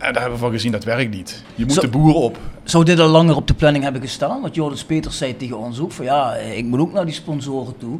En 0.06 0.14
daar 0.14 0.22
hebben 0.22 0.40
we 0.40 0.46
van 0.46 0.54
gezien, 0.54 0.72
dat 0.72 0.84
werkt 0.84 1.14
niet. 1.16 1.44
Je 1.56 1.66
moet 1.66 1.74
Zo- 1.74 1.82
de 1.82 1.88
boer 1.88 2.14
op. 2.14 2.38
Zou 2.64 2.84
dit 2.84 3.00
al 3.00 3.08
langer 3.08 3.36
op 3.36 3.48
de 3.48 3.54
planning 3.54 3.84
hebben 3.84 4.02
gestaan? 4.02 4.42
Want 4.42 4.56
Joris 4.56 4.84
Peters 4.84 5.18
zei 5.18 5.38
tegen 5.38 5.58
ons 5.58 5.80
ook 5.80 5.92
van 5.92 6.06
ja, 6.06 6.34
ik 6.34 6.66
moet 6.66 6.80
ook 6.80 6.94
naar 6.94 7.06
die 7.06 7.14
sponsoren 7.14 7.78
toe. 7.78 8.00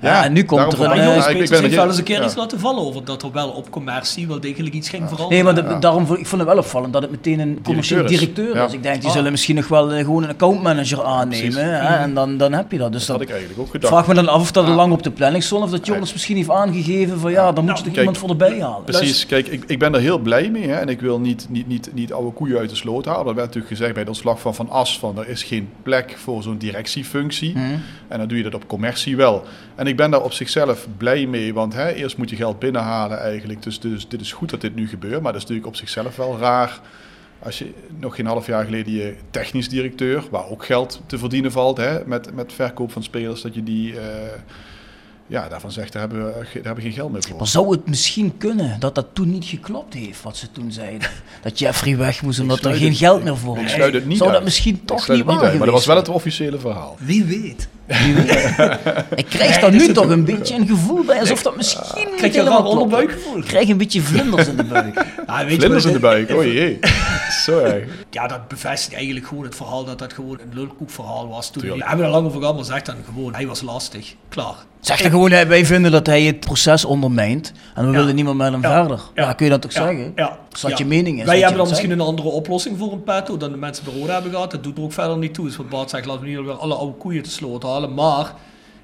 Ja, 0.00 0.24
en 0.24 0.32
nu 0.32 0.44
komt 0.44 0.60
er 0.60 0.66
een... 0.68 0.76
vond 0.76 0.90
ik- 0.90 0.96
eh, 0.96 1.04
ben 1.50 1.60
heeft 1.60 1.74
wel 1.74 1.86
eens 1.86 1.98
een 1.98 2.04
keer 2.04 2.18
ja. 2.18 2.24
iets 2.24 2.34
laten 2.34 2.60
vallen 2.60 2.82
over 2.84 3.04
dat 3.04 3.22
er 3.22 3.32
wel 3.32 3.48
op 3.48 3.70
commercie 3.70 4.26
wel 4.26 4.40
degelijk 4.40 4.74
iets 4.74 4.88
ging 4.88 5.02
Nee, 5.02 5.10
veranderen. 5.10 5.44
maar 5.44 5.54
de- 5.54 5.78
daarom 5.78 6.06
vond 6.06 6.18
ik 6.18 6.26
vond 6.26 6.40
het 6.40 6.50
wel 6.50 6.58
opvallend 6.60 6.92
dat 6.92 7.02
het 7.02 7.10
meteen 7.10 7.40
een 7.40 7.58
commercieel 7.62 8.06
Directeur. 8.06 8.54
Ja. 8.54 8.68
Ik 8.70 8.82
denk, 8.82 9.00
die 9.00 9.06
Ah. 9.10 9.16
zullen 9.16 9.30
misschien 9.30 9.54
nog 9.54 9.68
wel 9.68 9.92
eh, 9.92 10.04
gewoon 10.04 10.22
een 10.22 10.28
accountmanager 10.28 11.02
aannemen. 11.04 11.64
Hè? 11.64 11.96
En 11.96 12.14
dan, 12.14 12.36
dan 12.36 12.52
heb 12.52 12.72
je 12.72 12.78
dat. 12.78 12.92
Dus 12.92 13.00
Dat 13.06 13.08
had 13.08 13.18
dat 13.18 13.28
ik 13.28 13.34
eigenlijk 13.34 13.60
ook 13.66 13.70
gedacht. 13.70 13.92
vraag 13.92 14.06
me 14.06 14.14
dan 14.14 14.28
af 14.28 14.40
of 14.40 14.52
dat 14.52 14.64
er 14.68 14.74
lang 14.74 14.92
op 14.92 15.02
de 15.02 15.10
planning 15.10 15.42
stond. 15.42 15.64
Of 15.64 15.70
dat 15.70 15.86
Joris 15.86 16.12
misschien 16.12 16.36
heeft 16.36 16.50
aangegeven 16.50 17.20
van 17.20 17.30
ja, 17.30 17.52
dan 17.52 17.64
moet 17.64 17.78
je 17.78 17.84
toch 17.84 17.92
kijk, 17.92 17.96
iemand 17.98 18.18
voor 18.18 18.28
erbij 18.28 18.60
halen. 18.60 18.84
Precies, 18.84 19.26
kijk, 19.26 19.46
ik, 19.46 19.64
ik 19.66 19.78
ben 19.78 19.94
er 19.94 20.00
heel 20.00 20.18
blij 20.18 20.50
mee. 20.50 20.68
Hè, 20.68 20.74
en 20.74 20.88
ik 20.88 21.00
wil 21.00 21.20
niet, 21.20 21.46
niet, 21.48 21.66
niet, 21.68 21.90
niet 21.94 22.12
oude 22.12 22.30
koeien 22.30 22.58
uit 22.58 22.70
de 22.70 22.76
sloot 22.76 23.04
halen. 23.04 23.24
Dat 23.24 23.34
werd 23.34 23.46
natuurlijk 23.46 23.68
gezegd 23.74 23.90
bij 23.92 24.00
het 24.00 24.10
ontslag 24.10 24.40
van 24.40 24.54
Van 24.54 24.70
As. 24.70 24.98
Van, 24.98 25.18
er 25.18 25.28
is 25.28 25.42
geen 25.42 25.68
plek 25.82 26.14
voor 26.18 26.42
zo'n 26.42 26.58
directiefunctie. 26.58 27.52
Mhm. 27.54 27.64
En 28.08 28.18
dan 28.18 28.28
doe 28.28 28.36
je 28.36 28.42
dat 28.44 28.54
op 28.54 28.66
commercie 28.66 29.16
wel. 29.16 29.44
En 29.74 29.85
ik 29.86 29.96
ben 29.96 30.10
daar 30.10 30.22
op 30.22 30.32
zichzelf 30.32 30.86
blij 30.96 31.26
mee. 31.26 31.54
Want 31.54 31.72
hè, 31.74 31.88
eerst 31.92 32.16
moet 32.16 32.30
je 32.30 32.36
geld 32.36 32.58
binnenhalen 32.58 33.20
eigenlijk. 33.20 33.62
Dus, 33.62 33.80
dus 33.80 34.08
dit 34.08 34.20
is 34.20 34.32
goed 34.32 34.50
dat 34.50 34.60
dit 34.60 34.74
nu 34.74 34.88
gebeurt. 34.88 35.22
Maar 35.22 35.32
dat 35.32 35.34
is 35.34 35.40
natuurlijk 35.48 35.66
op 35.66 35.76
zichzelf 35.76 36.16
wel 36.16 36.38
raar. 36.38 36.80
Als 37.38 37.58
je 37.58 37.72
nog 37.98 38.14
geen 38.14 38.26
half 38.26 38.46
jaar 38.46 38.64
geleden 38.64 38.92
je 38.92 39.14
technisch 39.30 39.68
directeur, 39.68 40.24
waar 40.30 40.48
ook 40.48 40.64
geld 40.64 41.00
te 41.06 41.18
verdienen 41.18 41.52
valt 41.52 41.76
hè, 41.76 42.06
met, 42.06 42.34
met 42.34 42.52
verkoop 42.52 42.92
van 42.92 43.02
spelers, 43.02 43.42
dat 43.42 43.54
je 43.54 43.62
die, 43.62 43.98
eh, 44.00 44.06
ja, 45.26 45.48
daarvan 45.48 45.72
zegt, 45.72 45.92
daar 45.92 46.00
hebben, 46.02 46.26
we, 46.26 46.32
daar 46.32 46.46
hebben 46.52 46.74
we 46.74 46.80
geen 46.80 46.92
geld 46.92 47.12
meer 47.12 47.22
voor. 47.22 47.36
Maar 47.36 47.46
zou 47.46 47.70
het 47.70 47.88
misschien 47.88 48.36
kunnen 48.38 48.80
dat 48.80 48.94
dat 48.94 49.06
toen 49.12 49.30
niet 49.30 49.44
geklopt 49.44 49.94
heeft, 49.94 50.22
wat 50.22 50.36
ze 50.36 50.52
toen 50.52 50.72
zeiden? 50.72 51.08
Dat 51.42 51.58
Jeffrey 51.58 51.96
weg 51.96 52.22
moest 52.22 52.40
omdat 52.40 52.64
er 52.64 52.74
geen 52.74 52.88
het- 52.88 52.96
geld 52.98 53.24
meer 53.24 53.36
voor 53.36 53.56
Ik 53.56 53.62
was. 53.62 53.72
sluit 53.72 53.94
het 53.94 54.06
niet 54.06 54.18
Zou 54.18 54.32
dat 54.32 54.44
misschien 54.44 54.74
Ik 54.74 54.86
toch 54.86 55.08
niet 55.08 55.24
waar 55.24 55.40
uit, 55.40 55.56
Maar 55.56 55.66
dat 55.66 55.74
was 55.74 55.86
wel 55.86 55.96
het 55.96 56.08
officiële 56.08 56.58
verhaal. 56.58 56.96
Wie 56.98 57.24
weet. 57.24 57.68
Ik 59.14 59.26
krijg 59.28 59.58
daar 59.60 59.70
nu 59.72 59.92
toch 59.92 60.08
een 60.08 60.24
beetje 60.24 60.54
een 60.54 60.66
gevoel 60.66 61.04
bij, 61.04 61.20
alsof 61.20 61.42
dat 61.42 61.56
misschien 61.56 61.82
niet 61.94 62.14
Krijg 62.14 62.20
je 62.20 62.26
een 62.26 62.32
helemaal 62.46 62.60
klopt. 62.62 62.74
onderbuikgevoel? 62.82 63.38
Ik 63.38 63.44
krijg 63.44 63.68
een 63.68 63.76
beetje 63.76 64.00
vlinders 64.02 64.46
in 64.48 64.56
de 64.56 64.64
buik. 64.64 64.94
Ja, 65.26 65.42
weet 65.44 65.50
je 65.50 65.56
Vlinders 65.58 65.84
in 65.84 65.92
de 65.92 65.98
buik, 65.98 66.30
oh 66.30 66.44
jee. 66.44 66.78
Zo 67.44 67.58
erg. 67.58 67.84
Ja, 68.10 68.26
dat 68.26 68.48
bevestigt 68.48 68.94
eigenlijk 68.94 69.26
gewoon 69.26 69.44
het 69.44 69.54
verhaal 69.54 69.84
dat 69.84 69.98
dat 69.98 70.12
gewoon 70.12 70.38
een 70.40 70.58
lulkoekverhaal 70.58 71.28
was. 71.28 71.50
Toen 71.50 71.62
Tuurlijk. 71.62 71.82
we 71.82 71.88
hebben 71.88 72.06
er 72.06 72.12
lang 72.12 72.26
over 72.26 72.40
gehad, 72.40 72.54
maar 72.54 72.64
zeg 72.64 72.82
dan 72.82 72.94
gewoon, 73.14 73.34
hij 73.34 73.46
was 73.46 73.62
lastig. 73.62 74.14
Klaar. 74.28 74.54
Zeg 74.80 75.00
dan 75.00 75.10
gewoon, 75.10 75.30
wij 75.30 75.66
vinden 75.66 75.90
dat 75.90 76.06
hij 76.06 76.22
het 76.22 76.40
proces 76.40 76.84
ondermijnt 76.84 77.52
en 77.74 77.84
we 77.86 77.90
Ja. 77.92 77.96
willen 77.98 78.14
niet 78.14 78.24
meer 78.24 78.36
met 78.36 78.52
hem 78.52 78.62
Ja. 78.62 78.80
verder. 78.80 79.00
Ja, 79.14 79.32
kun 79.32 79.44
je 79.46 79.50
dat 79.52 79.62
toch 79.62 79.72
Ja. 79.72 79.82
zeggen? 79.86 80.12
Ja. 80.16 80.38
Ja. 80.60 80.74
je 80.76 80.84
mening 80.84 81.18
is. 81.18 81.24
Wij 81.24 81.38
hebben 81.38 81.56
dan 81.58 81.68
misschien 81.68 81.90
een 81.90 82.00
andere 82.00 82.28
oplossing 82.28 82.78
voor 82.78 82.92
een 82.92 83.02
petto 83.02 83.36
dan 83.36 83.50
de 83.50 83.56
mensen 83.56 83.84
bij 83.84 83.94
Roda 83.94 84.12
hebben 84.12 84.30
gehad. 84.30 84.50
Dat 84.50 84.62
doet 84.62 84.76
er 84.76 84.82
ook 84.82 84.92
verder 84.92 85.18
niet 85.18 85.34
toe. 85.34 85.44
Dus 85.44 85.56
wat 85.56 85.68
Bart 85.68 85.90
zegt, 85.90 86.06
laten 86.06 86.22
we 86.22 86.28
niet 86.28 86.38
weer 86.38 86.52
alle 86.52 86.74
oude 86.74 86.96
koeien 86.96 87.22
te 87.22 87.30
sloot 87.30 87.62
halen. 87.62 87.94
Maar 87.94 88.34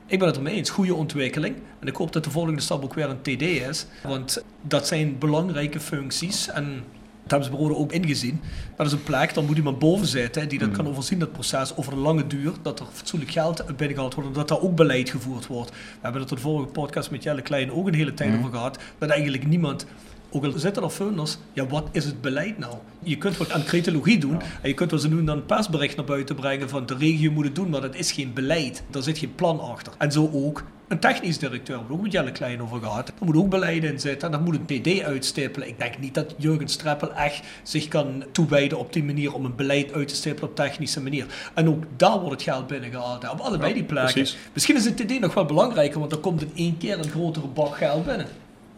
ik 0.06 0.18
ben 0.18 0.28
het 0.28 0.36
ermee 0.36 0.54
eens. 0.54 0.70
Goede 0.70 0.94
ontwikkeling. 0.94 1.56
En 1.80 1.86
ik 1.88 1.96
hoop 1.96 2.12
dat 2.12 2.24
de 2.24 2.30
volgende 2.30 2.60
stap 2.60 2.84
ook 2.84 2.94
weer 2.94 3.08
een 3.08 3.22
TD 3.22 3.42
is. 3.42 3.86
Want 4.02 4.44
dat 4.62 4.86
zijn 4.86 5.18
belangrijke 5.18 5.80
functies. 5.80 6.48
En 6.48 6.84
dat 7.22 7.30
hebben 7.30 7.44
ze 7.44 7.50
bij 7.50 7.60
Roda 7.60 7.74
ook 7.74 7.92
ingezien. 7.92 8.40
Dat 8.76 8.86
is 8.86 8.92
een 8.92 9.02
plek, 9.02 9.34
dan 9.34 9.46
moet 9.46 9.56
iemand 9.56 9.78
boven 9.78 10.06
zitten 10.06 10.48
die 10.48 10.58
dat 10.58 10.70
kan 10.70 10.88
overzien, 10.88 11.18
dat 11.18 11.32
proces 11.32 11.76
over 11.76 11.92
een 11.92 11.98
lange 11.98 12.26
duur. 12.26 12.52
Dat 12.62 12.80
er 12.80 12.86
fatsoenlijk 12.92 13.30
geld 13.30 13.66
binnengehaald 13.76 14.14
wordt 14.14 14.28
en 14.28 14.34
dat 14.34 14.48
daar 14.48 14.60
ook 14.60 14.76
beleid 14.76 15.10
gevoerd 15.10 15.46
wordt. 15.46 15.70
We 15.70 15.76
hebben 16.00 16.20
het 16.20 16.30
in 16.30 16.36
de 16.36 16.42
vorige 16.42 16.68
podcast 16.68 17.10
met 17.10 17.22
Jelle 17.22 17.42
Klein 17.42 17.72
ook 17.72 17.86
een 17.86 17.94
hele 17.94 18.14
tijd 18.14 18.38
over 18.38 18.50
gehad. 18.50 18.78
Dat 18.98 19.08
eigenlijk 19.08 19.46
niemand 19.46 19.86
ook 20.32 20.44
al 20.44 20.52
zitten 20.56 20.82
er 20.82 20.90
funders, 20.90 21.38
ja, 21.52 21.66
wat 21.66 21.88
is 21.92 22.04
het 22.04 22.20
beleid 22.20 22.58
nou? 22.58 22.74
Je 23.02 23.18
kunt 23.18 23.36
wat 23.36 23.50
aan 23.50 23.64
cretologie 23.64 24.18
doen 24.18 24.40
en 24.62 24.68
je 24.68 24.74
kunt 24.74 24.90
wel 24.90 25.00
zo 25.00 25.08
nu 25.08 25.24
dan 25.24 25.36
een 25.36 25.46
persbericht 25.46 25.96
naar 25.96 26.04
buiten 26.04 26.34
brengen 26.36 26.68
van 26.68 26.86
de 26.86 26.94
regio 26.96 27.30
moet 27.30 27.44
het 27.44 27.54
doen, 27.54 27.70
maar 27.70 27.80
dat 27.80 27.94
is 27.94 28.12
geen 28.12 28.32
beleid. 28.32 28.82
Daar 28.90 29.02
zit 29.02 29.18
geen 29.18 29.34
plan 29.34 29.60
achter. 29.60 29.92
En 29.98 30.12
zo 30.12 30.30
ook 30.32 30.64
een 30.88 30.98
technisch 30.98 31.38
directeur, 31.38 31.76
daar 31.76 31.90
ook 31.90 32.02
met 32.02 32.12
Jelle 32.12 32.32
Klein 32.32 32.62
over 32.62 32.78
gehad. 32.80 33.08
Er 33.08 33.14
moet 33.26 33.36
ook 33.36 33.48
beleid 33.48 33.84
in 33.84 34.00
zitten 34.00 34.26
en 34.32 34.32
dat 34.38 34.44
moet 34.44 34.58
een 34.68 34.82
TD 34.82 35.02
uitstippelen. 35.02 35.68
Ik 35.68 35.78
denk 35.78 35.98
niet 35.98 36.14
dat 36.14 36.34
Jurgen 36.38 36.68
Streppel 36.68 37.12
echt 37.14 37.44
zich 37.62 37.88
kan 37.88 38.24
toewijden 38.32 38.78
op 38.78 38.92
die 38.92 39.04
manier 39.04 39.34
om 39.34 39.44
een 39.44 39.56
beleid 39.56 39.92
uit 39.92 40.08
te 40.08 40.14
stippelen 40.14 40.50
op 40.50 40.56
technische 40.56 41.00
manier. 41.02 41.26
En 41.54 41.68
ook 41.68 41.82
daar 41.96 42.18
wordt 42.18 42.32
het 42.32 42.42
geld 42.42 42.66
binnengehaald, 42.66 43.30
op 43.30 43.40
allebei 43.40 43.68
Ja, 43.68 43.74
die 43.74 43.84
plekken. 43.84 44.12
precies. 44.12 44.36
Misschien 44.52 44.76
is 44.76 44.84
het 44.84 44.96
TD 44.96 45.20
nog 45.20 45.34
wel 45.34 45.44
belangrijker, 45.44 45.98
want 45.98 46.10
dan 46.10 46.20
komt 46.20 46.42
in 46.42 46.52
één 46.54 46.76
keer 46.78 46.98
een 46.98 47.10
grotere 47.10 47.46
bak 47.46 47.76
geld 47.76 48.04
binnen. 48.06 48.26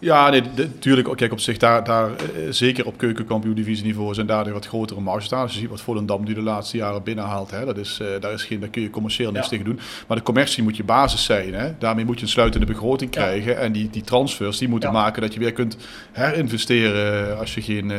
Ja, 0.04 0.30
nee, 0.30 0.42
natuurlijk. 0.56 1.16
Kijk, 1.16 1.32
op 1.32 1.40
zich 1.40 1.56
daar, 1.58 1.84
daar 1.84 2.08
eh, 2.10 2.16
zeker 2.50 2.86
op 2.86 2.96
keukenkampioen-divisieniveau 2.98 4.14
zijn 4.14 4.26
daar 4.26 4.52
wat 4.52 4.66
grotere 4.66 5.00
marges 5.00 5.24
staan. 5.24 5.42
Als 5.42 5.52
je 5.52 5.58
ziet 5.58 5.68
wat 5.68 5.80
Volendam 5.80 6.24
nu 6.24 6.34
de 6.34 6.42
laatste 6.42 6.76
jaren 6.76 7.02
binnenhaalt, 7.02 7.50
hè, 7.50 7.64
dat 7.64 7.76
is, 7.76 7.98
eh, 8.00 8.06
daar, 8.20 8.32
is 8.32 8.42
geen, 8.44 8.60
daar 8.60 8.68
kun 8.68 8.82
je 8.82 8.90
commercieel 8.90 9.30
niks 9.32 9.44
Ja. 9.44 9.50
tegen 9.50 9.64
doen. 9.64 9.80
Maar 10.08 10.16
de 10.16 10.22
commercie 10.22 10.62
moet 10.62 10.76
je 10.76 10.84
basis 10.84 11.24
zijn. 11.24 11.54
Hè. 11.54 11.72
Daarmee 11.78 12.04
moet 12.04 12.16
je 12.16 12.22
een 12.22 12.28
sluitende 12.30 12.66
begroting 12.66 13.14
Ja. 13.14 13.20
krijgen. 13.22 13.58
En 13.58 13.72
die, 13.72 13.90
die 13.90 14.02
transfers 14.02 14.58
die 14.58 14.68
moeten 14.68 14.88
Ja. 14.92 14.94
maken 14.94 15.22
dat 15.22 15.34
je 15.34 15.40
weer 15.40 15.52
kunt 15.52 15.76
herinvesteren 16.12 17.38
als 17.38 17.54
je 17.54 17.62
geen, 17.62 17.90
eh, 17.90 17.98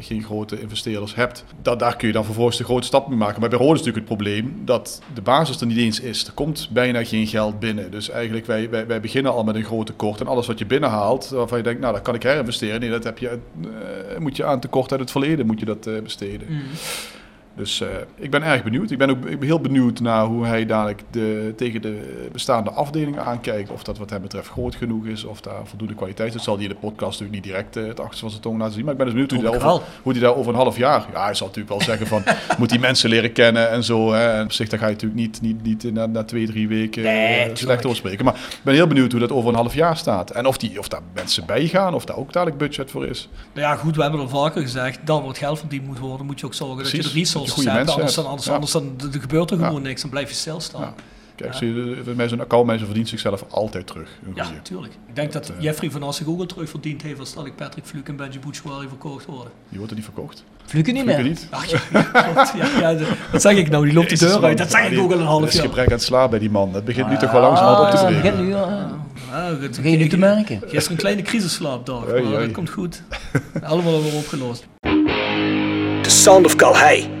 geen 0.00 0.22
grote 0.22 0.60
investeerders 0.60 1.14
hebt. 1.14 1.44
Dat, 1.62 1.78
daar 1.78 1.96
kun 1.96 2.06
je 2.06 2.12
dan 2.14 2.24
vervolgens 2.24 2.56
de 2.56 2.64
grote 2.64 2.86
stap 2.86 3.08
mee 3.08 3.18
maken. 3.18 3.40
Maar 3.40 3.48
bij 3.48 3.58
Rode 3.58 3.72
is 3.72 3.78
natuurlijk 3.78 4.08
het 4.08 4.16
probleem 4.18 4.62
dat 4.64 5.02
de 5.14 5.22
basis 5.22 5.60
er 5.60 5.66
niet 5.66 5.78
eens 5.78 6.00
is. 6.00 6.26
Er 6.26 6.32
komt 6.32 6.68
bijna 6.72 7.04
geen 7.04 7.26
geld 7.26 7.60
binnen. 7.60 7.90
Dus 7.90 8.10
eigenlijk, 8.10 8.46
wij, 8.46 8.70
wij, 8.70 8.86
wij 8.86 9.00
beginnen 9.00 9.32
al 9.32 9.44
met 9.44 9.54
een 9.54 9.64
groot 9.64 9.86
tekort. 9.86 10.20
En 10.20 10.26
alles 10.26 10.46
wat 10.46 10.58
je 10.58 10.66
binnenhaalt, 10.66 11.21
waarvan 11.30 11.58
je 11.58 11.64
denkt, 11.64 11.80
nou, 11.80 11.92
dat 11.92 12.02
kan 12.02 12.14
ik 12.14 12.22
herinvesteren. 12.22 12.80
Nee, 12.80 12.90
dat 12.90 13.04
heb 13.04 13.18
je, 13.18 13.28
eh, 13.28 14.18
moet 14.18 14.36
je 14.36 14.44
aan 14.44 14.60
tekort 14.60 14.90
uit 14.90 15.00
het 15.00 15.10
verleden 15.10 15.46
moet 15.46 15.60
je 15.60 15.66
dat 15.66 15.86
eh, 15.86 16.00
besteden. 16.02 16.46
Dus 17.56 17.80
eh, 17.80 17.88
ik 18.14 18.30
ben 18.30 18.42
erg 18.42 18.62
benieuwd. 18.62 18.90
Ik 18.90 18.98
ben 18.98 19.10
ook 19.10 19.24
ik 19.24 19.38
ben 19.38 19.48
heel 19.48 19.60
benieuwd 19.60 20.00
naar 20.00 20.24
hoe 20.24 20.46
hij 20.46 20.66
dadelijk 20.66 21.02
de, 21.10 21.52
tegen 21.56 21.82
de 21.82 22.28
bestaande 22.32 22.70
afdelingen 22.70 23.24
aankijkt. 23.24 23.70
Of 23.70 23.82
dat 23.82 23.98
wat 23.98 24.10
hem 24.10 24.22
betreft 24.22 24.48
groot 24.48 24.74
genoeg 24.74 25.06
is, 25.06 25.24
of 25.24 25.40
daar 25.40 25.60
voldoende 25.64 25.94
kwaliteit 25.94 26.28
is. 26.28 26.34
Dat 26.34 26.42
zal 26.42 26.54
hij 26.54 26.62
in 26.62 26.68
de 26.68 26.74
podcast 26.74 27.20
natuurlijk 27.20 27.44
niet 27.44 27.54
direct 27.54 27.76
eh, 27.76 27.86
het 27.86 28.00
achterste 28.00 28.20
van 28.20 28.30
zijn 28.30 28.42
tong 28.42 28.58
laten 28.58 28.74
zien. 28.74 28.84
Maar 28.84 28.92
ik 28.92 28.98
ben 28.98 29.06
dus 29.06 29.14
benieuwd 29.14 29.52
hoe 29.52 29.68
hij, 29.68 29.80
hoe 30.02 30.18
daar 30.18 30.36
over 30.36 30.52
een 30.52 30.58
half 30.58 30.76
jaar... 30.76 31.06
Ja, 31.12 31.24
hij 31.24 31.34
zal 31.34 31.46
natuurlijk 31.46 31.74
wel 31.74 31.86
zeggen 31.86 32.06
van, 32.06 32.22
moet 32.58 32.70
die 32.70 32.78
mensen 32.78 33.08
leren 33.08 33.32
kennen 33.32 33.70
en 33.70 33.84
zo. 33.84 34.12
Hè. 34.12 34.32
En 34.32 34.44
op 34.44 34.52
zich, 34.52 34.68
daar 34.68 34.78
ga 34.78 34.86
je 34.86 34.92
natuurlijk 34.92 35.20
niet, 35.20 35.40
niet, 35.40 35.62
niet 35.62 35.92
na, 35.92 36.06
na 36.06 36.24
twee, 36.24 36.46
drie 36.46 36.68
weken 36.68 37.02
Nee, 37.02 37.38
eh, 37.38 37.54
slecht 37.54 37.84
over 37.84 37.96
spreken. 37.96 38.24
Maar 38.24 38.34
ik 38.34 38.60
ben 38.62 38.74
heel 38.74 38.86
benieuwd 38.86 39.10
hoe 39.10 39.20
dat 39.20 39.32
over 39.32 39.48
een 39.48 39.56
half 39.56 39.74
jaar 39.74 39.96
staat. 39.96 40.30
En 40.30 40.46
of, 40.46 40.58
die, 40.58 40.78
of 40.78 40.88
daar 40.88 41.00
mensen 41.14 41.46
bij 41.46 41.66
gaan, 41.66 41.94
of 41.94 42.04
daar 42.04 42.16
ook 42.16 42.32
dadelijk 42.32 42.58
budget 42.58 42.90
voor 42.90 43.06
is. 43.06 43.28
Nou 43.52 43.66
ja, 43.66 43.76
goed, 43.76 43.96
we 43.96 44.02
hebben 44.02 44.20
er 44.20 44.28
vaker 44.28 44.62
gezegd, 44.62 44.98
dan 45.04 45.22
wordt 45.22 45.38
geld 45.38 45.58
verdiend 45.58 45.86
moet 45.86 45.98
worden, 45.98 46.26
moet 46.26 46.40
je 46.40 46.46
ook 46.46 46.54
zorgen 46.54 46.82
dat 46.82 46.92
je 46.92 47.02
de 47.02 47.08
resources 47.08 47.41
dat 47.46 47.54
je 47.56 47.62
goede 47.62 47.70
hebt. 47.70 47.96
mensen 47.96 47.96
Anders, 47.98 48.14
dan, 48.14 48.26
anders, 48.26 48.46
Ja. 48.46 48.52
anders 48.52 48.72
dan, 48.72 49.10
er 49.14 49.20
gebeurt 49.20 49.50
er 49.50 49.58
Ja. 49.58 49.66
gewoon 49.66 49.82
niks, 49.82 50.00
dan 50.00 50.10
blijf 50.10 50.28
je 50.28 50.34
stilstaan. 50.34 50.80
Ja. 50.80 50.86
Ja, 50.86 51.48
Kijk, 51.48 51.52
Ja. 51.52 51.58
zie 51.58 51.74
je, 51.74 52.28
zo'n 52.28 52.40
accountmanager 52.40 52.86
verdient 52.86 53.08
zichzelf 53.08 53.44
altijd 53.50 53.86
terug. 53.86 54.08
Een 54.26 54.44
goeie. 54.44 54.62
tuurlijk. 54.62 54.92
Ik 55.08 55.14
denk 55.16 55.32
dat, 55.32 55.46
Dat, 55.46 55.56
eh, 55.56 55.62
Jeffrey 55.62 55.90
van 55.90 56.02
As 56.02 56.16
zich 56.16 56.26
ook 56.26 56.38
al 56.38 56.46
terug 56.46 56.70
verdiend 56.70 57.02
heeft 57.02 57.18
als 57.20 57.34
dat 57.34 57.46
ik 57.46 57.56
Patrick 57.56 57.84
Fluke 57.84 58.10
en 58.10 58.16
Benji 58.16 58.38
Bouchouari 58.38 58.88
verkocht 58.88 59.24
worden. 59.26 59.52
Die 59.68 59.76
wordt 59.78 59.90
er 59.90 59.96
niet 59.96 60.06
verkocht. 60.06 60.44
Fluke 60.66 60.90
niet 60.90 61.02
Fluke 61.02 61.16
meer. 61.22 61.28
niet. 61.28 61.46
Ach, 61.50 61.66
ja, 61.70 61.78
ja, 62.80 62.88
ja, 62.90 62.96
wat 63.32 63.42
zeg 63.42 63.56
ik 63.56 63.70
nou? 63.70 63.84
Die 63.84 63.94
loopt 63.94 64.08
de 64.10 64.16
deur 64.18 64.44
uit. 64.44 64.58
Dat 64.58 64.70
zeg 64.70 64.80
Ja, 64.82 64.88
ik 64.90 64.98
ook 64.98 65.10
al 65.10 65.16
een 65.16 65.22
Er 65.22 65.26
half 65.28 65.46
is 65.46 65.54
jaar. 65.54 65.64
gebrek 65.64 65.92
aan 65.92 66.00
slaap 66.00 66.30
bij 66.30 66.38
die 66.38 66.50
man. 66.50 66.72
Dat 66.72 66.84
begint 66.84 67.08
nu 67.08 67.14
Ah, 67.14 67.20
toch 67.20 67.30
wel 67.32 67.40
langzamerhand 67.40 67.84
op 67.84 67.90
te 67.90 67.96
ja, 67.96 68.20
breken. 68.20 68.22
begint 68.22 68.48
nu, 68.48 68.54
ja. 68.54 68.90
Ah, 69.32 69.48
goed. 69.60 69.76
Begin 69.76 69.90
je 69.90 69.96
nu 69.98 70.08
te 70.08 70.18
merken. 70.18 70.60
Gisteren 70.60 70.90
een 70.90 70.96
kleine 70.96 71.22
crisisslaapdag, 71.22 72.06
maar 72.06 72.22
dat 72.40 72.50
komt 72.52 72.70
goed. 72.70 73.02
Allemaal 73.62 74.02
weer 74.02 74.14
opgelost. 74.14 74.66
The 76.02 76.10
Sound 76.10 76.46
of 76.46 76.56
Calhei. 76.56 77.20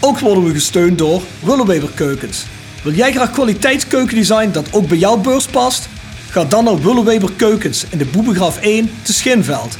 Ook 0.00 0.18
worden 0.18 0.44
we 0.44 0.52
gesteund 0.52 0.98
door 0.98 1.22
Willeweber 1.40 1.90
Keukens. 1.94 2.44
Wil 2.82 2.92
jij 2.92 3.12
graag 3.12 3.30
kwaliteitskeukendesign 3.30 4.50
dat 4.50 4.72
ook 4.72 4.88
bij 4.88 4.98
jouw 4.98 5.16
beurs 5.16 5.46
past? 5.46 5.88
Ga 6.30 6.44
dan 6.44 6.64
naar 6.64 6.82
Willeweber 6.82 7.30
Keukens 7.36 7.84
in 7.90 7.98
de 7.98 8.04
Boebegraaf 8.04 8.60
1 8.60 8.90
te 9.02 9.12
Schinveld. 9.12 9.76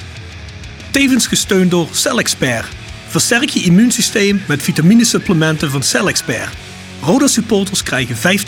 Tevens 0.91 1.27
gesteund 1.27 1.71
door 1.71 1.89
CellExpert. 1.93 2.66
Versterk 3.09 3.49
je 3.49 3.62
immuunsysteem 3.62 4.43
met 4.49 4.62
vitaminesupplementen 4.62 5.71
van 5.71 5.83
CellExpert. 5.83 6.57
Roda 7.03 7.27
supporters 7.27 7.83
krijgen 7.83 8.39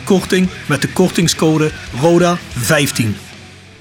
15% 0.00 0.04
korting 0.04 0.48
met 0.68 0.82
de 0.82 0.92
kortingscode 0.92 1.70
RODA15. 1.94 3.04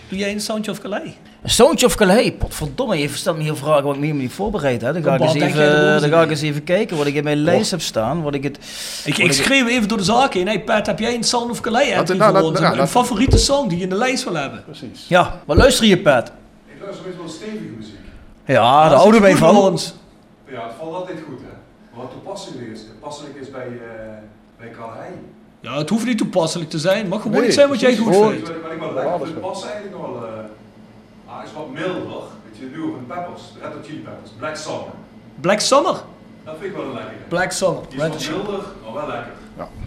Doe 0.09 0.17
jij 0.17 0.31
een 0.31 0.41
Soundje 0.41 0.71
of 0.71 0.79
Calais? 0.79 1.11
Een 1.41 1.49
Soundje 1.49 1.85
of 1.85 1.95
Calais? 1.95 2.31
Potverdomme, 2.37 2.97
je 2.97 3.07
stelt 3.09 3.37
me 3.37 3.43
hier 3.43 3.55
vragen 3.55 3.83
wat 3.83 3.93
ik 3.93 3.99
me 3.99 4.05
helemaal 4.05 4.21
niet 4.25 4.33
voorbereid 4.33 4.81
heb. 4.81 4.93
Dan 4.93 5.03
ga, 5.03 5.13
ik 5.13 5.21
eens, 5.21 5.33
even, 5.33 6.01
dan 6.01 6.09
ga 6.09 6.21
ik 6.21 6.29
eens 6.29 6.41
even 6.41 6.63
kijken 6.63 6.97
wat 6.97 7.05
ik 7.05 7.13
in 7.13 7.23
mijn 7.23 7.37
lijst 7.37 7.71
heb 7.71 7.81
staan. 7.81 8.21
Wat 8.21 8.33
ik 8.33 8.43
het, 8.43 8.57
Ik, 9.05 9.15
wat 9.17 9.25
ik 9.25 9.33
schreef 9.33 9.67
even 9.67 9.87
door 9.87 9.97
de 9.97 10.03
zaak 10.03 10.33
heen. 10.33 10.47
Hey 10.47 10.63
Pat, 10.63 10.85
heb 10.85 10.99
jij 10.99 11.15
een 11.15 11.23
Sound 11.23 11.49
of 11.51 11.59
Calais 11.61 11.89
entry 11.89 12.17
nou, 12.17 12.55
Een- 12.57 12.79
een 12.79 12.87
favoriete 12.87 13.37
song 13.37 13.67
die 13.69 13.77
je 13.77 13.83
in 13.83 13.89
de 13.89 13.95
lijst 13.95 14.23
wil 14.23 14.33
hebben? 14.33 14.63
Precies. 14.63 15.05
Ja, 15.07 15.39
wat 15.45 15.57
luister 15.57 15.85
je, 15.85 15.99
Pat? 16.01 16.31
Ik 16.67 16.81
luister 16.81 17.05
meestal 17.05 17.23
wel 17.23 17.33
stevige 17.33 17.63
muziek. 17.77 17.95
Ja, 18.45 18.89
de 18.89 18.95
oude 18.95 19.19
wij 19.19 19.35
voor 19.35 19.53
van. 19.53 19.57
ons. 19.71 19.93
Ja, 20.47 20.63
het 20.63 20.73
valt 20.79 20.93
altijd 20.95 21.17
goed, 21.27 21.39
hè. 21.39 21.53
Maar 21.93 22.01
wat 22.03 22.11
toepasselijk 22.11 22.67
is, 22.73 22.79
passelijk 22.99 23.35
is 23.41 23.51
bij, 23.51 23.61
eh 23.67 23.69
bij 24.59 24.69
Calais. 24.71 25.13
Ja, 25.61 25.77
het 25.77 25.89
hoeft 25.89 26.05
niet 26.05 26.17
toepasselijk 26.17 26.69
te 26.69 26.79
zijn. 26.79 26.97
Het 26.97 27.07
mag 27.09 27.21
gewoon 27.21 27.37
Nee, 27.37 27.45
iets 27.45 27.55
zijn 27.55 27.69
wat 27.69 27.79
jij 27.79 27.95
goed 27.95 28.15
vindt. 28.15 28.47
Wat 28.47 28.71
ik, 28.71 28.79
wel 28.79 28.93
lekker 28.93 29.29
passen 29.39 29.69
eigenlijk 29.71 30.01
nog 30.01 30.11
wel, 30.11 30.29
eh 31.29 31.35
ah, 31.37 31.43
is 31.43 31.53
wat 31.53 31.69
milder. 31.73 32.23
Weet 32.45 32.57
je, 32.59 32.65
nu 32.75 32.81
van 32.81 33.05
Peppers, 33.07 33.41
Red 33.61 33.73
Hot 33.73 33.85
Chili 33.85 33.99
Peppers, 33.99 34.31
Black 34.37 34.55
Summer. 34.55 34.91
Black 35.35 35.59
Summer. 35.59 35.95
Dat 36.43 36.55
vind 36.59 36.71
ik 36.71 36.77
wel 36.77 36.85
een 36.85 36.93
lekkere. 36.93 37.15
Black 37.27 37.51
Summer. 37.51 37.81
Die 37.89 37.97
is 37.97 38.03
Red 38.03 38.11
wat 38.27 38.29
milder, 38.35 38.63
maar 38.83 38.93
wel 38.93 39.07
lekker. 39.07 39.31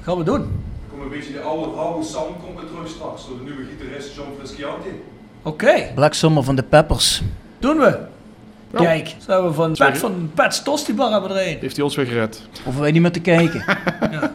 Gaan 0.02 0.18
we 0.18 0.24
doen. 0.24 0.40
Er 0.40 0.88
komt 0.90 1.02
een 1.02 1.08
beetje 1.08 1.32
de 1.32 1.40
oude 1.40 1.74
rauwe 1.74 2.04
sound 2.04 2.36
komt 2.44 2.60
weer 2.60 2.70
terug 2.70 2.88
straks 2.88 3.26
door 3.26 3.36
de 3.38 3.42
nieuwe 3.44 3.64
gitarist 3.64 4.14
John 4.14 4.28
Frusciante. 4.38 4.88
Oké, 5.42 5.92
Black 5.94 6.14
Summer 6.14 6.42
van 6.42 6.54
de 6.56 6.62
Peppers. 6.62 7.22
doen 7.58 7.78
we. 7.78 7.98
Kijk, 8.72 9.14
zo 9.18 9.32
hebben 9.32 9.50
we 9.50 9.56
van 9.56 9.74
Pat 9.76 9.98
van 9.98 10.30
Pat's 10.34 10.62
Tosti 10.62 10.94
Bar 10.94 11.10
hebben 11.12 11.30
we 11.30 11.38
er 11.38 11.48
een. 11.48 11.58
Heeft 11.60 11.76
hij 11.76 11.84
ons 11.84 11.96
weer 11.96 12.06
gered. 12.06 12.42
Hoeven 12.64 12.82
wij 12.82 12.90
niet 12.90 13.02
meer 13.02 13.12
te 13.12 13.20
kijken. 13.20 13.64
Ja. 14.10 14.32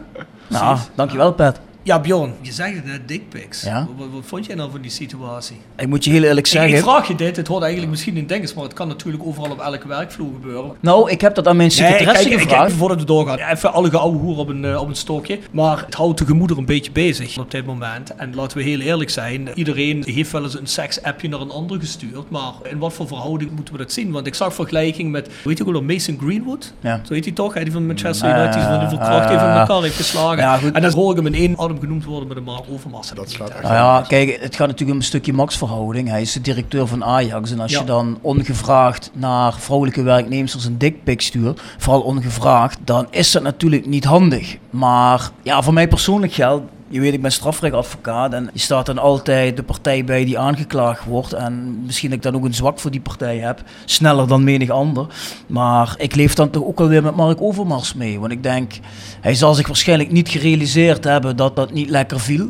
nou, 0.60 0.78
dankjewel 0.94 1.32
Pat. 1.32 1.60
Ja, 1.88 2.00
Bjorn, 2.00 2.34
je 2.40 2.52
zegt 2.52 2.74
het 2.74 2.84
net, 2.84 3.08
dickpics. 3.08 3.62
Ja. 3.62 3.86
Wat, 3.96 4.06
vond 4.24 4.46
jij 4.46 4.54
nou 4.54 4.70
van 4.70 4.80
die 4.80 4.90
situatie? 4.90 5.56
Ik 5.76 5.86
moet 5.88 6.04
je 6.04 6.10
heel 6.10 6.22
eerlijk 6.22 6.46
Ik, 6.46 6.52
ik 6.52 6.58
zeggen. 6.60 6.78
vraag 6.78 7.08
je 7.08 7.14
dit, 7.14 7.36
het 7.36 7.48
hoort 7.48 7.62
eigenlijk 7.62 7.90
misschien 7.90 8.16
in 8.16 8.26
denkens, 8.26 8.54
maar 8.54 8.64
het 8.64 8.72
kan 8.72 8.88
natuurlijk 8.88 9.24
overal 9.26 9.50
op 9.50 9.60
elke 9.60 9.88
werkvloer 9.88 10.32
gebeuren. 10.40 10.72
Nou, 10.80 11.10
ik 11.10 11.20
heb 11.20 11.34
dat 11.34 11.48
aan 11.48 11.56
mijn 11.56 11.70
secretaresse 11.70 12.28
kijk, 12.28 12.28
kijk, 12.38 12.48
gevraagd. 12.50 12.72
voordat 12.72 12.98
we 12.98 13.04
doorgaan, 13.04 13.38
even 13.38 13.72
alle 13.72 13.90
geouwe 13.90 14.16
hoer 14.18 14.36
op 14.38 14.48
een, 14.48 14.64
eh, 14.64 14.80
op 14.80 14.88
een 14.88 14.96
stokje. 14.96 15.38
Maar 15.52 15.82
het 15.84 15.94
houdt 15.94 16.18
de 16.18 16.24
gemoeder 16.26 16.58
een 16.58 16.64
beetje 16.64 16.92
bezig 16.92 17.38
op 17.38 17.50
dit 17.50 17.66
moment. 17.66 18.14
En 18.16 18.34
laten 18.34 18.56
we 18.58 18.62
heel 18.62 18.80
eerlijk 18.80 19.10
zijn, 19.10 19.48
iedereen 19.54 20.02
heeft 20.06 20.30
wel 20.32 20.42
eens 20.42 20.58
een 20.58 20.66
seks-appje 20.66 21.28
naar 21.28 21.40
een 21.40 21.50
ander 21.50 21.80
gestuurd. 21.80 22.30
Maar 22.30 22.52
in 22.70 22.78
wat 22.78 22.92
voor 22.92 23.06
verhouding 23.06 23.50
moeten 23.54 23.74
we 23.74 23.80
dat 23.80 23.92
zien? 23.92 24.10
Want 24.10 24.26
ik 24.26 24.34
zag 24.34 24.54
vergelijking 24.54 25.10
met, 25.10 25.28
weet 25.44 25.58
je 25.58 25.72
wel, 25.72 25.82
Mason 25.82 26.18
Greenwood? 26.22 26.72
Ja. 26.80 27.00
Zo 27.06 27.14
heet 27.14 27.24
hij 27.24 27.34
toch? 27.34 27.54
Hè? 27.54 27.62
Die 27.62 27.72
van 27.72 27.86
Manchester 27.86 28.28
Mm, 28.28 28.34
United, 28.34 28.52
die 28.54 28.62
van 28.62 28.80
hoeveel 28.80 28.98
kracht 28.98 29.28
hij 29.28 29.38
van 29.38 29.48
eh, 29.48 29.60
elkaar 29.60 29.82
heeft 29.82 29.96
geslagen. 29.96 30.38
ja, 30.38 30.56
goed. 30.56 30.72
en 30.72 30.82
dan 30.82 30.92
hoor 30.92 31.10
ik 31.10 31.16
hem 31.16 31.26
in 31.26 31.34
één 31.34 31.58
adem 31.58 31.77
genoemd 31.80 32.04
worden 32.04 32.28
met 32.28 32.36
een 32.36 32.42
Mark 32.42 32.64
Overmars. 32.70 33.08
Dat 33.08 33.30
slaat 33.30 33.48
echt 33.50 33.62
Nou 33.62 33.74
ja, 33.74 34.04
kijk, 34.08 34.38
het 34.40 34.56
gaat 34.56 34.66
natuurlijk 34.66 34.90
om 34.90 34.96
een 34.96 35.02
stukje 35.02 35.32
machtsverhouding. 35.32 36.08
Hij 36.08 36.20
is 36.20 36.32
de 36.32 36.40
directeur 36.40 36.86
van 36.86 37.04
Ajax. 37.04 37.50
En 37.50 37.60
als 37.60 37.72
Ja. 37.72 37.78
je 37.78 37.84
dan 37.84 38.18
ongevraagd 38.20 39.10
naar 39.14 39.54
vrouwelijke 39.54 40.02
werknemers 40.02 40.64
een 40.64 40.78
dickpic 40.78 41.20
stuurt, 41.20 41.60
vooral 41.78 42.00
ongevraagd, 42.02 42.78
dan 42.84 43.06
is 43.10 43.30
dat 43.30 43.42
natuurlijk 43.42 43.86
niet 43.86 44.04
handig. 44.04 44.56
Maar 44.70 45.30
ja, 45.42 45.62
voor 45.62 45.72
mij 45.72 45.88
persoonlijk 45.88 46.32
geldt, 46.32 46.64
je 46.88 47.00
weet, 47.00 47.12
ik 47.12 47.22
ben 47.22 47.32
strafrechtadvocaat 47.32 48.32
en 48.32 48.50
je 48.52 48.58
staat 48.58 48.86
dan 48.86 48.98
altijd 48.98 49.56
de 49.56 49.62
partij 49.62 50.04
bij 50.04 50.24
die 50.24 50.38
aangeklaagd 50.38 51.04
wordt. 51.04 51.32
En 51.32 51.82
misschien 51.84 52.08
dat 52.08 52.18
ik 52.18 52.24
dan 52.24 52.34
ook 52.34 52.44
een 52.44 52.54
zwak 52.54 52.78
voor 52.78 52.90
die 52.90 53.00
partij 53.00 53.38
heb, 53.38 53.62
sneller 53.84 54.28
dan 54.28 54.44
menig 54.44 54.70
ander. 54.70 55.06
Maar 55.46 55.94
ik 55.98 56.14
leef 56.14 56.34
dan 56.34 56.50
toch 56.50 56.64
ook 56.64 56.80
alweer 56.80 57.02
met 57.02 57.16
Mark 57.16 57.40
Overmars 57.40 57.94
mee. 57.94 58.20
Want 58.20 58.32
ik 58.32 58.42
denk, 58.42 58.72
hij 59.20 59.34
zal 59.34 59.54
zich 59.54 59.66
waarschijnlijk 59.66 60.10
niet 60.10 60.28
gerealiseerd 60.28 61.04
hebben 61.04 61.36
dat 61.36 61.56
dat 61.56 61.72
niet 61.72 61.90
lekker 61.90 62.20
viel. 62.20 62.48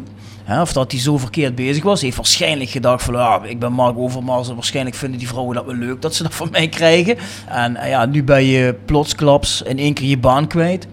Of 0.61 0.73
dat 0.73 0.93
hij 0.93 1.01
zo 1.01 1.19
verkeerd 1.19 1.55
bezig 1.55 1.83
was. 1.83 1.95
Hij 1.95 2.05
heeft 2.05 2.17
waarschijnlijk 2.17 2.71
gedacht 2.71 3.05
van, 3.05 3.15
ja, 3.15 3.43
ik 3.45 3.59
ben 3.59 3.73
Mark 3.73 3.99
Overmars 3.99 4.49
en 4.49 4.55
waarschijnlijk 4.55 4.97
vinden 4.97 5.19
die 5.19 5.29
vrouwen 5.29 5.55
dat 5.55 5.65
wel 5.65 5.75
leuk 5.75 6.03
dat 6.03 6.15
ze 6.15 6.23
dat 6.23 6.35
van 6.35 6.49
mij 6.51 6.69
krijgen. 6.69 7.17
En 7.49 7.79
ja, 7.89 8.07
nu 8.07 8.25
ben 8.25 8.45
je 8.45 8.75
plotsklaps 8.85 9.63
in 9.63 9.79
één 9.79 9.95
keer 9.95 10.09
je 10.09 10.19
baan 10.19 10.47
kwijt. 10.47 10.87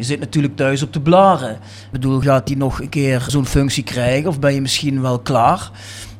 Je 0.00 0.06
zit 0.06 0.20
natuurlijk 0.20 0.56
thuis 0.56 0.82
op 0.82 0.92
de 0.92 1.00
blaren. 1.00 1.52
Ik 1.54 1.90
bedoel, 1.90 2.20
gaat 2.20 2.48
hij 2.48 2.56
nog 2.56 2.80
een 2.80 2.88
keer 2.88 3.24
zo'n 3.28 3.46
functie 3.46 3.82
krijgen 3.82 4.28
of 4.28 4.38
ben 4.38 4.54
je 4.54 4.60
misschien 4.60 5.02
wel 5.02 5.18
klaar? 5.18 5.70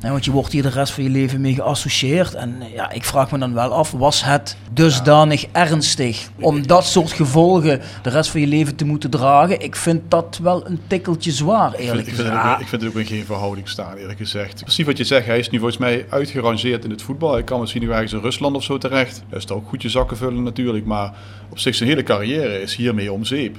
Want 0.08 0.24
je 0.24 0.30
wordt 0.30 0.52
hier 0.52 0.62
de 0.62 0.68
rest 0.68 0.92
van 0.92 1.02
je 1.02 1.10
leven 1.10 1.40
mee 1.40 1.54
geassocieerd. 1.54 2.34
En 2.34 2.56
eh, 2.60 2.74
ja, 2.74 2.90
ik 2.90 3.04
vraag 3.04 3.30
me 3.30 3.38
dan 3.38 3.54
wel 3.54 3.72
af, 3.72 3.90
was 3.90 4.24
het 4.24 4.56
dusdanig 4.72 5.46
ernstig 5.52 6.28
om 6.40 6.66
dat 6.66 6.86
soort 6.86 7.12
gevolgen 7.12 7.80
de 8.02 8.10
rest 8.10 8.30
van 8.30 8.40
je 8.40 8.46
leven 8.46 8.76
te 8.76 8.84
moeten 8.84 9.10
dragen? 9.10 9.60
Ik 9.60 9.76
vind 9.76 10.00
dat 10.08 10.38
wel 10.42 10.66
een 10.66 10.80
tikkeltje 10.86 11.30
zwaar, 11.30 11.68
Ik 11.68 11.76
vind, 11.76 11.88
eerlijk 11.88 12.08
ik, 12.08 12.14
vind 12.14 12.26
gezegd. 12.26 12.44
het 12.44 12.54
ook, 12.54 12.60
ik 12.60 12.68
vind 12.68 12.82
het 12.82 12.90
ook 12.90 12.98
in 12.98 13.06
geen 13.06 13.24
verhouding 13.24 13.68
staan, 13.68 13.96
eerlijk 13.96 14.18
gezegd. 14.18 14.62
Precies 14.62 14.86
wat 14.86 14.96
je 14.96 15.04
zegt, 15.04 15.26
hij 15.26 15.38
is 15.38 15.50
nu 15.50 15.58
volgens 15.58 15.78
mij 15.78 16.06
uitgerangeerd 16.08 16.84
in 16.84 16.90
het 16.90 17.02
voetbal. 17.02 17.32
Hij 17.32 17.42
kan 17.42 17.60
misschien 17.60 17.82
nu 17.82 17.90
ergens 17.90 18.12
in 18.12 18.20
Rusland 18.20 18.56
of 18.56 18.62
zo 18.62 18.78
terecht. 18.78 19.22
Hij 19.28 19.38
is 19.38 19.44
toch 19.44 19.56
ook 19.56 19.68
goed 19.68 19.82
je 19.82 19.88
zakken 19.88 20.16
vullen 20.16 20.42
natuurlijk, 20.42 20.84
maar 20.84 21.12
op 21.48 21.58
zich 21.58 21.74
zijn 21.74 21.88
hele 21.88 22.02
carrière 22.02 22.62
is 22.62 22.76
hiermee 22.76 23.12
om 23.12 23.24
zeep. 23.24 23.56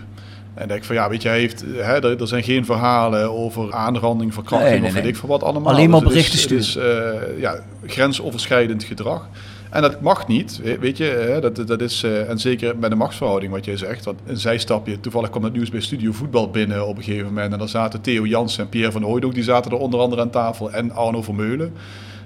En 0.53 0.67
denk 0.67 0.83
van 0.83 0.95
ja, 0.95 1.09
weet 1.09 1.21
je, 1.21 1.29
heeft, 1.29 1.61
hè, 1.61 2.03
er, 2.03 2.21
er 2.21 2.27
zijn 2.27 2.43
geen 2.43 2.65
verhalen 2.65 3.31
over 3.31 3.73
aanranding, 3.73 4.33
verkrachting 4.33 4.71
Nee, 4.71 4.79
nee, 4.79 4.87
of 4.87 4.93
weet 4.93 5.03
nee. 5.03 5.11
ik 5.11 5.17
veel 5.17 5.29
wat 5.29 5.43
allemaal. 5.43 5.73
Alleen 5.73 5.89
maar 5.89 5.99
Dus 6.01 6.09
het 6.09 6.33
is- 6.33 6.45
berichten 6.47 6.57
is, 6.57 6.75
eh, 6.75 7.39
ja, 7.39 7.59
grensoverschrijdend 7.85 8.83
gedrag. 8.83 9.27
En 9.69 9.81
dat 9.81 10.01
mag 10.01 10.27
niet, 10.27 10.59
we- 10.63 10.77
weet 10.79 10.97
je. 10.97 11.03
Hè, 11.03 11.39
dat, 11.41 11.67
dat 11.67 11.81
is, 11.81 12.03
eh, 12.03 12.29
en 12.29 12.39
zeker 12.39 12.77
met 12.77 12.89
de 12.89 12.95
machtsverhouding 12.95 13.51
wat 13.51 13.65
jij 13.65 13.77
zegt. 13.77 14.05
Want 14.05 14.19
een 14.25 14.37
zijstapje, 14.37 14.99
toevallig 14.99 15.29
kwam 15.29 15.43
het 15.43 15.53
nieuws 15.53 15.69
bij 15.69 15.81
Studio 15.81 16.11
Voetbal 16.11 16.49
binnen 16.49 16.87
op 16.87 16.97
een 16.97 17.03
gegeven 17.03 17.25
moment. 17.27 17.51
En 17.53 17.59
daar 17.59 17.69
zaten 17.69 18.01
Theo 18.01 18.25
Jansen 18.25 18.63
en 18.63 18.69
Pierre 18.69 18.91
van 18.91 19.03
Hooydonk, 19.03 19.33
die 19.33 19.43
zaten 19.43 19.71
er 19.71 19.77
onder 19.77 19.99
andere 19.99 20.21
aan 20.21 20.29
tafel. 20.29 20.71
En 20.71 20.91
Arno 20.91 21.21
Vermeulen. 21.21 21.73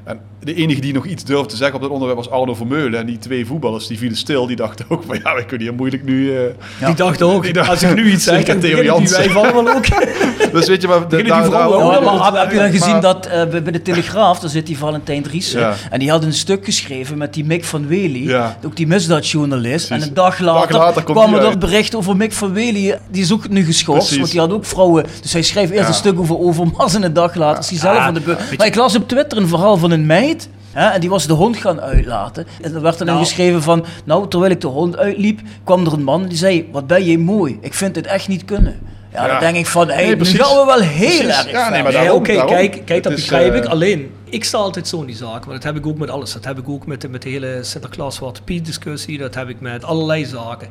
En 0.05 0.19
de 0.43 0.53
enige 0.53 0.81
die 0.81 0.93
nog 0.93 1.05
iets 1.05 1.23
durfde 1.23 1.47
te 1.49 1.55
zeggen 1.55 1.75
op 1.75 1.81
dat 1.81 1.89
onderwerp 1.91 2.17
was 2.19 2.29
Arno 2.29 2.53
Vermeulen. 2.55 2.99
En 2.99 3.05
die 3.05 3.17
twee 3.17 3.45
voetballers, 3.45 3.87
die 3.87 3.97
vielen 3.97 4.17
stil. 4.17 4.47
Die 4.47 4.55
dachten 4.55 4.85
ook 4.89 5.03
van, 5.07 5.19
ja, 5.23 5.33
wij 5.33 5.45
kunnen 5.45 5.67
hier 5.67 5.75
moeilijk 5.75 6.03
nu... 6.03 6.35
eh, 6.37 6.41
Die 6.85 6.95
dacht 6.95 7.21
ook, 7.21 7.43
Die 7.43 7.53
dacht- 7.53 7.69
als 7.69 7.83
ik 7.83 7.95
nu 7.95 8.11
iets 8.11 8.23
zeg, 8.23 8.43
dan 8.43 8.59
die 8.59 8.83
Jansen. 8.83 9.33
wij 9.33 9.43
allemaal 9.43 9.75
ook. 9.75 9.85
Dus 10.53 10.67
weet 10.67 10.81
je, 10.81 10.87
maar... 10.87 11.07
die 11.09 11.23
daar- 11.23 11.49
daar- 11.49 11.67
ook 11.67 11.79
Ja, 11.93 12.01
wel. 12.01 12.17
maar 12.17 12.41
heb, 12.41 12.51
je 12.51 12.57
dan 12.57 12.71
gezien 12.71 12.91
maar- 12.91 13.01
dat 13.01 13.25
eh, 13.25 13.45
bij 13.47 13.71
de 13.71 13.81
Telegraaf, 13.81 14.39
daar 14.39 14.49
zit 14.49 14.65
die 14.67 14.77
Valentijn 14.77 15.23
Driessen, 15.23 15.59
Ja. 15.59 15.73
en 15.89 15.99
die 15.99 16.09
had 16.09 16.23
een 16.23 16.33
stuk 16.33 16.65
geschreven 16.65 17.17
met 17.17 17.33
die 17.33 17.45
Mick 17.45 17.65
van 17.65 17.87
Wely, 17.87 18.27
Ja. 18.27 18.57
ook 18.65 18.75
die 18.75 18.87
misdaadjournalist. 18.87 19.91
En 19.91 20.01
een 20.01 20.13
dag 20.13 20.39
later, 20.39 20.71
Dag 20.71 20.77
later 20.81 21.03
komt 21.03 21.17
kwam 21.17 21.33
er 21.33 21.41
dat 21.41 21.59
bericht 21.59 21.95
over 21.95 22.15
Mick 22.15 22.33
van 22.33 22.53
Wely, 22.53 22.99
die 23.11 23.21
is 23.21 23.33
ook 23.33 23.49
nu 23.49 23.65
geschorst, 23.65 24.15
want 24.17 24.31
die 24.31 24.39
had 24.39 24.51
ook 24.51 24.65
vrouwen. 24.65 25.05
Dus 25.21 25.33
hij 25.33 25.41
schreef 25.41 25.69
eerst 25.69 25.81
Ja. 25.81 25.87
een 25.87 25.93
stuk 25.93 26.19
over 26.19 26.37
Overmars 26.39 26.93
en 26.95 27.03
een 27.03 27.13
dag 27.13 27.35
later 27.35 27.59
is 27.63 27.69
hij 27.69 27.79
zelf 27.79 27.97
aan 27.97 28.13
de 28.13 28.19
beurt. 28.19 28.57
Maar 28.57 28.67
ik 28.67 28.75
las 28.75 28.95
op 28.95 29.07
Twitter 29.07 29.37
een 29.37 29.47
verhaal 29.47 29.77
van 29.77 29.91
een 29.95 30.05
meid. 30.05 30.49
Hè, 30.71 30.87
en 30.89 30.99
die 30.99 31.09
was 31.09 31.27
de 31.27 31.33
hond 31.33 31.57
gaan 31.57 31.81
uitlaten. 31.81 32.47
En 32.61 32.73
er 32.75 32.81
werd 32.81 32.97
dan 32.97 33.07
Nou. 33.07 33.19
geschreven 33.19 33.61
van... 33.63 33.85
Nou, 34.05 34.27
terwijl 34.27 34.51
ik 34.51 34.61
de 34.61 34.67
hond 34.67 34.97
uitliep, 34.97 35.39
kwam 35.63 35.85
er 35.85 35.93
een 35.93 36.03
man 36.03 36.25
die 36.27 36.37
zei... 36.37 36.69
Wat 36.71 36.87
ben 36.87 37.05
jij 37.05 37.17
mooi. 37.17 37.57
Ik 37.61 37.73
vind 37.73 37.93
dit 37.93 38.05
echt 38.05 38.27
niet 38.27 38.45
kunnen. 38.45 38.79
Ja, 39.13 39.25
Ja. 39.25 39.31
dan 39.31 39.39
denk 39.39 39.55
ik 39.55 39.65
van... 39.65 39.87
Hey, 39.89 40.05
Nee, 40.05 40.15
precies. 40.15 40.39
gaan 40.39 40.57
we 40.57 40.65
wel 40.65 40.79
heel 40.79 41.07
Precies. 41.07 41.27
erg 41.27 41.51
Ja, 41.51 41.69
nee, 41.69 41.83
maar 41.83 41.91
daarom, 41.91 42.17
oké, 42.17 42.45
kijk, 42.45 42.81
kijk, 42.85 43.03
dat 43.03 43.15
begrijp 43.15 43.51
eh, 43.51 43.57
ik. 43.57 43.65
Alleen, 43.65 44.11
ik 44.29 44.43
sta 44.43 44.57
altijd 44.57 44.87
zo 44.87 44.99
in 44.99 45.05
die 45.05 45.15
zaken. 45.15 45.41
Maar 45.45 45.55
dat 45.55 45.63
heb 45.63 45.75
ik 45.75 45.85
ook 45.85 45.97
met 45.97 46.09
alles. 46.09 46.33
Dat 46.33 46.45
heb 46.45 46.57
ik 46.59 46.69
ook 46.69 46.85
met 46.85 47.01
de, 47.01 47.09
met 47.09 47.21
de 47.21 47.29
hele 47.29 47.59
Sinterklaas 47.61 48.15
Zwarte 48.15 48.41
Piet 48.41 48.65
discussie. 48.65 49.17
Dat 49.17 49.35
heb 49.35 49.49
ik 49.49 49.59
met 49.59 49.83
allerlei 49.83 50.25
zaken. 50.25 50.67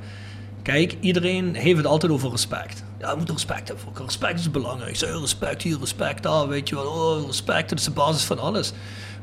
Kijk, 0.62 0.96
iedereen 1.00 1.54
heeft 1.54 1.76
het 1.76 1.86
altijd 1.86 2.12
over 2.12 2.30
respect. 2.30 2.84
Ja, 3.00 3.10
je 3.10 3.16
moet 3.16 3.30
respect 3.30 3.58
hebben 3.68 3.78
voor 3.78 3.88
elkaar. 3.92 4.06
Respect 4.06 4.38
is 4.40 4.50
belangrijk. 4.50 4.96
Zeg, 4.96 5.20
respect 5.20 5.62
hier, 5.62 5.76
respect 5.80 6.22
daar, 6.22 6.48
weet 6.48 6.68
je 6.68 6.74
wel. 6.74 6.84
Oh, 6.86 7.26
respect, 7.26 7.68
dat 7.68 7.78
is 7.78 7.84
de 7.84 7.90
basis 7.90 8.22
van 8.24 8.38
alles. 8.38 8.72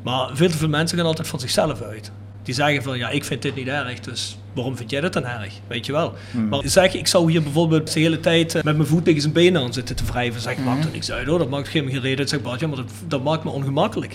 Maar 0.04 0.30
veel 0.34 0.50
te 0.50 0.58
veel 0.58 0.68
mensen 0.70 0.98
gaan 0.98 1.06
altijd 1.08 1.28
van 1.28 1.40
zichzelf 1.40 1.82
uit. 1.82 2.12
Die 2.44 2.54
zeggen 2.54 2.84
van, 2.84 2.98
ja, 2.98 3.10
ik 3.10 3.24
vind 3.24 3.42
dit 3.42 3.56
niet 3.56 3.68
erg, 3.68 4.00
dus 4.00 4.38
waarom 4.54 4.78
vind 4.78 4.90
jij 4.90 5.02
dat 5.02 5.14
dan 5.14 5.26
erg? 5.26 5.54
Weet 5.68 5.86
je 5.86 5.92
wel. 5.92 6.14
Maar 6.50 6.62
zeg, 6.64 6.94
ik 6.96 7.08
zou 7.08 7.32
hier 7.32 7.44
bijvoorbeeld 7.44 7.94
de 7.94 8.00
hele 8.00 8.20
tijd 8.20 8.56
eh, 8.56 8.64
met 8.64 8.76
mijn 8.78 8.88
voet 8.88 9.06
tegen 9.06 9.22
zijn 9.22 9.34
benen 9.34 9.62
aan 9.62 9.74
zitten 9.74 9.96
te 9.96 10.04
wrijven. 10.06 10.42
Zeg, 10.42 10.58
maakt 10.58 10.86
er 10.86 10.92
niks 10.92 11.12
uit 11.12 11.28
hoor, 11.28 11.38
dat 11.38 11.50
maakt 11.50 11.68
geen 11.68 12.00
reden. 12.00 12.28
Zeg, 12.28 12.42
Bart, 12.42 12.60
ja, 12.60 12.68
maar 12.68 12.76
dat, 12.78 12.92
dat 13.08 13.24
maakt 13.24 13.44
me 13.44 13.50
ongemakkelijk. 13.50 14.14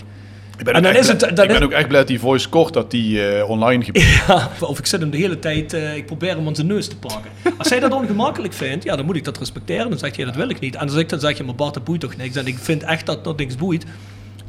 Ik 0.57 0.63
ben, 0.63 0.73
En 0.73 0.79
ook 0.79 0.85
dan 0.85 0.91
echt 0.95 1.01
is 1.03 1.07
het- 1.07 1.17
blij- 1.17 1.33
dan 1.33 1.43
ik 1.45 1.51
ben 1.51 1.59
is- 1.59 1.65
ook 1.65 1.71
echt 1.71 1.87
blij 1.87 1.99
dat 1.99 2.07
die 2.07 2.19
voice 2.19 2.49
kort 2.49 2.73
dat 2.73 2.91
die 2.91 3.27
eh, 3.27 3.49
online 3.49 3.83
gebeurt. 3.83 4.05
Ja, 4.27 4.49
of 4.59 4.79
ik 4.79 4.85
zit 4.85 4.99
hem 4.99 5.09
de 5.09 5.17
hele 5.17 5.39
tijd, 5.39 5.73
eh, 5.73 5.95
ik 5.95 6.05
probeer 6.05 6.35
hem 6.35 6.47
aan 6.47 6.55
zijn 6.55 6.67
neus 6.67 6.87
te 6.87 6.97
pakken. 6.97 7.31
Als 7.57 7.69
hij 7.69 7.79
dat 7.79 7.93
ongemakkelijk 7.93 8.53
vindt, 8.53 8.83
ja, 8.83 8.95
dan 8.95 9.05
moet 9.05 9.15
ik 9.15 9.23
dat 9.23 9.37
respecteren. 9.37 9.89
Dan 9.89 9.99
zegt 9.99 10.15
hij, 10.15 10.25
dat 10.25 10.35
wil 10.35 10.49
ik 10.49 10.59
niet. 10.59 10.75
En 10.75 10.81
als 10.87 10.95
ik 10.95 11.09
dan 11.09 11.19
zeg, 11.19 11.37
je, 11.37 11.43
maar 11.43 11.55
Bart, 11.55 11.73
dat 11.73 11.83
boeit 11.83 11.99
toch 11.99 12.15
niks. 12.15 12.35
En 12.35 12.47
ik 12.47 12.57
vind 12.57 12.83
echt 12.83 13.05
dat 13.05 13.23
dat 13.23 13.37
niks 13.37 13.55
boeit. 13.55 13.85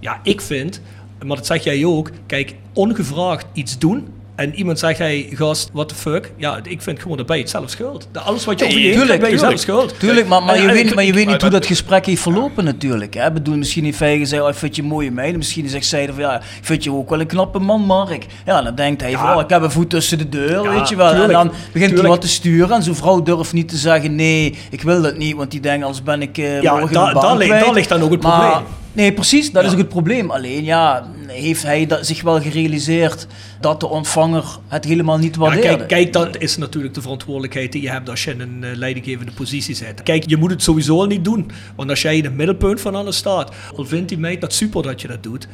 Ja, 0.01 0.21
ik 0.23 0.41
vind, 0.41 0.81
maar 1.27 1.37
dat 1.37 1.47
zeg 1.47 1.65
jij 1.65 1.85
ook, 1.85 2.11
kijk, 2.27 2.55
ongevraagd 2.73 3.47
iets 3.53 3.79
doen, 3.79 4.09
en 4.35 4.55
iemand 4.55 4.79
zegt, 4.79 4.99
hey 4.99 5.29
gast, 5.35 5.71
what 5.73 5.89
the 5.89 5.95
fuck? 5.95 6.33
Ja, 6.37 6.61
ik 6.63 6.83
vind 6.83 7.01
gewoon 7.03 7.17
dat 7.17 7.29
je 7.29 7.35
het 7.35 7.51
zelf 7.51 7.71
schuld. 7.71 8.09
Dat 8.13 8.25
Alles 8.25 8.45
wat 8.45 8.59
je 8.59 8.65
Nee, 8.65 8.75
over 8.75 8.87
je 8.87 8.93
tuurlijk, 8.93 9.19
krijgt, 9.21 9.23
ben 9.23 9.31
je 9.51 9.57
zelf 9.57 9.61
schuld. 9.61 9.99
Tuurlijk, 10.01 10.27
maar, 10.29 10.43
maar, 10.43 10.55
En- 10.55 10.63
je, 10.63 10.69
en- 10.69 10.75
weet, 10.75 10.95
maar 10.95 11.05
je 11.05 11.13
weet 11.13 11.27
niet 11.27 11.41
hoe 11.43 11.51
dat 11.51 11.67
gesprek 11.67 12.07
heeft 12.07 12.23
verlopen 12.23 12.65
natuurlijk. 12.65 13.15
Hè? 13.15 13.33
Bedoel, 13.33 13.57
misschien 13.57 13.85
heeft 13.85 13.99
hij 13.99 14.19
gezegd, 14.19 14.43
oh, 14.43 14.49
ik 14.49 14.55
vind 14.55 14.77
je 14.77 14.83
een 14.83 14.89
mooie 14.89 15.11
meid. 15.11 15.37
Misschien 15.37 15.69
zegt 15.69 15.87
zij 15.87 16.07
van, 16.07 16.19
ja, 16.19 16.35
ik 16.37 16.43
vind 16.61 16.85
je 16.85 16.93
ook 16.93 17.11
wel 17.11 17.21
een 17.21 17.27
knappe 17.27 17.59
man, 17.59 17.81
Mark. 17.81 18.27
Ja, 18.47 18.63
dan 18.63 18.75
denkt 18.75 19.01
hij 19.01 19.13
van, 19.13 19.35
oh, 19.37 19.41
ik 19.41 19.49
heb 19.51 19.63
een 19.63 19.71
voet 19.71 19.91
tussen 19.91 20.19
de 20.19 20.29
deur, 20.29 20.63
Ja, 20.63 20.71
weet 20.71 20.89
je 20.89 20.97
wel. 20.97 21.09
tuurlijk, 21.11 21.29
en 21.33 21.35
dan 21.47 21.53
begint 21.73 21.99
hij 21.99 22.09
wat 22.09 22.21
te 22.21 22.29
sturen. 22.29 22.77
En 22.77 22.83
zo'n 22.83 22.95
vrouw 22.95 23.23
durft 23.23 23.53
niet 23.53 23.69
te 23.69 23.77
zeggen, 23.77 24.15
nee, 24.15 24.55
ik 24.71 24.83
wil 24.83 25.03
dat 25.03 25.17
niet. 25.17 25.37
Want 25.37 25.51
die 25.51 25.61
denkt, 25.61 25.85
anders 25.85 26.03
ben 26.03 26.23
ik 26.23 26.39
eh 26.39 26.63
Ja, 26.63 26.73
morgen 26.73 26.93
da- 26.93 27.07
de 27.07 27.13
baan 27.13 27.23
daar 27.23 27.37
ligt- 27.37 27.51
daar 27.65 27.73
ligt 27.75 27.89
dan 27.89 28.03
ook 28.03 28.11
het 28.11 28.23
Maar- 28.23 28.41
probleem. 28.51 28.67
Nee, 28.99 29.13
precies, 29.13 29.53
dat 29.53 29.63
Ja. 29.63 29.69
is 29.69 29.75
ook 29.75 29.81
het 29.81 29.89
probleem. 29.89 30.31
Alleen, 30.31 30.65
ja, 30.65 31.07
heeft 31.27 31.63
hij 31.63 31.87
dat, 31.87 32.07
zich 32.07 32.23
wel 32.23 32.41
gerealiseerd 32.41 33.27
dat 33.61 33.81
de 33.81 33.89
ontvanger 33.89 34.45
het 34.69 34.85
helemaal 34.85 35.19
niet 35.19 35.35
Ja, 35.35 35.41
waardeerde? 35.41 35.77
kijk, 35.77 35.89
kijk, 35.89 36.13
dat 36.13 36.41
is 36.41 36.57
natuurlijk 36.57 36.95
de 36.95 37.01
verantwoordelijkheid 37.03 37.73
die 37.73 37.83
je 37.83 37.91
hebt 37.91 38.09
als 38.09 38.25
je 38.25 38.31
in 38.31 38.41
een 38.41 38.65
eh, 38.65 38.77
leidinggevende 38.77 39.33
positie 39.33 39.75
zit. 39.75 40.03
Kijk, 40.03 40.29
je 40.29 40.37
moet 40.37 40.51
het 40.51 40.63
sowieso 40.63 40.99
al 41.01 41.07
niet 41.07 41.25
doen. 41.25 41.51
Want 41.77 41.91
als 41.91 42.03
jij 42.03 42.17
in 42.17 42.25
het 42.25 42.35
middelpunt 42.35 42.81
van 42.81 42.95
alles 42.95 43.17
staat, 43.17 43.53
al 43.77 43.85
vindt 43.85 44.09
die 44.09 44.19
meid 44.19 44.41
dat 44.41 44.53
super 44.53 44.83
dat 44.83 45.01
je 45.01 45.09
dat 45.09 45.23
doet. 45.23 45.49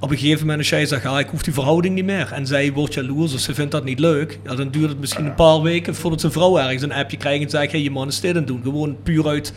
Op 0.00 0.10
een 0.10 0.18
gegeven 0.18 0.40
moment 0.40 0.58
als 0.58 0.68
jij 0.68 0.86
zegt, 0.86 1.04
ah, 1.06 1.18
ik 1.18 1.28
hoef 1.28 1.42
die 1.42 1.52
verhouding 1.54 1.94
niet 1.94 2.04
meer. 2.04 2.32
En 2.32 2.46
zij 2.46 2.72
wordt 2.72 2.94
jaloers 2.94 3.34
of 3.34 3.40
ze 3.40 3.54
vindt 3.54 3.70
dat 3.70 3.84
niet 3.84 3.98
leuk. 3.98 4.38
Ja, 4.44 4.54
dan 4.54 4.70
duurt 4.70 4.88
het 4.88 5.00
misschien 5.00 5.24
een 5.26 5.34
paar 5.34 5.62
weken 5.62 5.94
voordat 5.94 6.20
zijn 6.20 6.32
vrouw 6.32 6.58
ergens 6.58 6.82
een 6.82 6.92
appje 6.92 7.16
krijgt 7.16 7.42
en 7.44 7.50
zegt, 7.50 7.72
hey, 7.72 7.82
je 7.82 7.90
man 7.90 8.08
is 8.08 8.20
dit 8.20 8.34
het 8.34 8.46
doen. 8.46 8.60
Gewoon 8.62 8.96
puur 9.02 9.26
uit, 9.28 9.52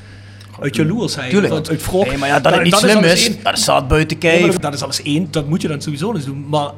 uit 0.61 0.75
jaloersheid. 0.75 1.29
Tuurlijk. 1.29 1.53
of 1.53 1.69
Uit. 1.69 2.07
Nee, 2.07 2.17
maar 2.17 2.27
ja, 2.27 2.39
dat 2.39 2.43
het 2.43 2.53
Dan- 2.53 2.63
niet 2.63 2.75
slim 2.75 3.03
is, 3.03 3.27
één. 3.29 3.37
dat 3.43 3.59
staat 3.59 3.87
buiten 3.87 4.17
kijf. 4.17 4.51
dat- 4.51 4.61
dat 4.61 4.73
is 4.73 4.81
alles 4.83 5.01
één. 5.01 5.27
Dat 5.31 5.47
moet 5.47 5.61
je 5.61 5.67
dan 5.67 5.81
sowieso 5.81 6.13
eens 6.13 6.25
doen. 6.25 6.45
Maar 6.49 6.69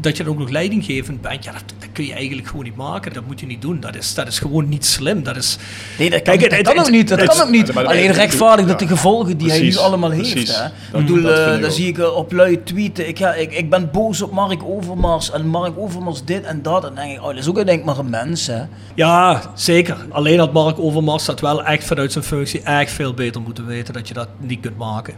dat 0.00 0.16
je 0.16 0.22
dan 0.24 0.32
ook 0.32 0.38
nog 0.38 0.48
leidinggevend 0.48 1.20
bent, 1.20 1.44
ja, 1.44 1.52
dat, 1.52 1.62
dat 1.78 1.88
kun 1.92 2.06
je 2.06 2.12
eigenlijk 2.12 2.48
gewoon 2.48 2.64
niet 2.64 2.76
maken. 2.76 3.12
Dat 3.12 3.26
moet 3.26 3.40
je 3.40 3.46
niet 3.46 3.62
doen. 3.62 3.80
Dat 3.80 3.96
is, 3.96 4.14
dat 4.14 4.26
is 4.26 4.38
gewoon 4.38 4.68
niet 4.68 4.86
slim. 4.86 5.22
Dat 5.22 5.36
is... 5.36 5.56
Nee, 5.98 6.10
dat 6.10 6.22
kan, 6.22 6.36
Kijk, 6.38 6.50
dat 6.50 6.58
het- 6.58 6.66
kan 6.68 6.76
het- 6.76 6.86
ook 6.86 6.92
niet. 6.92 7.08
Dat 7.08 7.20
het- 7.20 7.28
kan 7.30 7.40
ook 7.40 7.50
niet. 7.50 7.74
Alleen 7.76 8.10
rechtvaardig 8.12 8.66
dat 8.66 8.78
de 8.78 8.86
gevolgen 8.86 9.36
die 9.38 9.50
hij 9.50 9.60
nu 9.60 9.76
allemaal 9.76 10.10
precies. 10.10 10.34
heeft. 10.34 10.56
Hè. 10.56 10.62
Dat- 10.62 11.00
ik 11.00 11.06
bedoel, 11.06 11.22
dat 11.22 11.38
vind 11.52 11.64
eh, 11.64 11.70
zie 11.70 11.86
ik 11.86 11.98
eh, 11.98 12.16
op 12.16 12.32
lui 12.32 12.62
tweeten. 12.62 13.08
Ik, 13.08 13.18
ga, 13.18 13.34
ik, 13.34 13.52
ik 13.52 13.70
ben 13.70 13.90
boos 13.92 14.22
op 14.22 14.32
Mark 14.32 14.62
Overmars. 14.64 15.30
En 15.30 15.46
Mark 15.46 15.72
Overmars 15.78 16.24
dit 16.24 16.44
en 16.44 16.62
dat. 16.62 16.84
En 16.84 16.94
dan 16.94 17.04
denk 17.04 17.16
ik, 17.16 17.20
oh, 17.22 17.26
dat 17.26 17.36
is 17.36 17.48
ook 17.48 17.54
denk 17.54 17.68
ik 17.78 17.84
maar 17.84 17.98
een 17.98 18.10
mens. 18.10 18.46
Hè. 18.46 18.62
Ja, 18.94 19.42
zeker. 19.54 19.96
Alleen 20.10 20.38
had 20.38 20.52
Mark 20.52 20.78
Overmars 20.78 21.24
dat 21.24 21.40
wel 21.40 21.64
echt 21.64 21.84
vanuit 21.84 22.12
zijn 22.12 22.24
functie 22.24 22.60
echt 22.62 22.92
veel 22.92 23.14
beter 23.14 23.40
moeten 23.40 23.66
weten 23.66 23.94
dat 23.94 24.08
je 24.08 24.14
dat 24.14 24.28
niet 24.38 24.60
kunt 24.60 24.76
maken. 24.78 25.14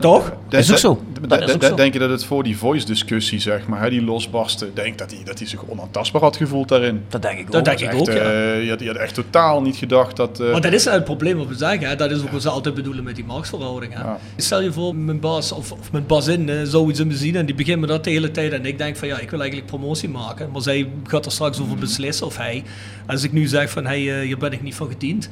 Toch? 0.00 0.32
Dat 0.48 0.60
is 0.60 0.70
ook 0.70 0.78
zo. 0.78 1.02
Dat 1.28 1.42
is 1.48 1.54
ook 1.54 1.62
zo. 1.64 1.74
Denk 1.74 1.92
je 1.92 1.98
dat 1.98 2.10
het 2.10 2.24
voor 2.24 2.42
die 2.42 2.56
voice-discussie, 2.56 3.38
zeg 3.38 3.66
maar, 3.66 3.82
hè, 3.82 3.90
die 3.90 4.02
losbarsten, 4.02 4.70
denk 4.74 4.98
dat 4.98 5.10
hij 5.10 5.20
dat 5.24 5.38
hij 5.38 5.48
zich 5.48 5.64
onaantastbaar 5.66 6.22
had 6.22 6.36
gevoeld 6.36 6.68
daarin? 6.68 7.04
Dat 7.08 7.22
denk 7.22 7.38
ik 7.38 7.46
Dat 7.46 7.56
ook. 7.56 7.64
denk 7.64 7.80
ik 7.80 7.86
Echt, 7.86 8.00
ook, 8.00 8.06
ja. 8.06 8.14
eh, 8.14 8.62
je, 8.64 8.70
had, 8.70 8.80
je 8.80 8.86
had 8.86 8.96
echt 8.96 9.14
totaal 9.14 9.62
niet 9.62 9.76
gedacht 9.76 10.16
dat... 10.16 10.40
eh, 10.40 10.52
Maar 10.52 10.60
dat 10.60 10.72
is 10.72 10.84
het 10.84 11.04
probleem 11.04 11.36
wat 11.36 11.46
we 11.46 11.54
zeggen. 11.54 11.88
Hè. 11.88 11.96
Dat 11.96 12.10
is 12.10 12.22
ook 12.22 12.30
wat 12.30 12.42
ze 12.42 12.48
altijd 12.48 12.74
bedoelen 12.74 13.04
met 13.04 13.14
die 13.14 13.24
machtsverhouding. 13.24 13.94
Hè. 13.94 14.00
Ja. 14.00 14.18
Stel 14.36 14.62
je 14.62 14.72
voor, 14.72 14.96
mijn 14.96 15.20
baas 15.20 15.52
of, 15.52 15.72
of 15.72 15.92
mijn 15.92 16.06
bazin 16.06 16.48
eh, 16.48 16.56
zou 16.62 16.90
iets 16.90 17.00
in 17.00 17.06
me 17.06 17.14
zien 17.16 17.36
en 17.36 17.46
die 17.46 17.54
begint 17.54 17.80
me 17.80 17.86
dat 17.86 18.04
de 18.04 18.10
hele 18.10 18.30
tijd. 18.30 18.52
En 18.52 18.64
ik 18.66 18.78
denk 18.78 18.96
van 18.96 19.08
ja, 19.08 19.18
ik 19.18 19.30
wil 19.30 19.40
eigenlijk 19.40 19.70
promotie 19.70 20.08
maken. 20.08 20.50
Maar 20.52 20.62
zij 20.62 20.88
gaat 21.04 21.26
er 21.26 21.32
straks 21.32 21.60
over 21.60 21.76
beslissen 21.76 22.26
of 22.26 22.36
hij. 22.36 22.62
Als 23.06 23.22
ik 23.22 23.32
nu 23.32 23.46
zeg 23.46 23.70
van 23.70 23.86
hey, 23.86 24.18
eh, 24.20 24.26
hier 24.26 24.38
ben 24.38 24.52
ik 24.52 24.62
niet 24.62 24.74
van 24.74 24.88
gediend. 24.88 25.28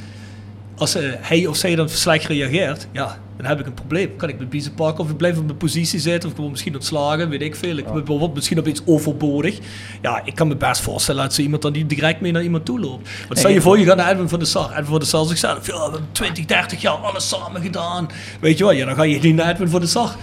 Als 0.79 0.95
eh, 0.95 1.11
hij 1.21 1.47
of 1.47 1.57
zij 1.57 1.75
dan 1.75 1.89
slecht 1.89 2.27
reageert, 2.27 2.89
ja, 2.93 3.19
dan 3.37 3.47
heb 3.47 3.61
ik 3.61 3.67
een 3.67 3.75
probleem. 3.75 4.17
Kan 4.17 4.29
ik 4.29 4.37
mijn 4.37 4.49
biezen 4.49 4.75
pakken 4.75 5.05
of 5.05 5.11
ik 5.11 5.17
blijf 5.17 5.39
op 5.39 5.45
mijn 5.45 5.57
positie 5.57 6.01
zitten 6.01 6.29
of 6.29 6.35
gewoon 6.35 6.51
misschien 6.51 6.75
ontslagen, 6.75 7.29
weet 7.29 7.43
ik 7.43 7.55
veel. 7.55 7.77
Ik 7.77 7.87
word 8.05 8.35
misschien 8.35 8.59
op 8.59 8.67
iets 8.67 8.83
overbodig. 8.87 9.59
Ja, 10.03 10.23
ik 10.25 10.35
kan 10.35 10.49
me 10.49 10.57
best 10.57 10.81
voorstellen 10.81 11.23
dat 11.23 11.35
zo 11.35 11.43
iemand 11.43 11.63
dan 11.63 11.73
niet 11.73 11.89
direct 11.89 12.21
mee 12.21 12.33
naar 12.33 12.43
iemand 12.43 12.65
toe 12.65 12.81
loopt. 12.81 13.09
Want 13.27 13.39
stel 13.39 13.51
je 13.51 13.61
voor, 13.61 13.79
je 13.79 13.85
gaat 13.85 13.97
naar 13.97 14.11
Edwin 14.11 14.29
van 14.29 14.39
de 14.39 14.45
Sar. 14.45 14.71
Edwin 14.71 14.85
van 14.85 14.99
de 14.99 15.05
Sar 15.05 15.27
zichzelf, 15.27 15.67
ja, 15.67 15.77
we 15.77 15.83
hebben 15.83 16.09
20, 16.13 16.45
30 16.45 16.81
jaar 16.81 16.95
alles 16.95 17.29
samen 17.29 17.63
gedaan. 17.63 18.09
Weet 18.41 18.59
je 18.59 18.65
wel, 18.65 18.73
ja, 18.73 18.87
dan 18.87 18.95
ga 18.95 19.03
je 19.03 19.19
niet 19.19 19.35
naar 19.35 19.51
Edwin 19.51 19.69
van 19.69 19.81
de 19.81 19.87
Sar. 19.87 20.17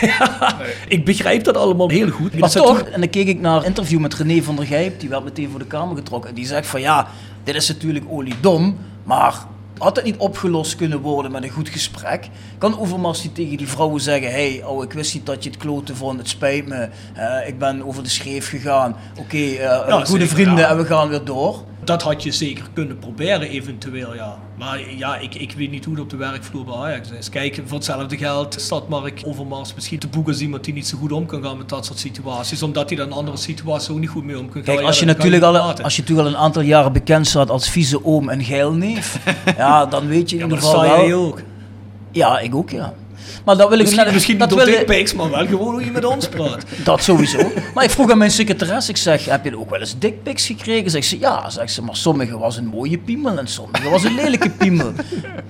Ja, 0.00 0.56
Ik 0.88 1.04
begrijp 1.04 1.44
dat 1.44 1.56
allemaal 1.56 1.88
heel 1.88 2.10
goed. 2.10 2.38
Maar 2.38 2.50
zijn 2.50 2.64
toch, 2.64 2.80
en 2.80 3.00
dan 3.00 3.10
keek 3.10 3.26
ik 3.26 3.40
naar 3.40 3.56
een 3.56 3.64
interview 3.64 4.00
met 4.00 4.14
René 4.14 4.42
van 4.42 4.56
der 4.56 4.66
Gijp, 4.66 5.00
die 5.00 5.08
werd 5.08 5.24
meteen 5.24 5.50
voor 5.50 5.58
de 5.58 5.66
Kamer 5.66 5.96
getrokken. 5.96 6.30
En 6.30 6.36
die 6.36 6.46
zegt 6.46 6.66
van 6.66 6.80
ja, 6.80 7.08
dit 7.44 7.54
is 7.54 7.68
natuurlijk 7.68 8.04
oliedom, 8.08 8.76
maar 9.04 9.34
had 9.80 9.96
het 9.96 10.04
niet 10.04 10.16
opgelost 10.16 10.76
kunnen 10.76 11.00
worden 11.00 11.32
met 11.32 11.42
een 11.42 11.50
goed 11.50 11.68
gesprek? 11.68 12.28
Kan 12.58 12.78
Overmars 12.78 13.22
niet 13.22 13.34
tegen 13.34 13.56
die 13.56 13.68
vrouwen 13.68 14.00
zeggen, 14.00 14.30
hey, 14.30 14.62
oh, 14.64 14.84
ik 14.84 14.92
wist 14.92 15.14
niet 15.14 15.26
dat 15.26 15.44
je 15.44 15.50
het 15.50 15.58
kloten 15.58 15.96
vond, 15.96 16.18
het 16.18 16.28
spijt 16.28 16.66
me, 16.66 16.88
eh, 17.14 17.48
ik 17.48 17.58
ben 17.58 17.86
over 17.86 18.02
de 18.02 18.08
schreef 18.08 18.48
gegaan. 18.48 18.96
Oké, 19.18 19.36
eh, 19.36 20.04
goede 20.04 20.26
vrienden 20.26 20.68
en 20.68 20.76
we 20.76 20.84
gaan 20.84 21.08
weer 21.08 21.24
door. 21.24 21.64
Dat 21.90 22.02
had 22.02 22.22
je 22.22 22.32
zeker 22.32 22.64
kunnen 22.72 22.98
proberen, 22.98 23.48
eventueel, 23.48 24.14
ja. 24.14 24.38
Maar 24.58 24.80
ja, 24.96 25.16
ik, 25.16 25.34
ik 25.34 25.52
weet 25.52 25.70
niet 25.70 25.84
hoe 25.84 25.94
het 25.94 26.02
op 26.02 26.10
de 26.10 26.16
werkvloer 26.16 26.64
bij 26.64 26.74
Ajax 26.74 27.10
is. 27.10 27.28
Kijk, 27.28 27.60
voor 27.64 27.76
hetzelfde 27.76 28.16
geld 28.16 28.56
staat 28.60 28.88
Mark 28.88 29.22
Overmars 29.24 29.74
misschien 29.74 29.98
te 29.98 30.08
boeken 30.08 30.32
als 30.32 30.42
iemand 30.42 30.64
die 30.64 30.74
niet 30.74 30.86
zo 30.86 30.98
goed 30.98 31.12
om 31.12 31.26
kan 31.26 31.42
gaan 31.42 31.58
met 31.58 31.68
dat 31.68 31.86
soort 31.86 31.98
situaties. 31.98 32.62
Omdat 32.62 32.88
hij 32.88 32.98
dan 32.98 33.12
andere 33.12 33.36
situaties 33.36 33.90
ook 33.90 33.98
niet 33.98 34.08
goed 34.08 34.24
mee 34.24 34.38
om 34.38 34.48
kan 34.48 34.64
gaan. 34.64 34.74
Kijk, 34.74 34.86
als 34.86 34.98
je, 34.98 35.04
natuurlijk 35.04 35.42
al, 35.42 35.52
praten. 35.52 35.84
als 35.84 35.96
je 35.96 36.00
natuurlijk 36.00 36.28
al 36.28 36.34
een 36.34 36.40
aantal 36.40 36.62
jaren 36.62 36.92
bekend 36.92 37.26
staat 37.26 37.50
als 37.50 37.70
vieze 37.70 38.04
oom 38.04 38.28
en 38.28 38.44
geilneef, 38.44 39.18
ja, 39.56 39.86
dan 39.86 40.06
weet 40.06 40.30
je 40.30 40.36
in 40.36 40.42
Ja, 40.42 40.48
ieder 40.48 40.62
geval 40.62 40.82
wel... 40.82 41.12
ook. 41.12 41.40
Ja, 42.10 42.38
ik 42.38 42.54
ook, 42.54 42.70
ja. 42.70 42.94
Maar 43.44 43.56
dat 43.56 43.68
wil 43.68 43.78
ik 43.78 43.84
Misschien, 43.84 44.04
net- 44.04 44.14
misschien 44.14 44.38
dat 44.38 44.48
niet 44.48 44.58
door 44.58 45.16
maar 45.16 45.30
wel 45.30 45.46
gewoon 45.46 45.72
hoe 45.72 45.84
je 45.84 45.90
met 45.90 46.04
ons 46.04 46.28
praat. 46.28 46.64
Dat 46.84 47.02
sowieso. 47.02 47.38
Maar 47.74 47.84
ik 47.84 47.90
vroeg 47.90 48.10
aan 48.10 48.18
mijn 48.18 48.30
secretaresse, 48.30 48.90
ik 48.90 48.96
zeg, 48.96 49.24
heb 49.24 49.44
je 49.44 49.58
ook 49.58 49.70
wel 49.70 49.80
eens 49.80 49.98
dickpics 49.98 50.46
gekregen? 50.46 50.90
Zegt 50.90 51.06
ze, 51.06 51.18
ja. 51.18 51.50
Zegt 51.50 51.72
ze, 51.72 51.82
maar 51.82 51.96
sommige 51.96 52.38
was 52.38 52.56
een 52.56 52.66
mooie 52.66 52.98
piemel 52.98 53.38
en 53.38 53.46
sommige 53.46 53.88
was 53.90 54.04
een 54.04 54.14
lelijke 54.14 54.50
piemel. 54.50 54.92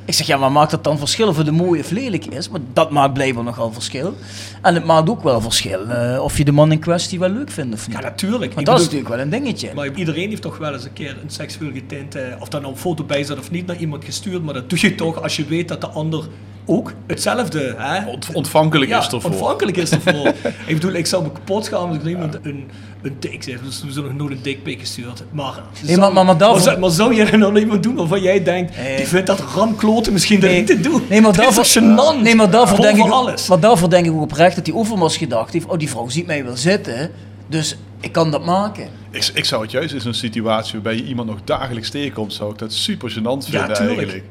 Ik 0.05 0.15
zeg, 0.17 0.27
ja, 0.27 0.37
maar 0.37 0.53
maakt 0.53 0.71
dat 0.71 0.85
dan 0.85 0.99
verschil 0.99 1.29
of 1.29 1.37
het 1.37 1.47
een 1.47 1.55
mooie 1.55 1.81
of 1.81 1.91
lelijk 1.91 2.25
is? 2.27 2.49
Maar 2.49 2.61
dat 2.73 2.91
maakt 2.91 3.13
blijkbaar 3.15 3.45
nogal 3.45 3.73
verschil. 3.73 4.15
En 4.63 4.75
het 4.75 4.85
maakt 4.85 5.09
ook 5.11 5.23
wel 5.23 5.41
verschil 5.41 5.87
eh, 5.89 6.23
of 6.23 6.39
je 6.39 6.45
de 6.45 6.53
man 6.53 6.73
in 6.73 6.79
kwestie 6.79 7.19
wel 7.19 7.29
leuk 7.29 7.51
vindt 7.51 7.75
of 7.75 7.87
niet. 7.89 7.97
Ja, 7.97 8.03
natuurlijk. 8.03 8.55
Want 8.55 8.67
dat 8.67 8.79
is 8.79 8.85
bedoel- 8.87 9.01
natuurlijk 9.03 9.09
wel 9.33 9.41
een 9.41 9.45
dingetje. 9.45 9.71
Maar 9.75 9.91
iedereen 9.95 10.29
heeft 10.29 10.43
toch 10.43 10.59
wel 10.59 10.73
eens 10.73 10.85
een 10.85 10.93
keer 10.93 11.17
een 11.23 11.31
seksueel 11.31 11.71
getint, 11.73 12.15
eh, 12.15 12.23
of 12.41 12.49
daar 12.49 12.61
nou 12.61 12.73
een 12.73 12.79
foto 12.79 13.05
bij 13.05 13.25
zat 13.25 13.39
of 13.39 13.51
niet, 13.51 13.67
naar 13.67 13.77
iemand 13.77 14.05
gestuurd. 14.05 14.43
Maar 14.43 14.55
dat 14.55 14.71
doe 14.71 14.79
je 14.81 14.95
toch 14.95 15.23
als 15.23 15.37
je 15.37 15.45
weet 15.45 15.69
dat 15.69 15.81
de 15.81 15.89
ander 15.89 16.25
ook 16.71 16.93
hetzelfde 17.07 17.75
hè, 17.79 18.07
ont- 18.07 18.29
ontvankelijk 18.33 18.91
ja, 18.91 18.99
is 18.99 19.05
ervoor. 19.09 19.31
ontvankelijk 19.31 19.77
is 19.77 19.91
ervoor. 19.91 20.27
ik 20.67 20.75
bedoel, 20.75 20.93
ik 20.93 21.07
zou 21.07 21.23
me 21.23 21.33
kapot 21.33 21.69
gaan 21.69 21.89
als 21.89 21.97
ik 21.97 22.05
iemand 22.05 22.39
een, 22.43 22.71
een 23.03 23.17
dik 23.21 23.43
zeg. 23.43 23.61
Dus 23.63 23.83
we 23.95 24.01
nog 24.01 24.15
nooit 24.15 24.31
een 24.33 24.43
dikpik 24.43 24.81
gestuurd. 24.81 25.23
Maar, 25.31 25.55
Nee, 25.83 25.97
maar- 25.97 26.13
maar- 26.13 26.25
maar 26.25 26.37
daarvoor- 26.39 26.61
zou, 26.61 26.79
maar 26.79 26.91
zou 26.91 27.15
je 27.15 27.23
er 27.25 27.39
dan 27.39 27.57
iemand 27.57 27.83
doen 27.83 27.95
waarvan 27.95 28.23
jij 28.23 28.43
denkt, 28.43 28.77
Nee. 28.77 28.97
die 28.97 29.07
vindt 29.07 29.27
dat 29.27 29.41
ramkloten 29.55 30.13
misschien 30.13 30.41
dat 30.41 30.51
niet 30.51 30.67
te 30.67 30.81
doen. 30.81 31.03
Nee, 31.09 31.21
maar 31.21 31.37
daarvoor, 31.37 31.65
gênant? 31.67 32.23
nee, 32.23 32.35
maar 32.35 32.51
daarvoor 32.51 32.81
denk 32.81 32.99
ik, 32.99 33.11
alles. 33.11 33.49
maar 33.49 33.61
daarvoor 33.61 33.91
denk 33.91 34.07
ik 34.07 34.13
ook 34.13 34.23
oprecht 34.23 34.55
dat 34.57 34.65
die 34.65 34.75
Overmars 34.75 35.17
gedacht 35.17 35.53
heeft, 35.53 35.67
oh 35.67 35.79
die 35.79 35.89
vrouw 35.91 36.09
ziet 36.09 36.27
mij 36.27 36.45
wel 36.45 36.57
zitten, 36.57 37.11
dus 37.47 37.77
ik 38.01 38.13
kan 38.13 38.31
dat 38.31 38.45
maken. 38.45 38.89
Ik, 39.11 39.31
ik 39.35 39.45
zou 39.45 39.63
het 39.63 39.71
juist 39.71 39.95
in 39.95 40.01
zo'n 40.01 40.15
situatie 40.15 40.73
waarbij 40.73 40.95
je 40.97 41.05
iemand 41.05 41.29
nog 41.29 41.39
dagelijks 41.45 41.91
tegenkomt, 41.91 42.33
zou 42.33 42.53
ik 42.53 42.59
dat 42.59 42.73
super 42.73 43.11
gênant 43.11 43.23
Ja, 43.51 43.59
vinden 43.59 43.75
tuurlijk. 43.77 43.99
eigenlijk. 43.99 44.25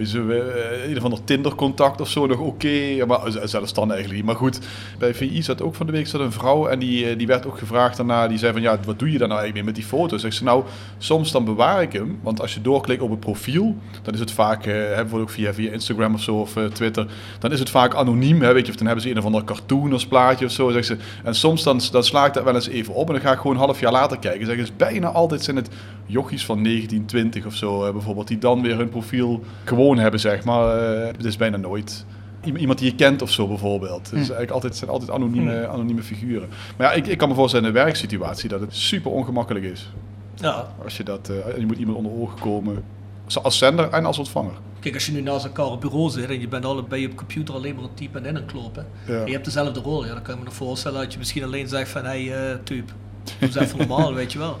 Dus 0.00 0.14
eh, 0.14 0.90
een 0.90 0.96
of 0.96 1.04
ander 1.04 1.24
Tinder-contact 1.24 2.00
of 2.00 2.08
zo 2.08 2.26
nog 2.26 2.38
oké, 2.38 2.68
ja, 2.68 3.06
maar 3.06 3.20
zelfs 3.44 3.72
dan 3.74 3.92
eigenlijk 3.92 4.12
niet. 4.12 4.24
Maar 4.24 4.36
goed, 4.36 4.58
bij 4.98 5.14
VI 5.14 5.42
zat 5.42 5.62
ook 5.62 5.74
van 5.74 5.86
de 5.86 5.92
week 5.92 6.06
zat 6.06 6.20
een 6.20 6.32
vrouw 6.32 6.66
en 6.66 6.78
die, 6.78 7.08
eh, 7.08 7.18
die 7.18 7.26
werd 7.26 7.46
ook 7.46 7.58
gevraagd 7.58 7.96
daarna. 7.96 8.28
Die 8.28 8.38
zei 8.38 8.52
van, 8.52 8.62
ja, 8.62 8.78
wat 8.84 8.98
doe 8.98 9.10
je 9.10 9.18
dan 9.18 9.28
nou 9.28 9.40
eigenlijk 9.40 9.54
mee 9.54 9.64
met 9.64 9.74
die 9.74 9.98
foto's? 9.98 10.20
Zegt 10.20 10.36
ze, 10.36 10.44
nou, 10.44 10.64
soms 10.98 11.32
dan 11.32 11.44
bewaar 11.44 11.82
ik 11.82 11.92
hem, 11.92 12.18
want 12.22 12.40
als 12.40 12.54
je 12.54 12.60
doorklikt 12.60 13.02
op 13.02 13.10
het 13.10 13.20
profiel, 13.20 13.76
dan 14.02 14.14
is 14.14 14.20
het 14.20 14.30
vaak, 14.30 14.66
eh, 14.66 14.74
bijvoorbeeld 14.74 15.22
ook 15.22 15.30
via, 15.30 15.54
via 15.54 15.72
Instagram 15.72 16.14
of 16.14 16.22
zo 16.22 16.36
of 16.36 16.56
Twitter, 16.72 17.06
dan 17.38 17.52
is 17.52 17.58
het 17.58 17.70
vaak 17.70 17.94
anoniem, 17.94 18.42
hè, 18.42 18.52
weet 18.52 18.66
je, 18.66 18.72
of 18.72 18.78
dan 18.78 18.86
hebben 18.86 19.04
ze 19.04 19.10
een 19.10 19.18
of 19.18 19.24
ander 19.24 19.44
cartoon 19.44 19.92
als 19.92 20.06
plaatje 20.06 20.44
of 20.44 20.52
zo, 20.52 20.70
zegt 20.70 20.86
ze. 20.86 20.96
En 21.24 21.34
soms 21.34 21.62
dan, 21.62 21.80
dan 21.90 22.04
sla 22.04 22.26
ik 22.26 22.34
dat 22.34 22.44
wel 22.44 22.54
eens 22.54 22.68
even 22.68 22.94
op 22.94 23.06
en 23.06 23.12
dan 23.12 23.22
ga 23.22 23.32
ik 23.32 23.38
gewoon 23.38 23.56
een 23.56 23.62
half 23.62 23.80
jaar 23.80 23.92
later 23.92 24.18
kijken. 24.18 24.46
Zeggen 24.46 24.66
ze, 24.66 24.72
bijna 24.76 25.08
altijd 25.08 25.42
zijn 25.42 25.56
het 25.56 25.68
jochies 26.10 26.44
van 26.44 26.62
1920 26.62 27.46
of 27.46 27.54
zo, 27.54 27.84
eh, 27.86 27.92
bijvoorbeeld, 27.92 28.28
die 28.28 28.38
dan 28.38 28.62
weer 28.62 28.76
hun 28.76 28.88
profiel 28.88 29.44
gewoon 29.64 29.98
hebben, 29.98 30.20
zeg 30.20 30.44
maar. 30.44 30.78
Eh, 30.78 31.06
het 31.06 31.24
is 31.24 31.36
bijna 31.36 31.56
nooit 31.56 32.04
iem- 32.44 32.56
iemand 32.56 32.78
die 32.78 32.90
je 32.90 32.96
kent 32.96 33.22
of 33.22 33.30
zo, 33.30 33.48
bijvoorbeeld. 33.48 33.98
Het, 34.10 34.12
is 34.12 34.18
eigenlijk 34.18 34.50
altijd, 34.50 34.72
het 34.72 34.76
zijn 34.80 34.90
altijd 34.90 35.10
anonieme, 35.10 35.68
anonieme 35.68 36.02
figuren. 36.02 36.48
Maar 36.76 36.86
ja, 36.86 36.92
ik, 36.92 37.06
ik 37.06 37.18
kan 37.18 37.28
me 37.28 37.34
voorstellen 37.34 37.68
in 37.68 37.76
een 37.76 37.82
werksituatie 37.84 38.48
dat 38.48 38.60
het 38.60 38.74
super 38.76 39.10
ongemakkelijk 39.10 39.64
is. 39.64 39.92
Ja. 40.34 40.72
Als 40.84 40.96
je 40.96 41.04
dat, 41.04 41.28
eh, 41.28 41.58
je 41.58 41.66
moet 41.66 41.78
iemand 41.78 41.96
onder 41.96 42.12
ogen 42.12 42.38
komen, 42.40 42.84
als 43.42 43.58
zender 43.58 43.88
en 43.90 44.04
als 44.04 44.18
ontvanger. 44.18 44.52
Kijk, 44.80 44.94
als 44.94 45.06
je 45.06 45.12
nu 45.12 45.20
naast 45.20 45.44
elkaar 45.44 45.66
op 45.66 45.80
bureau 45.80 46.10
zit 46.10 46.28
en 46.28 46.40
je 46.40 46.48
bent 46.48 46.64
allebei 46.64 47.06
op 47.06 47.16
computer 47.16 47.54
alleen 47.54 47.74
maar 47.74 47.82
het 47.84 47.96
typen 47.96 48.22
en 48.22 48.28
in 48.28 48.34
het 48.34 48.46
kloppen. 48.46 48.86
Ja. 49.06 49.14
En 49.20 49.26
je 49.26 49.32
hebt 49.32 49.44
dezelfde 49.44 49.80
rol, 49.80 50.06
ja, 50.06 50.12
dan 50.12 50.22
kan 50.22 50.32
je 50.34 50.38
me 50.40 50.44
nog 50.46 50.54
voorstellen 50.54 51.00
dat 51.00 51.12
je 51.12 51.18
misschien 51.18 51.44
alleen 51.44 51.68
zegt 51.68 51.90
van, 51.90 52.04
hé, 52.04 52.24
hey, 52.26 52.50
eh 52.52 52.58
type, 52.64 52.92
doe 53.24 53.48
eens 53.48 53.54
even 53.56 53.78
normaal, 53.78 54.14
weet 54.20 54.32
je 54.32 54.38
wel. 54.38 54.58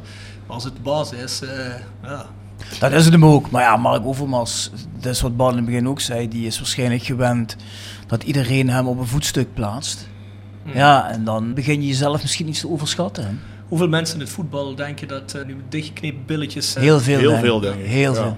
Als 0.50 0.64
het 0.64 0.74
de 0.76 0.80
baas 0.82 1.12
is, 1.12 1.42
eh, 1.42 1.48
ja. 2.02 2.26
Dat 2.78 2.92
is 2.92 3.04
het 3.04 3.12
hem 3.12 3.24
ook. 3.24 3.50
Maar 3.50 3.62
ja, 3.62 3.76
Mark 3.76 4.06
Overmars, 4.06 4.70
dat 5.00 5.12
is 5.12 5.20
wat 5.20 5.36
Bart 5.36 5.50
in 5.50 5.56
het 5.56 5.66
begin 5.66 5.88
ook 5.88 6.00
zei, 6.00 6.28
die 6.28 6.46
is 6.46 6.58
waarschijnlijk 6.58 7.02
gewend 7.02 7.56
dat 8.06 8.22
iedereen 8.22 8.70
hem 8.70 8.86
op 8.86 8.98
een 8.98 9.06
voetstuk 9.06 9.54
plaatst. 9.54 10.08
Ja, 10.74 11.10
en 11.10 11.24
dan 11.24 11.54
begin 11.54 11.80
je 11.80 11.86
jezelf 11.88 12.22
misschien 12.22 12.48
iets 12.48 12.60
te 12.60 12.68
overschatten. 12.70 13.24
hè. 13.24 13.30
Hoeveel 13.68 13.88
mensen 13.88 14.14
in 14.14 14.20
het 14.20 14.30
voetbal 14.30 14.74
denken 14.74 15.08
dat 15.08 15.34
eh, 15.34 15.44
nu 15.46 15.54
met 15.54 15.70
dichtgeknepen 15.70 16.22
billetjes... 16.26 16.74
eh, 16.74 16.82
Heel 16.82 17.00
veel. 17.00 17.18
Heel 17.18 17.28
denk 17.30 17.40
veel, 17.44 17.60
denk 17.60 17.74
ik. 17.76 17.86
Heel 17.86 18.14
Ja. 18.14 18.22
veel. 18.22 18.36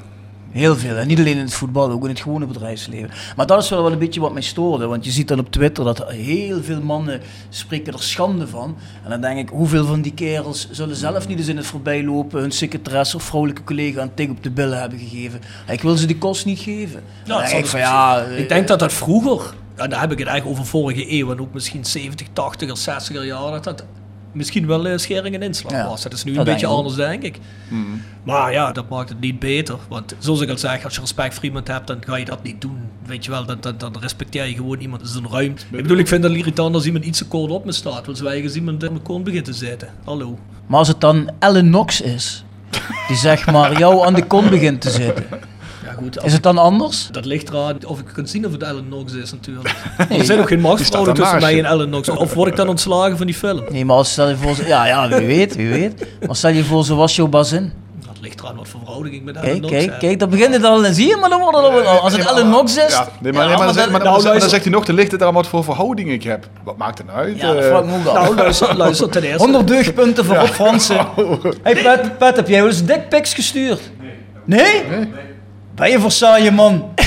Heel 0.53 0.76
veel. 0.76 0.96
En 0.96 1.07
niet 1.07 1.18
alleen 1.18 1.36
in 1.36 1.44
het 1.44 1.55
voetbal, 1.55 1.90
ook 1.90 2.03
in 2.03 2.09
het 2.09 2.20
gewone 2.20 2.46
bedrijfsleven. 2.46 3.11
Maar 3.36 3.46
dat 3.46 3.62
is 3.62 3.68
wel 3.68 3.82
wel 3.82 3.92
een 3.92 3.98
beetje 3.98 4.20
wat 4.20 4.32
mij 4.32 4.42
stoorde. 4.42 4.86
Want 4.86 5.05
je 5.05 5.11
ziet 5.11 5.28
dan 5.28 5.38
op 5.38 5.50
Twitter 5.50 5.84
dat 5.84 6.11
heel 6.11 6.62
veel 6.62 6.80
mannen 6.82 7.20
spreken 7.48 7.92
er 7.92 8.03
schande 8.03 8.48
van. 8.48 8.76
En 9.05 9.11
dan 9.11 9.20
denk 9.20 9.38
ik, 9.38 9.48
hoeveel 9.48 9.86
van 9.86 10.03
die 10.03 10.14
kerels 10.14 10.68
zullen 10.70 10.96
zelf 10.96 11.28
niet 11.28 11.38
eens 11.38 11.48
in 11.48 11.57
het 11.57 11.66
voorbijlopen 11.66 12.40
hun 12.40 12.50
secretaresse 12.50 13.16
of 13.16 13.22
vrouwelijke 13.22 13.64
collega 13.64 14.03
een 14.03 14.14
tik 14.14 14.30
op 14.30 14.42
de 14.42 14.50
billen 14.50 14.80
hebben 14.80 14.98
gegeven. 14.98 15.40
Ik 15.68 15.82
wil 15.82 15.96
ze 15.96 16.07
die 16.07 16.18
kost 16.18 16.44
niet 16.44 16.59
geven. 16.59 17.03
Denk 17.24 17.48
ik 17.48 17.66
van 17.66 17.80
ja... 17.80 18.22
ik 18.22 18.48
denk 18.48 18.68
dat 18.68 18.78
dat 18.78 18.92
vroeger, 18.92 19.55
en 19.74 19.90
daar 19.90 20.00
heb 20.00 20.12
ik 20.12 20.18
het 20.18 20.28
eigenlijk 20.28 20.59
over 20.59 20.70
vorige 20.70 21.12
eeuw, 21.12 21.30
en 21.30 21.40
ook 21.40 21.53
misschien 21.53 21.84
70, 21.84 22.26
80 22.32 22.88
60er 22.88 23.24
jaren, 23.24 23.62
dat 23.62 23.64
dat 23.64 23.84
misschien 24.32 24.66
wel 24.66 24.86
eh, 24.86 24.98
schering 24.98 25.34
en 25.34 25.42
inslag 25.42 25.72
Ja, 25.72 25.86
was. 25.86 26.02
Dat 26.02 26.12
is 26.12 26.24
nu 26.24 26.32
dat 26.32 26.46
een 26.46 26.52
beetje 26.52 26.66
anders, 26.66 26.94
denk 26.94 27.22
ik. 27.22 27.38
Maar 28.22 28.52
ja, 28.52 28.72
dat 28.72 28.88
maakt 28.88 29.08
het 29.08 29.20
niet 29.20 29.38
beter. 29.38 29.76
Want 29.88 30.14
zoals 30.18 30.40
ik 30.40 30.50
al 30.50 30.58
zeg, 30.58 30.84
als 30.84 30.94
je 30.94 31.00
respect 31.00 31.34
voor 31.34 31.44
iemand 31.44 31.68
hebt, 31.68 31.86
dan 31.86 31.98
ga 32.06 32.16
je 32.16 32.24
dat 32.24 32.42
niet 32.42 32.60
doen. 32.60 32.78
Weet 33.06 33.24
je 33.24 33.30
wel, 33.30 33.44
dan, 33.46 33.56
dan, 33.60 33.74
dan 33.78 33.96
respecteer 34.00 34.46
je 34.46 34.54
gewoon 34.54 34.78
iemand 34.78 35.02
in 35.02 35.08
zijn 35.08 35.28
ruimte. 35.30 35.64
Ik 35.70 35.82
bedoel, 35.82 35.96
ik 35.98 36.08
vind 36.08 36.24
het 36.24 36.32
irritant 36.32 36.74
als 36.74 36.86
iemand 36.86 37.04
iets 37.04 37.18
te 37.18 37.26
kort 37.26 37.50
op 37.50 37.64
me 37.64 37.72
staat. 37.72 38.06
Want 38.06 38.18
zwijgen 38.18 38.44
als 38.44 38.54
iemand 38.54 38.82
in 38.82 38.92
mijn 38.92 39.02
koon 39.04 39.22
begint 39.22 39.44
te 39.44 39.52
zitten. 39.52 39.88
Hallo. 40.04 40.38
Maar 40.66 40.78
als 40.78 40.88
het 40.88 41.00
dan 41.00 41.30
Ellen 41.38 41.66
Knox 41.66 42.00
is, 42.00 42.44
die 43.08 43.16
zeg 43.16 43.46
maar 43.46 43.78
jou 43.78 44.06
aan 44.06 44.14
de 44.14 44.26
kont 44.26 44.50
begint 44.50 44.80
te 44.80 44.90
zitten, 44.90 45.24
goed. 46.03 46.16
als- 46.16 46.26
is 46.26 46.32
het 46.32 46.42
dan 46.42 46.59
anders? 46.59 47.09
Dat 47.12 47.24
ligt 47.24 47.48
eraan 47.48 47.76
of 47.86 47.98
ik 47.98 48.07
kan 48.14 48.26
zien 48.26 48.46
of 48.46 48.53
het 48.53 48.62
Ellen 48.62 48.86
Knox 48.88 49.12
is 49.14 49.32
natuurlijk. 49.32 49.74
er 50.18 50.24
zijn 50.24 50.40
ook 50.40 50.48
geen 50.48 50.61
machtsverhouding 50.61 51.16
Die 51.16 51.26
staat 51.26 51.40
tussen 51.40 51.55
mij 51.55 51.64
en 51.64 51.70
Ellen 51.76 51.86
Knox. 51.88 52.09
Of 52.09 52.34
word 52.34 52.48
ik 52.50 52.57
dan 52.57 52.68
ontslagen 52.68 53.16
van 53.16 53.26
die 53.26 53.34
film? 53.34 53.62
Nee, 53.70 53.84
maar 53.84 53.96
als 53.96 54.11
stel 54.12 54.28
je 54.28 54.36
voor, 54.36 54.55
zo- 54.55 54.66
ja, 54.66 54.86
ja, 54.86 55.09
wie 55.09 55.26
weet, 55.26 55.57
wie 55.57 55.68
weet. 55.68 56.07
Maar 56.26 56.36
stel 56.36 56.50
je 56.50 56.64
voor, 56.64 56.84
zo 56.84 56.96
was 56.96 57.16
jouw 57.16 57.26
bazin. 57.28 57.72
Dat 58.07 58.16
ligt 58.20 58.40
eraan 58.40 58.57
wat 58.57 58.68
voor 58.68 58.80
verhouding 58.84 59.14
ik 59.14 59.22
met 59.22 59.34
Ellen 59.36 59.48
Kijk, 59.48 59.59
Knox 59.61 59.74
kijk, 59.74 59.90
heb. 59.90 59.98
kijk, 59.98 60.18
dan 60.18 60.30
begint 60.30 60.55
het 60.55 60.64
al. 60.64 60.84
Zie 60.84 61.07
je, 61.09 61.16
maar 61.20 61.30
dan 61.30 61.40
wordt 61.40 61.57
het 61.57 61.66
al. 61.66 61.80
Als 62.00 62.16
het 62.16 62.26
Ellen 62.26 62.44
Knox 62.46 62.76
is. 62.76 62.92
Ja, 62.92 63.09
nee, 63.20 63.32
maar, 63.32 63.42
ja, 63.42 63.48
nee, 63.48 63.57
maar, 63.57 63.57
dan, 63.57 63.64
maar 63.64 63.74
zegt- 63.74 63.90
maar, 63.90 64.00
dan- 64.00 64.12
dan- 64.12 64.14
dan 64.22 64.24
luister- 64.30 64.50
zegt 64.50 64.62
hij 64.64 64.72
nog, 64.72 64.86
er 64.86 64.94
ligt 64.94 65.12
het 65.12 65.20
eraan 65.20 65.34
wat 65.34 65.46
voor 65.46 65.64
verhouding 65.64 66.11
ik 66.11 66.22
heb. 66.22 66.46
Wat 66.64 66.76
maakt 66.76 66.98
het 66.98 67.07
nou 67.07 67.18
uit? 67.18 67.40
Ja, 67.40 67.46
dat 67.53 67.62
Eh, 67.62 67.68
vraag 67.68 67.80
ik 67.80 67.86
me 67.86 67.96
ook 67.96 68.07
af. 68.07 68.14
Nou, 68.14 68.34
luister, 68.36 68.76
luister 68.76 69.09
ten 69.11 69.22
eerste. 69.22 69.42
100 69.42 69.66
deugdpunten 69.68 70.24
voor 70.24 70.36
Rob 70.36 70.48
Fransen. 70.48 71.07
Hey 71.62 71.74
Pet, 71.82 72.18
Pet, 72.18 72.36
heb 72.36 72.48
jij 72.48 72.59
wel 72.61 72.68
eens 72.70 72.84
dickpics 72.84 73.34
gestuurd? 73.34 73.80
Nee. 74.44 74.82
Nee? 74.88 75.09
Ben 75.82 75.90
je 75.90 76.00
voor 76.00 76.12
saaie 76.12 76.50
man? 76.50 76.94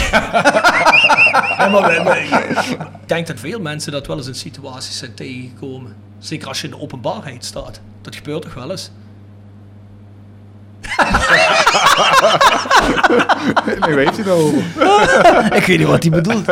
Ja, 1.58 1.68
maar 1.70 1.82
wij- 1.82 2.04
wij- 2.04 2.28
ik 3.02 3.08
denk 3.08 3.28
dat 3.28 3.40
veel 3.40 3.60
mensen 3.60 3.92
dat 3.92 4.08
wel 4.08 4.18
eens 4.18 4.28
in 4.28 4.36
situaties 4.36 4.98
zijn 4.98 5.14
tegengekomen. 5.14 5.96
Zeker 6.20 6.48
als 6.48 6.62
je 6.62 6.68
in 6.68 6.74
de 6.74 6.80
openbaarheid 6.82 7.46
staat. 7.46 7.80
Dat 8.02 8.16
gebeurt 8.16 8.42
toch 8.42 8.54
wel 8.54 8.72
eens? 8.72 8.92
nee, 13.86 13.96
weet 13.96 14.16
je 14.16 14.22
het 14.22 14.30
over? 14.32 14.64
Ik 15.60 15.66
weet 15.66 15.78
niet 15.78 15.88
wat 15.88 16.04
hij 16.04 16.12
bedoelt. 16.12 16.46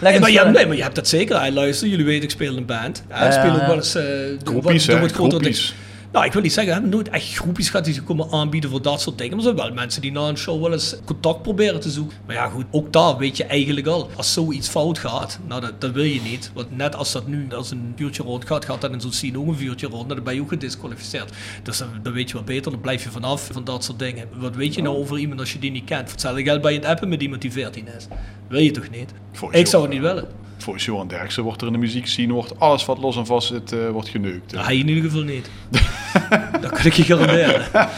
Nee 0.00 0.20
maar, 0.20 0.30
je, 0.30 0.40
nee, 0.44 0.66
maar 0.66 0.76
je 0.76 0.82
hebt 0.82 0.94
dat 0.94 1.08
zeker. 1.08 1.38
Hij 1.38 1.52
luister, 1.52 1.88
jullie 1.88 2.04
weten, 2.04 2.22
ik 2.24 2.30
speel 2.30 2.52
in 2.52 2.58
een 2.58 2.66
band. 2.66 3.02
Hij 3.08 3.26
Ja, 3.26 3.32
speelt 3.32 3.54
ook 3.60 3.66
wel 3.66 3.76
eens... 3.76 3.94
eh, 3.94 4.04
Groepies, 4.44 4.86
hè? 4.86 5.08
Groepies. 5.08 5.74
Nou, 6.12 6.24
ik 6.24 6.32
wil 6.32 6.42
niet 6.42 6.52
zeggen, 6.52 6.74
we 6.74 6.80
hebben 6.80 6.98
nooit 6.98 7.08
echt 7.08 7.36
groepjes 7.36 7.70
gehad 7.70 7.84
die 7.84 7.94
zich 7.94 8.04
komen 8.04 8.30
aanbieden 8.30 8.70
voor 8.70 8.82
dat 8.82 9.00
soort 9.00 9.18
dingen. 9.18 9.36
Maar 9.36 9.46
er 9.46 9.56
zijn 9.56 9.66
wel 9.66 9.74
mensen 9.74 10.02
die 10.02 10.12
na 10.12 10.28
een 10.28 10.36
show 10.36 10.62
wel 10.62 10.72
eens 10.72 10.96
contact 11.04 11.42
proberen 11.42 11.80
te 11.80 11.90
zoeken. 11.90 12.16
Maar 12.26 12.34
ja, 12.34 12.48
goed, 12.48 12.64
ook 12.70 12.92
daar 12.92 13.16
weet 13.16 13.36
je 13.36 13.44
eigenlijk 13.44 13.86
al. 13.86 14.10
Als 14.16 14.32
zoiets 14.32 14.68
fout 14.68 14.98
gaat, 14.98 15.38
nou, 15.46 15.60
dat, 15.60 15.80
dat 15.80 15.90
wil 15.90 16.04
je 16.04 16.20
niet. 16.20 16.50
Want 16.54 16.76
net 16.76 16.94
als 16.96 17.12
dat 17.12 17.26
nu 17.26 17.46
als 17.54 17.70
een 17.70 17.92
vuurtje 17.96 18.22
rond 18.22 18.44
gaat, 18.46 18.64
gaat 18.64 18.80
dat 18.80 18.92
in 18.92 19.00
zo'n 19.00 19.12
scene 19.12 19.38
ook 19.38 19.46
een 19.46 19.56
vuurtje 19.56 19.86
rond. 19.86 20.02
Nou, 20.02 20.14
dan 20.14 20.24
ben 20.24 20.34
je 20.34 20.40
ook 20.40 20.48
gedisqualificeerd. 20.48 21.32
Dus 21.62 21.78
dan, 21.78 21.88
dan 22.02 22.12
weet 22.12 22.28
je 22.28 22.34
wel 22.34 22.44
beter, 22.44 22.70
dan 22.70 22.80
blijf 22.80 23.02
je 23.02 23.10
vanaf 23.10 23.48
van 23.52 23.64
dat 23.64 23.84
soort 23.84 23.98
dingen. 23.98 24.28
Wat 24.32 24.56
weet 24.56 24.74
je 24.74 24.82
nou 24.82 24.96
over 24.96 25.18
iemand 25.18 25.40
als 25.40 25.52
je 25.52 25.58
die 25.58 25.70
niet 25.70 25.84
kent? 25.84 26.02
Voor 26.02 26.12
hetzelfde 26.12 26.42
geld 26.42 26.60
bij 26.60 26.72
je 26.72 26.78
het 26.78 26.88
appen 26.88 27.08
met 27.08 27.22
iemand 27.22 27.42
die 27.42 27.52
14 27.52 27.86
is. 27.96 28.06
Wil 28.48 28.60
je 28.60 28.70
toch 28.70 28.90
niet? 28.90 29.12
Voor 29.32 29.54
Ik 29.54 29.66
zou 29.66 29.82
het 29.82 29.92
niet 29.92 30.02
willen. 30.02 30.28
Volgens 30.62 30.84
Johan 30.84 31.08
Derksen 31.08 31.42
wordt 31.42 31.60
er 31.60 31.66
in 31.66 31.72
de 31.72 31.78
muziek 31.78 32.06
zien, 32.06 32.30
wordt 32.30 32.60
alles 32.60 32.84
wat 32.84 32.98
los 32.98 33.16
en 33.16 33.26
vast 33.26 33.48
zit, 33.48 33.72
eh, 33.72 33.90
wordt 33.90 34.08
geneukt. 34.08 34.52
Hij 34.56 34.76
in 34.76 34.88
ieder 34.88 35.04
geval 35.04 35.22
niet. 35.22 35.50
dat 36.62 36.70
kan 36.70 36.84
ik 36.84 36.92
je 36.92 37.02
garanderen. 37.02 37.62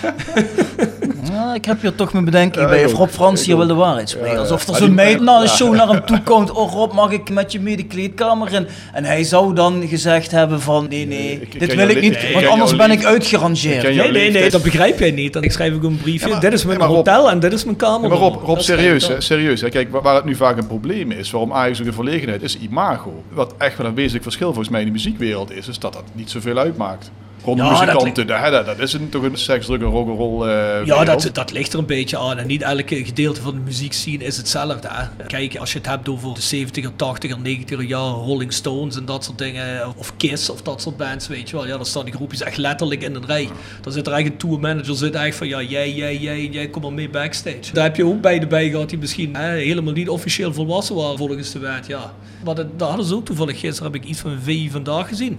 Ja, 1.33 1.55
ik 1.55 1.65
heb 1.65 1.81
hier 1.81 1.95
toch 1.95 2.13
mijn 2.13 2.25
bedenking 2.25 2.69
bij. 2.69 2.85
Of 2.85 2.93
Rob 2.93 3.09
Frans 3.09 3.45
hier 3.47 3.57
wel 3.57 3.67
de 3.67 3.75
waarheid 3.75 4.09
spreken. 4.11 4.39
Alsof 4.39 4.69
er 4.69 4.75
zo'n 4.77 4.95
meid 4.95 5.21
na 5.21 5.41
de 5.41 5.49
show 5.49 5.75
naar 5.75 5.89
hem 5.89 6.05
toe 6.05 6.23
komt. 6.23 6.51
Oh 6.51 6.73
Rob, 6.73 6.93
mag 6.93 7.11
ik 7.11 7.31
met 7.31 7.53
je 7.53 7.61
mee 7.61 7.77
de 7.77 7.85
kleedkamer 7.85 8.53
in? 8.53 8.67
En 8.93 9.05
hij 9.05 9.23
zou 9.25 9.55
dan 9.55 9.89
gezegd 9.89 10.31
hebben 10.31 10.61
van... 10.61 10.87
Nee, 10.89 11.07
nee, 11.07 11.41
ik 11.41 11.61
dit 11.61 11.75
wil 11.75 11.89
ik 11.89 12.01
niet. 12.01 12.33
Want 12.33 12.47
anders 12.47 12.77
ben 12.77 12.91
ik 12.91 13.05
uitgerangeerd. 13.05 14.11
Nee, 14.13 14.31
nee, 14.31 14.51
dat 14.51 14.63
begrijp 14.63 14.99
jij 14.99 15.11
niet. 15.11 15.33
Dan 15.33 15.45
schrijf 15.51 15.75
ik 15.75 15.83
een 15.83 15.97
briefje. 15.97 16.27
Ja, 16.27 16.33
maar- 16.33 16.41
dit 16.43 16.53
is 16.53 16.65
mijn 16.65 16.79
ja, 16.79 16.85
maar 16.85 16.95
Rob- 16.95 17.07
hotel 17.07 17.31
en 17.31 17.41
dit 17.41 17.53
is 17.53 17.65
mijn 17.65 17.77
kamer. 17.77 18.03
Ja, 18.03 18.09
maar 18.09 18.19
Rob, 18.19 18.43
Rob 18.45 18.59
serieus, 18.59 19.09
hè, 19.09 19.21
serieus. 19.21 19.61
Hè. 19.61 19.69
Kijk, 19.69 19.91
waar 19.93 20.03
waar 20.03 20.15
het 20.15 20.25
nu 20.25 20.35
vaak 20.35 20.57
een 20.57 20.67
probleem 20.67 21.11
is, 21.11 21.31
waarom 21.31 21.53
Ajax 21.53 21.81
ook 21.81 21.87
in 21.87 21.93
verlegenheid 21.93 22.43
is, 22.43 22.59
imago. 22.59 23.23
Wat 23.33 23.55
echt 23.59 23.77
wel 23.77 23.87
een 23.87 23.95
wezenlijk 23.95 24.23
verschil 24.23 24.47
volgens 24.47 24.69
mij 24.69 24.81
in 24.81 24.87
de 24.87 24.93
muziekwereld 24.93 25.53
is, 25.53 25.69
is 25.69 25.79
dat 25.79 25.93
dat 25.93 26.05
niet 26.13 26.31
zoveel 26.31 26.59
uitmaakt. 26.59 27.11
Ja, 27.45 27.55
dat 27.55 27.71
muzikanten, 27.71 28.27
dat, 28.27 28.51
dat, 28.53 28.67
dat 28.67 28.79
is 28.79 28.93
een, 28.93 29.09
toch 29.09 29.23
een 29.23 29.37
seksdruk, 29.37 29.81
een 29.81 29.87
rock'n'roll 29.89 30.49
eh 30.49 30.87
Ja, 30.87 31.05
dat, 31.05 31.31
dat 31.33 31.53
ligt 31.53 31.73
er 31.73 31.79
een 31.79 31.87
beetje 31.87 32.19
aan. 32.19 32.39
En 32.39 32.47
niet 32.47 32.63
elke 32.63 33.05
gedeelte 33.05 33.41
van 33.43 33.55
de 33.55 33.61
muziekscene 33.61 34.25
is 34.25 34.37
hetzelfde. 34.37 34.89
Hè? 34.91 35.25
Kijk, 35.27 35.57
als 35.57 35.73
je 35.73 35.79
het 35.79 35.87
hebt 35.87 36.09
over 36.09 36.35
de 36.35 36.67
70er, 36.67 36.91
80er, 36.93 37.37
90er 37.43 37.87
jaren, 37.87 38.13
Rolling 38.13 38.53
Stones 38.53 38.97
en 38.97 39.05
dat 39.05 39.25
soort 39.25 39.39
dingen, 39.39 39.93
of- 39.97 40.17
Kiss 40.17 40.51
of 40.51 40.63
dat 40.63 40.81
soort 40.83 40.97
bands, 40.97 41.29
weet 41.29 41.51
je 41.51 41.57
wel. 41.57 41.67
Ja, 41.67 41.77
dan 41.77 41.87
staan 41.87 42.05
die 42.05 42.15
groepjes 42.15 42.43
echt 42.43 42.57
letterlijk 42.57 43.03
in 43.03 43.15
een 43.15 43.27
rij. 43.27 43.49
Dan 43.81 43.93
zit 43.93 44.07
er 44.07 44.13
echt 44.13 44.27
een 44.27 44.37
tourmanager, 44.37 44.97
zit 44.97 45.15
echt 45.15 45.37
van, 45.37 45.49
ja, 45.49 45.63
jij, 45.63 45.93
jij, 45.93 46.17
jij, 46.17 46.47
jij, 46.47 46.69
kom 46.69 46.83
maar 46.83 46.93
mee 46.93 47.11
backstage. 47.11 47.73
Daar 47.73 47.85
heb 47.85 47.97
je 47.97 48.07
ook 48.07 48.21
beide 48.21 48.47
bij 48.47 48.71
gehad 48.71 48.89
die 48.89 48.99
misschien 48.99 49.35
hè, 49.37 49.51
helemaal 49.57 49.93
niet 49.93 50.09
officieel 50.09 50.53
volwassen 50.53 50.95
waren 50.95 51.19
volgens 51.19 51.53
de 51.53 51.59
wet, 51.59 51.87
ja. 51.87 52.13
Maar 52.45 52.55
dat, 52.55 52.79
daar 52.79 52.89
hadden 52.89 53.07
ze 53.07 53.15
ook 53.15 53.25
toevallig, 53.25 53.61
gisteren 53.61 53.93
heb 53.93 54.03
ik 54.03 54.09
iets 54.09 54.21
van 54.21 54.39
VI 54.43 54.71
vandaag 54.71 55.09
gezien. 55.09 55.39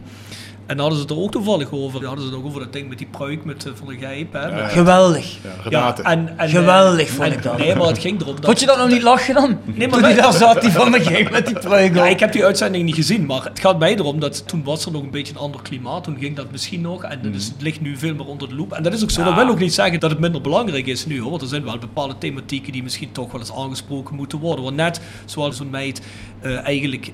En 0.66 0.78
daar 0.78 0.86
hadden 0.88 0.96
ze 0.96 1.02
het 1.02 1.12
er 1.12 1.24
ook 1.24 1.32
toevallig 1.32 1.72
over. 1.72 2.06
Hadden 2.06 2.26
ze 2.26 2.30
het 2.32 2.40
ook 2.40 2.46
over 2.46 2.60
dat 2.60 2.74
ding 2.74 2.90
met 2.90 2.98
die 2.98 3.08
pruik 3.12 3.46
met, 3.46 3.66
eh, 3.66 3.72
van 3.76 3.88
de 3.88 3.98
gijp. 3.98 4.34
Hè, 4.34 4.52
met- 4.52 4.72
Geweldig. 4.72 5.34
Ja, 5.44 5.50
ja, 5.50 5.70
Renate. 5.70 6.02
en, 6.02 6.38
en, 6.38 6.50
Geweldig 6.50 7.08
eh, 7.08 7.14
vond 7.14 7.28
en- 7.28 7.34
ik 7.34 7.44
dat. 7.44 7.58
Nee, 7.58 7.76
maar 7.76 7.88
het 7.88 7.98
ging 7.98 8.22
erom 8.22 8.36
dat... 8.36 8.46
Vond 8.46 8.60
je 8.60 8.66
dat 8.66 8.78
nog 8.78 8.88
niet 8.90 9.02
lachen 9.02 9.34
dan? 9.34 9.50
Nee, 9.64 9.78
maar 9.78 9.90
Toen 9.90 10.02
wij- 10.02 10.12
hij 10.14 10.22
daar 10.22 10.34
zat, 10.34 10.62
die 10.62 10.72
van 10.72 10.92
de 10.92 11.04
game 11.04 11.30
met 11.32 11.46
die 11.46 11.60
pruik 11.60 11.96
Ja, 11.96 12.06
ik 12.08 12.20
heb 12.20 12.32
die 12.32 12.46
uitzending 12.46 12.86
niet 12.86 12.96
gezien, 12.96 13.26
maar 13.26 13.44
het 13.44 13.60
gaat 13.60 13.80
mij 13.80 13.96
erom 13.96 14.20
dat 14.20 14.48
toen 14.48 14.64
was 14.64 14.86
er 14.86 14.92
nog 14.92 15.02
een 15.04 15.12
beetje 15.12 15.34
een 15.34 15.40
ander 15.40 15.62
klimaat. 15.62 16.04
Toen 16.04 16.18
ging 16.20 16.36
dat 16.36 16.52
misschien 16.52 16.82
nog. 16.82 17.04
En 17.04 17.20
dus 17.32 17.46
het 17.46 17.62
ligt 17.62 17.82
nu 17.82 17.98
veel 17.98 18.14
meer 18.16 18.26
onder 18.26 18.50
de 18.50 18.56
loep. 18.56 18.72
En 18.74 18.84
dat 18.84 18.94
is 18.94 19.04
ook 19.04 19.12
zo. 19.12 19.24
Dat 19.24 19.36
wil 19.36 19.48
ook 19.50 19.60
niet 19.60 19.74
zeggen 19.74 20.00
dat 20.00 20.10
het 20.10 20.20
minder 20.20 20.42
belangrijk 20.42 20.86
is 20.88 21.06
nu 21.06 21.20
hoor. 21.22 21.30
Want 21.30 21.42
er 21.42 21.48
zijn 21.48 21.64
wel 21.64 21.78
bepaalde 21.78 22.18
thematieken 22.18 22.72
die 22.72 22.84
misschien 22.84 23.12
toch 23.12 23.32
wel 23.32 23.40
eens 23.42 23.54
aangesproken 23.54 24.16
moeten 24.16 24.40
worden. 24.40 24.64
Want 24.64 24.76
net 24.76 25.02
zoals 25.26 25.58
zo'n 25.58 25.70
meid 25.70 26.02
eh, 26.42 26.66
eigenlijk 26.66 27.12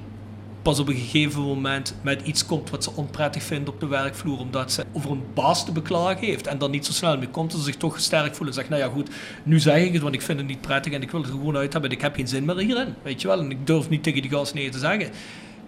pas 0.61 0.79
op 0.79 0.87
een 0.87 0.95
gegeven 0.95 1.41
moment 1.41 1.95
met 2.01 2.21
iets 2.21 2.45
komt 2.45 2.69
wat 2.69 2.83
ze 2.83 2.91
onprettig 2.95 3.43
vindt 3.43 3.69
op 3.69 3.79
de 3.79 3.87
werkvloer, 3.87 4.39
omdat 4.39 4.71
ze 4.71 4.85
over 4.91 5.11
een 5.11 5.23
baas 5.33 5.65
te 5.65 5.71
beklagen 5.71 6.25
heeft 6.25 6.47
en 6.47 6.57
dan 6.57 6.71
niet 6.71 6.85
zo 6.85 6.91
snel 6.91 7.17
mee 7.17 7.27
komt, 7.27 7.51
dat 7.51 7.59
ze 7.59 7.65
zich 7.65 7.75
toch 7.75 7.99
sterk 7.99 8.35
voelen 8.35 8.47
en 8.47 8.53
zegt, 8.53 8.69
nou 8.69 8.81
ja 8.81 8.89
goed, 8.89 9.09
nu 9.43 9.59
zeg 9.59 9.83
ik 9.83 9.93
het, 9.93 10.01
want 10.01 10.13
ik 10.13 10.21
vind 10.21 10.37
het 10.37 10.47
niet 10.47 10.61
prettig 10.61 10.93
en 10.93 11.01
ik 11.01 11.11
wil 11.11 11.21
het 11.21 11.29
er 11.29 11.35
gewoon 11.35 11.57
uit 11.57 11.73
hebben 11.73 11.89
en 11.89 11.95
ik 11.95 12.01
heb 12.01 12.15
geen 12.15 12.27
zin 12.27 12.45
meer 12.45 12.57
hierin, 12.57 12.93
weet 13.03 13.21
je 13.21 13.27
wel, 13.27 13.39
en 13.39 13.51
ik 13.51 13.67
durf 13.67 13.89
niet 13.89 14.03
tegen 14.03 14.21
die 14.21 14.31
gast 14.31 14.53
nee 14.53 14.69
te 14.69 14.79
zeggen. 14.79 15.09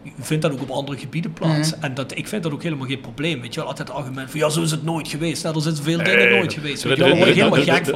Ik 0.04 0.14
vind 0.20 0.42
dat 0.42 0.52
ook 0.52 0.62
op 0.62 0.70
andere 0.70 0.98
gebieden 0.98 1.34
plaats. 1.34 1.80
En 1.80 1.94
dat, 1.94 2.18
ik 2.18 2.28
vind 2.28 2.44
dat 2.44 2.52
ook 2.52 2.64
helemaal 2.64 2.88
geen 2.88 3.02
probleem. 3.02 3.42
Weet 3.42 3.54
je 3.54 3.60
wel, 3.60 3.70
altijd 3.70 3.88
het 3.88 3.98
argument 3.98 4.32
van 4.32 4.40
ja, 4.40 4.50
zo 4.50 4.62
is 4.62 4.72
het 4.72 4.84
nooit 4.84 5.08
geweest. 5.08 5.44
Nou, 5.44 5.56
er 5.56 5.62
zijn 5.62 5.76
veel 5.76 6.04
dingen 6.04 6.30
nooit 6.30 6.54
geweest. 6.54 6.84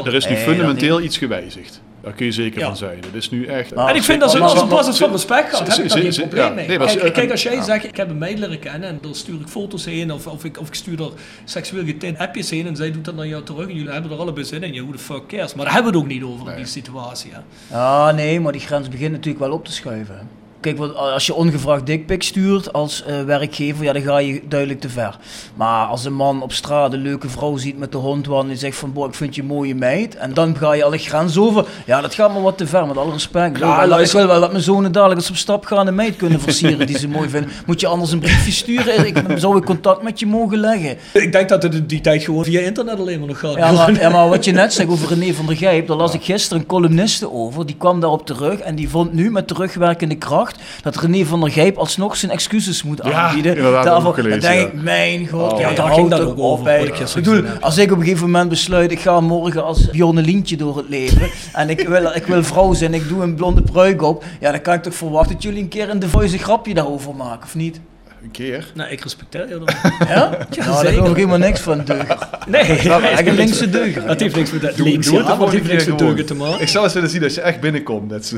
Er 0.06 0.14
is 0.14 0.28
nu 0.28 0.36
fundamenteel 0.36 1.02
iets 1.02 1.18
gewijzigd. 1.18 1.82
Daar 2.06 2.14
kun 2.14 2.26
je 2.26 2.32
zeker 2.32 2.60
Ja. 2.60 2.66
van 2.66 2.78
zijn. 2.78 3.00
Het 3.06 3.14
is 3.14 3.30
nu 3.30 3.46
echt... 3.46 3.72
En 3.72 3.96
ik 3.96 4.04
vind 4.04 4.20
dat 4.20 4.40
als 4.40 4.62
een 4.62 4.68
basis 4.68 4.98
van 4.98 5.12
respect 5.12 5.50
gaat, 5.56 5.68
heb 5.68 5.86
ik 5.86 5.90
daar 5.90 5.98
geen 6.14 6.28
probleem 6.28 6.54
mee. 6.54 6.78
Kijk, 6.78 7.14
kijk, 7.14 7.32
als 7.32 7.44
jij 7.44 7.62
zegt, 7.62 7.84
ik 7.84 7.98
heb 7.98 8.10
een 8.10 8.18
meid 8.18 8.40
leren 8.40 8.60
kennen 8.60 8.90
en 8.90 8.98
dan 9.02 9.16
stuur 9.16 9.40
ik 9.40 9.48
foto's 9.48 9.86
heen 9.86 10.12
of, 10.12 10.28
of, 10.28 10.44
ik, 10.44 10.60
of 10.60 10.68
ik 10.68 10.74
stuur 10.74 11.02
er 11.02 11.10
seksueel 11.46 11.86
getint 11.86 12.18
appjes 12.18 12.50
heen 12.50 12.68
en 12.68 12.76
zij 12.76 12.92
doet 12.92 13.06
dat 13.06 13.16
naar 13.16 13.28
jou 13.28 13.44
terug 13.44 13.68
en 13.68 13.76
jullie 13.76 13.92
hebben 13.92 14.12
er 14.12 14.18
allebei 14.18 14.46
zin 14.46 14.64
in. 14.64 14.74
Ja, 14.74 14.82
hoe 14.82 14.92
de 14.92 14.98
fuck 14.98 15.28
cares? 15.28 15.54
Maar 15.54 15.66
daar 15.66 15.74
hebben 15.74 15.92
we 15.92 15.98
het 15.98 16.08
ook 16.08 16.14
niet 16.14 16.24
over 16.24 16.50
in 16.52 16.56
die 16.56 16.66
situatie. 16.66 17.32
Hè. 17.34 17.40
Ja, 17.78 18.12
nee, 18.12 18.40
maar 18.40 18.52
die 18.52 18.62
grens 18.62 18.90
begint 18.90 19.12
natuurlijk 19.12 19.46
wel 19.46 19.54
op 19.54 19.66
te 19.66 19.72
schuiven. 19.72 20.30
Kijk, 20.66 20.78
want 20.78 20.96
als 20.96 21.26
je 21.26 21.34
ongevraagd 21.34 21.86
dikpik 21.86 22.24
stuurt 22.24 22.74
als 22.74 23.04
eh, 23.04 23.22
werkgever, 23.22 23.84
ja, 23.84 23.94
dan 23.94 24.02
ga 24.02 24.18
je 24.18 24.42
duidelijk 24.48 24.80
te 24.80 24.90
ver. 24.90 25.18
Maar 25.56 25.86
als 25.86 26.06
een 26.06 26.14
man 26.14 26.42
op 26.42 26.52
straat 26.52 26.94
een 26.94 27.02
leuke 27.02 27.30
vrouw 27.30 27.58
ziet 27.58 27.78
met 27.78 27.92
de 27.92 27.98
hond 27.98 28.28
wandelen 28.28 28.52
en 28.54 28.58
zegt 28.60 28.78
van, 28.78 28.94
boh, 28.94 29.08
ik 29.08 29.14
vind 29.14 29.36
je 29.36 29.42
een 29.42 29.48
mooie 29.48 29.76
meid. 29.76 30.16
En 30.16 30.34
dan 30.34 30.58
ga 30.58 30.74
je 30.74 30.84
alle 30.84 30.98
grens 30.98 31.38
over. 31.38 31.66
Ja, 31.86 32.02
dat 32.02 32.14
gaat 32.14 32.34
maar 32.34 32.42
wat 32.42 32.58
te 32.58 32.68
ver, 32.68 32.88
met 32.88 32.98
alle 32.98 33.12
respect. 33.12 33.58
Ja, 33.58 33.82
ik, 33.82 33.90
luister- 33.90 34.18
wil 34.20 34.28
wel 34.28 34.40
dat 34.40 34.52
mijn 34.52 34.64
zonen 34.64 34.92
dadelijk 34.92 35.18
als 35.18 35.26
ze 35.26 35.32
op 35.32 35.38
stap 35.38 35.66
gaan 35.66 35.88
een 35.88 35.96
meid 35.96 36.16
kunnen 36.16 36.40
versieren 36.40 36.88
die 36.88 36.98
ze 36.98 37.08
mooi 37.08 37.30
vinden. 37.30 37.52
Moet 37.66 37.80
je 37.80 37.88
anders 37.88 38.12
een 38.12 38.20
briefje 38.20 38.52
sturen? 38.52 39.08
Ik, 39.08 39.24
zou 39.36 39.58
ik 39.58 39.66
contact 39.66 40.02
met 40.02 40.20
je 40.20 40.26
mogen 40.26 40.58
leggen? 40.58 40.98
Ik 41.14 41.32
denk 41.32 41.50
dat 41.50 41.64
het 41.64 41.90
die 41.90 42.02
tijd 42.02 42.24
gewoon 42.24 42.44
via 42.44 42.60
internet 42.60 43.00
alleen 43.00 43.20
maar 43.20 43.28
nog 43.28 43.40
gaat. 43.40 43.56
Ja 43.56 43.72
maar, 43.72 44.00
ja, 44.02 44.10
maar 44.10 44.30
wat 44.30 44.46
je 44.46 44.52
net 44.52 44.74
zegt 44.74 44.90
over 44.90 45.18
René 45.18 45.34
van 45.34 45.46
der 45.46 45.58
Gijp, 45.58 45.88
daar 45.88 45.98
las 45.98 46.14
ik 46.14 46.24
gisteren 46.24 46.60
een 46.60 46.68
columniste 46.68 47.32
over. 47.32 47.66
Die 47.66 47.76
kwam 47.78 48.00
daarop 48.00 48.26
terug 48.26 48.60
en 48.60 48.76
die 48.76 48.90
vond 48.90 49.14
nu 49.14 49.32
met 49.32 49.48
terugwerkende 49.48 50.16
kracht 50.16 50.55
dat 50.82 50.96
René 50.96 51.26
van 51.26 51.40
der 51.40 51.52
Gijp 51.52 51.78
alsnog 51.78 52.16
zijn 52.18 52.32
excuses 52.32 52.84
moet 52.84 53.00
Ja, 53.04 53.12
aanbieden. 53.12 53.56
inderdaad, 53.56 53.84
Daarvoor- 53.86 54.14
gelezen, 54.14 54.42
dan 54.42 54.52
denk 54.52 54.62
ja. 54.62 54.68
ik, 54.78 54.84
mijn 54.84 55.28
god, 55.28 55.52
Oh. 55.52 55.60
ja, 55.60 55.70
Ja, 55.70 55.76
daar 55.76 55.86
daar 55.86 55.96
ging 55.96 56.10
dat 56.10 56.20
ook 56.22 56.40
over, 56.40 56.64
wat 56.66 57.00
ik 57.00 57.14
bedoel, 57.14 57.44
als 57.60 57.78
ik 57.78 57.92
op 57.92 57.98
een 57.98 58.04
gegeven 58.04 58.26
moment 58.26 58.50
besluit, 58.50 58.92
ik 58.92 59.00
ga 59.00 59.20
morgen 59.20 59.64
als 59.64 59.90
Bjorn 59.90 60.20
Lientje 60.20 60.58
door 60.58 60.78
het 60.78 60.90
leven 60.90 61.30
en 61.54 61.70
ik 61.70 61.88
wil, 61.88 62.12
ik 62.16 62.26
wil 62.26 62.44
vrouw 62.44 62.74
zijn, 62.74 62.94
ik 62.94 63.08
doe 63.08 63.24
een 63.24 63.36
blonde 63.36 63.62
pruik 63.62 64.02
op, 64.02 64.24
ja, 64.40 64.52
dan 64.52 64.62
kan 64.62 64.74
ik 64.74 64.84
toch 64.84 64.96
verwachten 64.96 65.34
dat 65.34 65.44
jullie 65.44 65.62
een 65.62 65.68
keer 65.68 65.90
een 65.90 66.00
The 66.00 66.10
Voice 66.10 66.34
een 66.34 66.40
grapje 66.40 66.74
daarover 66.74 67.16
maken, 67.16 67.44
of 67.44 67.56
niet? 67.56 67.80
Een 68.26 68.32
keer. 68.32 68.72
Nou, 68.74 68.90
ik 68.90 69.02
respecteer 69.02 69.48
je 69.50 69.58
dan. 69.58 69.68
Ja? 70.08 70.30
nou, 70.30 70.84
daar 70.84 70.94
geloof 70.94 71.10
ik 71.10 71.16
helemaal 71.16 71.38
niks 71.38 71.60
van, 71.60 71.84
deuger. 71.84 72.18
Nee, 72.48 72.68
Dat 72.68 73.02
is 73.02 73.10
echt 73.10 73.28
een 73.28 73.36
linkse 73.36 73.70
deuger. 73.70 74.08
Dat 74.08 74.20
heeft 74.20 74.36
niks 74.36 74.52
met 74.52 74.62
dat 74.62 74.78
links, 74.78 75.08
doe 75.08 75.24
ja, 75.24 75.50
heeft 75.50 75.68
niks 75.68 75.86
met 75.86 76.00
deugen 76.00 76.26
te 76.26 76.36
maken. 76.36 76.62
Ik 76.62 76.68
zal 76.68 76.84
eens 76.84 76.94
willen 76.94 77.10
zien 77.10 77.24
als 77.24 77.34
je 77.34 77.42
echt 77.42 77.60
binnenkomt. 77.60 78.10
Dat 78.10 78.26
ze, 78.26 78.38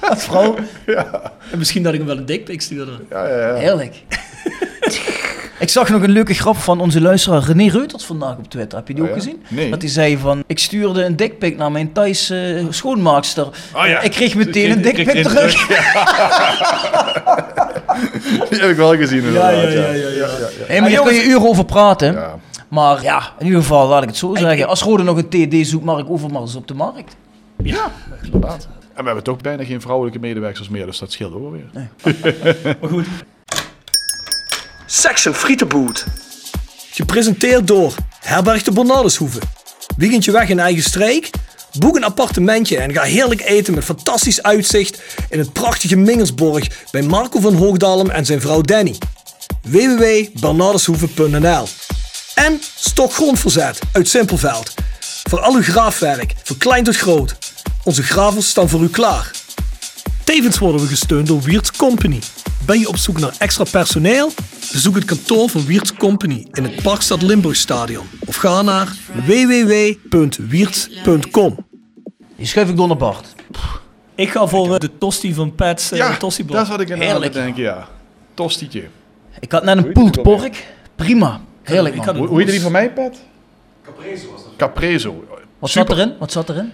Als 0.00 0.24
vrouw, 0.24 0.56
En 1.50 1.58
misschien 1.58 1.82
dat 1.82 1.92
ik 1.92 1.98
hem 1.98 2.08
wel 2.08 2.16
een 2.18 2.26
dikpik 2.26 2.60
stuurde. 2.60 2.92
ja, 3.10 3.28
ja, 3.28 3.36
ja. 3.38 3.54
heerlijk. 3.54 3.94
Ik 5.60 5.68
zag 5.68 5.88
nog 5.88 6.02
een 6.02 6.10
leuke 6.10 6.34
grap 6.34 6.56
van 6.56 6.80
onze 6.80 7.00
luisteraar 7.00 7.42
René 7.42 7.70
Reuters 7.70 8.04
vandaag 8.04 8.36
op 8.36 8.50
Twitter. 8.50 8.78
Heb 8.78 8.88
je 8.88 8.94
die 8.94 9.02
Oh 9.02 9.08
ook 9.08 9.14
ja? 9.14 9.22
gezien? 9.22 9.42
Nee. 9.48 9.70
Dat 9.70 9.80
hij 9.80 9.90
zei 9.90 10.18
van, 10.18 10.42
ik 10.46 10.58
stuurde 10.58 11.04
een 11.04 11.16
dikpik 11.16 11.56
naar 11.56 11.72
mijn 11.72 11.92
Thais 11.92 12.30
eh, 12.30 12.64
schoonmaakster. 12.70 13.46
Oh 13.74 13.86
ja. 13.86 14.00
Ik 14.00 14.10
kreeg 14.10 14.34
meteen 14.34 14.70
een 14.70 14.82
dikpik 14.82 15.22
terug. 15.22 15.66
Die 18.50 18.60
heb 18.60 18.70
ik 18.70 18.76
wel 18.76 18.96
gezien 18.96 19.18
inderdaad. 19.18 19.52
ja, 19.52 19.60
ja, 19.60 19.68
ja, 19.68 20.08
ja, 20.08 20.08
ja. 20.08 20.26
Hey, 20.66 20.80
maar 20.80 20.88
hier 20.90 21.02
kun 21.02 21.14
je 21.14 21.24
uren 21.24 21.48
over 21.48 21.64
praten. 21.64 22.12
Ja. 22.12 22.38
Maar 22.68 23.02
ja, 23.02 23.22
in 23.38 23.44
ieder 23.46 23.60
geval, 23.60 23.88
laat 23.88 24.02
ik 24.02 24.08
het 24.08 24.16
zo 24.18 24.34
zeggen. 24.34 24.68
Als 24.68 24.82
Rode 24.82 25.02
nog 25.02 25.16
een 25.16 25.28
TD 25.28 25.66
zoekt, 25.66 25.84
Mark 25.84 26.10
Overmars 26.10 26.54
op 26.54 26.66
de 26.68 26.74
markt. 26.74 27.16
Inderdaad. 28.22 28.68
En 28.94 29.00
we 29.00 29.04
hebben 29.04 29.24
toch 29.24 29.36
bijna 29.36 29.64
geen 29.64 29.80
vrouwelijke 29.80 30.18
medewerkers 30.18 30.68
meer, 30.68 30.86
dus 30.86 30.98
dat 30.98 31.12
scheelt 31.12 31.34
ook 31.34 31.52
weer. 31.52 31.70
Maar 32.80 32.90
goed. 32.90 33.06
Section 34.92 35.34
Frietenboot. 35.34 36.04
Gepresenteerd 36.90 37.66
door 37.66 37.94
Herberg 38.20 38.62
de 38.62 38.72
Bernardeshoeve. 38.72 39.38
Weekendje 39.96 40.32
weg 40.32 40.48
in 40.48 40.58
eigen 40.58 40.82
streek? 40.82 41.30
Boek 41.78 41.96
een 41.96 42.04
appartementje 42.04 42.78
en 42.78 42.92
ga 42.92 43.02
heerlijk 43.02 43.40
eten 43.40 43.74
met 43.74 43.84
fantastisch 43.84 44.42
uitzicht 44.42 45.02
in 45.28 45.38
het 45.38 45.52
prachtige 45.52 45.96
Mingersborg 45.96 46.66
bij 46.90 47.02
Marco 47.02 47.40
van 47.40 47.54
Hoogdalem 47.54 48.10
en 48.10 48.26
zijn 48.26 48.40
vrouw 48.40 48.60
Danny. 48.60 48.98
www.bernardeshoeve.nl 49.62 51.68
En 52.34 52.60
Stok 52.76 53.12
Grondverzet 53.12 53.78
uit 53.92 54.08
Simpelveld. 54.08 54.74
Voor 55.28 55.40
al 55.40 55.54
uw 55.54 55.62
graafwerk, 55.62 56.34
van 56.42 56.56
klein 56.56 56.84
tot 56.84 56.96
groot. 56.96 57.36
Onze 57.84 58.02
gravels 58.02 58.48
staan 58.48 58.68
voor 58.68 58.82
u 58.82 58.88
klaar. 58.88 59.39
Tevens 60.24 60.58
worden 60.58 60.80
we 60.80 60.86
gesteund 60.86 61.26
door 61.26 61.40
Wiert's 61.40 61.70
Company. 61.72 62.18
Ben 62.66 62.78
je 62.78 62.88
op 62.88 62.96
zoek 62.96 63.18
naar 63.20 63.34
extra 63.38 63.64
personeel? 63.70 64.30
Bezoek 64.72 64.94
het 64.94 65.04
kantoor 65.04 65.48
van 65.48 65.64
Wiert's 65.64 65.94
Company 65.94 66.46
in 66.52 66.64
het 66.64 66.82
Parkstad 66.82 67.22
Limburgstadion. 67.22 68.06
Of 68.26 68.36
ga 68.36 68.62
naar 68.62 68.92
www.wiert.com. 69.26 71.56
Die 72.36 72.46
schuif 72.46 72.68
ik 72.68 72.76
door 72.76 72.88
naar 72.88 72.96
Bart. 72.96 73.34
Ik 74.14 74.30
ga 74.30 74.46
voor 74.46 74.74
eh, 74.74 74.78
de 74.80 74.90
tosti 74.98 75.34
van 75.34 75.54
Pat's 75.54 75.92
uh, 75.92 75.98
Ja, 75.98 76.16
tosti 76.16 76.44
dat 76.46 76.62
is 76.62 76.68
wat 76.68 76.80
ik 76.80 76.88
inderdaad 76.88 77.10
Heerlijk. 77.12 77.32
denk, 77.32 77.56
ja. 77.56 77.88
Tostietje. 78.34 78.84
Ik 79.40 79.52
had 79.52 79.64
net 79.64 79.76
een 79.76 79.92
pulled 79.92 80.22
pork. 80.22 80.66
Prima. 80.96 81.40
Heerlijk 81.62 81.96
man. 81.96 82.16
Hoe, 82.16 82.26
hoe 82.26 82.38
heet 82.38 82.50
die 82.50 82.60
van 82.60 82.72
mij, 82.72 82.92
Pat? 82.92 83.16
Caprezo 83.84 84.30
was 84.32 84.42
dat. 84.42 84.52
Caprezo. 84.56 85.24
Wat 85.58 85.70
Super. 85.70 85.96
zat 85.96 86.06
erin? 86.06 86.16
Wat 86.18 86.32
zat 86.32 86.48
erin? 86.48 86.72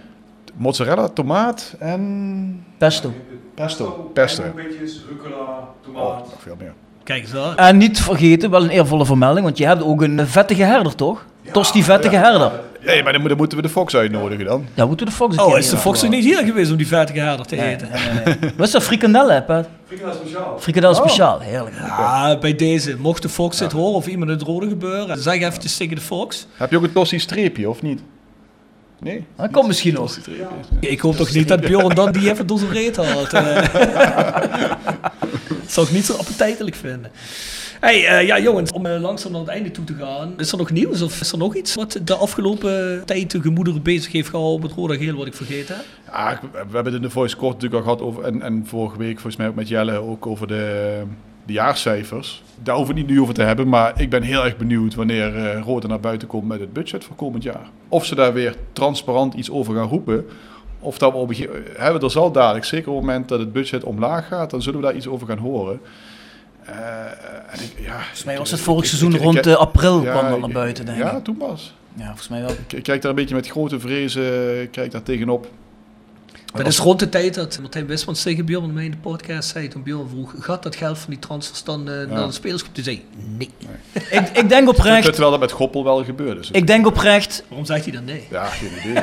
Mozzarella, 0.57 1.09
tomaat 1.09 1.75
en 1.79 2.65
Pesto. 2.79 3.13
pesto. 3.55 4.11
Pesto. 4.15 4.43
Beetje 4.55 4.95
rucola, 5.09 5.37
Oh, 5.37 5.59
tomaat. 5.85 6.19
nog 6.19 6.43
veel 6.43 6.57
meer. 6.59 6.73
Kijk 7.05 7.23
eens 7.23 7.31
daar. 7.33 7.55
En 7.57 7.77
niet 7.77 8.01
vergeten, 8.01 8.51
wel 8.51 8.63
een 8.63 8.69
eervolle 8.71 9.07
vermelding, 9.07 9.45
want 9.45 9.59
je 9.59 9.67
hebt 9.67 9.83
ook 9.83 10.03
een 10.03 10.27
vettige 10.27 10.63
herder, 10.63 10.95
toch? 10.95 11.25
Tosti 11.53 11.83
vettige 11.83 12.17
herder. 12.17 12.53
Nee, 12.87 13.03
maar 13.03 13.13
dan, 13.13 13.21
moet- 13.21 13.29
dan 13.31 13.39
moeten 13.39 13.57
we 13.59 13.63
de 13.65 13.69
Fox 13.71 13.97
uitnodigen 13.97 14.45
dan. 14.45 14.67
Ja, 14.75 14.87
moeten 14.87 15.07
we 15.07 15.13
de 15.13 15.17
Fox 15.19 15.37
een 15.37 15.43
Oh, 15.43 15.59
is 15.59 15.71
de. 15.71 15.77
Fox 15.77 16.03
niet 16.03 16.25
hier 16.25 16.45
geweest 16.45 16.71
om 16.71 16.77
die 16.77 16.87
vettige 16.87 17.19
herder 17.19 17.47
te 17.47 17.55
Nee, 17.55 17.75
eten? 17.75 17.89
nee, 17.93 18.25
nee, 18.25 18.37
nee. 18.41 18.51
Wat 18.57 18.67
is 18.67 18.73
dat? 18.73 18.83
Frikandel, 18.83 19.31
hè, 19.31 19.43
Pat? 19.43 19.69
Frikandel 19.87 20.15
speciaal. 20.17 20.57
Frikandel 20.59 20.95
speciaal. 20.95 21.41
Heerlijk. 21.41 21.77
Ah, 21.81 22.41
bij 22.41 22.57
deze. 22.57 22.97
Mocht 22.99 23.23
de 23.23 23.29
Fox 23.29 23.59
dit 23.59 23.73
horen 23.73 23.95
of 23.95 24.07
iemand 24.07 24.31
het 24.31 24.43
rode 24.43 24.69
gebeuren, 24.69 25.19
zeg 25.23 25.35
eventjes 25.43 25.77
tegen 25.77 25.95
de 25.97 26.01
Fox. 26.03 26.47
Heb 26.55 26.71
je 26.71 26.77
ook 26.77 26.83
een 26.83 26.93
tosti 26.93 27.19
streepje 27.19 27.69
of 27.71 27.83
niet? 27.83 28.01
Nee? 29.01 29.25
Dat 29.37 29.51
komt 29.51 29.67
misschien 29.67 29.95
nog. 29.95 30.19
Ik 30.81 31.01
hoop 31.01 31.17
toch 31.17 31.33
niet 31.33 31.49
dat 31.49 31.61
Bjorn 31.61 31.95
dan 31.95 32.13
die 32.13 32.31
even 32.31 32.47
door 32.47 32.59
zijn 32.59 32.73
reet 32.73 32.97
haalt. 32.97 33.33
eh. 33.33 33.55
Dat 35.49 35.73
zou 35.75 35.87
ik 35.87 35.93
niet 35.93 36.05
zo 36.05 36.13
appetijtelijk 36.13 36.77
vinden. 36.77 37.11
Hey, 37.81 38.07
eh, 38.07 38.27
ja 38.27 38.39
jongens, 38.41 38.73
om 38.73 38.87
eh, 38.87 39.01
langzaam 39.01 39.33
naar 39.33 39.41
het 39.41 39.51
einde 39.51 39.71
toe 39.71 39.85
te 39.85 39.95
gaan. 39.95 40.35
Is 40.37 40.53
er 40.53 40.59
nog 40.59 40.71
nieuws 40.71 41.03
of 41.03 41.21
is 41.21 41.33
er 41.33 41.39
nog 41.39 41.55
iets 41.55 41.75
wat 41.75 42.01
de 42.05 42.15
afgelopen 42.15 43.03
tijd 43.05 43.31
de 43.31 43.41
gemoederen 43.41 43.83
bezig 43.83 44.13
heeft 44.13 44.29
gehouden 44.29 44.67
met 44.67 44.77
Roda 44.77 44.95
Geel 44.97 45.17
wat 45.17 45.27
ik 45.27 45.35
vergeten 45.35 45.77
heb? 45.77 45.85
Ja, 46.13 46.41
we 46.53 46.59
hebben 46.59 46.85
het 46.85 46.95
in 46.95 47.03
de 47.03 47.11
Voice 47.11 47.37
kort 47.37 47.55
natuurlijk 47.55 47.87
al 47.87 47.95
gehad 47.95 48.09
over, 48.09 48.25
en, 48.25 48.43
en 48.43 48.65
vorige 48.67 48.99
week 48.99 49.13
volgens 49.15 49.37
mij 49.37 49.49
ook 49.49 49.55
met 49.55 49.69
Jelle 49.69 49.99
ook 49.99 50.27
over 50.27 50.47
de, 50.47 51.03
de 51.47 51.53
jaarcijfers. 51.53 52.43
Daar 52.63 52.75
hoeven 52.77 52.95
we 52.95 53.01
het 53.01 53.09
niet 53.09 53.17
nu 53.19 53.23
over 53.23 53.35
te 53.35 53.43
hebben, 53.43 53.69
maar 53.69 54.01
ik 54.01 54.11
ben 54.11 54.23
heel 54.23 54.45
erg 54.45 54.57
benieuwd 54.57 54.95
wanneer 54.95 55.37
eh 55.37 55.61
Roda 55.63 55.87
naar 55.87 56.01
buiten 56.01 56.29
komt 56.29 56.47
met 56.49 56.61
het 56.61 56.73
budget 56.73 57.05
voor 57.05 57.17
komend 57.17 57.43
jaar. 57.43 57.71
Of 57.89 58.05
ze 58.05 58.15
daar 58.15 58.33
weer 58.33 58.55
transparant 58.73 59.35
iets 59.35 59.51
over 59.51 59.75
gaan 59.75 59.89
roepen. 59.89 60.27
Of 60.81 60.99
dat 60.99 61.13
we 61.13 61.19
op 61.19 61.33
hebben 61.77 62.03
er 62.03 62.11
zal 62.11 62.33
dadelijk, 62.33 62.65
zeker 62.65 62.89
op 62.91 62.97
het 62.97 63.07
moment 63.07 63.29
dat 63.29 63.39
het 63.39 63.53
budget 63.53 63.85
omlaag 63.85 64.27
gaat, 64.27 64.51
dan 64.51 64.63
zullen 64.63 64.81
we 64.81 64.87
daar 64.87 64.97
iets 64.97 65.09
over 65.09 65.27
gaan 65.27 65.39
horen. 65.39 65.81
Eh, 66.65 66.75
en 67.51 67.61
ik, 67.65 67.85
ja, 67.85 67.93
Volgens 67.99 68.25
mij 68.25 68.39
was 68.39 68.51
het 68.51 68.61
vorig 68.61 68.87
seizoen 68.87 69.11
ik- 69.11 69.17
ik- 69.17 69.23
rond 69.23 69.47
eh, 69.47 69.55
april 69.55 70.03
ja, 70.03 70.11
kwam 70.11 70.31
dat 70.31 70.41
naar 70.41 70.51
buiten, 70.51 70.87
denk 70.87 70.99
ik. 70.99 71.05
Ja, 71.05 71.21
toen 71.21 71.37
pas. 71.37 71.75
Ja, 71.95 72.05
volgens 72.07 72.29
mij 72.29 72.41
wel. 72.41 72.51
Ik 72.75 72.83
kijk 72.83 73.03
daar 73.03 73.11
een 73.11 73.17
beetje 73.17 73.35
met 73.35 73.49
grote 73.49 73.81
vrezen 73.81 74.23
kijk 74.71 74.91
daar 74.91 75.03
tegenop. 75.03 75.49
Dat 76.57 76.67
is 76.67 76.79
rond 76.79 76.99
de 76.99 77.09
tijd 77.09 77.35
dat 77.35 77.59
Martijn 77.61 77.87
Wismans 77.87 78.23
tegen 78.23 78.45
Bjorn 78.45 78.65
en 78.65 78.73
mij 78.73 78.85
in 78.85 78.91
de 78.91 78.97
podcast 78.97 79.49
zei, 79.49 79.69
toen 79.69 79.83
Bjorn 79.83 80.09
vroeg, 80.09 80.35
gaat 80.39 80.63
dat 80.63 80.77
geld 80.77 80.99
van 80.99 81.11
die 81.11 81.19
transfers 81.19 81.65
dan 81.65 81.85
naar 81.85 82.07
de 82.07 82.33
spelersgroep? 82.33 82.75
Toen 82.75 82.85
zei 82.85 82.97
hij, 82.97 83.25
nee. 83.37 83.51
Ik, 84.11 84.29
ik 84.29 84.49
denk 84.49 84.69
oprecht, 84.69 85.05
Terwijl 85.05 85.31
dat 85.31 85.41
met 85.41 85.53
Goppel 85.53 85.85
wel 85.85 86.05
gebeurde. 86.05 86.41
Dus 86.41 86.51
ik 86.51 86.67
denk 86.67 86.87
oprecht, 86.87 87.45
Waarom 87.49 87.67
zegt 87.67 87.85
hij 87.85 87.93
dan 87.93 88.05
nee? 88.05 88.27
Ja, 88.31 88.45
geen 88.45 88.71
idee. 88.81 89.03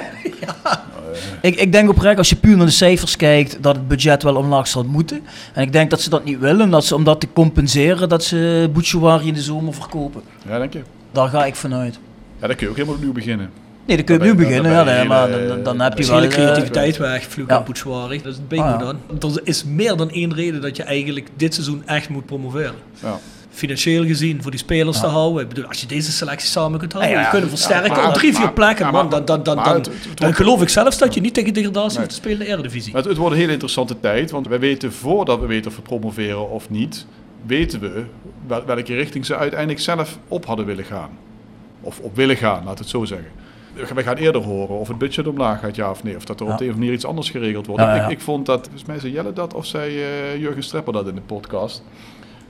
ik, 1.51 1.55
ik 1.55 1.71
denk 1.71 1.89
oprecht 1.89 2.17
als 2.17 2.29
je 2.29 2.35
puur 2.35 2.57
naar 2.57 2.65
de 2.65 2.71
cijfers 2.71 3.15
kijkt, 3.15 3.57
dat 3.61 3.75
het 3.75 3.87
budget 3.87 4.23
wel 4.23 4.35
omlaag 4.35 4.67
zal 4.67 4.83
moeten. 4.83 5.23
En 5.53 5.61
ik 5.61 5.71
denk 5.71 5.89
dat 5.89 6.01
ze 6.01 6.09
dat 6.09 6.23
niet 6.23 6.39
willen, 6.39 6.69
dat 6.69 6.85
ze 6.85 6.95
om 6.95 7.03
dat 7.03 7.19
te 7.19 7.27
compenseren, 7.33 8.09
dat 8.09 8.23
ze 8.23 8.69
Bouchouari 8.73 9.27
in 9.27 9.33
de 9.33 9.41
zomer 9.41 9.73
verkopen. 9.73 10.21
Ja, 10.47 10.57
denk 10.59 10.73
je? 10.73 10.81
Daar 11.11 11.29
ga 11.29 11.45
ik 11.45 11.55
vanuit. 11.55 11.99
Ja, 12.41 12.47
dan 12.47 12.55
kun 12.55 12.65
je 12.65 12.69
ook 12.69 12.75
helemaal 12.75 12.95
opnieuw 12.95 13.13
beginnen. 13.13 13.51
Nee, 13.85 13.95
dan 13.97 14.05
kun 14.05 14.15
je 14.15 14.19
Dan 14.21 14.29
opnieuw 14.29 14.45
je- 14.45 14.49
beginnen, 14.49 14.71
dan 14.71 14.85
ja, 14.85 14.91
nee, 14.91 15.01
je 15.01 15.07
maar 15.07 15.47
dan, 15.47 15.63
dan 15.63 15.79
heb 15.81 15.97
je 15.97 16.05
wel... 16.05 16.15
hele 16.15 16.27
eh, 16.27 16.33
creativiteit 16.33 16.97
weg, 16.97 17.23
Vloek 17.23 17.49
ja. 17.49 17.55
en. 17.57 18.23
Dat 18.23 18.31
is 18.31 18.37
het 18.37 18.47
bingo 18.47 18.63
Ah, 18.65 18.79
ja. 18.79 18.93
dan. 19.19 19.31
Er 19.35 19.41
is 19.43 19.63
meer 19.63 19.95
dan 19.95 20.09
één 20.09 20.33
reden 20.33 20.61
dat 20.61 20.75
je 20.77 20.83
eigenlijk 20.83 21.27
dit 21.35 21.53
seizoen 21.53 21.83
echt 21.85 22.09
moet 22.09 22.25
promoveren. 22.25 22.73
Ja. 23.01 23.19
Financieel 23.49 24.05
gezien, 24.05 24.41
voor 24.41 24.51
die 24.51 24.59
spelers 24.59 24.99
te 24.99 25.05
houden. 25.05 25.41
Ik 25.43 25.47
bedoel, 25.49 25.65
als 25.65 25.81
je 25.81 25.87
deze 25.87 26.11
selectie 26.11 26.49
samen 26.49 26.79
kunt 26.79 26.91
houden, 26.93 27.13
Ja, 27.13 27.19
ja. 27.19 27.25
je 27.31 27.37
kunt 27.37 27.49
versterken 27.49 28.07
op 28.07 28.13
drie, 28.13 28.33
vier 28.35 28.51
plekken, 28.53 28.85
ja, 28.85 28.91
man. 28.91 29.09
Dan, 29.09 29.25
dan, 29.25 29.43
dan, 29.43 29.55
dan, 29.55 29.73
het- 29.73 29.85
het 29.85 30.17
dan 30.19 30.33
geloof 30.33 30.61
ik 30.61 30.69
zelfs 30.69 30.97
dat 30.97 31.13
je 31.13 31.21
niet 31.21 31.33
tegen 31.33 31.53
degradatie 31.53 31.89
Nee. 31.89 31.97
hoeft 31.97 32.09
te 32.09 32.15
spelen 32.15 32.39
in 32.39 32.45
de 32.45 32.51
Eredivisie. 32.51 32.95
Het, 32.95 33.05
het 33.05 33.17
wordt 33.17 33.33
een 33.33 33.39
hele 33.39 33.51
interessante 33.51 33.99
tijd, 33.99 34.31
want 34.31 34.47
wij 34.47 34.59
weten 34.59 34.93
voordat 34.93 35.39
we 35.39 35.45
weten 35.45 35.71
of 35.71 35.75
we 35.75 35.81
promoveren 35.81 36.49
of 36.49 36.69
niet, 36.69 37.05
weten 37.45 37.79
we 37.79 38.03
wel- 38.47 38.65
welke 38.65 38.93
richting 38.95 39.25
ze 39.25 39.35
uiteindelijk 39.37 39.79
zelf 39.79 40.17
op 40.27 40.45
hadden 40.45 40.65
willen 40.65 40.85
gaan. 40.85 41.09
Of 41.81 41.99
op 41.99 42.15
willen 42.15 42.37
gaan, 42.37 42.63
laat 42.65 42.79
het 42.79 42.89
zo 42.89 43.05
zeggen. 43.05 43.27
Wij 43.93 44.03
gaan 44.03 44.15
eerder 44.15 44.41
horen 44.41 44.79
of 44.79 44.87
het 44.87 44.97
budget 44.97 45.27
omlaag 45.27 45.59
gaat, 45.59 45.75
ja 45.75 45.89
of 45.89 46.03
nee. 46.03 46.15
Of 46.15 46.25
dat 46.25 46.39
er 46.39 46.45
op 46.45 46.47
de 46.47 46.53
een 46.53 46.59
of 46.59 46.61
andere 46.61 46.79
manier 46.79 46.93
iets 46.93 47.05
anders 47.05 47.29
geregeld 47.29 47.65
wordt. 47.65 47.81
Ja. 47.81 48.05
Ik, 48.05 48.11
ik 48.11 48.21
vond 48.21 48.45
dat, 48.45 48.59
volgens 48.59 48.85
mij 48.85 48.99
zei 48.99 49.11
Jelle 49.13 49.33
dat, 49.33 49.53
of 49.53 49.65
zei 49.65 50.01
eh, 50.01 50.39
Jurgen 50.39 50.63
Strepper 50.63 50.93
dat 50.93 51.07
in 51.07 51.15
de 51.15 51.21
podcast. 51.21 51.83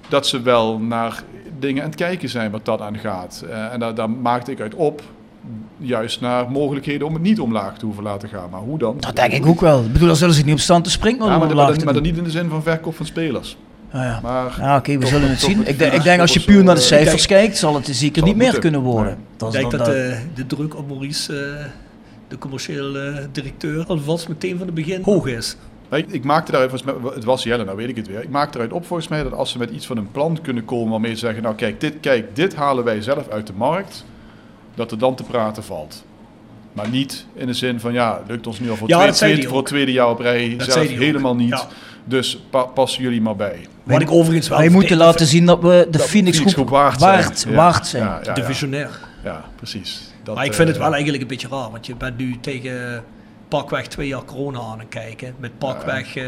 Dat 0.09 0.27
ze 0.27 0.41
wel 0.41 0.79
naar 0.79 1.23
dingen 1.59 1.83
aan 1.83 1.89
het 1.89 1.97
kijken 1.97 2.29
zijn 2.29 2.51
wat 2.51 2.65
dat 2.65 2.81
aan 2.81 2.97
gaat. 2.97 3.45
Eh, 3.49 3.73
en 3.73 3.79
daar, 3.79 3.95
daar 3.95 4.09
maakte 4.09 4.51
ik 4.51 4.61
uit 4.61 4.75
op, 4.75 5.01
juist 5.77 6.21
naar 6.21 6.51
mogelijkheden 6.51 7.07
om 7.07 7.13
het 7.13 7.21
niet 7.21 7.39
omlaag 7.39 7.77
te 7.77 7.85
hoeven 7.85 8.03
laten 8.03 8.29
gaan. 8.29 8.49
Maar 8.49 8.61
hoe 8.61 8.77
dan? 8.77 8.97
Dat 8.99 9.15
denk 9.15 9.33
ik 9.33 9.45
ook 9.45 9.61
wel. 9.61 9.83
Ik 9.83 9.93
bedoel, 9.93 10.07
dan 10.07 10.17
zullen 10.17 10.35
ze 10.35 10.43
niet 10.43 10.53
op 10.53 10.59
stand 10.59 10.83
te 10.83 10.89
springen 10.89 11.25
Ja, 11.25 11.37
maar, 11.37 11.55
maar, 11.55 11.83
maar 11.83 11.93
dan 11.93 12.03
niet 12.03 12.17
in 12.17 12.23
de 12.23 12.31
zin 12.31 12.49
van 12.49 12.63
verkoop 12.63 12.95
van 12.95 13.05
spelers. 13.05 13.57
Ja, 13.93 14.03
ja. 14.03 14.19
Maar 14.23 14.55
Ja, 14.59 14.77
oké, 14.77 14.97
we 14.97 15.05
zullen 15.05 15.29
het 15.29 15.39
zien. 15.39 15.67
Ik, 15.67 15.79
denk- 15.79 15.93
ik 15.93 16.03
denk 16.03 16.21
als 16.21 16.33
je 16.33 16.39
puur 16.43 16.63
naar 16.63 16.75
de 16.75 16.81
eh, 16.81 16.87
cijfers 16.87 17.25
kijkt, 17.25 17.57
zal 17.57 17.75
het 17.75 17.85
zeker 17.91 18.17
zal 18.17 18.27
niet 18.27 18.35
meer 18.35 18.43
moeten. 18.51 18.61
kunnen 18.61 18.81
worden. 18.81 19.17
Nee. 19.37 19.47
Ik 19.49 19.51
denk 19.51 19.71
dan 19.71 19.79
dat 19.79 19.79
dat- 19.79 19.95
de, 19.95 20.17
de 20.35 20.45
druk 20.45 20.75
op 20.77 20.87
Maurice, 20.87 21.39
eh, 21.39 21.65
de 22.27 22.37
commercieel 22.37 22.97
eh, 22.97 23.17
directeur, 23.31 23.85
alvast 23.85 24.27
meteen 24.27 24.57
van 24.57 24.65
het 24.65 24.75
begin 24.75 25.01
hoog 25.03 25.27
is. 25.27 25.55
Je, 25.91 26.05
Ik 26.07 26.23
maakte 26.23 26.51
daaruit, 26.51 26.71
volgens 26.71 27.01
mij, 27.03 27.11
het 27.13 27.23
was 27.23 27.43
Jelle, 27.43 27.63
nou 27.63 27.77
weet 27.77 27.89
ik 27.89 27.95
het 27.95 28.07
weer. 28.07 28.21
Ik 28.23 28.29
maakte 28.29 28.57
eruit 28.57 28.73
op 28.73 28.85
volgens 28.85 29.07
mij 29.09 29.23
dat 29.23 29.33
als 29.33 29.51
ze 29.51 29.57
met 29.57 29.69
iets 29.69 29.85
van 29.85 29.97
een 29.97 30.11
plan 30.11 30.39
kunnen 30.41 30.65
komen 30.65 30.91
waarmee 30.91 31.13
ze 31.13 31.17
zeggen, 31.19 31.43
nou 31.43 31.55
kijk 31.55 31.79
dit, 31.81 31.93
kijk, 32.01 32.35
dit 32.35 32.55
halen 32.55 32.83
wij 32.83 33.01
zelf 33.01 33.29
uit 33.29 33.47
de 33.47 33.53
markt, 33.55 34.05
dat 34.75 34.91
er 34.91 34.97
dan 34.97 35.15
te 35.15 35.23
praten 35.23 35.63
valt. 35.63 36.03
Maar 36.73 36.89
niet 36.89 37.25
in 37.33 37.47
de 37.47 37.53
zin 37.53 37.79
van, 37.79 37.93
ja, 37.93 38.21
lukt 38.27 38.47
ons 38.47 38.59
nu 38.59 38.69
al 38.69 38.75
voor, 38.75 38.87
Ja, 38.87 38.97
twee- 38.99 39.11
tweede, 39.11 39.47
voor 39.47 39.57
het 39.57 39.65
tweede 39.65 39.91
jaar 39.91 40.09
op 40.09 40.19
rij 40.19 40.55
Dat 40.57 40.71
zelf 40.71 40.87
helemaal 40.87 41.35
niet. 41.35 41.49
Ja. 41.49 41.67
Dus 42.05 42.39
pa- 42.49 42.63
passen 42.63 43.03
jullie 43.03 43.21
maar 43.21 43.35
bij. 43.35 43.67
Wat 43.83 44.01
ik 44.01 44.11
overigens 44.11 44.47
wel... 44.47 44.57
Wij 44.57 44.69
moeten 44.69 44.97
laten 44.97 45.25
zien 45.25 45.45
dat 45.45 45.61
we 45.61 45.67
de 45.91 45.97
Dat 45.97 46.01
Phoenix 46.07 46.09
Phoenix 46.09 46.37
groep 46.41 46.53
groep 46.53 46.69
waard 46.69 46.99
zijn. 46.99 47.55
waard, 47.55 47.79
Ja. 47.79 47.83
zijn. 47.83 48.03
Ja, 48.03 48.15
ja, 48.15 48.21
ja. 48.23 48.33
Divisionair. 48.33 48.99
Ja, 49.23 49.43
precies. 49.55 50.11
Dat, 50.23 50.35
maar 50.35 50.45
ik 50.45 50.53
vind 50.53 50.67
eh, 50.67 50.73
het 50.73 50.83
wel 50.83 50.93
eigenlijk 50.93 51.21
een 51.23 51.27
beetje 51.29 51.47
raar, 51.47 51.71
want 51.71 51.85
je 51.85 51.95
bent 51.95 52.17
nu 52.17 52.37
tegen 52.39 53.03
pakweg 53.47 53.87
twee 53.87 54.07
jaar 54.07 54.23
corona 54.25 54.59
aan 54.59 54.79
het 54.79 54.89
kijken. 54.89 55.35
Met 55.39 55.57
pakweg 55.57 56.15
eh 56.15 56.23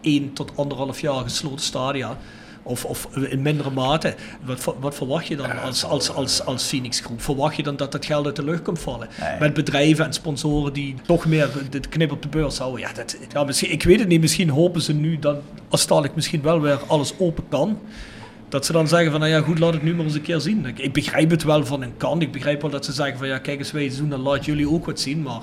één 0.00 0.32
tot 0.32 0.52
anderhalf 0.56 1.00
jaar 1.00 1.22
gesloten 1.22 1.64
stadia. 1.64 2.16
Of, 2.62 2.84
of 2.84 3.16
in 3.16 3.42
mindere 3.42 3.70
mate. 3.70 4.14
Wat, 4.44 4.74
wat 4.80 4.94
verwacht 4.94 5.26
je 5.26 5.36
dan 5.36 5.60
als, 5.60 5.84
als, 5.84 6.10
als, 6.10 6.44
als 6.44 6.64
Phoenix 6.64 7.00
Groep? 7.00 7.22
Verwacht 7.22 7.56
je 7.56 7.62
dan 7.62 7.76
dat 7.76 7.92
dat 7.92 8.06
geld 8.06 8.26
uit 8.26 8.36
de 8.36 8.44
lucht 8.44 8.62
komt 8.62 8.78
vallen? 8.78 9.08
Met 9.40 9.54
bedrijven 9.54 10.04
en 10.04 10.12
sponsoren 10.12 10.72
die 10.72 10.94
toch 11.06 11.26
meer 11.26 11.48
de 11.70 11.80
knip 11.80 12.12
op 12.12 12.22
de 12.22 12.28
beurs 12.28 12.58
houden. 12.58 12.80
Ja, 12.80 12.92
dat, 12.92 13.16
ja 13.32 13.44
misschien, 13.44 13.72
ik 13.72 13.82
weet 13.82 13.98
het 13.98 14.08
niet. 14.08 14.20
Misschien 14.20 14.48
hopen 14.48 14.82
ze 14.82 14.92
nu 14.92 15.18
dan, 15.18 15.38
als 15.68 15.86
dadelijk 15.86 16.14
misschien 16.14 16.42
wel 16.42 16.60
weer 16.60 16.78
alles 16.86 17.14
open 17.18 17.44
kan. 17.48 17.78
Dat 18.48 18.66
ze 18.66 18.72
dan 18.72 18.88
zeggen 18.88 19.10
van, 19.10 19.20
nou 19.20 19.32
ja 19.32 19.40
goed, 19.40 19.58
laat 19.58 19.72
het 19.72 19.82
nu 19.82 19.94
maar 19.94 20.04
eens 20.04 20.14
een 20.14 20.22
keer 20.22 20.40
zien. 20.40 20.66
Ik, 20.66 20.78
ik 20.78 20.92
begrijp 20.92 21.30
het 21.30 21.42
wel 21.42 21.66
van 21.66 21.82
een 21.82 21.96
kant. 21.96 22.22
Ik 22.22 22.32
begrijp 22.32 22.62
wel 22.62 22.70
dat 22.70 22.84
ze 22.84 22.92
zeggen 22.92 23.18
van, 23.18 23.26
ja 23.26 23.38
kijk 23.38 23.58
eens 23.58 23.72
wij 23.72 23.92
doen, 23.96 24.08
dan 24.08 24.20
laat 24.20 24.44
jullie 24.44 24.70
ook 24.70 24.86
wat 24.86 25.00
zien. 25.00 25.22
Maar 25.22 25.42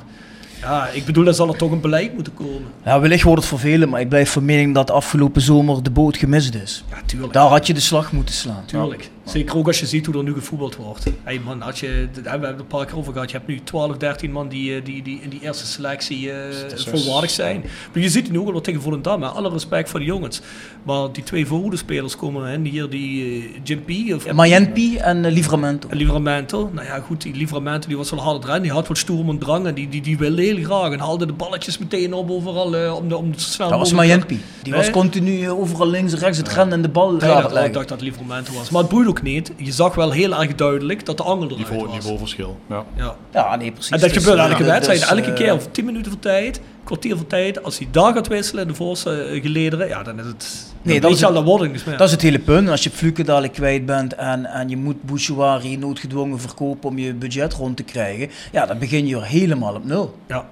ja, 0.62 0.88
ik 0.88 1.06
bedoel, 1.06 1.24
dan 1.24 1.34
zal 1.34 1.48
er 1.48 1.58
toch 1.58 1.72
een 1.72 1.82
beleid 1.82 2.14
moeten 2.14 2.34
komen. 2.34 2.64
Ja, 2.86 3.00
wellicht 3.00 3.24
wordt 3.24 3.40
het 3.40 3.50
vervelend, 3.50 3.92
maar 3.92 4.02
ik 4.02 4.10
blijf 4.10 4.32
van 4.32 4.46
mening 4.46 4.74
dat 4.74 4.92
afgelopen 4.92 5.42
zomer 5.42 5.84
de 5.84 5.90
boot 5.90 6.18
gemist 6.18 6.56
is. 6.56 6.84
Ja, 6.90 6.98
tuurlijk. 7.06 7.34
Daar 7.34 7.48
had 7.48 7.68
je 7.68 7.74
de 7.74 7.80
slag 7.80 8.12
moeten 8.12 8.36
slaan. 8.36 8.64
Tuurlijk. 8.66 9.10
Zeker 9.32 9.58
ook 9.58 9.68
als 9.68 9.80
je 9.80 9.86
ziet 9.86 10.06
hoe 10.06 10.16
er 10.18 10.24
nu 10.24 10.34
gevoetbald 10.34 10.76
wordt. 10.76 11.06
Hey 11.24 11.40
man, 11.46 11.62
als 11.62 11.80
je, 11.80 12.08
we 12.24 12.30
hebben 12.30 12.50
het 12.50 12.60
een 12.60 12.68
paar 12.68 12.86
keer 12.86 12.98
over 12.98 13.14
gehad. 13.14 13.32
Je 13.32 13.38
hebt 13.38 13.50
nu 13.50 13.60
12, 13.64 13.98
13 13.98 14.32
man 14.32 14.48
die, 14.48 14.76
eh, 14.76 14.86
die, 14.86 15.02
die 15.04 15.20
in 15.22 15.30
die 15.30 15.40
eerste 15.42 15.66
selectie 15.66 16.32
eh 16.32 16.72
is- 16.74 16.84
volwaardig 16.84 17.30
zijn. 17.30 17.60
Maar 17.94 18.02
je 18.04 18.10
ziet 18.10 18.24
het 18.24 18.32
nu 18.32 18.40
ook 18.40 18.54
al 18.54 18.62
tegen 18.62 18.82
Volendam. 18.82 19.22
hè. 19.22 19.28
Alle 19.28 19.50
respect 19.50 19.90
voor 19.90 20.00
de 20.00 20.06
jongens. 20.06 20.42
Maar 20.84 21.12
die 21.12 21.24
twee 21.24 21.46
voorhoedenspelers 21.46 22.16
komen. 22.16 22.50
Hè. 22.52 22.70
Hier 22.70 22.90
die 22.90 23.24
eh, 23.44 23.60
Jim 23.64 23.82
P. 23.84 24.14
Of, 24.16 24.32
Mayenpi 24.34 24.98
en 24.98 25.24
uh, 25.24 25.32
Livramento. 25.32 25.90
En 25.90 25.98
Livramento. 25.98 26.70
Nou 26.74 26.86
ja, 26.88 27.00
goed, 27.00 27.22
die 27.22 27.36
Livramento 27.36 27.88
die 27.88 27.98
was 27.98 28.10
wel 28.10 28.20
harder 28.22 28.50
erin. 28.50 28.62
Die 28.62 28.72
had 28.72 28.88
wat 28.88 28.98
stoer 28.98 29.30
en 29.30 29.38
drang. 29.40 29.66
En 29.66 29.74
die, 29.74 29.90
die, 29.90 30.02
die 30.02 30.18
wilde 30.18 30.42
heel 30.42 30.64
graag. 30.64 30.92
En 30.92 31.00
haalde 31.00 31.26
de 31.26 31.34
balletjes 31.34 31.78
meteen 31.78 32.14
op 32.14 32.30
overal. 32.32 32.76
eh, 32.76 32.96
om, 32.96 33.10
de, 33.10 33.18
om 33.18 33.32
het 33.32 33.42
zo 33.42 33.50
snel 33.50 33.70
Dat 33.70 33.80
was 33.80 33.92
Mayenpi. 33.94 34.40
Die 34.64 34.72
Nee? 34.74 34.82
was 34.82 34.92
continu 34.92 35.42
eh, 35.44 35.60
overal 35.60 35.88
links 35.88 36.14
en 36.14 36.20
rechts 36.20 36.38
het 36.38 36.48
rennen 36.48 36.74
en 36.74 36.82
de 36.82 36.90
bal 36.90 37.12
Nee, 37.12 37.20
dat, 37.20 37.52
het 37.52 37.66
ik 37.66 37.74
dacht 37.74 37.88
dat 37.88 38.00
het 38.00 38.02
Livramento 38.10 38.54
was. 38.54 38.70
Maar 38.70 38.82
het 38.82 38.92
boeit 38.92 39.08
ook 39.08 39.19
niet. 39.22 39.52
Je 39.58 39.72
zag 39.72 39.96
wel 39.96 40.12
heel 40.12 40.42
erg 40.42 40.56
duidelijk 40.56 41.06
dat 41.06 41.18
de 41.18 41.24
angel 41.24 41.44
eruit 41.46 41.58
Niveau, 41.70 41.86
was. 41.86 41.96
niveauverschil. 41.96 42.58
Ja. 42.70 42.84
Ja. 42.96 43.16
Ja, 43.34 43.56
nee, 43.56 43.72
precies. 43.72 43.92
En 43.92 44.00
dat 44.00 44.14
Dus, 44.14 44.24
gebeurt 44.24 44.40
eh, 44.46 44.50
elke 44.52 44.64
wedstrijd. 44.64 45.00
dus, 45.00 45.10
elke 45.10 45.22
eh, 45.30 45.34
keer, 45.36 45.58
10 45.72 45.86
minuten 45.86 46.12
voor 46.12 46.20
tijd, 46.22 46.62
kwartier 46.84 47.18
voor 47.18 47.28
tijd. 47.28 47.64
Als 47.64 47.78
hij 47.78 47.88
daar 47.92 48.14
gaat 48.14 48.28
wisselen 48.28 48.62
in 48.62 48.68
de 48.70 48.76
voorste 48.76 49.22
eh, 49.24 49.42
gelederen, 49.42 49.88
ja, 49.88 50.04
dan 50.04 50.20
is 50.20 50.26
het... 50.26 50.68
Nee, 50.82 50.94
dan 50.94 51.02
dat 51.02 51.20
is 51.20 51.26
het- 51.26 51.98
dat 51.98 52.08
is 52.08 52.12
het 52.12 52.22
hele 52.22 52.40
punt. 52.40 52.70
Als 52.70 52.84
je 52.84 52.90
Fluke 52.90 53.24
dadelijk 53.24 53.54
kwijt 53.54 53.86
bent 53.86 54.16
en, 54.16 54.46
en 54.46 54.70
je 54.70 54.78
moet 54.78 55.04
Bouchouari 55.04 55.78
noodgedwongen 55.78 56.40
verkopen 56.40 56.90
om 56.90 56.98
je 56.98 57.14
budget 57.14 57.54
rond 57.54 57.78
te 57.78 57.84
krijgen, 57.84 58.30
ja, 58.52 58.66
dan 58.66 58.78
begin 58.80 59.08
je 59.08 59.16
er 59.16 59.26
helemaal 59.26 59.74
op 59.76 59.86
nul. 59.86 60.16
Ja. 60.28 60.46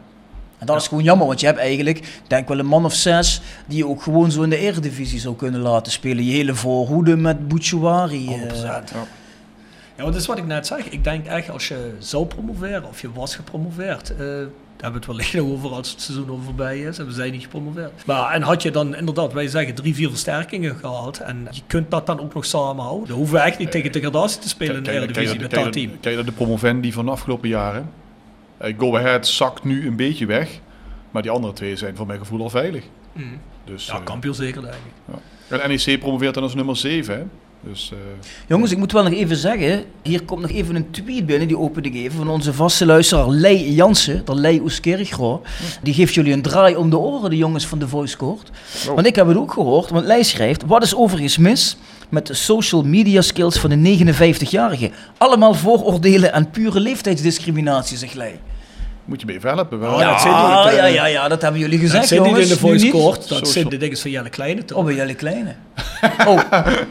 En 0.57 0.65
dat 0.65 0.81
is 0.81 0.88
gewoon 0.88 1.03
jammer, 1.03 1.27
want 1.27 1.39
je 1.39 1.45
hebt 1.45 1.59
eigenlijk, 1.59 2.21
denk 2.27 2.47
wel 2.47 2.59
een 2.59 2.65
man 2.65 2.85
of 2.85 2.93
zes, 2.93 3.41
die 3.65 3.77
je 3.77 3.88
ook 3.88 4.01
gewoon 4.03 4.31
zo 4.31 4.41
in 4.41 4.49
de 4.49 4.57
eredivisie 4.57 5.19
zou 5.19 5.35
kunnen 5.35 5.61
laten 5.61 5.91
spelen. 5.91 6.25
Je 6.25 6.31
hele 6.31 6.55
voorhoede 6.55 7.15
met 7.15 7.47
Bouchouari. 7.47 8.27
eh, 8.27 8.34
100%. 8.34 8.93
Ja, 9.95 10.03
maar 10.03 10.11
dat 10.11 10.21
is 10.21 10.27
wat 10.27 10.38
ik 10.38 10.45
net 10.45 10.67
zeg. 10.67 10.89
Ik 10.89 11.03
denk 11.03 11.25
echt, 11.25 11.49
als 11.49 11.67
je 11.67 11.91
zou 11.99 12.25
promoveren, 12.25 12.85
of 12.88 13.01
je 13.01 13.11
was 13.13 13.35
gepromoveerd... 13.35 14.11
eh, 14.11 14.17
daar 14.17 14.91
hebben 14.91 14.91
we 14.91 14.93
het 14.97 15.05
wellicht 15.05 15.34
nog 15.34 15.47
over 15.57 15.69
als 15.69 15.91
het 15.91 16.01
seizoen 16.01 16.29
al 16.29 16.39
voorbij 16.45 16.79
is. 16.79 16.97
En 16.99 17.05
we 17.05 17.11
zijn 17.11 17.31
niet 17.31 17.41
gepromoveerd. 17.43 17.91
Maar, 18.05 18.34
en 18.34 18.41
had 18.41 18.61
je 18.61 18.71
dan 18.71 18.95
inderdaad, 18.95 19.34
wij 19.34 19.47
zeggen, 19.47 19.75
drie, 19.75 19.95
vier 19.95 20.09
versterkingen 20.09 20.75
gehaald. 20.75 21.19
En 21.19 21.47
je 21.51 21.61
kunt 21.67 21.91
dat 21.91 22.05
dan 22.05 22.19
ook 22.19 22.34
nog 22.34 22.45
samenhouden. 22.45 23.07
Dan 23.07 23.17
hoeven 23.17 23.35
we 23.35 23.41
echt 23.41 23.57
niet 23.57 23.71
tegen 23.71 23.91
degradatie 23.91 24.39
te 24.39 24.49
spelen 24.49 24.75
in 24.75 24.84
de 24.84 24.91
Eredivisie 24.91 25.39
met 25.39 25.51
dat 25.51 25.73
team. 25.73 25.99
Kijk 25.99 26.15
naar 26.15 26.25
de 26.25 26.31
promovendi 26.31 26.91
van 26.93 27.05
de 27.05 27.11
afgelopen 27.11 27.49
jaren. 27.49 27.89
Eh, 28.57 28.73
Go 28.77 28.95
Ahead 28.97 29.27
zakt 29.27 29.63
nu 29.63 29.88
een 29.88 29.95
beetje 29.95 30.25
weg. 30.25 30.59
Maar 31.11 31.21
die 31.21 31.31
andere 31.31 31.53
twee 31.53 31.75
zijn 31.75 31.95
voor 31.95 32.07
mijn 32.07 32.19
gevoel 32.19 32.41
al 32.41 32.49
veilig. 32.49 32.84
Mhm. 33.13 33.25
Dus, 33.65 33.85
Ja, 33.85 33.93
eh, 33.93 34.03
kampioen 34.03 34.35
zeker, 34.35 34.61
denk 34.61 34.73
ik. 34.73 35.13
ja. 35.49 35.57
En 35.57 35.69
NEC 35.69 35.99
promoveert 35.99 36.34
dan 36.34 36.43
als 36.43 36.55
nummer 36.55 36.77
7. 36.77 37.15
Hè? 37.17 37.23
Dus, 37.69 37.91
eh, 37.93 37.97
Jongens, 38.47 38.71
ik 38.71 38.77
moet 38.77 38.91
wel 38.91 39.03
nog 39.03 39.13
even 39.13 39.35
zeggen, 39.35 39.84
hier 40.01 40.23
komt 40.23 40.41
nog 40.41 40.51
even 40.51 40.75
een 40.75 40.91
tweet 40.91 41.25
binnen, 41.25 41.47
die 41.47 41.57
open 41.57 41.84
ik 41.84 41.93
even, 41.95 42.17
van 42.17 42.27
onze 42.29 42.53
vaste 42.53 42.85
luisteraar 42.85 43.27
Lei 43.29 43.73
Jansen, 43.73 44.25
de 44.25 44.35
Lei 44.35 44.59
Oeskerigro. 44.59 45.41
Die 45.84 45.93
geeft 45.93 46.13
jullie 46.13 46.34
een 46.34 46.41
draai 46.41 46.75
om 46.75 46.89
de 46.89 46.97
oren, 46.97 47.29
de 47.29 47.38
jongens 47.38 47.67
van 47.67 47.79
de 47.79 47.88
Voice 47.88 48.17
Court. 48.17 48.51
Want 48.95 49.05
ik 49.07 49.15
heb 49.15 49.27
het 49.27 49.38
ook 49.38 49.53
gehoord, 49.53 49.89
want 49.89 50.05
Lei 50.05 50.23
schrijft, 50.23 50.65
wat 50.65 50.84
is 50.84 50.95
overigens 50.95 51.38
mis 51.38 51.77
met 52.09 52.27
de 52.27 52.34
social 52.34 52.84
media 52.84 53.21
skills 53.21 53.59
van 53.59 53.69
de 53.69 54.13
59-jarige? 54.13 54.91
Allemaal 55.17 55.53
vooroordelen 55.53 56.34
en 56.34 56.49
pure 56.49 56.79
leeftijdsdiscriminatie, 56.79 57.97
zegt 57.97 58.15
Lei. 58.15 58.39
Moet 59.07 59.19
je 59.19 59.25
mee 59.25 59.38
helpen. 59.41 59.79
Wel. 59.79 59.93
Oh, 59.93 59.99
ja, 59.99 60.11
dat 60.11 60.21
zit 60.21 60.31
niet, 60.31 60.39
Ah, 60.39 60.67
eh, 60.69 60.75
ja, 60.77 60.85
ja, 60.85 61.05
ja, 61.05 61.27
dat 61.27 61.41
hebben 61.41 61.59
jullie 61.61 61.79
gezegd, 61.79 61.99
dat 61.99 62.07
zit 62.07 62.19
niet 62.19 62.27
jongens. 62.29 62.47
in 62.49 62.53
de 62.53 62.59
voice 62.59 62.88
court. 62.89 63.15
Dat 63.15 63.25
Social. 63.38 63.45
zit 63.53 63.69
de 63.69 63.77
dingen 63.77 63.97
van 63.97 64.11
Jelle 64.11 64.29
Kleine 64.29 64.65
toch? 64.65 64.77
Oh, 64.77 64.85
bij 64.85 64.95
jullie 64.95 65.15
kleine. 65.15 65.55
Oh, 66.27 66.39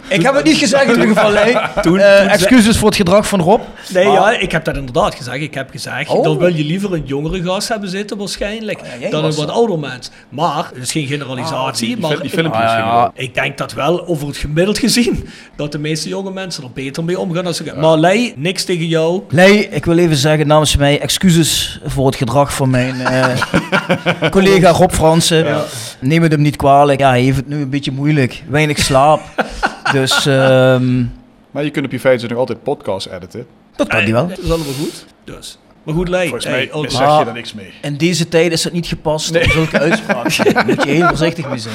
ik 0.09 0.22
heb 0.22 0.34
het 0.34 0.44
niet 0.44 0.56
gezegd 0.56 0.84
in 0.84 0.90
ieder 0.90 1.06
geval, 1.09 1.30
Lei. 1.30 1.56
Toen- 1.82 1.98
Eh, 1.98 2.32
excuses 2.32 2.76
voor 2.76 2.88
het 2.88 2.97
gedrag 2.97 3.28
van 3.28 3.40
Rob. 3.40 3.60
Nee, 3.93 4.05
ja, 4.09 4.30
ik 4.38 4.52
heb 4.52 4.64
dat 4.64 4.76
inderdaad 4.76 5.14
gezegd. 5.14 5.40
Ik 5.40 5.55
heb 5.55 5.70
gezegd, 5.70 6.09
Oh. 6.10 6.24
dan 6.24 6.38
wil 6.38 6.55
je 6.55 6.64
liever 6.64 6.93
een 6.93 7.02
jongere 7.06 7.43
gast 7.43 7.68
hebben 7.68 7.88
zitten 7.88 8.16
waarschijnlijk, 8.18 8.80
Oh, 8.80 9.01
ja, 9.01 9.10
dan 9.10 9.24
een 9.24 9.34
wat 9.34 9.51
ouder 9.51 9.78
mens. 9.78 10.10
Maar, 10.28 10.70
het 10.74 10.82
is 10.82 10.93
geen 10.93 11.06
generalisatie, 11.06 11.86
die, 11.86 11.97
maar 11.98 12.10
fil- 12.10 12.20
die 12.20 12.30
filmpjes. 12.30 12.62
Ah, 12.62 12.68
ja, 12.68 13.10
ik 13.14 13.34
denk 13.34 13.59
dat 13.59 13.72
wel 13.72 14.06
over 14.06 14.26
het 14.26 14.36
gemiddeld 14.36 14.78
gezien, 14.78 15.28
dat 15.56 15.72
de 15.72 15.78
meeste 15.78 16.09
jonge 16.09 16.30
mensen 16.30 16.62
er 16.62 16.70
beter 16.74 17.05
mee 17.05 17.18
omgaan. 17.18 17.47
Als 17.47 17.56
ze... 17.56 17.72
Maar 17.80 17.98
Lei, 17.98 18.32
niks 18.36 18.64
tegen 18.64 18.86
jou. 18.86 19.22
Nee, 19.30 19.68
ik 19.68 19.84
wil 19.84 19.98
even 19.98 20.16
zeggen 20.16 20.47
namens 20.47 20.76
mij 20.76 21.01
excuses 21.01 21.80
voor 21.86 22.06
het 22.07 22.16
gedrag 22.16 22.55
van 22.55 22.70
mijn 22.70 23.01
eh, 23.01 24.31
collega 24.31 24.70
Rob 24.70 24.91
Fransen. 24.91 25.65
Neem 26.01 26.23
het 26.23 26.33
hem 26.33 26.41
niet 26.41 26.57
kwalijk. 26.57 27.01
Ja, 27.01 27.09
hij 27.09 27.20
heeft 27.23 27.37
het 27.37 27.49
nu 27.49 27.61
een 27.61 27.70
beetje 27.70 27.93
moeilijk. 27.93 28.43
Weinig 28.49 28.78
slaap. 28.78 29.20
dus 29.93 30.27
ehm, 30.27 31.05
Maar 31.51 31.65
je 31.65 31.70
kunt 31.70 31.85
op 31.87 31.93
je 31.93 32.01
feiten 32.01 32.28
nog 32.28 32.39
altijd 32.39 32.62
podcast 32.62 33.07
editen. 33.07 33.47
dat 33.77 33.89
kan 33.89 34.03
hij 34.03 34.12
wel. 34.12 34.28
Dat 34.28 34.39
is 34.39 34.51
allemaal 34.51 34.73
goed. 34.81 35.07
Dus. 35.24 35.59
Maar 35.83 35.95
goed, 35.95 36.09
Lei. 36.09 36.23
Volgens 36.28 36.47
mij 36.51 36.73
ook- 36.73 36.91
zeg 36.91 37.19
je 37.19 37.24
daar 37.24 37.33
niks 37.35 37.55
mee. 37.55 37.73
In 37.83 37.97
deze 37.97 38.28
tijd 38.28 38.53
is 38.53 38.65
het 38.65 38.73
niet 38.73 38.87
gepast 38.87 39.37
om 39.37 39.51
zulke 39.51 39.78
uitspraken. 39.78 40.55
Daar 40.55 40.66
moet 40.77 40.83
je 40.85 40.91
heel 40.91 41.09
voorzichtig 41.09 41.49
mee 41.49 41.59
zijn. 41.59 41.74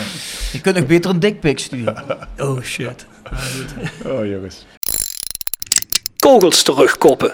Je 0.51 0.61
kunt 0.61 0.75
nog 0.75 0.85
beter 0.85 1.09
een 1.11 1.19
dickpic 1.19 1.59
sturen. 1.59 2.03
Oh 2.37 2.61
shit. 2.61 3.05
Oh 4.05 4.25
jongens. 4.25 4.65
Kogels 6.19 6.63
terugkoppen. 6.63 7.33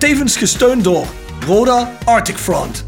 Tevens 0.00 0.36
gesteund 0.36 0.84
door 0.84 1.06
Roda 1.46 1.92
Arctic 2.04 2.36
Front. 2.36 2.84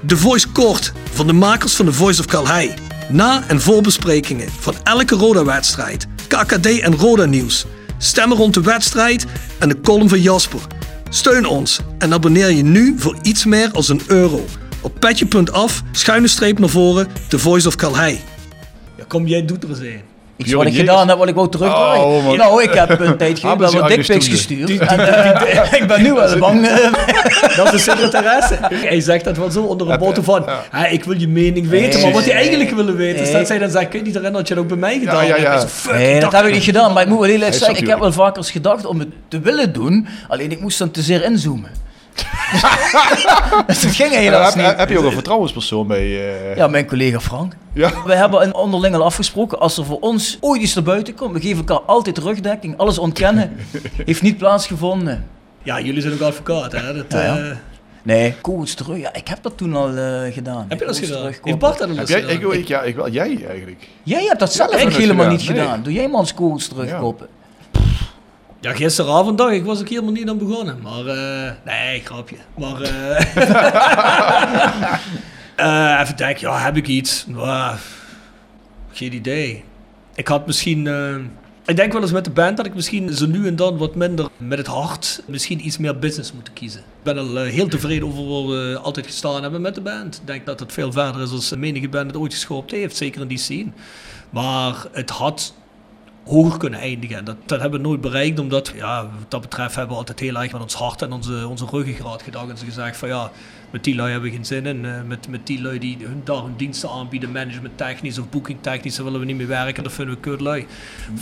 De 0.00 0.16
Voice 0.16 0.52
Court 0.52 0.92
van 1.12 1.26
de 1.26 1.32
makers 1.32 1.74
van 1.74 1.86
The 1.86 1.92
Voice 1.92 2.20
of 2.20 2.26
Calhei. 2.26 2.74
Na- 3.08 3.42
en 3.48 3.60
voorbesprekingen 3.60 4.48
van 4.60 4.74
elke 4.82 5.14
Roda-wedstrijd, 5.14 6.06
KKD 6.28 6.66
en 6.80 6.96
Roda-nieuws. 6.96 7.66
Stemmen 7.98 8.36
rond 8.36 8.54
de 8.54 8.60
wedstrijd 8.60 9.26
en 9.58 9.68
de 9.68 9.80
column 9.80 10.08
van 10.08 10.20
Jasper. 10.20 10.60
Steun 11.08 11.46
ons 11.46 11.80
en 11.98 12.12
abonneer 12.12 12.50
je 12.50 12.62
nu 12.62 12.94
voor 12.98 13.16
iets 13.22 13.44
meer 13.44 13.70
als 13.72 13.88
een 13.88 14.02
euro. 14.06 14.44
Op 14.80 15.00
petje.af, 15.00 15.82
schuine 15.92 16.28
streep 16.28 16.58
naar 16.58 16.68
voren, 16.68 17.08
The 17.28 17.38
Voice 17.38 17.68
of 17.68 17.76
Calhei. 17.76 18.20
Ja, 18.96 19.04
kom, 19.08 19.26
jij 19.26 19.44
doet 19.44 19.62
er 19.62 19.68
eens 19.68 19.78
een. 19.78 20.11
Iets 20.42 20.50
Bjorn 20.50 20.64
wat 20.64 20.74
ik 20.74 20.80
gedaan 20.80 21.08
heb, 21.08 21.18
wat 21.18 21.28
ik 21.28 21.34
wou 21.34 21.48
terugdraaien. 21.48 22.04
Oh, 22.04 22.32
nou, 22.32 22.62
ik 22.62 22.72
heb 22.72 23.00
een 23.00 23.16
tijd 23.16 23.38
geleden 23.38 23.48
Hebben 23.48 23.72
wel 23.72 23.80
wat 23.80 23.90
je 23.90 23.96
dickpics 23.96 24.28
gestuurd. 24.28 24.70
En, 24.78 25.00
ik 25.80 25.84
ben 25.86 26.02
nu 26.02 26.12
wel 26.12 26.38
bang. 26.38 26.66
eh, 26.68 27.56
Dat 27.56 27.66
is 27.66 27.70
de 27.84 27.90
secretaresse. 27.90 28.58
Hij 28.74 29.00
zegt 29.00 29.24
dat 29.24 29.36
wel 29.36 29.50
zo 29.50 29.62
onder 29.62 29.90
een 29.90 29.98
botte 29.98 30.22
van. 30.22 30.44
"Hè, 30.70 30.86
ik 30.88 31.04
wil 31.04 31.18
je 31.20 31.28
mening 31.28 31.68
weten, 31.68 32.00
maar 32.00 32.12
wat 32.12 32.24
hij 32.24 32.34
eigenlijk 32.34 32.70
willen 32.70 32.96
weten 32.96 33.20
is 33.20 33.28
Nee. 33.28 33.36
dat 33.36 33.46
zij 33.46 33.58
dan 33.58 33.70
zegt, 33.70 33.88
kun 33.88 33.98
je 33.98 34.04
niet 34.04 34.14
herinneren 34.14 34.38
dat 34.38 34.48
je 34.48 34.54
dat 34.54 34.62
ook 34.62 34.68
bij 34.68 34.78
mij 34.78 34.98
gedaan 34.98 35.26
ja, 35.26 35.36
ja. 35.36 35.68
fuck, 35.68 35.92
Nee, 35.92 36.20
dat 36.20 36.32
heb 36.32 36.44
ik 36.44 36.52
niet 36.52 36.62
gedaan, 36.62 36.92
maar 36.92 37.02
ik 37.02 37.08
moet 37.08 37.18
wel 37.18 37.28
heel 37.28 37.42
erg 37.42 37.54
zeggen, 37.54 37.76
ik 37.76 37.86
heb 37.86 37.98
wel 37.98 38.12
vaker 38.12 38.36
eens 38.36 38.50
gedacht 38.50 38.86
om 38.86 38.98
het 38.98 39.08
te 39.28 39.40
willen 39.40 39.72
doen, 39.72 40.06
alleen 40.28 40.50
ik 40.50 40.60
moest 40.60 40.78
dan 40.78 40.90
te 40.90 41.02
zeer 41.02 41.24
inzoomen. 41.24 41.70
Dus 43.66 43.80
dat 43.82 43.92
ging 43.94 44.12
Ja, 44.12 44.18
helaas 44.18 44.54
heb, 44.54 44.66
niet. 44.66 44.76
heb 44.76 44.88
je 44.88 44.98
ook 44.98 45.04
een 45.04 45.12
vertrouwenspersoon 45.12 45.86
bij... 45.86 46.00
eh, 46.50 46.56
Ja, 46.56 46.66
mijn 46.66 46.86
collega 46.86 47.20
Frank. 47.20 47.52
Ja. 47.74 47.90
We 48.04 48.14
hebben 48.14 48.42
een 48.42 48.54
onderling 48.54 48.94
al 48.94 49.04
afgesproken, 49.04 49.58
als 49.60 49.78
er 49.78 49.84
voor 49.84 49.98
ons 50.00 50.38
ooit 50.40 50.62
iets 50.62 50.74
naar 50.74 50.84
buiten 50.84 51.14
komt, 51.14 51.32
we 51.34 51.40
geven 51.40 51.56
elkaar 51.58 51.80
altijd 51.86 52.18
rugdekking, 52.18 52.76
alles 52.78 52.98
ontkennen. 52.98 53.56
Heeft 54.06 54.22
niet 54.22 54.36
plaatsgevonden. 54.38 55.26
Ja, 55.62 55.80
jullie 55.80 56.00
zijn 56.00 56.12
ook 56.14 56.20
advocaat, 56.20 56.72
hè? 56.72 56.94
Dat, 56.94 57.04
Ja, 57.08 57.22
ja. 57.22 57.36
eh, 57.38 57.56
Nee, 58.04 58.34
coach 58.40 58.68
terug. 58.68 58.98
Ja, 58.98 59.14
ik 59.14 59.28
heb 59.28 59.38
dat 59.42 59.56
toen 59.56 59.76
al 59.76 59.96
eh, 59.96 60.32
gedaan. 60.32 60.64
heb 60.68 60.78
je 60.80 60.86
dat 60.86 60.98
gedaan? 60.98 61.24
Heeft. 61.24 61.58
Bart 61.58 61.78
dat 61.78 61.88
al 61.88 61.96
Heb 61.96 61.98
eens 61.98 62.08
jij, 62.10 62.20
ik, 62.20 62.28
gedaan? 62.40 62.52
ik, 62.52 62.68
ja, 62.68 62.82
ik, 62.82 62.94
wel, 62.96 63.08
jij 63.10 63.44
eigenlijk. 63.48 63.88
Jij 64.02 64.24
hebt 64.24 64.38
dat 64.38 64.52
zelf 64.52 64.70
heb 64.70 64.88
ik 64.88 64.94
helemaal 64.96 65.16
gedaan, 65.24 65.36
niet 65.38 65.48
nee. 65.48 65.58
gedaan. 65.58 65.82
Doe 65.82 65.92
jij 65.92 66.08
maar 66.08 66.18
als 66.18 66.34
coach 66.34 66.62
terugkoppen. 66.62 67.26
Ja, 68.62 68.72
gisteravond 68.72 69.38
dacht 69.38 69.52
ik 69.52 69.64
was 69.64 69.80
ik 69.80 69.88
helemaal 69.88 70.12
niet 70.12 70.28
aan 70.28 70.38
begonnen. 70.38 70.78
Maar, 70.82 71.06
eh, 71.06 71.52
nee, 71.64 72.00
grapje. 72.00 72.36
Maar, 72.58 72.80
eh, 72.80 73.36
eh, 75.94 76.00
even 76.00 76.16
denken, 76.16 76.40
ja, 76.48 76.58
heb 76.58 76.76
ik 76.76 76.86
iets? 76.86 77.26
Geen 78.92 79.12
idee. 79.12 79.64
Ik 80.14 80.28
had 80.28 80.46
misschien, 80.46 80.86
ik 81.66 81.76
denk 81.76 81.92
wel 81.92 82.02
eens 82.02 82.12
met 82.12 82.24
de 82.24 82.30
band 82.30 82.56
dat 82.56 82.66
ik 82.66 82.74
misschien 82.74 83.12
zo 83.12 83.26
nu 83.26 83.46
en 83.46 83.56
dan 83.56 83.76
wat 83.78 83.94
minder 83.94 84.28
met 84.36 84.58
het 84.58 84.66
hart 84.66 85.22
misschien 85.26 85.66
iets 85.66 85.78
meer 85.78 85.98
business 85.98 86.32
moet 86.32 86.52
kiezen. 86.52 86.80
Ik 86.80 87.02
ben 87.02 87.18
al 87.18 87.36
heel 87.36 87.68
tevreden 87.68 88.08
over 88.08 88.28
waar 88.28 88.46
we 88.46 88.78
altijd 88.82 89.06
gestaan 89.06 89.42
hebben 89.42 89.60
met 89.60 89.74
de 89.74 89.80
band. 89.80 90.18
Ik 90.20 90.26
denk 90.26 90.46
dat 90.46 90.60
het 90.60 90.72
veel 90.72 90.92
verder 90.92 91.22
is 91.22 91.30
als 91.30 91.56
menige 91.56 91.88
band 91.88 92.06
het 92.06 92.16
ooit 92.16 92.32
geschoopt 92.32 92.70
heeft, 92.70 92.96
zeker 92.96 93.20
in 93.20 93.28
die 93.28 93.38
scene. 93.38 93.70
Maar 94.30 94.86
het 94.92 95.10
had 95.10 95.54
hoger 96.24 96.58
kunnen 96.58 96.80
eindigen. 96.80 97.16
En 97.16 97.24
dat, 97.24 97.36
dat 97.46 97.60
hebben 97.60 97.80
we 97.80 97.86
nooit 97.86 98.00
bereikt, 98.00 98.38
omdat 98.38 98.72
ja, 98.76 99.02
wat 99.02 99.30
dat 99.30 99.40
betreft 99.40 99.74
hebben 99.74 99.92
we 99.92 99.98
altijd 99.98 100.20
heel 100.20 100.36
erg 100.36 100.52
met 100.52 100.62
ons 100.62 100.74
hart 100.74 101.02
en 101.02 101.12
onze, 101.12 101.46
onze 101.48 101.66
ruggengraat 101.70 102.22
gedacht. 102.22 102.50
En 102.50 102.58
ze 102.58 102.64
gezegd 102.64 102.96
van 102.96 103.08
ja, 103.08 103.30
met 103.70 103.84
die 103.84 103.94
lui 103.94 104.10
hebben 104.10 104.30
we 104.30 104.36
geen 104.36 104.44
zin 104.44 104.66
in. 104.66 104.84
Eh, 104.84 105.02
met, 105.06 105.28
met 105.28 105.46
die 105.46 105.62
lui 105.62 105.78
die 105.78 105.96
hun, 106.00 106.20
daar 106.24 106.42
hun 106.42 106.54
diensten 106.56 106.90
aanbieden, 106.90 107.32
management 107.32 107.78
technisch 107.78 108.18
of 108.18 108.30
booking 108.30 108.58
technisch, 108.60 108.94
daar 108.94 109.04
willen 109.04 109.20
we 109.20 109.26
niet 109.26 109.36
mee 109.36 109.46
werken. 109.46 109.82
Dat 109.82 109.92
vinden 109.92 110.14
we 110.14 110.20
kutlui. 110.20 110.66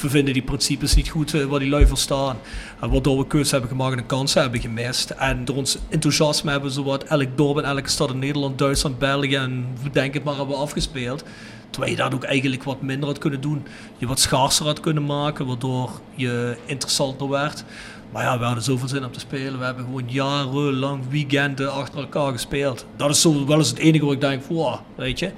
We 0.01 0.11
vinden 0.11 0.35
die 0.35 0.43
principes 0.43 0.95
niet 0.95 1.09
goed 1.09 1.35
eh, 1.35 1.45
waar 1.45 1.59
die 1.59 1.69
lui 1.69 1.87
voor 1.87 1.99
staan. 1.99 2.37
En 2.81 2.91
waardoor 2.91 3.19
we 3.19 3.27
keuzes 3.27 3.51
hebben 3.51 3.71
gemaakt 3.71 3.97
en 3.97 4.07
kansen 4.07 4.43
hebben 4.43 4.61
gemist. 4.61 5.11
En 5.11 5.45
door 5.45 5.57
ons 5.57 5.79
enthousiasme 5.89 6.51
hebben 6.51 6.69
we 6.69 6.75
zowat 6.75 7.05
elk 7.05 7.37
dorp 7.37 7.59
en 7.59 7.65
elke 7.65 7.89
stad 7.89 8.11
in 8.11 8.19
Nederland, 8.19 8.59
Duitsland, 8.59 8.99
België 8.99 9.35
en 9.35 9.67
we 9.83 9.91
denken 9.91 10.13
het 10.13 10.25
maar 10.25 10.37
hebben 10.37 10.57
afgespeeld. 10.57 11.25
Terwijl 11.71 11.93
je 11.93 11.99
dat 11.99 12.15
ook 12.15 12.25
eigenlijk 12.25 12.65
wat 12.65 12.83
minder 12.83 13.09
had 13.09 13.19
kunnen 13.19 13.41
doen. 13.41 13.67
Je 13.99 14.07
wat 14.07 14.21
schaarser 14.21 14.67
had 14.67 14.81
kunnen 14.81 15.07
maken, 15.07 15.47
waardoor 15.47 15.91
je 16.15 16.57
interessanter 16.67 17.29
werd. 17.29 17.65
Maar 18.13 18.23
ja, 18.23 18.39
we 18.39 18.45
hadden 18.45 18.63
zoveel 18.63 18.89
zin 18.89 19.05
om 19.05 19.13
te 19.13 19.21
spelen. 19.21 19.59
We 19.59 19.65
hebben 19.65 19.85
gewoon 19.85 20.09
jarenlang 20.09 21.09
weekenden 21.09 21.73
achter 21.73 21.99
elkaar 21.99 22.33
gespeeld. 22.33 22.87
Dat 22.97 23.11
is 23.11 23.21
zo 23.21 23.47
wel 23.47 23.59
eens 23.59 23.69
het 23.69 23.79
enige 23.79 24.05
waar 24.05 24.15
ik 24.15 24.21
denk, 24.21 24.45
wow, 24.45 24.79
weet 24.95 25.19
je. 25.19 25.31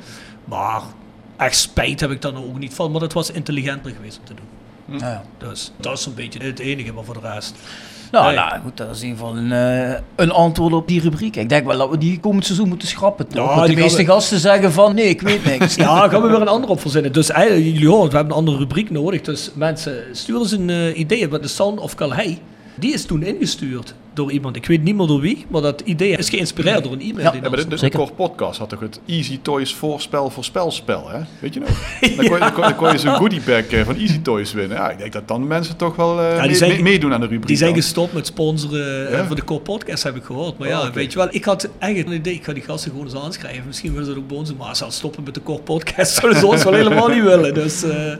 Maar 0.44 0.82
echt 1.36 1.56
spijt 1.56 2.00
heb 2.00 2.10
ik 2.10 2.22
daar 2.22 2.36
ook 2.36 2.58
niet 2.58 2.74
van. 2.74 2.90
Maar 2.90 3.00
het 3.00 3.12
was 3.12 3.30
intelligenter 3.30 3.92
geweest 3.92 4.18
om 4.18 4.24
te 4.24 4.34
doen. 4.34 4.98
Ja, 4.98 5.10
ja. 5.10 5.24
Dus 5.38 5.72
dat 5.76 5.98
is 5.98 6.06
een 6.06 6.14
beetje 6.14 6.42
het 6.42 6.58
enige, 6.58 6.92
maar 6.92 7.04
voor 7.04 7.20
de 7.20 7.28
rest. 7.28 7.54
Nou, 8.12 8.26
Nee. 8.26 8.34
nou, 8.34 8.60
goed, 8.64 8.76
dat 8.76 8.90
is 8.90 9.02
in 9.02 9.08
ieder 9.08 9.24
geval 9.24 9.36
een, 9.36 9.52
eh, 9.52 9.98
een 10.16 10.30
antwoord 10.30 10.72
op 10.72 10.88
die 10.88 11.00
rubriek. 11.00 11.36
Ik 11.36 11.48
denk 11.48 11.66
wel 11.66 11.78
dat 11.78 11.90
we 11.90 11.98
die 11.98 12.20
komend 12.20 12.44
seizoen 12.44 12.68
moeten 12.68 12.88
schrappen. 12.88 13.26
Toch? 13.28 13.54
Ja, 13.56 13.66
de 13.66 13.74
meeste 13.74 13.96
we- 14.04 14.04
gasten 14.08 14.38
zeggen 14.38 14.72
van 14.72 14.94
nee, 14.94 15.08
ik 15.08 15.20
weet 15.22 15.44
niks. 15.44 15.74
Ja, 15.82 16.08
gaan 16.08 16.22
we 16.22 16.28
weer 16.28 16.40
een 16.40 16.48
andere 16.48 16.72
op 16.72 16.80
verzinnen. 16.80 17.12
Dus 17.12 17.30
eigenlijk, 17.30 17.64
jullie 17.66 17.88
horen, 17.88 18.10
we 18.10 18.16
hebben 18.16 18.32
een 18.32 18.38
andere 18.38 18.58
rubriek 18.58 18.90
nodig. 18.90 19.20
Dus 19.20 19.50
mensen, 19.54 19.94
stuur 20.12 20.38
eens 20.38 20.52
een 20.52 20.70
eh, 20.70 20.98
idee. 20.98 21.28
Met 21.28 21.42
de 21.42 21.48
Sound 21.48 21.80
of 21.80 21.94
Calhei, 21.94 22.38
die 22.74 22.92
is 22.92 23.04
toen 23.06 23.22
ingestuurd 23.22 23.94
door 24.14 24.32
iemand. 24.32 24.56
Ik 24.56 24.66
weet 24.66 24.82
niet 24.82 24.96
meer 24.96 25.06
door 25.06 25.20
wie, 25.20 25.46
maar 25.48 25.60
dat 25.62 25.80
idee 25.84 26.16
is 26.16 26.28
geïnspireerd 26.28 26.82
door 26.82 26.92
een 26.92 27.00
e-mail. 27.00 27.18
Ja. 27.24 27.30
die 27.30 27.42
Ja, 27.42 27.48
maar 27.48 27.68
de, 27.68 27.76
Zeker. 27.76 27.90
de 27.90 27.96
Core 28.04 28.12
Podcast 28.12 28.58
had 28.58 28.68
toch 28.68 28.80
het 28.80 29.00
Easy 29.06 29.38
Toys 29.42 29.74
voorspel 29.74 30.30
voorspelspel, 30.30 31.08
hè? 31.10 31.18
Weet 31.38 31.54
je 31.54 31.60
nog? 31.60 31.68
Dan 32.00 32.14
kon 32.16 32.24
je, 32.24 32.38
dan 32.38 32.52
kon, 32.52 32.62
dan 32.62 32.76
kon 32.76 32.92
je 32.92 32.98
zo'n 32.98 33.14
goodie 33.14 33.40
bag 33.46 33.66
eh, 33.66 33.84
van 33.84 33.96
Easy 33.96 34.18
Toys 34.22 34.52
winnen. 34.52 34.76
Ja, 34.76 34.90
ik 34.90 34.98
denk 34.98 35.12
dat 35.12 35.28
dan 35.28 35.46
mensen 35.46 35.76
toch 35.76 35.96
wel 35.96 36.20
eh, 36.20 36.32
die 36.38 36.46
mee- 36.46 36.54
zijn- 36.54 36.70
mee- 36.72 36.82
meedoen 36.82 37.12
aan 37.12 37.20
de 37.20 37.26
rubriek. 37.26 37.46
Die 37.46 37.56
zijn 37.56 37.72
dan. 37.72 37.80
gestopt 37.82 38.12
met 38.12 38.26
sponsoren 38.26 39.06
eh, 39.08 39.12
Ja? 39.18 39.26
voor 39.26 39.36
de 39.36 39.44
Core 39.44 39.60
Podcast, 39.60 40.02
heb 40.02 40.16
ik 40.16 40.24
gehoord. 40.24 40.58
Maar 40.58 40.68
Oh, 40.68 40.74
ja, 40.74 40.80
oké. 40.82 40.92
weet 40.92 41.12
je 41.12 41.18
wel, 41.18 41.28
ik 41.30 41.44
had 41.44 41.68
eigenlijk 41.78 42.12
een 42.14 42.18
idee. 42.20 42.34
Ik 42.34 42.44
ga 42.44 42.52
die 42.52 42.62
gasten 42.62 42.90
gewoon 42.90 43.06
eens 43.06 43.14
aanschrijven. 43.16 43.62
Misschien 43.66 43.90
willen 43.90 44.06
ze 44.06 44.12
dat 44.12 44.22
ook 44.22 44.28
bij 44.28 44.36
ons. 44.36 44.54
Maar 44.54 44.76
ze 44.76 44.84
stoppen 44.88 45.22
met 45.24 45.34
de 45.34 45.42
Core 45.42 45.60
Podcast, 45.62 46.12
zouden 46.20 46.40
ze 46.40 46.46
ons 46.46 46.64
wel 46.64 46.72
helemaal 46.72 47.08
niet 47.08 47.22
willen. 47.22 47.54
Dus, 47.54 47.82
eh, 47.82 47.90
Nee. 47.96 48.16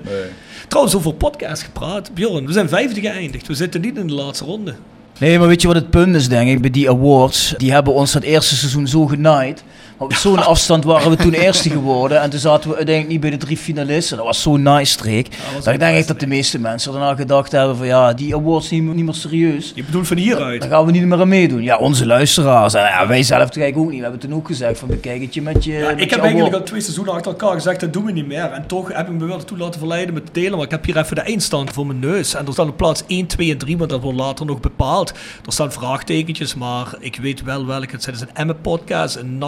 Trouwens, 0.69 0.97
over 0.97 1.15
podcast 1.15 1.63
gepraat. 1.63 2.15
Bjorn, 2.15 2.47
we 2.47 2.53
zijn 2.53 2.69
vijfde 2.69 3.01
geëindigd. 3.01 3.47
We 3.47 3.55
zitten 3.55 3.81
niet 3.81 3.97
in 3.97 4.07
de 4.07 4.13
laatste 4.15 4.45
ronde. 4.45 4.75
Nee, 5.23 5.39
maar 5.39 5.49
weet 5.49 5.61
je 5.61 5.67
wat 5.67 5.77
het 5.77 5.91
punt 5.91 6.15
is, 6.15 6.29
denk 6.29 6.51
ik, 6.51 6.61
bij 6.61 6.71
die 6.71 6.91
awards? 6.91 7.55
Die 7.57 7.73
hebben 7.73 7.93
ons 7.93 8.13
dat 8.13 8.23
eerste 8.23 8.57
seizoen 8.57 8.89
zo 8.89 9.07
genaaid. 9.07 9.65
Op 10.03 10.15
zo'n 10.15 10.45
afstand 10.45 10.85
waren 10.85 11.11
we 11.11 11.17
toen 11.17 11.33
eerste 11.33 11.71
geworden. 11.71 12.21
En 12.21 12.31
toen 12.31 12.39
zaten 12.41 12.71
we 12.71 12.77
uiteindelijk 12.77 13.13
niet 13.15 13.21
bij 13.21 13.31
de 13.39 13.45
drie 13.47 13.57
finalisten. 13.57 14.17
Dat 14.17 14.27
was 14.27 14.43
zo'n 14.43 14.63
nice 14.63 14.93
streek. 14.93 15.29
Dat 15.65 15.67
ik 15.75 15.79
denk 15.79 15.97
ik 15.99 16.07
dat 16.07 16.21
de 16.21 16.27
meeste 16.27 16.59
mensen 16.59 16.93
daarna 16.93 17.15
gedacht 17.15 17.53
hebben 17.53 17.77
van 17.77 17.87
ja, 17.87 18.13
die 18.13 18.35
awards 18.35 18.71
niet, 18.71 18.83
meer- 18.83 18.95
niet 18.95 19.05
meer 19.05 19.15
serieus. 19.15 19.73
Je 19.75 19.85
bedoelt 19.85 20.07
van 20.07 20.17
hieruit. 20.17 20.61
Daar 20.61 20.71
gaan 20.71 20.85
we 20.87 20.93
niet 20.93 21.05
meer 21.05 21.21
aan 21.21 21.29
meedoen. 21.29 21.63
Ja, 21.63 21.77
onze 21.77 22.07
luisteraars. 22.07 22.75
En 22.75 22.83
ja, 22.83 23.07
wij 23.07 23.23
zelf 23.23 23.41
eigenlijk 23.41 23.77
ook 23.77 23.87
niet. 23.91 23.97
We 23.97 24.03
hebben 24.03 24.21
toen 24.21 24.35
ook 24.35 24.47
gezegd 24.47 24.79
van 24.79 24.89
bekijk 24.89 25.21
het 25.23 25.35
je 25.35 25.43
met 25.43 25.65
je 25.65 25.73
Ja, 25.73 25.79
met 25.79 25.91
ik 25.91 25.97
je 25.99 26.01
heb 26.01 26.11
eigenlijk 26.11 26.39
award. 26.41 26.55
al 26.55 26.63
twee 26.63 26.81
seizoenen 26.81 27.15
achter 27.15 27.31
elkaar 27.33 27.53
gezegd, 27.55 27.81
dat 27.81 27.93
doen 27.93 28.05
we 28.05 28.13
niet 28.13 28.27
meer. 28.27 28.45
En 28.51 28.67
toch 28.67 28.93
heb 28.93 29.09
ik 29.09 29.15
me 29.19 29.27
wel 29.27 29.37
ertoe 29.39 29.59
laten 29.59 29.79
verleiden 29.79 30.15
met 30.15 30.23
delen. 30.33 30.53
Maar 30.57 30.65
ik 30.65 30.71
heb 30.71 30.85
hier 30.85 30.97
even 30.99 31.15
de 31.17 31.23
eindstand 31.23 31.71
voor 31.71 31.87
mijn 31.87 31.99
neus. 31.99 32.35
En 32.35 32.47
er 32.47 32.53
staan 32.53 32.69
op 32.69 32.77
plaats 32.77 33.03
1, 33.07 33.27
2 33.27 33.51
en 33.51 33.59
3, 33.59 33.77
maar 33.77 33.87
dat 33.89 34.01
wordt 34.01 34.19
later 34.19 34.47
nog 34.47 34.61
bepaald. 34.61 35.11
Er 35.47 35.53
staan 35.53 35.73
vraagtekentjes, 35.73 36.55
maar 36.55 36.87
ik 36.99 37.17
weet 37.17 37.43
wel 37.43 37.67
welke 37.67 37.91
het 37.93 38.03
zijn. 38.03 38.15
Het 38.17 38.25
is 38.25 38.31
een 38.31 38.37
Emme-podcast, 38.37 39.17
een 39.17 39.39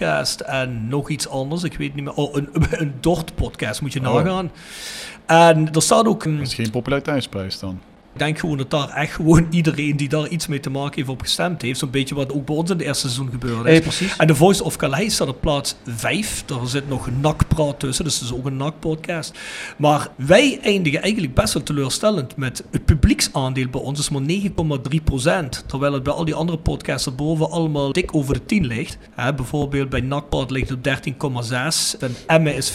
NAC-podcast 0.00 0.40
en 0.40 0.88
nog 0.88 1.08
iets 1.10 1.28
anders. 1.28 1.62
Ik 1.62 1.76
weet 1.76 1.94
niet 1.94 2.04
meer. 2.04 2.14
Oh, 2.14 2.34
een, 2.34 2.48
een 2.82 2.94
Dort-podcast, 3.00 3.80
moet 3.80 3.92
je 3.92 4.00
Oh. 4.08 4.14
nagaan. 4.14 4.50
En 5.26 5.72
er 5.72 5.82
staat 5.82 6.06
ook 6.06 6.24
een... 6.24 6.36
Dat 6.38 6.46
is 6.46 6.54
geen 6.54 6.70
populariteitsprijs 6.70 7.58
dan. 7.58 7.80
Ik 8.14 8.20
denk 8.20 8.38
gewoon 8.38 8.56
dat 8.56 8.70
daar 8.70 8.88
echt 8.88 9.12
gewoon 9.14 9.46
iedereen 9.50 9.96
die 9.96 10.08
daar 10.08 10.28
iets 10.28 10.46
mee 10.46 10.60
te 10.60 10.70
maken 10.70 10.94
heeft 10.94 11.08
op 11.08 11.20
gestemd 11.20 11.62
heeft. 11.62 11.78
Zo'n 11.78 11.90
beetje 11.90 12.14
wat 12.14 12.32
ook 12.32 12.46
bij 12.46 12.56
ons 12.56 12.70
in 12.70 12.76
het 12.76 12.86
eerste 12.86 13.08
seizoen 13.08 13.30
gebeurde. 13.30 13.70
is. 13.72 14.16
En 14.16 14.26
de 14.26 14.34
Voice 14.34 14.64
of 14.64 14.76
Calais 14.76 15.14
staat 15.14 15.28
op 15.28 15.40
plaats 15.40 15.76
5. 15.86 16.42
Daar 16.46 16.66
zit 16.66 16.88
nog 16.88 17.06
een 17.06 17.20
NAC-praat 17.20 17.80
tussen, 17.80 18.04
dus 18.04 18.14
het 18.14 18.24
is 18.24 18.34
ook 18.34 18.46
een 18.46 18.56
NAC-podcast. 18.56 19.38
Maar 19.76 20.08
wij 20.16 20.58
eindigen 20.62 21.02
eigenlijk 21.02 21.34
best 21.34 21.54
wel 21.54 21.62
teleurstellend 21.62 22.36
met 22.36 22.64
het 22.70 22.84
publieksaandeel 22.84 23.68
bij 23.68 23.80
ons 23.80 23.98
is 23.98 24.10
maar 24.10 24.22
9,3%. 24.22 25.66
Terwijl 25.66 25.92
het 25.92 26.02
bij 26.02 26.12
al 26.12 26.24
die 26.24 26.34
andere 26.34 26.58
podcasts 26.58 27.06
erboven 27.06 27.50
allemaal 27.50 27.92
dik 27.92 28.14
over 28.14 28.34
de 28.34 28.46
10 28.46 28.66
ligt. 28.66 28.98
Bijvoorbeeld 29.36 29.88
bij 29.88 30.00
NAC-praat 30.00 30.50
ligt 30.50 30.68
het 30.68 30.78
op 30.78 31.42
13,6. 31.44 31.98
En 31.98 32.16
Emme 32.26 32.54
is 32.54 32.70
14,5. 32.70 32.74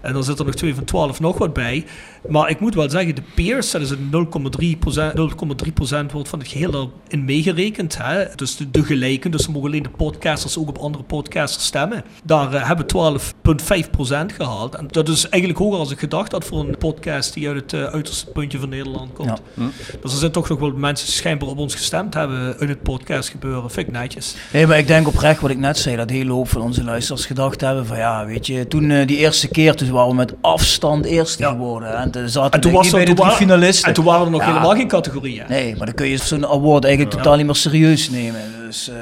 En 0.00 0.12
dan 0.12 0.24
zit 0.24 0.38
er 0.38 0.44
nog 0.44 0.54
2 0.54 0.74
van 0.74 0.84
12 0.84 1.20
nog 1.20 1.38
wat 1.38 1.52
bij. 1.52 1.84
Maar 2.28 2.50
ik 2.50 2.60
moet 2.60 2.74
wel 2.74 2.90
zeggen, 2.90 3.14
de 3.14 3.22
peers, 3.34 3.70
dat 3.70 3.80
is 3.80 3.90
een 3.90 4.09
0,3%, 4.10 4.16
0,3% 4.16 6.12
wordt 6.12 6.28
van 6.28 6.38
het 6.38 6.48
geheel 6.48 6.90
erin 7.08 7.24
meegerekend. 7.24 7.98
Hè? 7.98 8.24
Dus 8.36 8.56
de, 8.56 8.70
de 8.70 8.84
gelijken, 8.84 9.30
dus 9.30 9.42
ze 9.44 9.50
mogen 9.50 9.68
alleen 9.68 9.82
de 9.82 9.88
podcasters 9.88 10.58
ook 10.58 10.68
op 10.68 10.78
andere 10.78 11.04
podcasters 11.04 11.64
stemmen. 11.64 12.04
Daar 12.24 12.54
eh, 12.54 12.66
hebben 12.66 12.86
we 12.86 13.18
12,5% 13.54 14.36
gehaald. 14.36 14.74
En 14.74 14.86
dat 14.90 15.08
is 15.08 15.28
eigenlijk 15.28 15.62
hoger 15.62 15.78
als 15.78 15.90
ik 15.90 15.98
gedacht 15.98 16.32
had 16.32 16.44
voor 16.44 16.58
een 16.60 16.78
podcast 16.78 17.34
die 17.34 17.48
uit 17.48 17.56
het 17.56 17.72
eh, 17.72 17.84
uiterste 17.84 18.26
puntje 18.26 18.58
van 18.58 18.68
Nederland 18.68 19.12
komt. 19.12 19.40
Ja. 19.56 19.64
Dus 20.02 20.12
er 20.12 20.18
zijn 20.18 20.30
toch 20.32 20.48
nog 20.48 20.58
wel 20.58 20.70
mensen 20.72 21.06
die 21.06 21.14
schijnbaar 21.14 21.48
op 21.48 21.58
ons 21.58 21.74
gestemd 21.74 22.14
hebben 22.14 22.60
in 22.60 22.68
het 22.68 22.82
podcast 22.82 23.28
gebeuren. 23.28 23.70
Vind 23.70 23.86
ik 23.86 23.92
netjes. 23.92 24.34
Nee, 24.52 24.66
maar 24.66 24.78
ik 24.78 24.86
denk 24.86 25.06
oprecht 25.06 25.40
wat 25.40 25.50
ik 25.50 25.58
net 25.58 25.78
zei, 25.78 25.96
dat 25.96 26.10
een 26.10 26.16
hele 26.16 26.32
hoop 26.32 26.48
van 26.48 26.62
onze 26.62 26.84
luisteraars 26.84 27.26
gedacht 27.26 27.60
hebben 27.60 27.86
van 27.86 27.96
ja, 27.98 28.26
weet 28.26 28.46
je, 28.46 28.68
toen 28.68 28.90
eh, 28.90 29.06
die 29.06 29.16
eerste 29.16 29.48
keer, 29.48 29.74
toen 29.74 29.90
waren 29.90 30.08
we 30.08 30.14
met 30.14 30.34
afstand 30.40 31.04
eerste 31.04 31.42
Ja. 31.42 31.50
geworden. 31.50 31.88
hè. 31.88 31.94
En 31.94 32.10
toen 32.10 32.28
zaten 32.28 32.50
En 32.52 32.60
toen, 32.60 32.70
we 32.70 32.76
was 32.76 32.86
er, 32.86 32.92
bij 32.92 33.04
de 33.04 33.14
toen, 33.14 33.28
drie 33.30 33.82
en 33.82 33.92
toen 33.92 33.99
waren 34.02 34.24
er 34.24 34.30
nog 34.30 34.40
Ja. 34.40 34.46
helemaal 34.46 34.74
geen 34.74 34.88
categorieën. 34.88 35.44
Nee, 35.48 35.76
maar 35.76 35.86
dan 35.86 35.94
kun 35.94 36.06
je 36.06 36.16
zo'n 36.16 36.46
award 36.46 36.84
eigenlijk 36.84 37.14
totaal 37.16 37.36
niet 37.36 37.46
meer 37.46 37.54
serieus 37.54 38.10
nemen. 38.10 38.40
Dus 38.66 38.88
eh, 38.88 38.94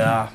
ja. 0.00 0.28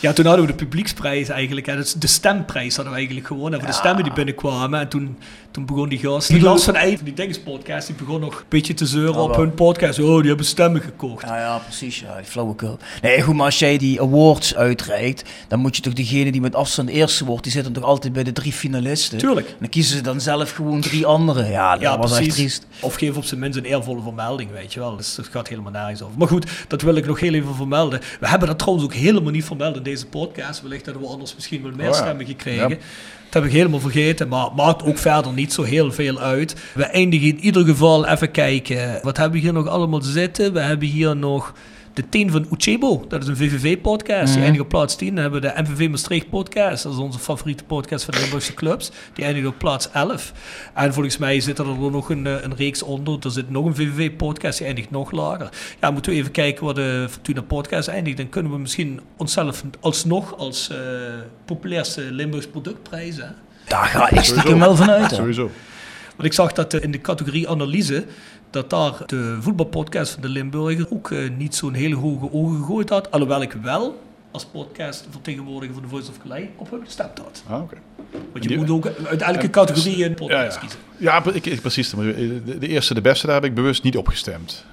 Ja, 0.00 0.12
toen 0.12 0.26
hadden 0.26 0.46
we 0.46 0.50
de 0.52 0.58
publieksprijs 0.64 1.28
eigenlijk. 1.28 1.66
Hè. 1.66 1.76
Dus 1.76 1.92
de 1.92 2.06
stemprijs 2.06 2.74
hadden 2.74 2.92
we 2.92 2.98
eigenlijk 2.98 3.26
gewonnen. 3.26 3.58
Voor 3.58 3.68
de 3.68 3.74
stemmen 3.74 4.04
die 4.04 4.12
binnenkwamen. 4.12 4.80
En 4.80 4.88
toen, 4.88 5.18
toen 5.54 5.66
begon 5.66 5.88
die 5.88 5.98
gast, 5.98 6.28
die 6.28 6.40
van 6.42 6.74
Eyck, 6.76 7.04
die 7.04 7.12
Dinges-podcast, 7.14 7.86
die 7.86 7.96
begon 7.96 8.20
nog 8.20 8.38
een 8.38 8.44
beetje 8.48 8.74
te 8.74 8.86
zeuren 8.86 9.14
Ja, 9.14 9.20
op 9.20 9.36
hun 9.36 9.54
podcast. 9.54 9.98
Oh, 9.98 10.18
die 10.18 10.28
hebben 10.28 10.46
stemmen 10.46 10.80
gekocht. 10.80 11.26
Ja, 11.26 11.38
ja, 11.38 11.58
precies. 11.58 12.00
Ja, 12.00 12.20
flauwekul. 12.24 12.78
Nee, 13.02 13.22
goed, 13.22 13.34
maar 13.34 13.44
als 13.44 13.58
jij 13.58 13.78
die 13.78 14.00
awards 14.00 14.54
uitreikt, 14.54 15.22
dan 15.48 15.58
moet 15.58 15.76
je 15.76 15.82
toch 15.82 15.92
degene 15.92 16.32
die 16.32 16.40
met 16.40 16.54
afstand 16.54 16.88
eerste 16.88 17.24
wordt, 17.24 17.42
die 17.42 17.52
zitten 17.52 17.72
toch 17.72 17.84
altijd 17.84 18.12
bij 18.12 18.22
de 18.24 18.32
drie 18.32 18.52
finalisten. 18.52 19.18
Tuurlijk. 19.18 19.48
En 19.48 19.54
dan 19.58 19.68
kiezen 19.68 19.96
ze 19.96 20.02
dan 20.02 20.20
zelf 20.20 20.50
gewoon 20.50 20.80
drie 20.80 21.06
anderen. 21.06 21.50
Ja, 21.50 21.72
dat 21.72 21.80
Ja, 21.80 21.98
was 21.98 22.10
echt 22.10 22.18
precies. 22.20 22.34
triest. 22.34 22.66
Of 22.80 22.94
geef 22.94 23.16
op 23.16 23.24
zijn 23.24 23.40
minst 23.40 23.58
een 23.58 23.64
eervolle 23.64 24.02
vermelding, 24.02 24.50
weet 24.50 24.72
je 24.72 24.80
wel. 24.80 24.96
Dus 24.96 25.14
dat 25.14 25.26
gaat 25.30 25.48
helemaal 25.48 25.72
nergens 25.72 26.02
over. 26.02 26.18
Maar 26.18 26.28
goed, 26.28 26.46
dat 26.68 26.82
wil 26.82 26.94
ik 26.94 27.06
nog 27.06 27.20
heel 27.20 27.34
even 27.34 27.54
vermelden. 27.54 28.00
We 28.20 28.28
hebben 28.28 28.48
dat 28.48 28.58
trouwens 28.58 28.86
ook 28.86 28.94
helemaal 28.94 29.32
niet 29.32 29.44
vermeld 29.44 29.76
in 29.76 29.82
deze 29.82 30.06
podcast. 30.06 30.62
Wellicht 30.62 30.84
hadden 30.84 31.02
we 31.02 31.08
anders 31.08 31.34
misschien 31.34 31.62
wel 31.62 31.72
meer 31.76 31.88
Oh 31.88 31.94
ja. 31.94 32.00
stemmen 32.00 32.26
gekregen. 32.26 32.68
Ja. 32.68 32.76
Dat 33.34 33.42
heb 33.42 33.52
ik 33.52 33.58
helemaal 33.58 33.80
vergeten, 33.80 34.28
maar 34.28 34.48
maakt 34.56 34.82
ook 34.82 34.98
verder 34.98 35.32
niet 35.32 35.52
zo 35.52 35.62
heel 35.62 35.92
veel 35.92 36.18
uit. 36.18 36.56
We 36.74 36.84
eindigen 36.84 37.28
in 37.28 37.40
ieder 37.40 37.64
geval 37.64 38.06
even 38.06 38.30
kijken. 38.30 38.98
Wat 39.02 39.16
hebben 39.16 39.34
we 39.34 39.44
hier 39.44 39.52
nog 39.52 39.68
allemaal 39.68 40.02
zitten? 40.02 40.52
We 40.52 40.60
hebben 40.60 40.88
hier 40.88 41.16
nog 41.16 41.54
de 41.94 42.08
10 42.08 42.30
van 42.30 42.46
Uchebo. 42.52 43.04
Dat 43.08 43.22
is 43.22 43.28
een 43.28 43.36
VVV-podcast. 43.36 44.24
Die 44.24 44.32
Mhm. 44.32 44.42
eindigt 44.42 44.62
op 44.62 44.68
plaats 44.68 44.96
10. 44.96 45.14
Dan 45.14 45.22
hebben 45.22 45.40
we 45.40 45.46
de 45.54 45.62
MVV 45.62 45.88
Maastricht 45.88 46.30
podcast. 46.30 46.82
Dat 46.82 46.92
is 46.92 46.98
onze 46.98 47.18
favoriete 47.18 47.64
podcast 47.64 48.04
van 48.04 48.14
de 48.14 48.20
Limburgse 48.20 48.54
clubs. 48.54 48.90
Die 49.12 49.24
eindigt 49.24 49.46
op 49.46 49.58
plaats 49.58 49.90
11. 49.92 50.32
En 50.74 50.92
volgens 50.92 51.18
mij 51.18 51.40
zit 51.40 51.58
er 51.58 51.68
er 51.68 51.90
nog 51.90 52.10
een, 52.10 52.26
eh, 52.26 52.32
een 52.42 52.56
reeks 52.56 52.82
onder. 52.82 53.18
Er 53.22 53.30
zit 53.30 53.50
nog 53.50 53.64
een 53.64 53.74
VVV-podcast. 53.74 54.58
Die 54.58 54.66
eindigt 54.66 54.90
nog 54.90 55.10
lager. 55.10 55.48
Ja, 55.80 55.90
moeten 55.90 56.12
we 56.12 56.18
even 56.18 56.30
kijken 56.30 56.64
waar 56.64 56.74
de 56.74 57.06
Fortuna 57.10 57.40
podcast 57.42 57.88
eindigt. 57.88 58.16
Dan 58.16 58.28
kunnen 58.28 58.52
we 58.52 58.58
misschien 58.58 59.00
onszelf 59.16 59.62
alsnog 59.80 60.36
als 60.38 60.68
eh, 60.70 60.76
populairste 61.44 62.00
Limburgs 62.00 62.46
product 62.46 62.82
prijzen. 62.82 63.34
Daar 63.68 63.86
ga 63.86 64.10
ik 64.10 64.20
stiekem 64.24 64.58
wel 64.58 64.76
vanuit. 64.76 65.10
Sowieso. 65.12 65.50
Want 66.16 66.28
ik 66.28 66.32
zag 66.32 66.52
dat 66.52 66.74
eh, 66.74 66.82
in 66.82 66.90
de 66.90 67.00
categorie 67.00 67.48
analyse, 67.48 68.04
dat 68.54 68.70
daar 68.70 69.02
de 69.06 69.36
voetbalpodcast 69.40 70.12
van 70.12 70.22
de 70.22 70.28
Limburger 70.28 70.86
ook 70.90 71.10
eh, 71.10 71.30
niet 71.36 71.54
zo'n 71.54 71.74
hele 71.74 71.94
hoge 71.94 72.32
ogen 72.32 72.58
gegooid 72.58 72.88
had. 72.88 73.10
Alhoewel 73.10 73.42
ik 73.42 73.52
wel 73.52 74.02
als 74.30 74.44
podcast 74.44 75.06
vertegenwoordiger 75.10 75.74
van 75.74 75.82
de 75.82 75.88
Voice 75.88 76.10
of 76.10 76.18
Calais 76.18 76.46
op 76.56 76.70
hem 76.70 76.84
gestemd 76.84 77.18
had. 77.18 77.44
Ah, 77.48 77.62
oké. 77.62 77.76
Want 78.32 78.44
je 78.44 78.48
Die- 78.48 78.56
moet 78.58 78.70
ook 78.70 78.86
uit 79.06 79.22
elke 79.22 79.50
categorie 79.50 80.04
een 80.04 80.14
podcast 80.14 80.54
ja. 80.54 80.60
kiezen. 80.60 80.78
ja 80.96 81.24
ik, 81.32 81.46
ik- 81.46 81.60
precies. 81.60 81.90
De, 81.90 82.58
de 82.58 82.68
eerste, 82.68 82.94
de 82.94 83.00
beste, 83.00 83.26
daar 83.26 83.34
heb 83.34 83.44
ik 83.44 83.54
bewust 83.54 83.82
niet 83.82 83.96
op 83.96 84.08
gestemd. 84.08 84.64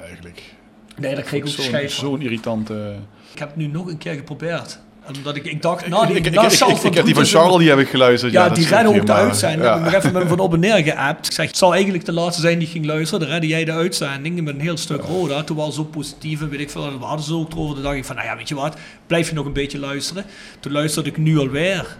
Eigenlijk. 0.00 0.54
Nee, 0.96 1.14
daar 1.14 1.24
kreeg 1.24 1.44
ik 1.58 1.76
ook 1.82 1.88
Zo'n 1.88 2.20
irritante... 2.20 2.94
Ik 3.32 3.38
heb 3.38 3.48
het 3.48 3.56
nu 3.56 3.66
nog 3.66 3.86
een 3.86 3.98
keer 3.98 4.14
geprobeerd. 4.14 4.78
Omdat 5.16 5.36
ik, 5.36 5.44
ik 5.44 5.62
dacht, 5.62 5.88
nou, 5.88 6.06
die, 6.06 6.16
ik, 6.16 6.26
ik, 6.26 6.34
na 6.34 6.42
ik, 6.44 6.50
ik, 6.50 6.56
Charles 6.58 6.82
ik 6.82 6.94
heb 6.94 7.04
die 7.04 7.14
van 7.14 7.24
Charles, 7.24 7.58
die 7.58 7.68
heb 7.68 7.78
ik 7.78 7.88
geluisterd. 7.88 8.32
Ja, 8.32 8.48
die 8.48 8.66
redden 8.66 8.94
ook 8.94 9.06
de 9.06 9.12
uitzending. 9.12 9.62
ja. 9.62 9.76
Ik 9.76 9.82
heb 9.82 9.92
nog 9.92 10.02
even 10.02 10.12
met 10.12 10.22
hem 10.22 10.28
van 10.36 10.38
op 10.38 10.52
en 10.52 10.60
neer 10.60 10.82
geappt. 10.84 11.26
Ik 11.26 11.32
zeg, 11.32 11.46
het 11.46 11.56
zal 11.56 11.72
eigenlijk 11.74 12.04
de 12.04 12.12
laatste 12.12 12.40
zijn 12.40 12.58
die 12.58 12.68
ging 12.68 12.86
luisteren. 12.86 13.20
Dan 13.20 13.28
redde 13.28 13.46
jij 13.46 13.64
de 13.64 13.72
uitzending 13.72 14.42
met 14.42 14.54
een 14.54 14.60
heel 14.60 14.76
stuk 14.76 15.02
roda. 15.02 15.42
Toen 15.42 15.56
was 15.56 15.74
zo 15.74 15.84
positief 15.84 16.40
en 16.40 16.48
weet 16.48 16.60
ik 16.60 16.70
veel. 16.70 16.98
We 16.98 17.04
hadden 17.04 17.24
ze 17.26 17.34
ook 17.34 17.52
erover. 17.52 17.74
Toen 17.74 17.82
dacht 17.82 17.96
ik 17.96 18.04
van, 18.04 18.16
nou 18.16 18.28
ja, 18.28 18.36
weet 18.36 18.48
je 18.48 18.54
wat. 18.54 18.76
Blijf 19.06 19.28
je 19.28 19.34
nog 19.34 19.46
een 19.46 19.52
beetje 19.52 19.78
luisteren. 19.78 20.24
Toen 20.60 20.72
luisterde 20.72 21.08
ik 21.08 21.16
nu 21.16 21.38
alweer. 21.38 21.96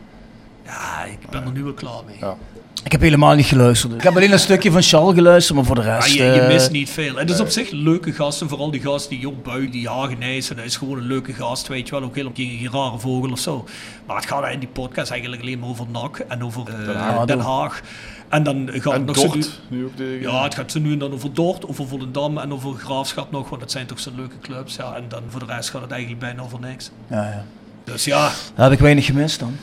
Ja, 0.64 1.04
ik 1.04 1.30
ben 1.30 1.44
er 1.44 1.52
nu 1.52 1.62
wel 1.62 1.72
klaar 1.72 2.02
mee. 2.06 2.16
Ja. 2.20 2.36
Ik 2.86 2.92
heb 2.92 3.00
helemaal 3.00 3.34
niet 3.34 3.46
geluisterd. 3.46 3.92
Ik 3.92 4.02
heb 4.02 4.16
alleen 4.16 4.32
een 4.32 4.38
stukje 4.38 4.70
van 4.70 4.82
Charles 4.82 5.14
geluisterd, 5.14 5.56
maar 5.56 5.66
voor 5.66 5.74
de 5.74 5.82
Ja, 5.82 5.98
rest... 5.98 6.14
je, 6.14 6.22
je 6.22 6.40
eh, 6.40 6.48
mist 6.48 6.70
niet 6.70 6.90
veel. 6.90 7.16
Het 7.16 7.30
is 7.30 7.40
op 7.40 7.48
zich 7.48 7.70
leuke 7.70 8.12
gasten. 8.12 8.48
Vooral 8.48 8.70
die 8.70 8.80
gast 8.80 9.08
die 9.08 9.18
Job 9.18 9.44
Buik, 9.44 9.72
die 9.72 9.88
Hagenijs. 9.88 10.50
En 10.50 10.56
dat 10.56 10.64
is 10.64 10.76
gewoon 10.76 10.98
een 10.98 11.06
leuke 11.06 11.32
gast. 11.32 11.68
Weet 11.68 11.88
je 11.88 11.94
wel, 11.94 12.04
ook 12.04 12.14
helemaal 12.14 12.36
geen, 12.36 12.58
geen 12.58 12.70
rare 12.72 12.98
vogel 12.98 13.30
of 13.30 13.38
zo. 13.38 13.64
Maar 14.06 14.16
het 14.16 14.26
gaat 14.26 14.52
in 14.52 14.58
die 14.58 14.68
podcast 14.68 15.10
eigenlijk 15.10 15.42
alleen 15.42 15.58
maar 15.58 15.68
over 15.68 15.86
NAC 15.92 16.18
en 16.18 16.44
over 16.44 16.62
eh, 16.68 17.24
Den, 17.24 17.38
Haag. 17.40 17.80
En 18.28 18.42
dan 18.42 18.68
gaat 18.72 18.92
En 18.92 19.06
het 19.06 19.16
nog. 19.16 19.32
Dort, 19.32 19.60
nu 19.68 19.84
ook 19.84 19.96
de... 19.96 20.18
Ja, 20.20 20.42
het 20.42 20.54
gaat 20.54 20.72
zo 20.72 20.78
nu 20.78 20.92
en 20.92 20.98
dan 20.98 21.12
over 21.12 21.34
Dort, 21.34 21.68
over 21.68 21.86
Volendam 21.86 22.38
en 22.38 22.52
over 22.52 22.74
Graafschap 22.74 23.30
nog, 23.30 23.48
want 23.48 23.60
dat 23.60 23.70
zijn 23.70 23.86
toch 23.86 24.00
zo'n 24.00 24.16
leuke 24.16 24.38
clubs. 24.42 24.76
Ja, 24.76 24.94
en 24.96 25.04
dan 25.08 25.22
voor 25.28 25.40
de 25.46 25.52
rest 25.54 25.70
gaat 25.70 25.82
het 25.82 25.90
eigenlijk 25.90 26.20
bijna 26.20 26.42
over 26.42 26.60
niks. 26.60 26.90
Ja, 27.10 27.22
ja. 27.22 27.44
Dus 27.84 28.04
ja, 28.04 28.30
Daar 28.54 28.64
heb 28.64 28.72
ik 28.72 28.78
weinig 28.78 29.04
gemist 29.06 29.40
dan. 29.40 29.56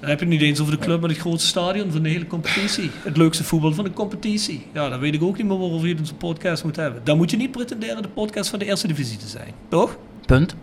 Dan 0.00 0.08
heb 0.08 0.18
je 0.18 0.24
het 0.24 0.34
niet 0.34 0.42
eens 0.42 0.60
over 0.60 0.78
de 0.78 0.84
club 0.84 1.00
met 1.00 1.10
het 1.10 1.20
grootste 1.20 1.48
stadion 1.48 1.90
van 1.90 2.02
de 2.02 2.08
hele 2.08 2.26
competitie. 2.26 2.90
Het 3.02 3.16
leukste 3.16 3.44
voetbal 3.44 3.72
van 3.72 3.84
de 3.84 3.92
competitie. 3.92 4.66
Ja, 4.72 4.88
dan 4.88 5.00
weet 5.00 5.14
ik 5.14 5.22
ook 5.22 5.36
niet 5.36 5.46
meer 5.46 5.58
waarover 5.58 5.88
je 5.88 5.96
een 5.96 6.16
podcast 6.18 6.64
moet 6.64 6.76
hebben. 6.76 7.00
Dan 7.04 7.16
moet 7.16 7.30
je 7.30 7.36
niet 7.36 7.50
pretenderen 7.50 8.02
de 8.02 8.08
podcast 8.08 8.50
van 8.50 8.58
de 8.58 8.64
eerste 8.64 8.86
divisie 8.86 9.18
te 9.18 9.28
zijn. 9.28 9.54
Toch? 9.68 9.96
Punt. 10.26 10.54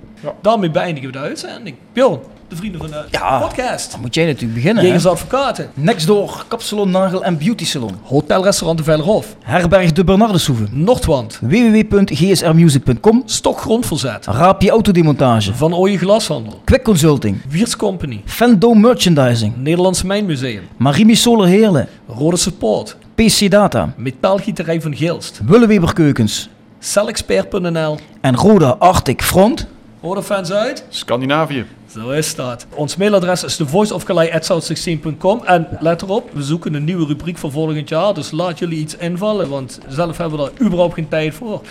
Daarmee 0.41 0.71
beëindigen 0.71 1.11
we 1.11 1.17
de 1.17 1.23
uitzending. 1.23 1.75
Bjorn, 1.93 2.19
de 2.47 2.55
vrienden 2.55 2.81
van 2.81 2.89
de 2.89 3.05
Ja. 3.11 3.39
podcast. 3.39 3.91
Dan 3.91 4.01
moet 4.01 4.15
jij 4.15 4.25
natuurlijk 4.25 4.53
beginnen. 4.53 4.83
hè? 4.83 4.87
Jegers 4.89 5.05
Advocaten. 5.05 5.69
Nextdoor, 5.73 6.45
kapsalon, 6.47 6.89
nagel 6.91 7.23
en 7.23 7.37
beauty 7.37 7.65
salon. 7.65 7.91
Hotelrestaurant 8.03 8.77
de 8.77 8.83
Veilerhof. 8.85 9.35
Herberg 9.43 9.91
de 9.91 10.03
Bernardeshoeve. 10.03 10.63
Noordwand. 10.71 11.39
www.gsrmusic.com. 11.41 13.21
Stok 13.25 13.59
Grondverzet. 13.59 14.25
Raapje 14.25 14.69
Autodemontage. 14.69 15.53
Van 15.55 15.73
Ooyen 15.73 15.97
Glashandel. 15.99 16.61
Quick 16.65 16.83
Consulting. 16.83 17.41
Wiers 17.49 17.75
Company. 17.75 18.21
Fendo 18.25 18.73
Merchandising. 18.73 19.53
Nederlandse 19.57 20.05
Mijnmuseum. 20.05 20.63
Marimi 20.77 21.15
Solar 21.15 21.47
Heerlen. 21.47 21.87
Rode 22.07 22.37
Support. 22.37 22.97
PC 23.15 23.49
Data. 23.51 23.93
Metaalgieterij 23.97 24.81
van 24.81 24.95
Gilst. 24.95 25.39
Willeweber 25.45 25.93
Keukens. 25.93 26.49
Celexpert.nl. 26.79 27.97
En 28.21 28.35
Roda 28.35 28.75
Arctic 28.79 29.21
Front. 29.21 29.67
Hoor 29.99 30.23
fans 30.23 30.51
uit? 30.51 30.85
Scandinavië. 30.89 31.65
Zo 31.91 32.09
is 32.09 32.35
dat. 32.35 32.65
Ons 32.75 32.95
mailadres 32.95 33.43
is 33.43 33.55
thevoiceofcalais.south16.com 33.55 35.43
En 35.43 35.67
let 35.79 36.01
erop, 36.01 36.29
we 36.33 36.43
zoeken 36.43 36.73
een 36.73 36.83
nieuwe 36.83 37.05
rubriek 37.05 37.37
voor 37.37 37.51
volgend 37.51 37.89
jaar. 37.89 38.13
Dus 38.13 38.31
laat 38.31 38.59
jullie 38.59 38.79
iets 38.79 38.95
invallen, 38.95 39.49
want 39.49 39.79
zelf 39.87 40.17
hebben 40.17 40.39
we 40.39 40.45
daar 40.45 40.67
überhaupt 40.67 40.93
geen 40.93 41.07
tijd 41.07 41.33
voor. 41.33 41.61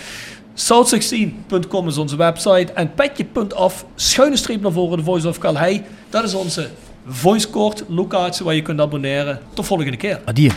South16.com 0.55 1.87
is 1.87 1.97
onze 1.97 2.15
website. 2.15 2.73
En 2.73 2.93
petje.af, 2.93 3.85
schuine 3.95 4.37
streep 4.37 4.61
naar 4.61 4.71
voren, 4.71 4.97
de 4.97 5.03
Voice 5.03 5.27
of 5.27 5.37
Calais. 5.37 5.79
Dat 6.09 6.23
is 6.23 6.33
onze 6.33 6.69
voicecourt 7.07 7.83
locatie 7.87 8.45
waar 8.45 8.55
je 8.55 8.61
kunt 8.61 8.79
abonneren. 8.79 9.39
Tot 9.53 9.65
volgende 9.65 9.97
keer. 9.97 10.21
Adieu. 10.25 10.51